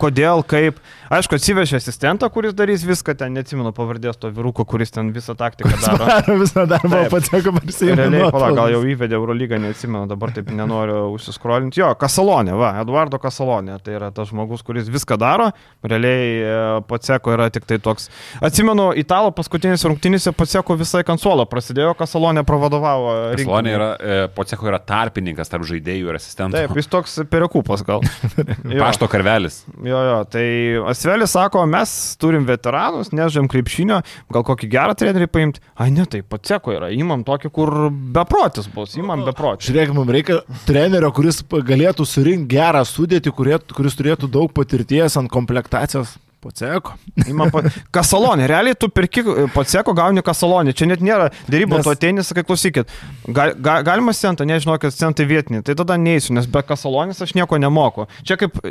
kodėl, 0.02 0.44
kaip. 0.48 0.80
Aišku, 1.08 1.38
atsivežė 1.40 1.78
asistentą, 1.80 2.28
kuris 2.34 2.52
darys 2.58 2.84
viską, 2.84 3.14
ten 3.16 3.32
neatsimenu 3.38 3.72
pavardės 3.76 4.18
to 4.20 4.28
vyruko, 4.36 4.66
kuris 4.68 4.92
ten 4.92 5.14
visą 5.16 5.38
taktiką 5.40 5.72
daro. 5.80 6.36
Visą 6.42 6.66
darbą, 6.68 6.90
Taip. 6.92 7.14
patsako 7.14 7.54
prisijimti. 7.56 8.02
Realiai, 8.02 8.32
pala, 8.34 8.50
gal 8.58 8.74
jau 8.74 8.82
įvedė 8.84 9.16
Eurolygą, 9.16 9.60
neatsimenu, 9.64 10.04
dabar 10.10 10.34
taip 10.36 10.50
nenoriu 10.52 11.14
užsiskrolinti. 11.14 11.80
Jo, 11.80 11.94
Kasalonė, 12.00 12.58
va, 12.60 12.74
Eduardo 12.82 13.20
Kasalonė, 13.24 13.78
tai 13.86 13.96
yra 13.96 14.10
tas 14.16 14.28
žmogus, 14.34 14.66
kuris 14.68 14.90
viską 14.92 15.16
daro, 15.22 15.48
realiai 15.88 16.28
e, 16.42 16.58
Paceko 16.90 17.34
yra 17.38 17.48
tik 17.54 17.70
tai 17.70 17.80
toks. 17.84 18.10
Atsimenu, 18.44 18.90
Italo 19.00 19.32
paskutinėse 19.36 19.88
rungtynėse 19.88 20.36
Paceko 20.36 20.76
visai 20.80 21.06
konsolą 21.08 21.48
prasidėjo, 21.48 21.96
Kasalonė 22.00 22.44
pravadovavo. 22.48 23.16
Salonė 23.40 23.40
rinktinei. 23.40 23.78
yra, 23.80 23.90
e, 23.96 24.20
Poceko 24.36 24.68
yra 24.68 24.82
tarpininkas 24.84 25.56
tarp 25.56 25.64
žaidėjų 25.72 26.12
ir 26.12 26.20
asistentų. 26.20 26.60
Taip, 26.60 26.76
jis 26.84 26.92
toks 26.92 27.18
perekupas 27.32 27.88
gal. 27.88 28.04
Jo. 28.68 28.82
Pašto 28.82 29.08
karvelis. 29.10 29.62
Jo, 29.88 30.00
jo, 30.04 30.18
tai 30.32 30.46
Asvelis 30.92 31.32
sako, 31.36 31.64
mes 31.70 31.92
turim 32.20 32.46
veteranus, 32.48 33.14
nežaim 33.16 33.48
krepšinio, 33.52 34.02
gal 34.34 34.46
kokį 34.48 34.70
gerą 34.74 34.96
trenerį 34.98 35.30
paimti. 35.32 35.64
Ai, 35.80 35.90
ne, 35.96 36.04
tai 36.10 36.24
paceko 36.28 36.74
yra, 36.76 36.92
įmam 36.92 37.24
tokį, 37.28 37.52
kur 37.56 37.74
beprotis 38.16 38.68
bus, 38.74 38.98
įmam 39.00 39.24
beprotis. 39.28 39.70
Žiūrėk, 39.70 39.96
mums 39.96 40.12
reikia 40.18 40.42
trenerio, 40.68 41.14
kuris 41.16 41.40
galėtų 41.48 42.08
surinkti 42.08 42.58
gerą 42.58 42.84
sudėtį, 42.88 43.36
kuris 43.78 44.00
turėtų 44.00 44.32
daug 44.34 44.52
patirties 44.56 45.16
ant 45.20 45.32
komplektacijos. 45.32 46.18
Poceko. 46.44 46.94
Pa... 47.52 47.62
Kasalonė, 47.98 48.46
realiai 48.50 48.78
tu 48.78 48.90
pirki 48.94 49.24
paceko, 49.56 49.96
gauni 49.98 50.22
kasalonį, 50.26 50.76
čia 50.78 50.88
net 50.90 51.02
nėra 51.04 51.32
dėrybų, 51.50 51.80
Nes- 51.80 51.88
tu 51.88 51.94
ateini, 51.94 52.26
sakai, 52.26 52.46
klausykit, 52.48 52.94
ga, 53.26 53.50
ga, 53.58 53.80
galima 53.88 54.14
centą, 54.18 54.46
nežinau, 54.48 54.78
kad 54.82 54.94
centai 54.94 55.26
vietiniai, 55.30 55.66
tai 55.66 55.76
tada 55.80 55.98
neįsiu, 56.02 56.36
nes 56.38 56.48
be 56.52 56.62
kasalonės 56.62 57.24
aš 57.26 57.34
nieko 57.38 57.58
nemoku. 57.62 58.06
Čia 58.28 58.38
kaip 58.40 58.62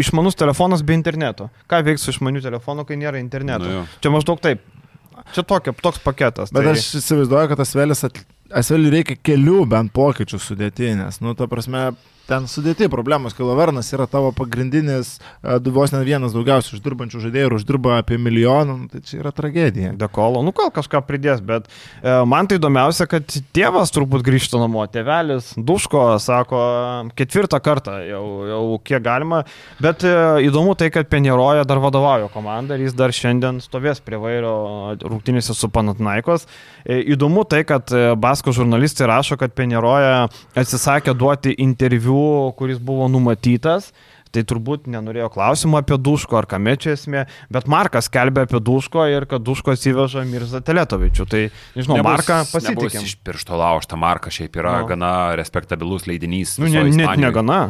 išmanus 0.00 0.36
telefonas 0.38 0.84
be 0.84 0.96
interneto. 0.96 1.48
Ką 1.70 1.80
veiks 1.88 2.04
su 2.04 2.12
išmaniu 2.12 2.44
telefonu, 2.44 2.84
kai 2.88 3.00
nėra 3.00 3.22
interneto? 3.22 3.64
Nu 3.64 3.84
čia 4.04 4.12
maždaug 4.14 4.44
taip. 4.44 4.62
Čia 5.32 5.44
tokia, 5.46 5.72
toks 5.80 6.00
paketas. 6.04 6.50
Bet 6.52 6.66
tai... 6.66 6.74
aš 6.74 6.98
įsivaizduoju, 7.00 7.54
kad 7.54 7.62
Asvelis, 7.64 8.02
at... 8.04 8.18
Asveliui 8.54 8.90
reikia 8.98 9.16
kelių 9.16 9.62
bent 9.70 9.94
pokyčių 9.94 10.40
sudėtinės. 10.42 11.22
Nu, 11.24 11.32
ta 11.38 11.48
prasme, 11.50 11.94
ten 12.28 12.48
sudėti 12.50 12.88
problemos. 12.92 13.34
Kilovernas 13.36 13.90
yra 13.94 14.06
tavo 14.10 14.32
pagrindinis, 14.36 15.18
e, 15.42 15.58
vos 15.74 15.92
ne 15.94 16.02
vienas 16.06 16.34
daugiausiai 16.36 16.78
uždirbančių 16.78 17.22
žaidėjų 17.26 17.50
ir 17.50 17.56
uždirba 17.58 17.98
apie 18.00 18.18
milijoną. 18.20 18.78
Nu, 18.84 18.88
tai 18.90 19.02
čia 19.04 19.20
yra 19.20 19.32
tragedija. 19.34 19.92
Dekolo, 19.98 20.42
nu 20.44 20.54
gal 20.56 20.72
kažką 20.74 21.02
pridės, 21.06 21.42
bet 21.44 21.68
e, 21.68 22.14
man 22.28 22.48
tai 22.50 22.58
įdomiausia, 22.60 23.06
kad 23.10 23.28
tėvas 23.54 23.92
turbūt 23.94 24.24
grįžta 24.26 24.60
namo, 24.60 24.84
tėvelis, 24.90 25.52
duško, 25.56 26.04
sako, 26.22 26.62
ketvirtą 27.18 27.60
kartą 27.64 27.98
jau, 28.08 28.24
jau 28.48 28.62
kiek 28.84 29.02
galima, 29.04 29.42
bet 29.82 30.04
e, 30.06 30.14
įdomu 30.48 30.74
tai, 30.78 30.90
kad 30.94 31.10
Penieroja 31.12 31.66
dar 31.68 31.82
vadovauja 31.82 32.30
komandai 32.32 32.78
ir 32.78 32.88
jis 32.88 32.96
dar 32.98 33.14
šiandien 33.14 33.60
stovės 33.64 34.00
prie 34.04 34.18
vairo 34.20 34.54
rungtynėse 35.02 35.54
su 35.56 35.70
Panatnaikos. 35.72 36.48
E, 36.84 37.00
įdomu 37.14 37.44
tai, 37.48 37.62
kad 37.68 37.92
e, 37.94 38.06
Basko 38.20 38.54
žurnalistai 38.56 39.08
rašo, 39.10 39.38
kad 39.40 39.54
Penieroja 39.56 40.26
atsisakė 40.58 41.14
duoti 41.18 41.54
interviu, 41.64 42.13
kuris 42.58 42.78
buvo 42.82 43.08
numatytas. 43.12 43.92
Tai 44.34 44.42
turbūt 44.50 44.88
nenorėjo 44.90 45.28
klausimų 45.30 45.76
apie 45.78 45.94
Duško 46.02 46.34
ar 46.40 46.46
kame 46.50 46.72
čia 46.82 46.96
esmė, 46.96 47.20
bet 47.54 47.68
Markas 47.70 48.08
kelbė 48.10 48.48
apie 48.48 48.58
Duško 48.66 49.04
ir 49.06 49.28
kad 49.30 49.44
Duško 49.46 49.76
atsiveža 49.76 50.24
Mirza 50.26 50.58
Teletovičių. 50.58 51.26
Tai, 51.30 51.42
nežinau, 51.76 52.00
Nebus- 52.00 52.08
Marką 52.08 52.38
nebus 52.40 52.50
pasitikėm. 52.56 53.04
Iš 53.06 53.14
piršto 53.22 53.54
laužta 53.60 53.94
Marka 53.94 54.32
šiaip 54.34 54.58
yra 54.58 54.80
no. 54.80 54.88
gana 54.90 55.12
respektabilus 55.38 56.08
leidinys. 56.10 56.56
Nu, 56.58 56.66
ne, 56.66 56.82
net 56.90 57.14
negana. 57.22 57.60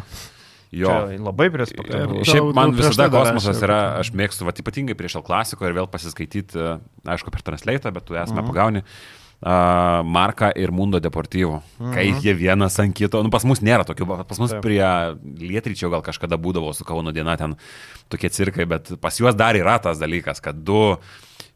Jo. 0.73 0.89
Čia 0.89 1.21
labai 1.23 1.51
respektabilus. 1.53 2.25
Ir- 2.25 2.33
Šiaip 2.33 2.49
man 2.57 2.73
daug 2.73 2.81
visada 2.81 3.11
kosmosas 3.13 3.61
yra, 3.63 4.01
aš 4.01 4.15
mėgstu, 4.17 4.49
va, 4.49 4.57
ypatingai 4.65 4.97
prieš 4.99 5.21
El 5.21 5.27
Klasiko 5.29 5.69
ir 5.69 5.77
vėl 5.77 5.87
pasiskaityti, 5.93 6.57
e, 6.57 6.79
aišku, 7.13 7.31
per 7.31 7.45
transleitą, 7.45 7.93
bet 7.93 8.09
tu 8.09 8.15
esame 8.17 8.41
Mhm. 8.41 8.49
pagauni. 8.51 8.83
Marka 9.45 10.49
ir 10.57 10.73
Mundo 10.73 11.01
Deportyvų. 11.05 11.59
Kai 11.93 12.07
jie 12.23 12.33
vienas 12.39 12.79
ant 12.81 12.95
kito, 12.97 13.21
nu 13.25 13.33
pas 13.33 13.45
mus 13.45 13.61
nėra 13.61 13.85
tokių, 13.85 14.07
pas 14.25 14.41
mus 14.41 14.55
Taip. 14.55 14.63
prie 14.65 14.81
Lietryčio 15.43 15.91
gal 15.93 16.05
kažkada 16.07 16.39
būdavo 16.41 16.73
su 16.73 16.87
Kauno 16.89 17.13
diena 17.13 17.37
ten 17.37 17.59
tokie 18.09 18.31
cirkai, 18.33 18.65
bet 18.71 18.95
pas 19.03 19.21
juos 19.21 19.37
dar 19.37 19.59
yra 19.59 19.77
tas 19.83 20.01
dalykas, 20.01 20.41
kad 20.41 20.65
du 20.65 20.97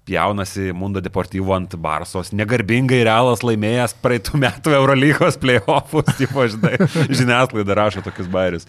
pjaunasi 0.09 0.73
Mundo 0.77 1.01
Deportyvo 1.05 1.53
ant 1.57 1.77
Barsos, 1.81 2.33
negarbingai 2.37 3.03
realas 3.09 3.45
laimėjęs 3.45 3.97
praeitų 4.05 4.41
metų 4.45 4.77
Eurolygos 4.77 5.37
playoffus, 5.41 6.13
tipo, 6.21 6.45
žinai, 6.49 6.77
žiniasklaida 7.09 7.77
rašo 7.77 8.05
tokius 8.05 8.31
bairius. 8.33 8.69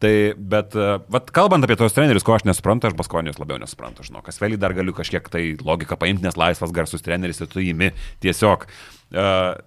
Tai, 0.00 0.12
bet, 0.36 0.76
e, 0.78 0.92
vat, 1.12 1.26
kalbant 1.36 1.66
apie 1.66 1.76
tos 1.76 1.92
trenerius, 1.92 2.24
ko 2.24 2.32
aš 2.32 2.46
nesuprantu, 2.48 2.88
aš 2.88 2.96
Baskonijos 2.96 3.40
labiau 3.40 3.58
nesuprantu, 3.60 4.06
žinau, 4.06 4.22
kas 4.24 4.40
vėliai 4.40 4.60
dar 4.60 4.72
galiu 4.76 4.94
kažkiek 4.96 5.26
tai 5.28 5.42
logiką 5.60 5.98
paimti, 6.00 6.24
nes 6.24 6.38
laisvas 6.40 6.72
garsus 6.72 7.04
treneris 7.04 7.42
ir 7.42 7.50
tu 7.52 7.60
įimi 7.60 7.90
tiesiog, 8.24 8.64
uh, 8.64 9.58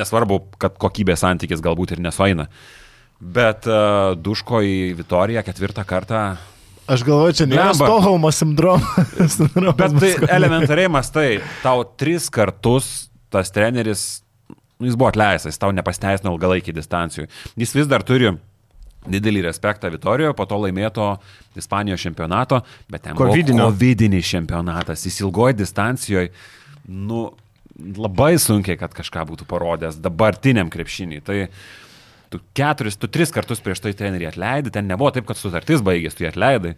nesvarbu, 0.00 0.38
kad 0.62 0.78
kokybės 0.80 1.20
santykis 1.26 1.60
galbūt 1.64 1.92
ir 1.92 2.00
nesueina. 2.04 2.48
Bet 3.20 3.68
uh, 3.68 4.16
Duško 4.16 4.62
į 4.64 4.78
Vitoriją 4.98 5.44
ketvirtą 5.44 5.84
kartą 5.86 6.22
Aš 6.90 7.04
galvoju, 7.06 7.34
čia 7.38 7.46
nėra. 7.46 7.70
Stokholmo 7.76 8.32
sindromas. 8.40 9.36
Bet 9.78 9.98
tai 10.02 10.12
elementariai 10.34 10.90
mastai, 10.90 11.28
tau 11.62 11.84
tris 11.86 12.26
kartus 12.32 13.10
tas 13.32 13.52
treneris, 13.54 14.22
nu, 14.50 14.88
jis 14.88 14.96
buvo 14.98 15.12
atleistas, 15.12 15.54
jis 15.54 15.62
tau 15.62 15.70
nepasteisino 15.72 16.34
ilgalaikį 16.34 16.74
distancijų. 16.76 17.28
Jis 17.60 17.76
vis 17.78 17.88
dar 17.88 18.04
turi 18.04 18.32
didelį 19.10 19.44
respektą 19.48 19.90
Vitorijoje, 19.92 20.34
po 20.38 20.46
to 20.46 20.58
laimėto 20.62 21.06
Ispanijos 21.58 22.02
čempionato, 22.04 22.62
bet 22.90 23.06
ten 23.06 23.18
buvo 23.18 23.34
covidinis 23.34 24.28
čempionatas, 24.28 25.06
jis 25.08 25.20
ilgoji 25.24 25.58
distancijoje, 25.58 26.32
nu, 26.88 27.26
labai 27.96 28.34
sunkiai, 28.40 28.78
kad 28.80 28.94
kažką 28.94 29.26
būtų 29.30 29.46
parodęs 29.50 29.98
dabartiniam 30.02 30.70
krepšiniui. 30.72 31.22
Tai 31.24 31.38
tu 32.32 32.40
keturis, 32.56 32.98
tu 33.00 33.10
tris 33.12 33.32
kartus 33.34 33.62
prieš 33.64 33.82
tai 33.84 33.94
treneriį 33.96 34.30
atleidai, 34.32 34.74
ten 34.74 34.88
nebuvo 34.88 35.12
taip, 35.14 35.26
kad 35.28 35.40
sutartis 35.40 35.84
baigėsi, 35.84 36.18
tu 36.18 36.26
jį 36.26 36.32
atleidai 36.32 36.76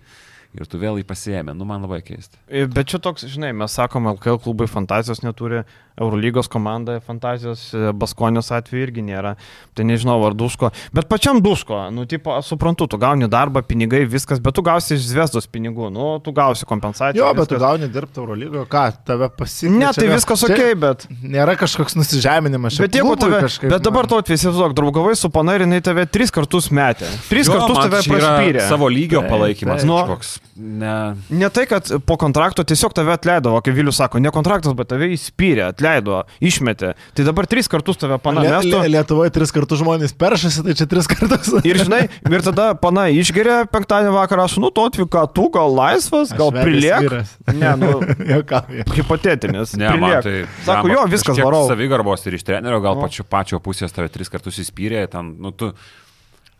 ir 0.55 0.69
tu 0.71 0.79
vėl 0.79 1.01
jį 1.01 1.07
pasiemė. 1.09 1.55
Nu, 1.57 1.67
man 1.69 1.83
labai 1.83 2.01
keista. 2.07 2.39
Bet 2.49 2.91
čia 2.93 3.01
toks, 3.03 3.27
žinai, 3.31 3.51
mes 3.57 3.75
sakom, 3.75 4.07
LKL 4.15 4.39
klubai 4.45 4.69
fantazijos 4.71 5.25
neturi, 5.25 5.65
Eurolygos 6.01 6.49
komanda 6.51 6.97
fantazijos, 7.05 7.69
e, 7.75 7.93
Baskonės 7.95 8.49
atveju 8.55 8.83
irgi 8.89 9.03
nėra. 9.07 9.35
Tai 9.75 9.85
nežinau, 9.87 10.17
ar 10.27 10.35
duško. 10.35 10.73
Bet 10.95 11.07
pačiam 11.11 11.39
duško, 11.43 11.91
nu, 11.95 12.05
tipo, 12.11 12.33
aš 12.35 12.51
suprantu, 12.55 12.89
tu 12.91 12.99
gauni 12.99 13.29
darbą, 13.31 13.63
pinigai, 13.63 14.03
viskas, 14.11 14.41
bet 14.43 14.55
tu 14.59 14.63
gausi 14.67 14.97
iš 14.99 15.05
Zviesdos 15.11 15.47
pinigų, 15.51 15.91
nu, 15.95 16.19
tu 16.25 16.33
gausi 16.35 16.67
kompensaciją. 16.67 17.23
Jo, 17.23 17.31
bet 17.39 17.49
tu 17.49 17.55
viskas. 17.55 17.63
gauni 17.69 17.89
dirbti 17.95 18.21
Eurolygoje, 18.23 18.67
ką, 18.71 18.85
tave 19.07 19.29
pasikeičia. 19.39 19.79
Ne, 19.79 19.93
tai 19.95 20.09
viskas 20.11 20.43
ok, 20.49 20.63
bet... 20.83 21.07
Nėra 21.23 21.55
kažkoks 21.61 21.95
nusižeminimas. 21.99 22.75
čia 22.79 22.87
Bet 22.89 22.99
jeigu 22.99 23.15
tave, 23.21 23.41
kažkaip, 23.47 23.71
bet 23.71 23.87
dabar 23.87 24.09
nu, 24.09 24.15
tu 24.15 24.19
atvėsiesiog 24.25 24.75
draugavai 24.75 25.15
su 25.19 25.31
pana 25.31 25.55
ir 25.59 25.65
jinai 25.67 25.79
tave 25.85 26.07
tris 26.11 26.35
kartus 26.35 26.71
metė. 26.75 27.07
Tris 27.31 27.47
Jo, 27.47 27.55
kartus 27.61 27.79
tave 27.85 28.03
čia 28.03 28.13
yra 28.19 28.33
praspyrė. 28.35 28.67
Savo 28.69 28.91
lygio 28.91 29.23
Taip, 29.23 29.31
palaikymas. 29.31 29.81
taip. 29.83 29.89
Nu, 29.91 29.95
Nu. 29.95 30.07
koks. 30.11 30.41
Ne. 30.57 31.15
Ne 31.31 31.49
tai, 31.55 31.67
kad 31.71 31.87
po 32.07 32.17
kontrakto 32.19 32.63
tiesiog 32.67 32.93
tave 32.95 33.13
atleido, 33.15 33.53
o 33.55 33.61
kaip 33.63 33.75
Vilius 33.75 33.97
sako, 33.99 34.19
ne 34.23 34.31
kontraktas, 34.35 34.75
bet 34.75 34.89
tave 34.91 35.07
įspyrė, 35.15 35.69
atleido, 35.71 35.84
išmetė. 36.45 36.95
Tai 37.15 37.27
dabar 37.29 37.47
tris 37.51 37.69
kartus 37.71 37.99
tave 38.01 38.17
pana 38.23 38.43
Lie- 38.45 38.53
mestų. 38.55 38.81
Lie- 38.85 38.93
Lietuvoje 38.97 39.33
tris 39.37 39.53
kartus 39.55 39.83
žmonės 39.83 40.15
peršasi, 40.17 40.65
tai 40.67 40.75
čia 40.81 40.87
tris 40.91 41.09
kartus. 41.13 41.53
Ir 41.67 41.81
žinai, 41.85 42.03
ir 42.09 42.45
tada 42.47 42.71
pana 42.81 43.07
išgeria 43.13 43.63
penktadienį 43.71 44.15
vakarą, 44.17 44.47
aš, 44.49 44.57
nu, 44.65 44.71
to 44.75 44.87
atvyka, 44.91 45.27
tu 45.37 45.49
gal 45.55 45.75
laisvas, 45.77 46.33
gal 46.37 46.53
priliek. 46.55 47.05
vyras. 47.05 47.35
Ne, 47.53 47.75
nu, 47.81 47.93
hipotetinis. 48.99 49.75
Ne, 49.77 49.91
man 50.01 50.21
tai. 50.25 50.45
Sako, 50.67 50.89
jo, 50.93 51.05
viskas 51.11 51.35
kažkiek 51.35 51.47
varau. 51.49 51.67
Savigarbos 51.69 52.25
ir 52.29 52.39
iš 52.39 52.47
trenerio, 52.47 52.81
gal 52.85 52.97
Nu. 52.99 53.05
pačio, 53.05 53.25
pačio 53.29 53.61
pusės 53.63 53.93
tave 53.95 54.09
tris 54.13 54.31
kartus 54.33 54.59
įspyrė, 54.63 55.07
ten, 55.13 55.35
nu, 55.41 55.53
tu. 55.53 55.73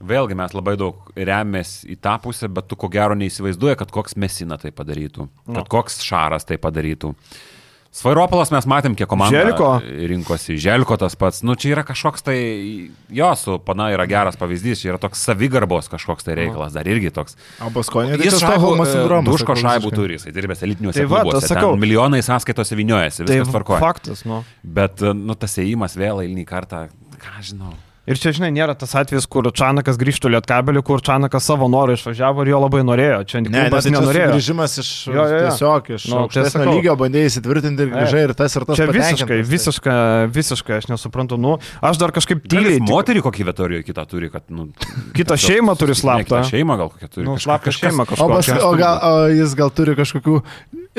Vėlgi 0.05 0.35
mes 0.37 0.53
labai 0.53 0.75
daug 0.77 1.07
remės 1.17 1.85
į 1.89 1.95
tą 2.03 2.17
pusę, 2.21 2.49
bet 2.53 2.67
tu 2.69 2.77
ko 2.77 2.89
gero 2.93 3.15
neįsivaizduoji, 3.17 3.77
kad 3.79 3.93
koks 3.95 4.17
Mesina 4.21 4.59
tai 4.61 4.73
padarytų, 4.75 5.29
kad 5.47 5.61
Nu. 5.63 5.63
koks 5.71 6.01
Šaras 6.05 6.45
tai 6.45 6.59
padarytų. 6.61 7.13
Svairopolas 7.95 8.51
mes 8.51 8.67
matėm, 8.67 8.97
kiek 8.99 9.07
komandų 9.07 9.37
Želiko. 9.39 9.69
rinkosi, 10.11 10.57
Želko 10.59 10.97
tas 10.99 11.15
pats, 11.15 11.45
nu 11.47 11.55
čia 11.55 11.77
yra 11.77 11.85
kažkoks 11.87 12.25
tai, 12.27 12.35
jo, 13.15 13.29
su 13.39 13.55
pana 13.63 13.87
yra 13.95 14.03
geras 14.11 14.35
pavyzdys, 14.41 14.83
čia 14.83 14.91
yra 14.95 14.99
toks 14.99 15.23
savigarbos 15.29 15.87
kažkoks 15.93 16.27
tai 16.27 16.35
reikalas, 16.41 16.75
dar 16.75 16.91
irgi 16.91 17.13
toks. 17.15 17.39
O 17.63 17.71
Baskonė, 17.71 18.19
tai 18.19 18.27
Jis 18.27 18.41
Stokholmo 18.43 18.83
sindromas. 18.91 19.31
duško 19.31 19.55
šaibų 19.63 19.95
turi, 19.95 20.19
jisai 20.19 20.35
dirbęs 20.35 20.67
elitiniuose 20.67 20.99
Tai 21.05 21.07
va, 21.13 21.23
klubuose, 21.23 21.47
sakau. 21.53 21.71
ten 21.77 21.85
milijonai 21.87 22.23
sąskaitose 22.27 22.75
viniojasi, 22.83 23.25
Tai 23.31 23.39
viskas 23.39 23.55
tvarkoja. 23.55 23.81
faktas, 23.87 24.25
nu. 24.27 24.43
Bet, 24.67 24.99
nu, 25.15 25.39
tas 25.39 25.55
ėjimas 25.63 25.95
vėl 25.95 26.25
eilinį 26.27 26.45
kartą, 26.51 26.89
ką 27.23 27.39
žinau. 27.47 27.77
Ir 28.05 28.19
čia, 28.21 28.35
žinai, 28.37 28.51
nėra 28.53 28.75
tas 28.77 28.91
atvejis, 29.01 29.25
kur 29.33 29.47
Čanakas 29.49 29.97
grįžtų 29.97 30.29
lietkabelį, 30.35 30.83
kur 30.85 31.01
Čanakas 31.01 31.47
savo 31.49 31.71
norą 31.73 31.95
išvažiavo 31.97 32.45
ir 32.45 32.51
jo 32.53 32.59
labai 32.61 32.83
norėjo. 32.85 33.21
Čia 33.25 33.41
Ne, 33.41 33.63
nes 33.73 33.73
tai 33.73 33.93
nenorėjo. 33.95 34.27
grįžimas 34.35 34.75
iš 34.83 34.91
Jo, 35.09 35.15
jo, 35.15 35.23
jo. 35.25 35.39
tiesiog 35.49 35.89
iš 35.97 36.05
Nu, 36.11 36.13
tai 36.13 36.21
aukštesnio 36.27 36.67
lygio 36.75 36.97
bandėjai 37.01 37.31
įsitvirtinti 37.33 37.87
ir 37.87 37.91
grįžai 37.95 38.23
ir 38.27 38.35
tas 38.37 38.57
ir 38.61 38.67
tas. 38.69 38.77
Čia 38.77 38.89
visiškai, 38.93 39.39
tai- 39.41 39.49
visiškai, 39.55 39.97
visiškai, 40.37 40.77
aš 40.83 40.91
nesuprantu. 40.93 41.39
Nu, 41.41 41.57
aš 41.81 41.97
dar 41.97 42.13
kažkaip 42.13 42.45
Tyliai. 42.45 42.77
tyliai. 42.77 42.85
Moterį 42.93 43.25
kokį 43.25 43.49
vetorijų 43.49 43.83
kitą 43.89 44.05
turi, 44.13 44.29
kad, 44.31 44.43
nu. 44.53 44.69
Kitą 45.17 45.41
šeimą 45.41 45.73
turi 45.81 45.97
slaptą. 45.97 46.43
Kitą 46.45 46.45
šeimą 46.53 46.77
gal 46.77 46.93
kokią 46.93 47.09
turi. 47.09 47.25
Nu, 47.25 47.39
slaptą 47.41 47.73
šeimą 47.73 48.05
O, 48.21 48.29
bas, 48.29 48.45
kažkokią. 48.45 48.69
o, 48.69 48.77
gal, 48.77 49.01
o 49.01 49.29
jis 49.33 49.55
gal 49.57 49.71
turi 49.73 49.97
kažkokių, 49.97 50.43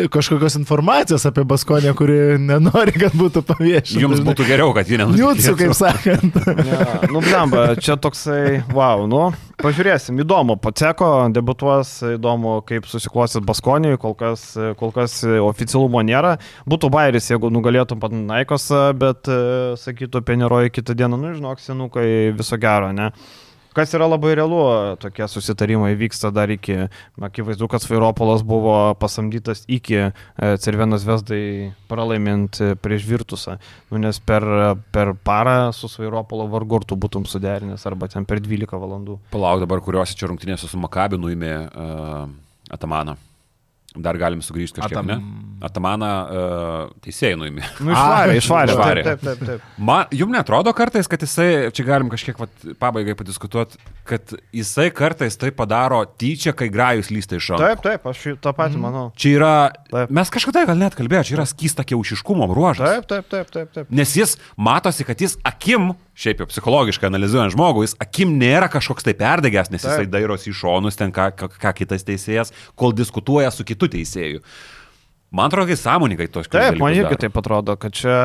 kažkokios 0.10 0.58
informacijos 0.60 1.24
apie 1.30 1.44
Baskonę, 1.46 1.94
kuri 1.96 2.18
nenori, 2.42 2.92
kad 2.98 3.14
būtų 3.14 3.46
paviešinta. 3.46 4.02
Jums 4.02 4.20
būtų 4.26 4.44
geriau, 4.50 4.74
kad 4.74 4.90
ji 4.90 4.98
Jūsų, 4.98 5.56
kaip 5.62 5.78
sakant. 5.78 6.34
Ja, 6.66 6.95
nu, 7.12 7.22
blemba, 7.24 7.68
čia 7.82 7.96
toksai, 8.02 8.62
wow, 8.74 9.06
nu, 9.10 9.22
pažiūrėsim, 9.62 10.18
įdomu, 10.24 10.58
Paceko 10.62 11.10
debutuos, 11.34 11.98
įdomu, 12.16 12.58
kaip 12.68 12.88
susiklosit 12.90 13.46
Baskonijui, 13.48 14.00
kol 14.02 14.16
kas, 14.20 14.48
kol 14.80 14.94
kas 14.96 15.20
oficialumo 15.24 16.04
nėra. 16.06 16.36
Būtų 16.70 16.92
bairis, 16.94 17.32
jeigu 17.32 17.52
nugalėtum 17.54 18.02
pat 18.04 18.16
Naikos, 18.16 18.70
bet 19.00 19.32
e, 19.32 19.40
sakytų 19.82 20.24
Peneroj 20.28 20.72
kitą 20.76 20.96
dieną, 20.98 21.20
nu, 21.22 21.34
žinok, 21.38 21.64
senukai, 21.64 22.08
viso 22.36 22.60
gero, 22.62 22.92
ne? 22.96 23.12
Kas 23.76 23.92
yra 23.92 24.08
labai 24.08 24.38
realu, 24.40 24.62
tokie 25.04 25.26
susitarimai 25.28 25.92
vyksta 26.00 26.30
dar 26.32 26.52
iki, 26.54 26.86
akivaizdu, 27.28 27.68
kad 27.68 27.84
Svairopolas 27.84 28.46
buvo 28.48 28.94
pasamdytas 29.02 29.66
iki 29.68 29.98
e, 30.00 30.12
Cervenos 30.64 31.04
Vesdai 31.04 31.74
pralaimint 31.92 32.62
e, 32.64 32.72
prieš 32.80 33.04
Virtusą, 33.10 33.58
nu, 33.92 34.00
nes 34.00 34.22
per, 34.24 34.48
per 34.96 35.12
parą 35.28 35.74
su 35.76 35.92
Svairopolo 35.92 36.48
vargu 36.56 36.80
ar 36.80 36.88
tu 36.88 36.96
būtum 36.96 37.28
suderinęs 37.28 37.84
arba 37.92 38.08
ten 38.12 38.24
per 38.24 38.40
12 38.40 38.80
valandų. 38.80 39.20
Palauk 39.36 39.68
dabar, 39.68 39.84
kuriuose 39.84 40.16
čia 40.16 40.32
rungtynėse 40.32 40.72
su 40.72 40.80
Makabi 40.80 41.20
nuėmė 41.20 41.56
uh, 41.68 42.28
Atamaną. 42.72 43.20
Dar 43.96 44.18
galim 44.20 44.42
sugrįžti 44.44 44.82
kažkiek, 44.82 44.98
Atam- 45.00 45.08
ne? 45.08 45.44
Atamaną 45.66 46.10
uh, 46.12 46.90
teisėjai 47.02 47.38
nuėmė. 47.40 47.64
Nu, 47.80 47.94
išvarė, 47.94 48.34
išvarė. 48.42 48.74
išvarė. 48.76 49.04
Taip, 49.08 49.22
taip, 49.24 49.40
taip. 49.40 49.46
taip. 49.48 49.70
Man, 49.90 50.12
jum 50.14 50.34
netrodo 50.36 50.74
kartais, 50.76 51.08
kad 51.10 51.24
jisai, 51.24 51.48
čia 51.76 51.86
galim 51.88 52.12
kažkiek 52.12 52.38
vat, 52.42 52.66
pabaigai 52.82 53.16
padiskutuoti, 53.18 53.80
kad 54.06 54.36
jisai 54.54 54.90
kartais 54.94 55.40
tai 55.40 55.54
padaro 55.56 56.02
tyčia, 56.20 56.54
kai 56.58 56.68
grajus 56.74 57.10
lysta 57.14 57.40
iš 57.40 57.54
rankų. 57.54 57.70
Taip, 57.72 57.86
taip, 57.88 58.10
aš 58.12 58.26
tą 58.44 58.54
patį 58.58 58.82
manau. 58.84 59.06
Čia 59.18 59.32
yra, 59.40 59.54
Taip. 59.90 60.12
mes 60.20 60.34
kažkada 60.36 60.66
gal 60.70 60.80
net 60.80 60.98
kalbėjome, 61.00 61.26
čia 61.32 61.38
yra 61.40 61.48
skysta 61.50 61.88
kiaušiškumo 61.88 62.50
bruožas. 62.52 62.84
Taip, 62.86 63.08
taip, 63.10 63.32
taip, 63.32 63.54
taip, 63.56 63.72
taip. 63.80 63.94
Nes 63.96 64.16
jis 64.20 64.36
matosi, 64.60 65.08
kad 65.08 65.24
jis 65.24 65.40
akim, 65.48 65.94
šiaip 66.16 66.44
jau 66.44 66.48
psichologiškai 66.48 67.10
analizuojant 67.10 67.56
žmogų, 67.56 67.84
jis 67.88 67.96
akim 68.04 68.36
nėra 68.40 68.70
kažkoks 68.72 69.04
tai 69.08 69.16
perdegęs, 69.20 69.72
nes 69.74 69.84
jisai 69.84 70.06
Taip. 70.06 70.14
dairosi 70.14 70.52
į 70.52 70.56
šonus 70.62 71.00
ten, 71.00 71.12
ką, 71.16 71.28
ką, 71.36 71.50
ką 71.60 71.74
kitas 71.82 72.06
teisėjas, 72.08 72.54
kol 72.80 72.96
diskutuoja 72.96 73.52
su 73.52 73.66
kitu 73.68 73.85
teisėjų 73.92 74.42
Man 75.34 75.50
atrodo, 75.50 75.68
kai 75.68 75.76
sąmoningai 75.76 76.28
to 76.32 76.44
Taip, 76.48 76.78
man 76.80 76.94
irgi 76.96 77.18
taip 77.26 77.38
atrodo, 77.40 77.74
kad 77.82 77.96
čia, 77.98 78.18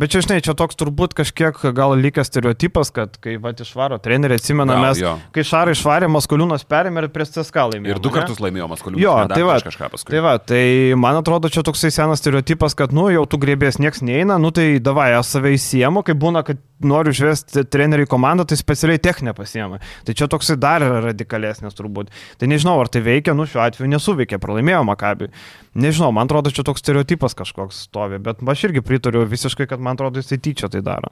bet 0.00 0.12
čia, 0.14 0.22
žinai, 0.24 0.38
čia 0.44 0.54
toks 0.56 0.78
turbūt 0.80 1.12
kažkiek 1.18 1.58
gal 1.76 1.92
likęs 1.98 2.30
stereotipas, 2.30 2.92
kad 2.94 3.18
kai 3.20 3.34
va 3.42 3.50
išvaro 3.52 3.98
treneriai, 4.00 4.38
atsimena, 4.40 4.76
mes, 4.80 5.02
jo. 5.02 5.16
kai 5.34 5.44
Šarai 5.44 5.74
išvarė, 5.74 6.08
Maskoliūnas 6.14 6.64
perėmė 6.70 7.04
ir 7.04 7.10
prie 7.12 7.26
CSK 7.26 7.66
laimėjo. 7.74 7.96
Ir 7.96 8.00
du 8.00 8.12
ne? 8.12 8.16
kartus 8.16 8.40
laimėjo 8.40 8.68
Maskoliūnas. 8.70 9.02
Jo, 9.02 9.16
ne, 9.26 9.34
tai 9.34 9.44
va, 9.44 9.58
kažką 9.66 9.90
paskui. 9.92 10.14
tai 10.14 10.22
va, 10.24 10.36
tai 10.38 10.62
man 11.00 11.18
atrodo, 11.20 11.50
čia 11.52 11.66
toksai 11.66 11.90
senas 11.92 12.22
stereotipas, 12.22 12.78
kad, 12.78 12.94
nu, 12.96 13.10
jau 13.12 13.26
tu 13.28 13.40
grėbės 13.42 13.80
nieks 13.82 14.00
neina, 14.06 14.38
nu, 14.40 14.54
tai 14.54 14.78
davai, 14.84 15.10
aš 15.18 15.34
save 15.34 15.52
įsiemu, 15.58 16.06
kai 16.06 16.16
būna, 16.16 16.46
kad 16.46 16.62
noriu 16.84 17.12
išvesti 17.12 17.66
trenerių 17.72 18.08
komandą, 18.10 18.46
tai 18.48 18.56
specialiai 18.60 19.02
techninę 19.02 19.34
pasiemą. 19.36 19.82
Tai 20.06 20.16
čia 20.16 20.30
toksai 20.30 20.56
dar 20.60 20.84
yra 20.86 21.02
radikalesnis 21.10 21.76
turbūt. 21.76 22.12
Tai 22.40 22.48
nežinau, 22.50 22.78
ar 22.80 22.90
tai 22.92 23.04
veikia, 23.04 23.36
nu, 23.36 23.46
šiuo 23.48 23.62
atveju 23.64 23.92
nesuveikė, 23.92 24.40
pralaimėjo 24.42 24.82
Makabi. 24.88 25.30
Nežinau, 25.74 26.12
man 26.14 26.28
atrodo, 26.28 26.52
čia 26.54 26.62
toks 26.66 26.84
stereotipas 26.84 27.34
kažkoks 27.34 27.80
stovi, 27.88 28.20
bet 28.22 28.42
aš 28.46 28.68
irgi 28.68 28.82
pritariu 28.84 29.24
visiškai, 29.26 29.66
kad 29.70 29.82
man 29.82 29.98
atrodo, 29.98 30.22
jis 30.22 30.30
tai 30.30 30.38
tyčia 30.38 30.70
tai 30.70 30.84
daro. 30.86 31.10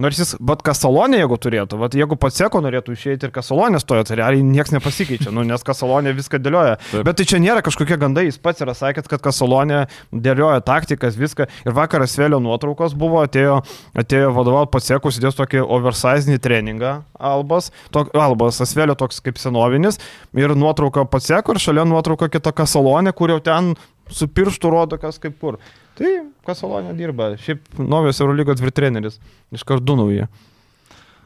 Nors 0.00 0.18
jis, 0.20 0.32
bet 0.40 0.62
kasalonė, 0.64 1.18
jeigu 1.20 1.36
turėtų, 1.40 1.78
vat, 1.80 1.94
jeigu 1.98 2.16
pats 2.20 2.38
seko 2.40 2.62
norėtų 2.64 2.94
išeiti 2.96 3.28
ir 3.28 3.32
kasalonė 3.34 3.80
stojo, 3.82 4.06
tai 4.08 4.16
realiai 4.20 4.44
niekas 4.46 4.72
nepasikeičia, 4.72 5.32
nu, 5.34 5.44
nes 5.44 5.64
kasalonė 5.66 6.14
viską 6.16 6.40
dėlioja. 6.40 6.78
Taip. 6.92 7.04
Bet 7.08 7.18
tai 7.20 7.26
čia 7.28 7.40
nėra 7.42 7.64
kažkokie 7.66 7.98
gandai, 8.00 8.24
jis 8.30 8.40
pats 8.40 8.64
yra 8.64 8.72
sakęs, 8.76 9.10
kad 9.10 9.20
kasalonė 9.24 9.82
dėlioja 10.10 10.62
taktikas, 10.64 11.18
viską. 11.20 11.50
Ir 11.66 11.76
vakaras 11.76 12.16
vėlio 12.16 12.40
nuotraukos 12.40 12.96
buvo, 12.96 13.20
atėjo, 13.26 13.60
atėjo 14.00 14.32
vadovauti 14.38 14.72
pats 14.72 14.88
seko, 14.94 15.12
sudės 15.12 15.36
tokį 15.36 15.66
oversizinį 15.66 16.40
treningą, 16.40 16.94
Albas, 17.20 17.68
tok, 17.92 18.14
Albas, 18.16 18.62
Asvelio 18.64 18.96
toks 18.98 19.20
kaip 19.24 19.38
senovinis, 19.40 20.00
ir 20.32 20.56
nuotrauka 20.56 21.04
pats 21.12 21.28
seko, 21.28 21.52
ir 21.52 21.60
šalia 21.60 21.84
nuotrauka 21.88 22.30
kita 22.32 22.54
kasalonė, 22.56 23.12
kur 23.16 23.34
jau 23.34 23.40
ten 23.44 23.74
su 24.10 24.28
pirštu 24.28 24.72
rodo, 24.72 24.98
kas 25.00 25.20
kaip 25.22 25.36
kur. 25.40 25.60
Tai 26.00 26.12
kasalonė 26.48 26.94
dirba, 26.96 27.34
šiaip 27.40 27.66
naujas 27.76 28.22
Eurolygos 28.24 28.62
virtreneris, 28.64 29.18
iš 29.52 29.66
kartų 29.68 29.98
nauji. 30.00 30.28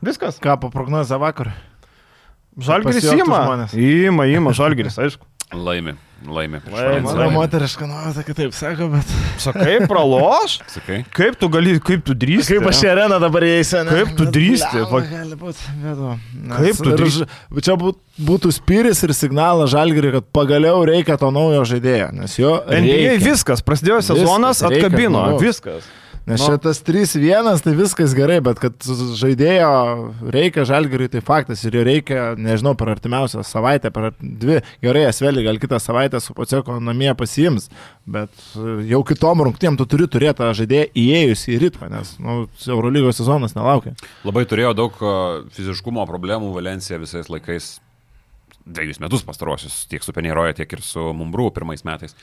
Viskas. 0.05 0.41
Ką 0.43 0.57
po 0.61 0.71
prognozę 0.75 1.19
vakar? 1.23 1.53
Žalgiris 2.59 3.07
įima. 3.15 3.69
Įima, 3.71 4.27
įima, 4.31 4.55
žalgiris, 4.55 4.99
aišku. 4.99 5.27
Laimi, 5.55 5.95
Valenciją. 6.25 7.03
Mano 7.05 7.27
moteriška 7.35 7.87
nuomonė 7.89 8.25
kitaip 8.27 8.55
sako, 8.57 8.87
bet... 8.95 9.11
Sakai, 9.43 9.75
praloš? 9.91 10.55
Sakai? 10.73 11.03
Kaip 11.15 11.37
tu 11.41 11.49
gali, 11.53 11.75
kaip 11.85 12.05
tu 12.07 12.15
drįsti? 12.17 12.57
Kaip 12.57 12.69
aš 12.71 12.81
į 12.87 12.91
areną 12.95 13.19
dabar 13.23 13.45
įeisiu, 13.49 13.83
ne? 13.85 13.97
Kaip 13.99 14.15
tu 14.19 14.27
drįsti? 14.33 14.85
Blemba, 14.85 15.03
Gali 15.11 15.39
būti, 15.43 15.75
bėdu. 15.83 16.13
Kaip 16.55 16.81
tu 16.87 16.95
drįsti? 17.01 17.29
Čia 17.67 17.77
būt- 17.81 18.01
būtų 18.31 18.53
spyris 18.57 19.03
ir 19.05 19.13
signalas 19.17 19.73
žalgiriui, 19.75 20.15
kad 20.19 20.31
pagaliau 20.35 20.85
reikia 20.89 21.19
to 21.21 21.31
naujo 21.35 21.65
žaidėjo, 21.75 22.09
nes 22.21 22.39
jo... 22.41 22.55
NBA 22.69 22.97
reikia. 23.11 23.25
viskas, 23.27 23.63
prasidėjo 23.67 24.01
Viskas, 24.01 24.23
sezonas, 24.23 24.63
reikia 24.65 24.87
atkabino, 24.89 25.27
žmogaus. 25.29 25.45
viskas. 25.49 25.93
Nes 26.25 26.41
Nu. 26.41 26.47
šitas 26.47 26.81
3-1, 26.85 27.61
tai 27.61 27.75
viskas 27.77 28.15
gerai, 28.17 28.39
bet 28.41 28.57
kad 28.63 28.87
žaidėjo 29.21 29.73
reikia 30.33 30.65
žalgeriui, 30.65 31.11
tai 31.13 31.21
faktas 31.21 31.61
ir 31.69 31.77
jo 31.77 31.83
reikia, 31.85 32.31
nežinau, 32.41 32.73
per 32.81 32.89
artimiausią 32.95 33.45
savaitę, 33.45 33.93
per 33.93 34.15
dvi, 34.19 34.63
gerai, 34.81 35.05
Esvelį 35.11 35.45
gal 35.45 35.61
kitą 35.61 35.77
savaitę 35.83 36.23
su 36.25 36.33
Pocieko 36.33 36.79
namie 36.81 37.13
pasiims, 37.19 37.69
bet 38.09 38.33
e, 38.57 38.79
jau 38.89 39.03
kitom 39.05 39.45
rungtynėm 39.45 39.77
tu 39.77 39.85
turi 39.85 40.09
turėti 40.09 40.41
tą 40.41 40.49
žaidėją 40.57 40.89
įėjus 40.97 41.45
į 41.53 41.61
ritmą, 41.67 41.93
nes 41.93 42.17
nu, 42.25 42.47
Eurolygos 42.73 43.21
sezonas 43.21 43.53
nelaukia. 43.53 43.93
Labai 44.25 44.47
turėjo 44.49 44.73
daug 44.81 44.97
a, 45.05 45.17
fiziškumo 45.53 46.09
problemų 46.09 46.55
Valencija 46.57 46.97
visais 47.05 47.29
laikais. 47.29 47.75
Dviejus 48.65 49.01
metus 49.03 49.23
pastarosius, 49.27 49.83
tiek 49.91 50.03
su 50.07 50.13
Peneiroje, 50.17 50.55
tiek 50.61 50.71
ir 50.73 50.81
su 50.85 51.01
Mumbrų 51.17 51.51
pirmais 51.57 51.83
metais. 51.85 52.15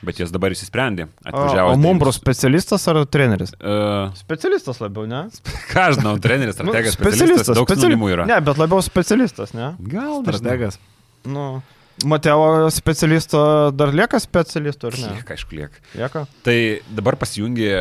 Bet 0.00 0.16
jas 0.22 0.30
dabar 0.32 0.54
įsisprendė. 0.54 1.08
O, 1.26 1.28
Atvažiavo. 1.28 1.74
o 1.74 1.80
Mumbro 1.80 2.12
specialistas 2.16 2.86
ar 2.88 3.02
treneris? 3.04 3.50
Uh, 3.60 4.08
Specialistas 4.16 4.80
labiau, 4.80 5.04
ne? 5.10 5.26
ką 5.72 5.88
aš 5.90 5.98
žinau, 5.98 6.14
treneris, 6.24 6.56
Nu, 6.56 6.70
strategas, 6.70 6.96
specialistas, 6.96 7.50
daug 7.52 7.68
speciali- 7.68 7.90
sinonimų 7.92 8.08
yra. 8.14 8.24
Ne, 8.30 8.38
bet 8.46 8.56
labiau 8.62 8.80
specialistas, 8.86 9.52
ne? 9.52 9.74
Gal 9.92 10.22
Strategas. 10.24 10.80
Nu, 11.28 11.60
Mateo 12.08 12.70
specialisto 12.72 13.42
dar 13.76 13.92
lieka 13.92 14.16
specialistu, 14.24 14.88
ar 14.88 14.96
ne? 15.02 15.10
Lieka, 15.18 15.36
aišku, 15.36 15.52
lieka. 15.58 15.82
Lieka. 16.00 16.22
Tai 16.48 16.56
dabar 16.96 17.18
pasijungė 17.20 17.74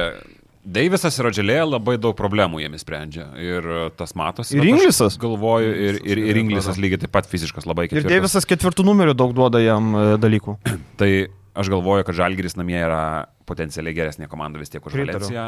Deivisas 0.66 1.16
ir 1.20 1.28
Odželė 1.30 1.56
labai 1.64 1.96
daug 2.02 2.16
problemų 2.20 2.60
jiems 2.62 2.84
sprendžia. 2.84 3.30
Ir 3.40 3.64
e, 3.64 3.78
tas 3.96 4.12
matosi. 4.20 4.58
Ir 4.60 4.68
Inglisas. 4.68 5.16
Galvoju, 5.22 5.70
ir, 5.72 6.00
ir, 6.04 6.22
ir 6.32 6.40
Inglisas 6.42 6.78
lygiai 6.82 7.00
taip 7.06 7.14
pat 7.16 7.30
fiziškas 7.32 7.66
labai 7.70 7.88
Ir 7.88 7.94
ketvirtas. 7.94 8.12
Deivisas 8.12 8.48
ketvirtų 8.50 8.86
numerių 8.90 9.16
daug 9.18 9.34
duoda 9.38 9.62
jam 9.64 9.94
e, 9.96 10.06
dalykų. 10.22 10.58
Tai 11.00 11.10
aš 11.60 11.72
galvoju, 11.72 12.06
kad 12.10 12.20
Žalgiris 12.20 12.58
namie 12.60 12.78
yra 12.82 13.02
potencialiai 13.50 13.96
geresnė 13.98 14.28
komanda 14.30 14.60
vis 14.62 14.70
tiek 14.74 14.84
už. 14.86 14.98
Valenciją, 15.00 15.48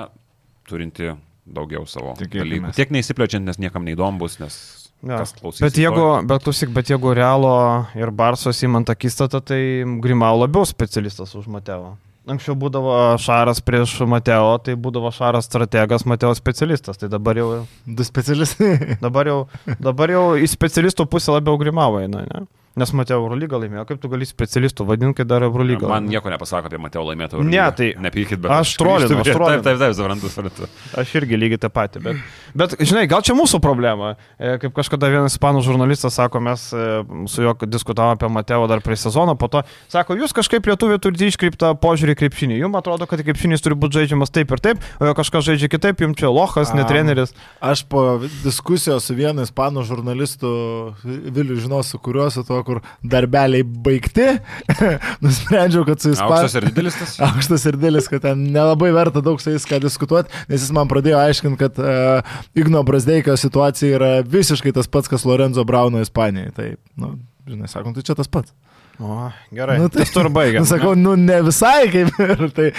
turinti 0.69 1.11
daugiau 1.45 1.83
savo 1.89 2.15
Tikėkimės. 2.19 2.47
dalykų. 2.47 2.75
Tiek 2.79 2.95
neįsiplečiant, 2.95 3.45
nes 3.51 3.59
niekam 3.61 3.83
neįdomu 3.87 4.23
bus, 4.23 4.39
nes 4.41 4.61
Ja. 5.01 5.17
kas 5.17 5.33
klausys. 5.33 5.63
Bet 5.65 5.73
jeigu, 5.81 6.21
bet 6.29 6.43
klausyk, 6.45 6.69
bet 6.75 6.85
jeigu 6.91 7.15
Realo 7.17 7.87
ir 7.97 8.11
Barsos 8.13 8.59
įmant 8.61 8.85
akistatą, 8.93 9.39
tai 9.41 9.81
Grimau 10.01 10.37
labiau 10.43 10.61
specialistas 10.69 11.33
už 11.35 11.47
Mateo. 11.49 11.95
Anksčiau 12.31 12.55
būdavo 12.59 12.93
Šaras 13.21 13.59
prieš 13.65 13.97
Mateo, 14.09 14.53
tai 14.63 14.77
būdavo 14.79 15.11
Šaras 15.15 15.49
strategas, 15.49 16.05
Mateo 16.09 16.31
specialistas. 16.37 16.99
Tai 17.01 17.09
dabar 17.11 17.39
jau, 17.39 17.49
Du 17.85 18.05
specialistai. 18.07 18.73
dabar 19.05 19.27
jau, 19.29 19.39
dabar 19.79 20.13
jau 20.13 20.25
į 20.39 20.47
specialistų 20.49 21.07
pusę 21.11 21.35
labiau 21.35 21.59
Grimau 21.61 21.99
eina, 22.01 22.25
ne? 22.29 22.45
Nes 22.79 22.93
Mateo 22.95 23.17
Eurolygą 23.19 23.59
laimėjo, 23.59 23.83
kaip 23.89 23.99
tu 23.99 24.07
gali 24.11 24.23
specialistų 24.27 24.85
vadinti, 24.87 25.17
kai 25.17 25.25
dar 25.27 25.43
Eurolygą. 25.43 25.89
Man 25.91 26.05
nieko 26.07 26.31
nepasako 26.31 26.69
apie 26.69 26.79
Mateo 26.79 27.03
laimėtą. 27.03 27.41
Ne, 27.43 27.63
tai 27.75 27.89
Nepykit, 27.99 28.39
bet 28.39 28.53
aš 28.55 28.77
trolinu, 28.79 29.17
aš 29.19 29.27
trolinu. 29.27 29.59
Taip, 29.59 29.65
taip, 29.65 29.81
taip, 29.81 29.95
suprantu, 29.97 30.31
suprantu. 30.31 30.69
Aš 31.01 31.11
irgi 31.19 31.39
lygiai 31.39 31.59
tą 31.59 31.69
patį, 31.73 32.03
bet, 32.05 32.21
bet 32.55 32.75
žinai, 32.79 33.03
gal 33.11 33.25
čia 33.27 33.35
mūsų 33.35 33.59
problema. 33.63 34.13
E, 34.39 34.53
Kaip 34.61 34.75
kažkada 34.77 35.09
vienas 35.11 35.35
ispanų 35.35 35.65
žurnalistas 35.65 36.15
sako, 36.15 36.39
mes 36.47 36.63
e, 36.71 36.85
su 37.31 37.43
juo 37.43 37.53
diskutavome 37.65 38.15
apie 38.15 38.29
Mateo 38.31 38.69
dar 38.71 38.79
prie 38.85 38.95
sezono, 38.99 39.35
po 39.35 39.51
to 39.51 39.65
sako, 39.91 40.15
jūs 40.21 40.31
kažkaip 40.37 40.71
lietuvių 40.71 41.01
turite 41.03 41.27
iškreiptą 41.27 41.73
požiūrį 41.83 42.15
krepšinį. 42.23 42.61
Jums 42.61 42.79
atrodo, 42.79 43.07
kad 43.09 43.19
krepšinis 43.27 43.63
turi 43.65 43.75
būti 43.79 43.99
žaidžiamas 43.99 44.31
taip 44.31 44.55
ir 44.55 44.63
taip, 44.63 44.87
o 45.01 45.09
jo 45.09 45.17
kažkas 45.19 45.49
žaidžia 45.49 45.71
kitaip, 45.75 46.05
jums 46.05 46.19
čia 46.23 46.31
lohas, 46.31 46.71
ne 46.77 46.85
Am. 46.85 46.89
treneris. 46.89 47.35
Aš 47.59 47.83
po 47.91 48.05
diskusijos 48.45 49.09
su 49.09 49.17
vienu 49.17 49.43
ispanų 49.43 49.83
žurnalistu, 49.87 50.55
Viliu 51.03 51.57
žinau, 51.59 51.81
su 51.85 51.99
kuriuo 51.99 52.29
su 52.31 52.43
tuo, 52.61 52.67
kur 52.67 52.81
darbeliai 53.03 53.63
baigti, 53.63 54.27
nusprendžiau, 55.23 55.85
kad 55.87 56.01
su 56.01 56.13
ispanų... 56.13 56.37
Aukštas 56.37 56.57
ir 56.59 56.67
didelis 56.69 56.97
tas. 56.99 57.15
Aukštas 57.27 57.67
ir 57.69 57.77
dėlis, 57.81 58.09
kad 58.11 58.23
ten 58.25 58.47
nelabai 58.53 58.91
verta 58.95 59.23
daug 59.25 59.41
su 59.41 59.53
jais 59.53 59.67
ką 59.67 59.81
diskutuoti, 59.83 60.31
nes 60.49 60.61
jis 60.61 60.73
man 60.75 60.89
pradėjo 60.91 61.19
aiškinti, 61.21 61.59
kad 61.59 61.81
uh, 61.81 62.39
Igno 62.57 62.83
Brasdeikio 62.87 63.35
situacija 63.39 63.97
yra 63.99 64.11
visiškai 64.25 64.73
tas 64.77 64.89
pats, 64.91 65.11
kas 65.11 65.25
Lorenzo 65.27 65.65
Brauno 65.67 66.01
Ispanijai. 66.01 66.53
Tai, 66.55 66.67
nu, 67.01 67.15
žinai, 67.49 67.71
sakom, 67.71 67.95
tai 67.95 68.05
čia 68.05 68.17
tas 68.17 68.31
pats. 68.31 68.53
O, 69.01 69.31
gerai. 69.55 69.79
Nu, 69.81 69.89
tai 69.89 70.05
tu 70.05 70.21
ir 70.21 70.29
baigiam. 70.29 70.61
Nu, 70.65 70.69
sakau, 70.69 70.93
nu 70.93 71.15
ne 71.17 71.41
visai 71.47 71.89
kaip 71.93 72.19
ir 72.21 72.49
tai. 72.53 72.71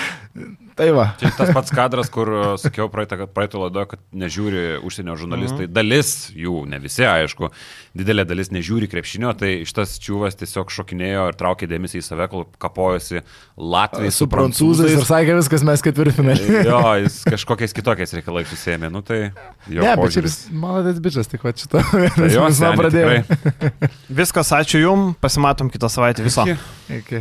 Tai 0.79 0.89
va. 0.97 1.07
Čia 1.21 1.31
tas 1.37 1.51
pats 1.53 1.75
kadras, 1.75 2.09
kur 2.13 2.31
uh, 2.33 2.45
sakiau 2.61 2.89
praeitą, 2.93 3.19
kad 3.21 3.33
praeitą 3.37 3.61
laidą, 3.61 3.85
kad 3.91 4.01
nežiūri 4.17 4.79
užsienio 4.81 5.19
žurnalistai. 5.21 5.67
Mhm. 5.67 5.75
Dalis 5.77 6.13
jų, 6.33 6.63
ne 6.71 6.81
visi, 6.83 7.05
aišku, 7.05 7.51
didelė 7.99 8.25
dalis 8.29 8.49
nežiūri 8.55 8.89
krepšinio, 8.93 9.35
tai 9.39 9.53
šitas 9.69 9.99
čiūvas 10.03 10.39
tiesiog 10.41 10.73
šokinėjo 10.73 11.27
ir 11.31 11.39
traukė 11.39 11.69
dėmesį 11.71 12.01
į 12.01 12.07
save, 12.07 12.29
kol 12.33 12.47
kapojosi 12.63 13.21
Latvijai 13.61 14.15
Su 14.17 14.29
prancūzais 14.33 14.97
ir 14.97 15.05
sakė 15.09 15.37
viskas, 15.37 15.67
mes 15.69 15.85
ketvirtfinalį. 15.85 16.49
Jo, 16.69 16.81
jis 17.05 17.21
kažkokiais 17.29 17.77
kitokiais 17.77 18.17
reikalais 18.17 18.49
susėmė, 18.53 18.89
nu 18.93 19.05
tai 19.05 19.21
jo 19.69 19.83
Ne, 19.85 19.93
bet 19.93 20.01
požiūris. 20.01 20.39
vis 20.49 20.57
maladės 20.65 21.03
bičias, 21.05 21.29
tik 21.29 21.45
va 21.45 21.53
šito. 21.53 21.83
Tai 21.93 22.31
jo, 22.33 22.49
seni, 22.57 22.81
pradėjome. 22.81 23.21
tikrai. 23.29 23.91
Viskas, 24.23 24.53
ačiū 24.57 24.81
Jums, 24.83 25.17
pasimatom 25.23 25.71
kitą 25.73 25.91
savaitę 25.93 26.25
viso. 26.25 26.47
Iki. 26.49 26.57
Iki. 26.99 27.21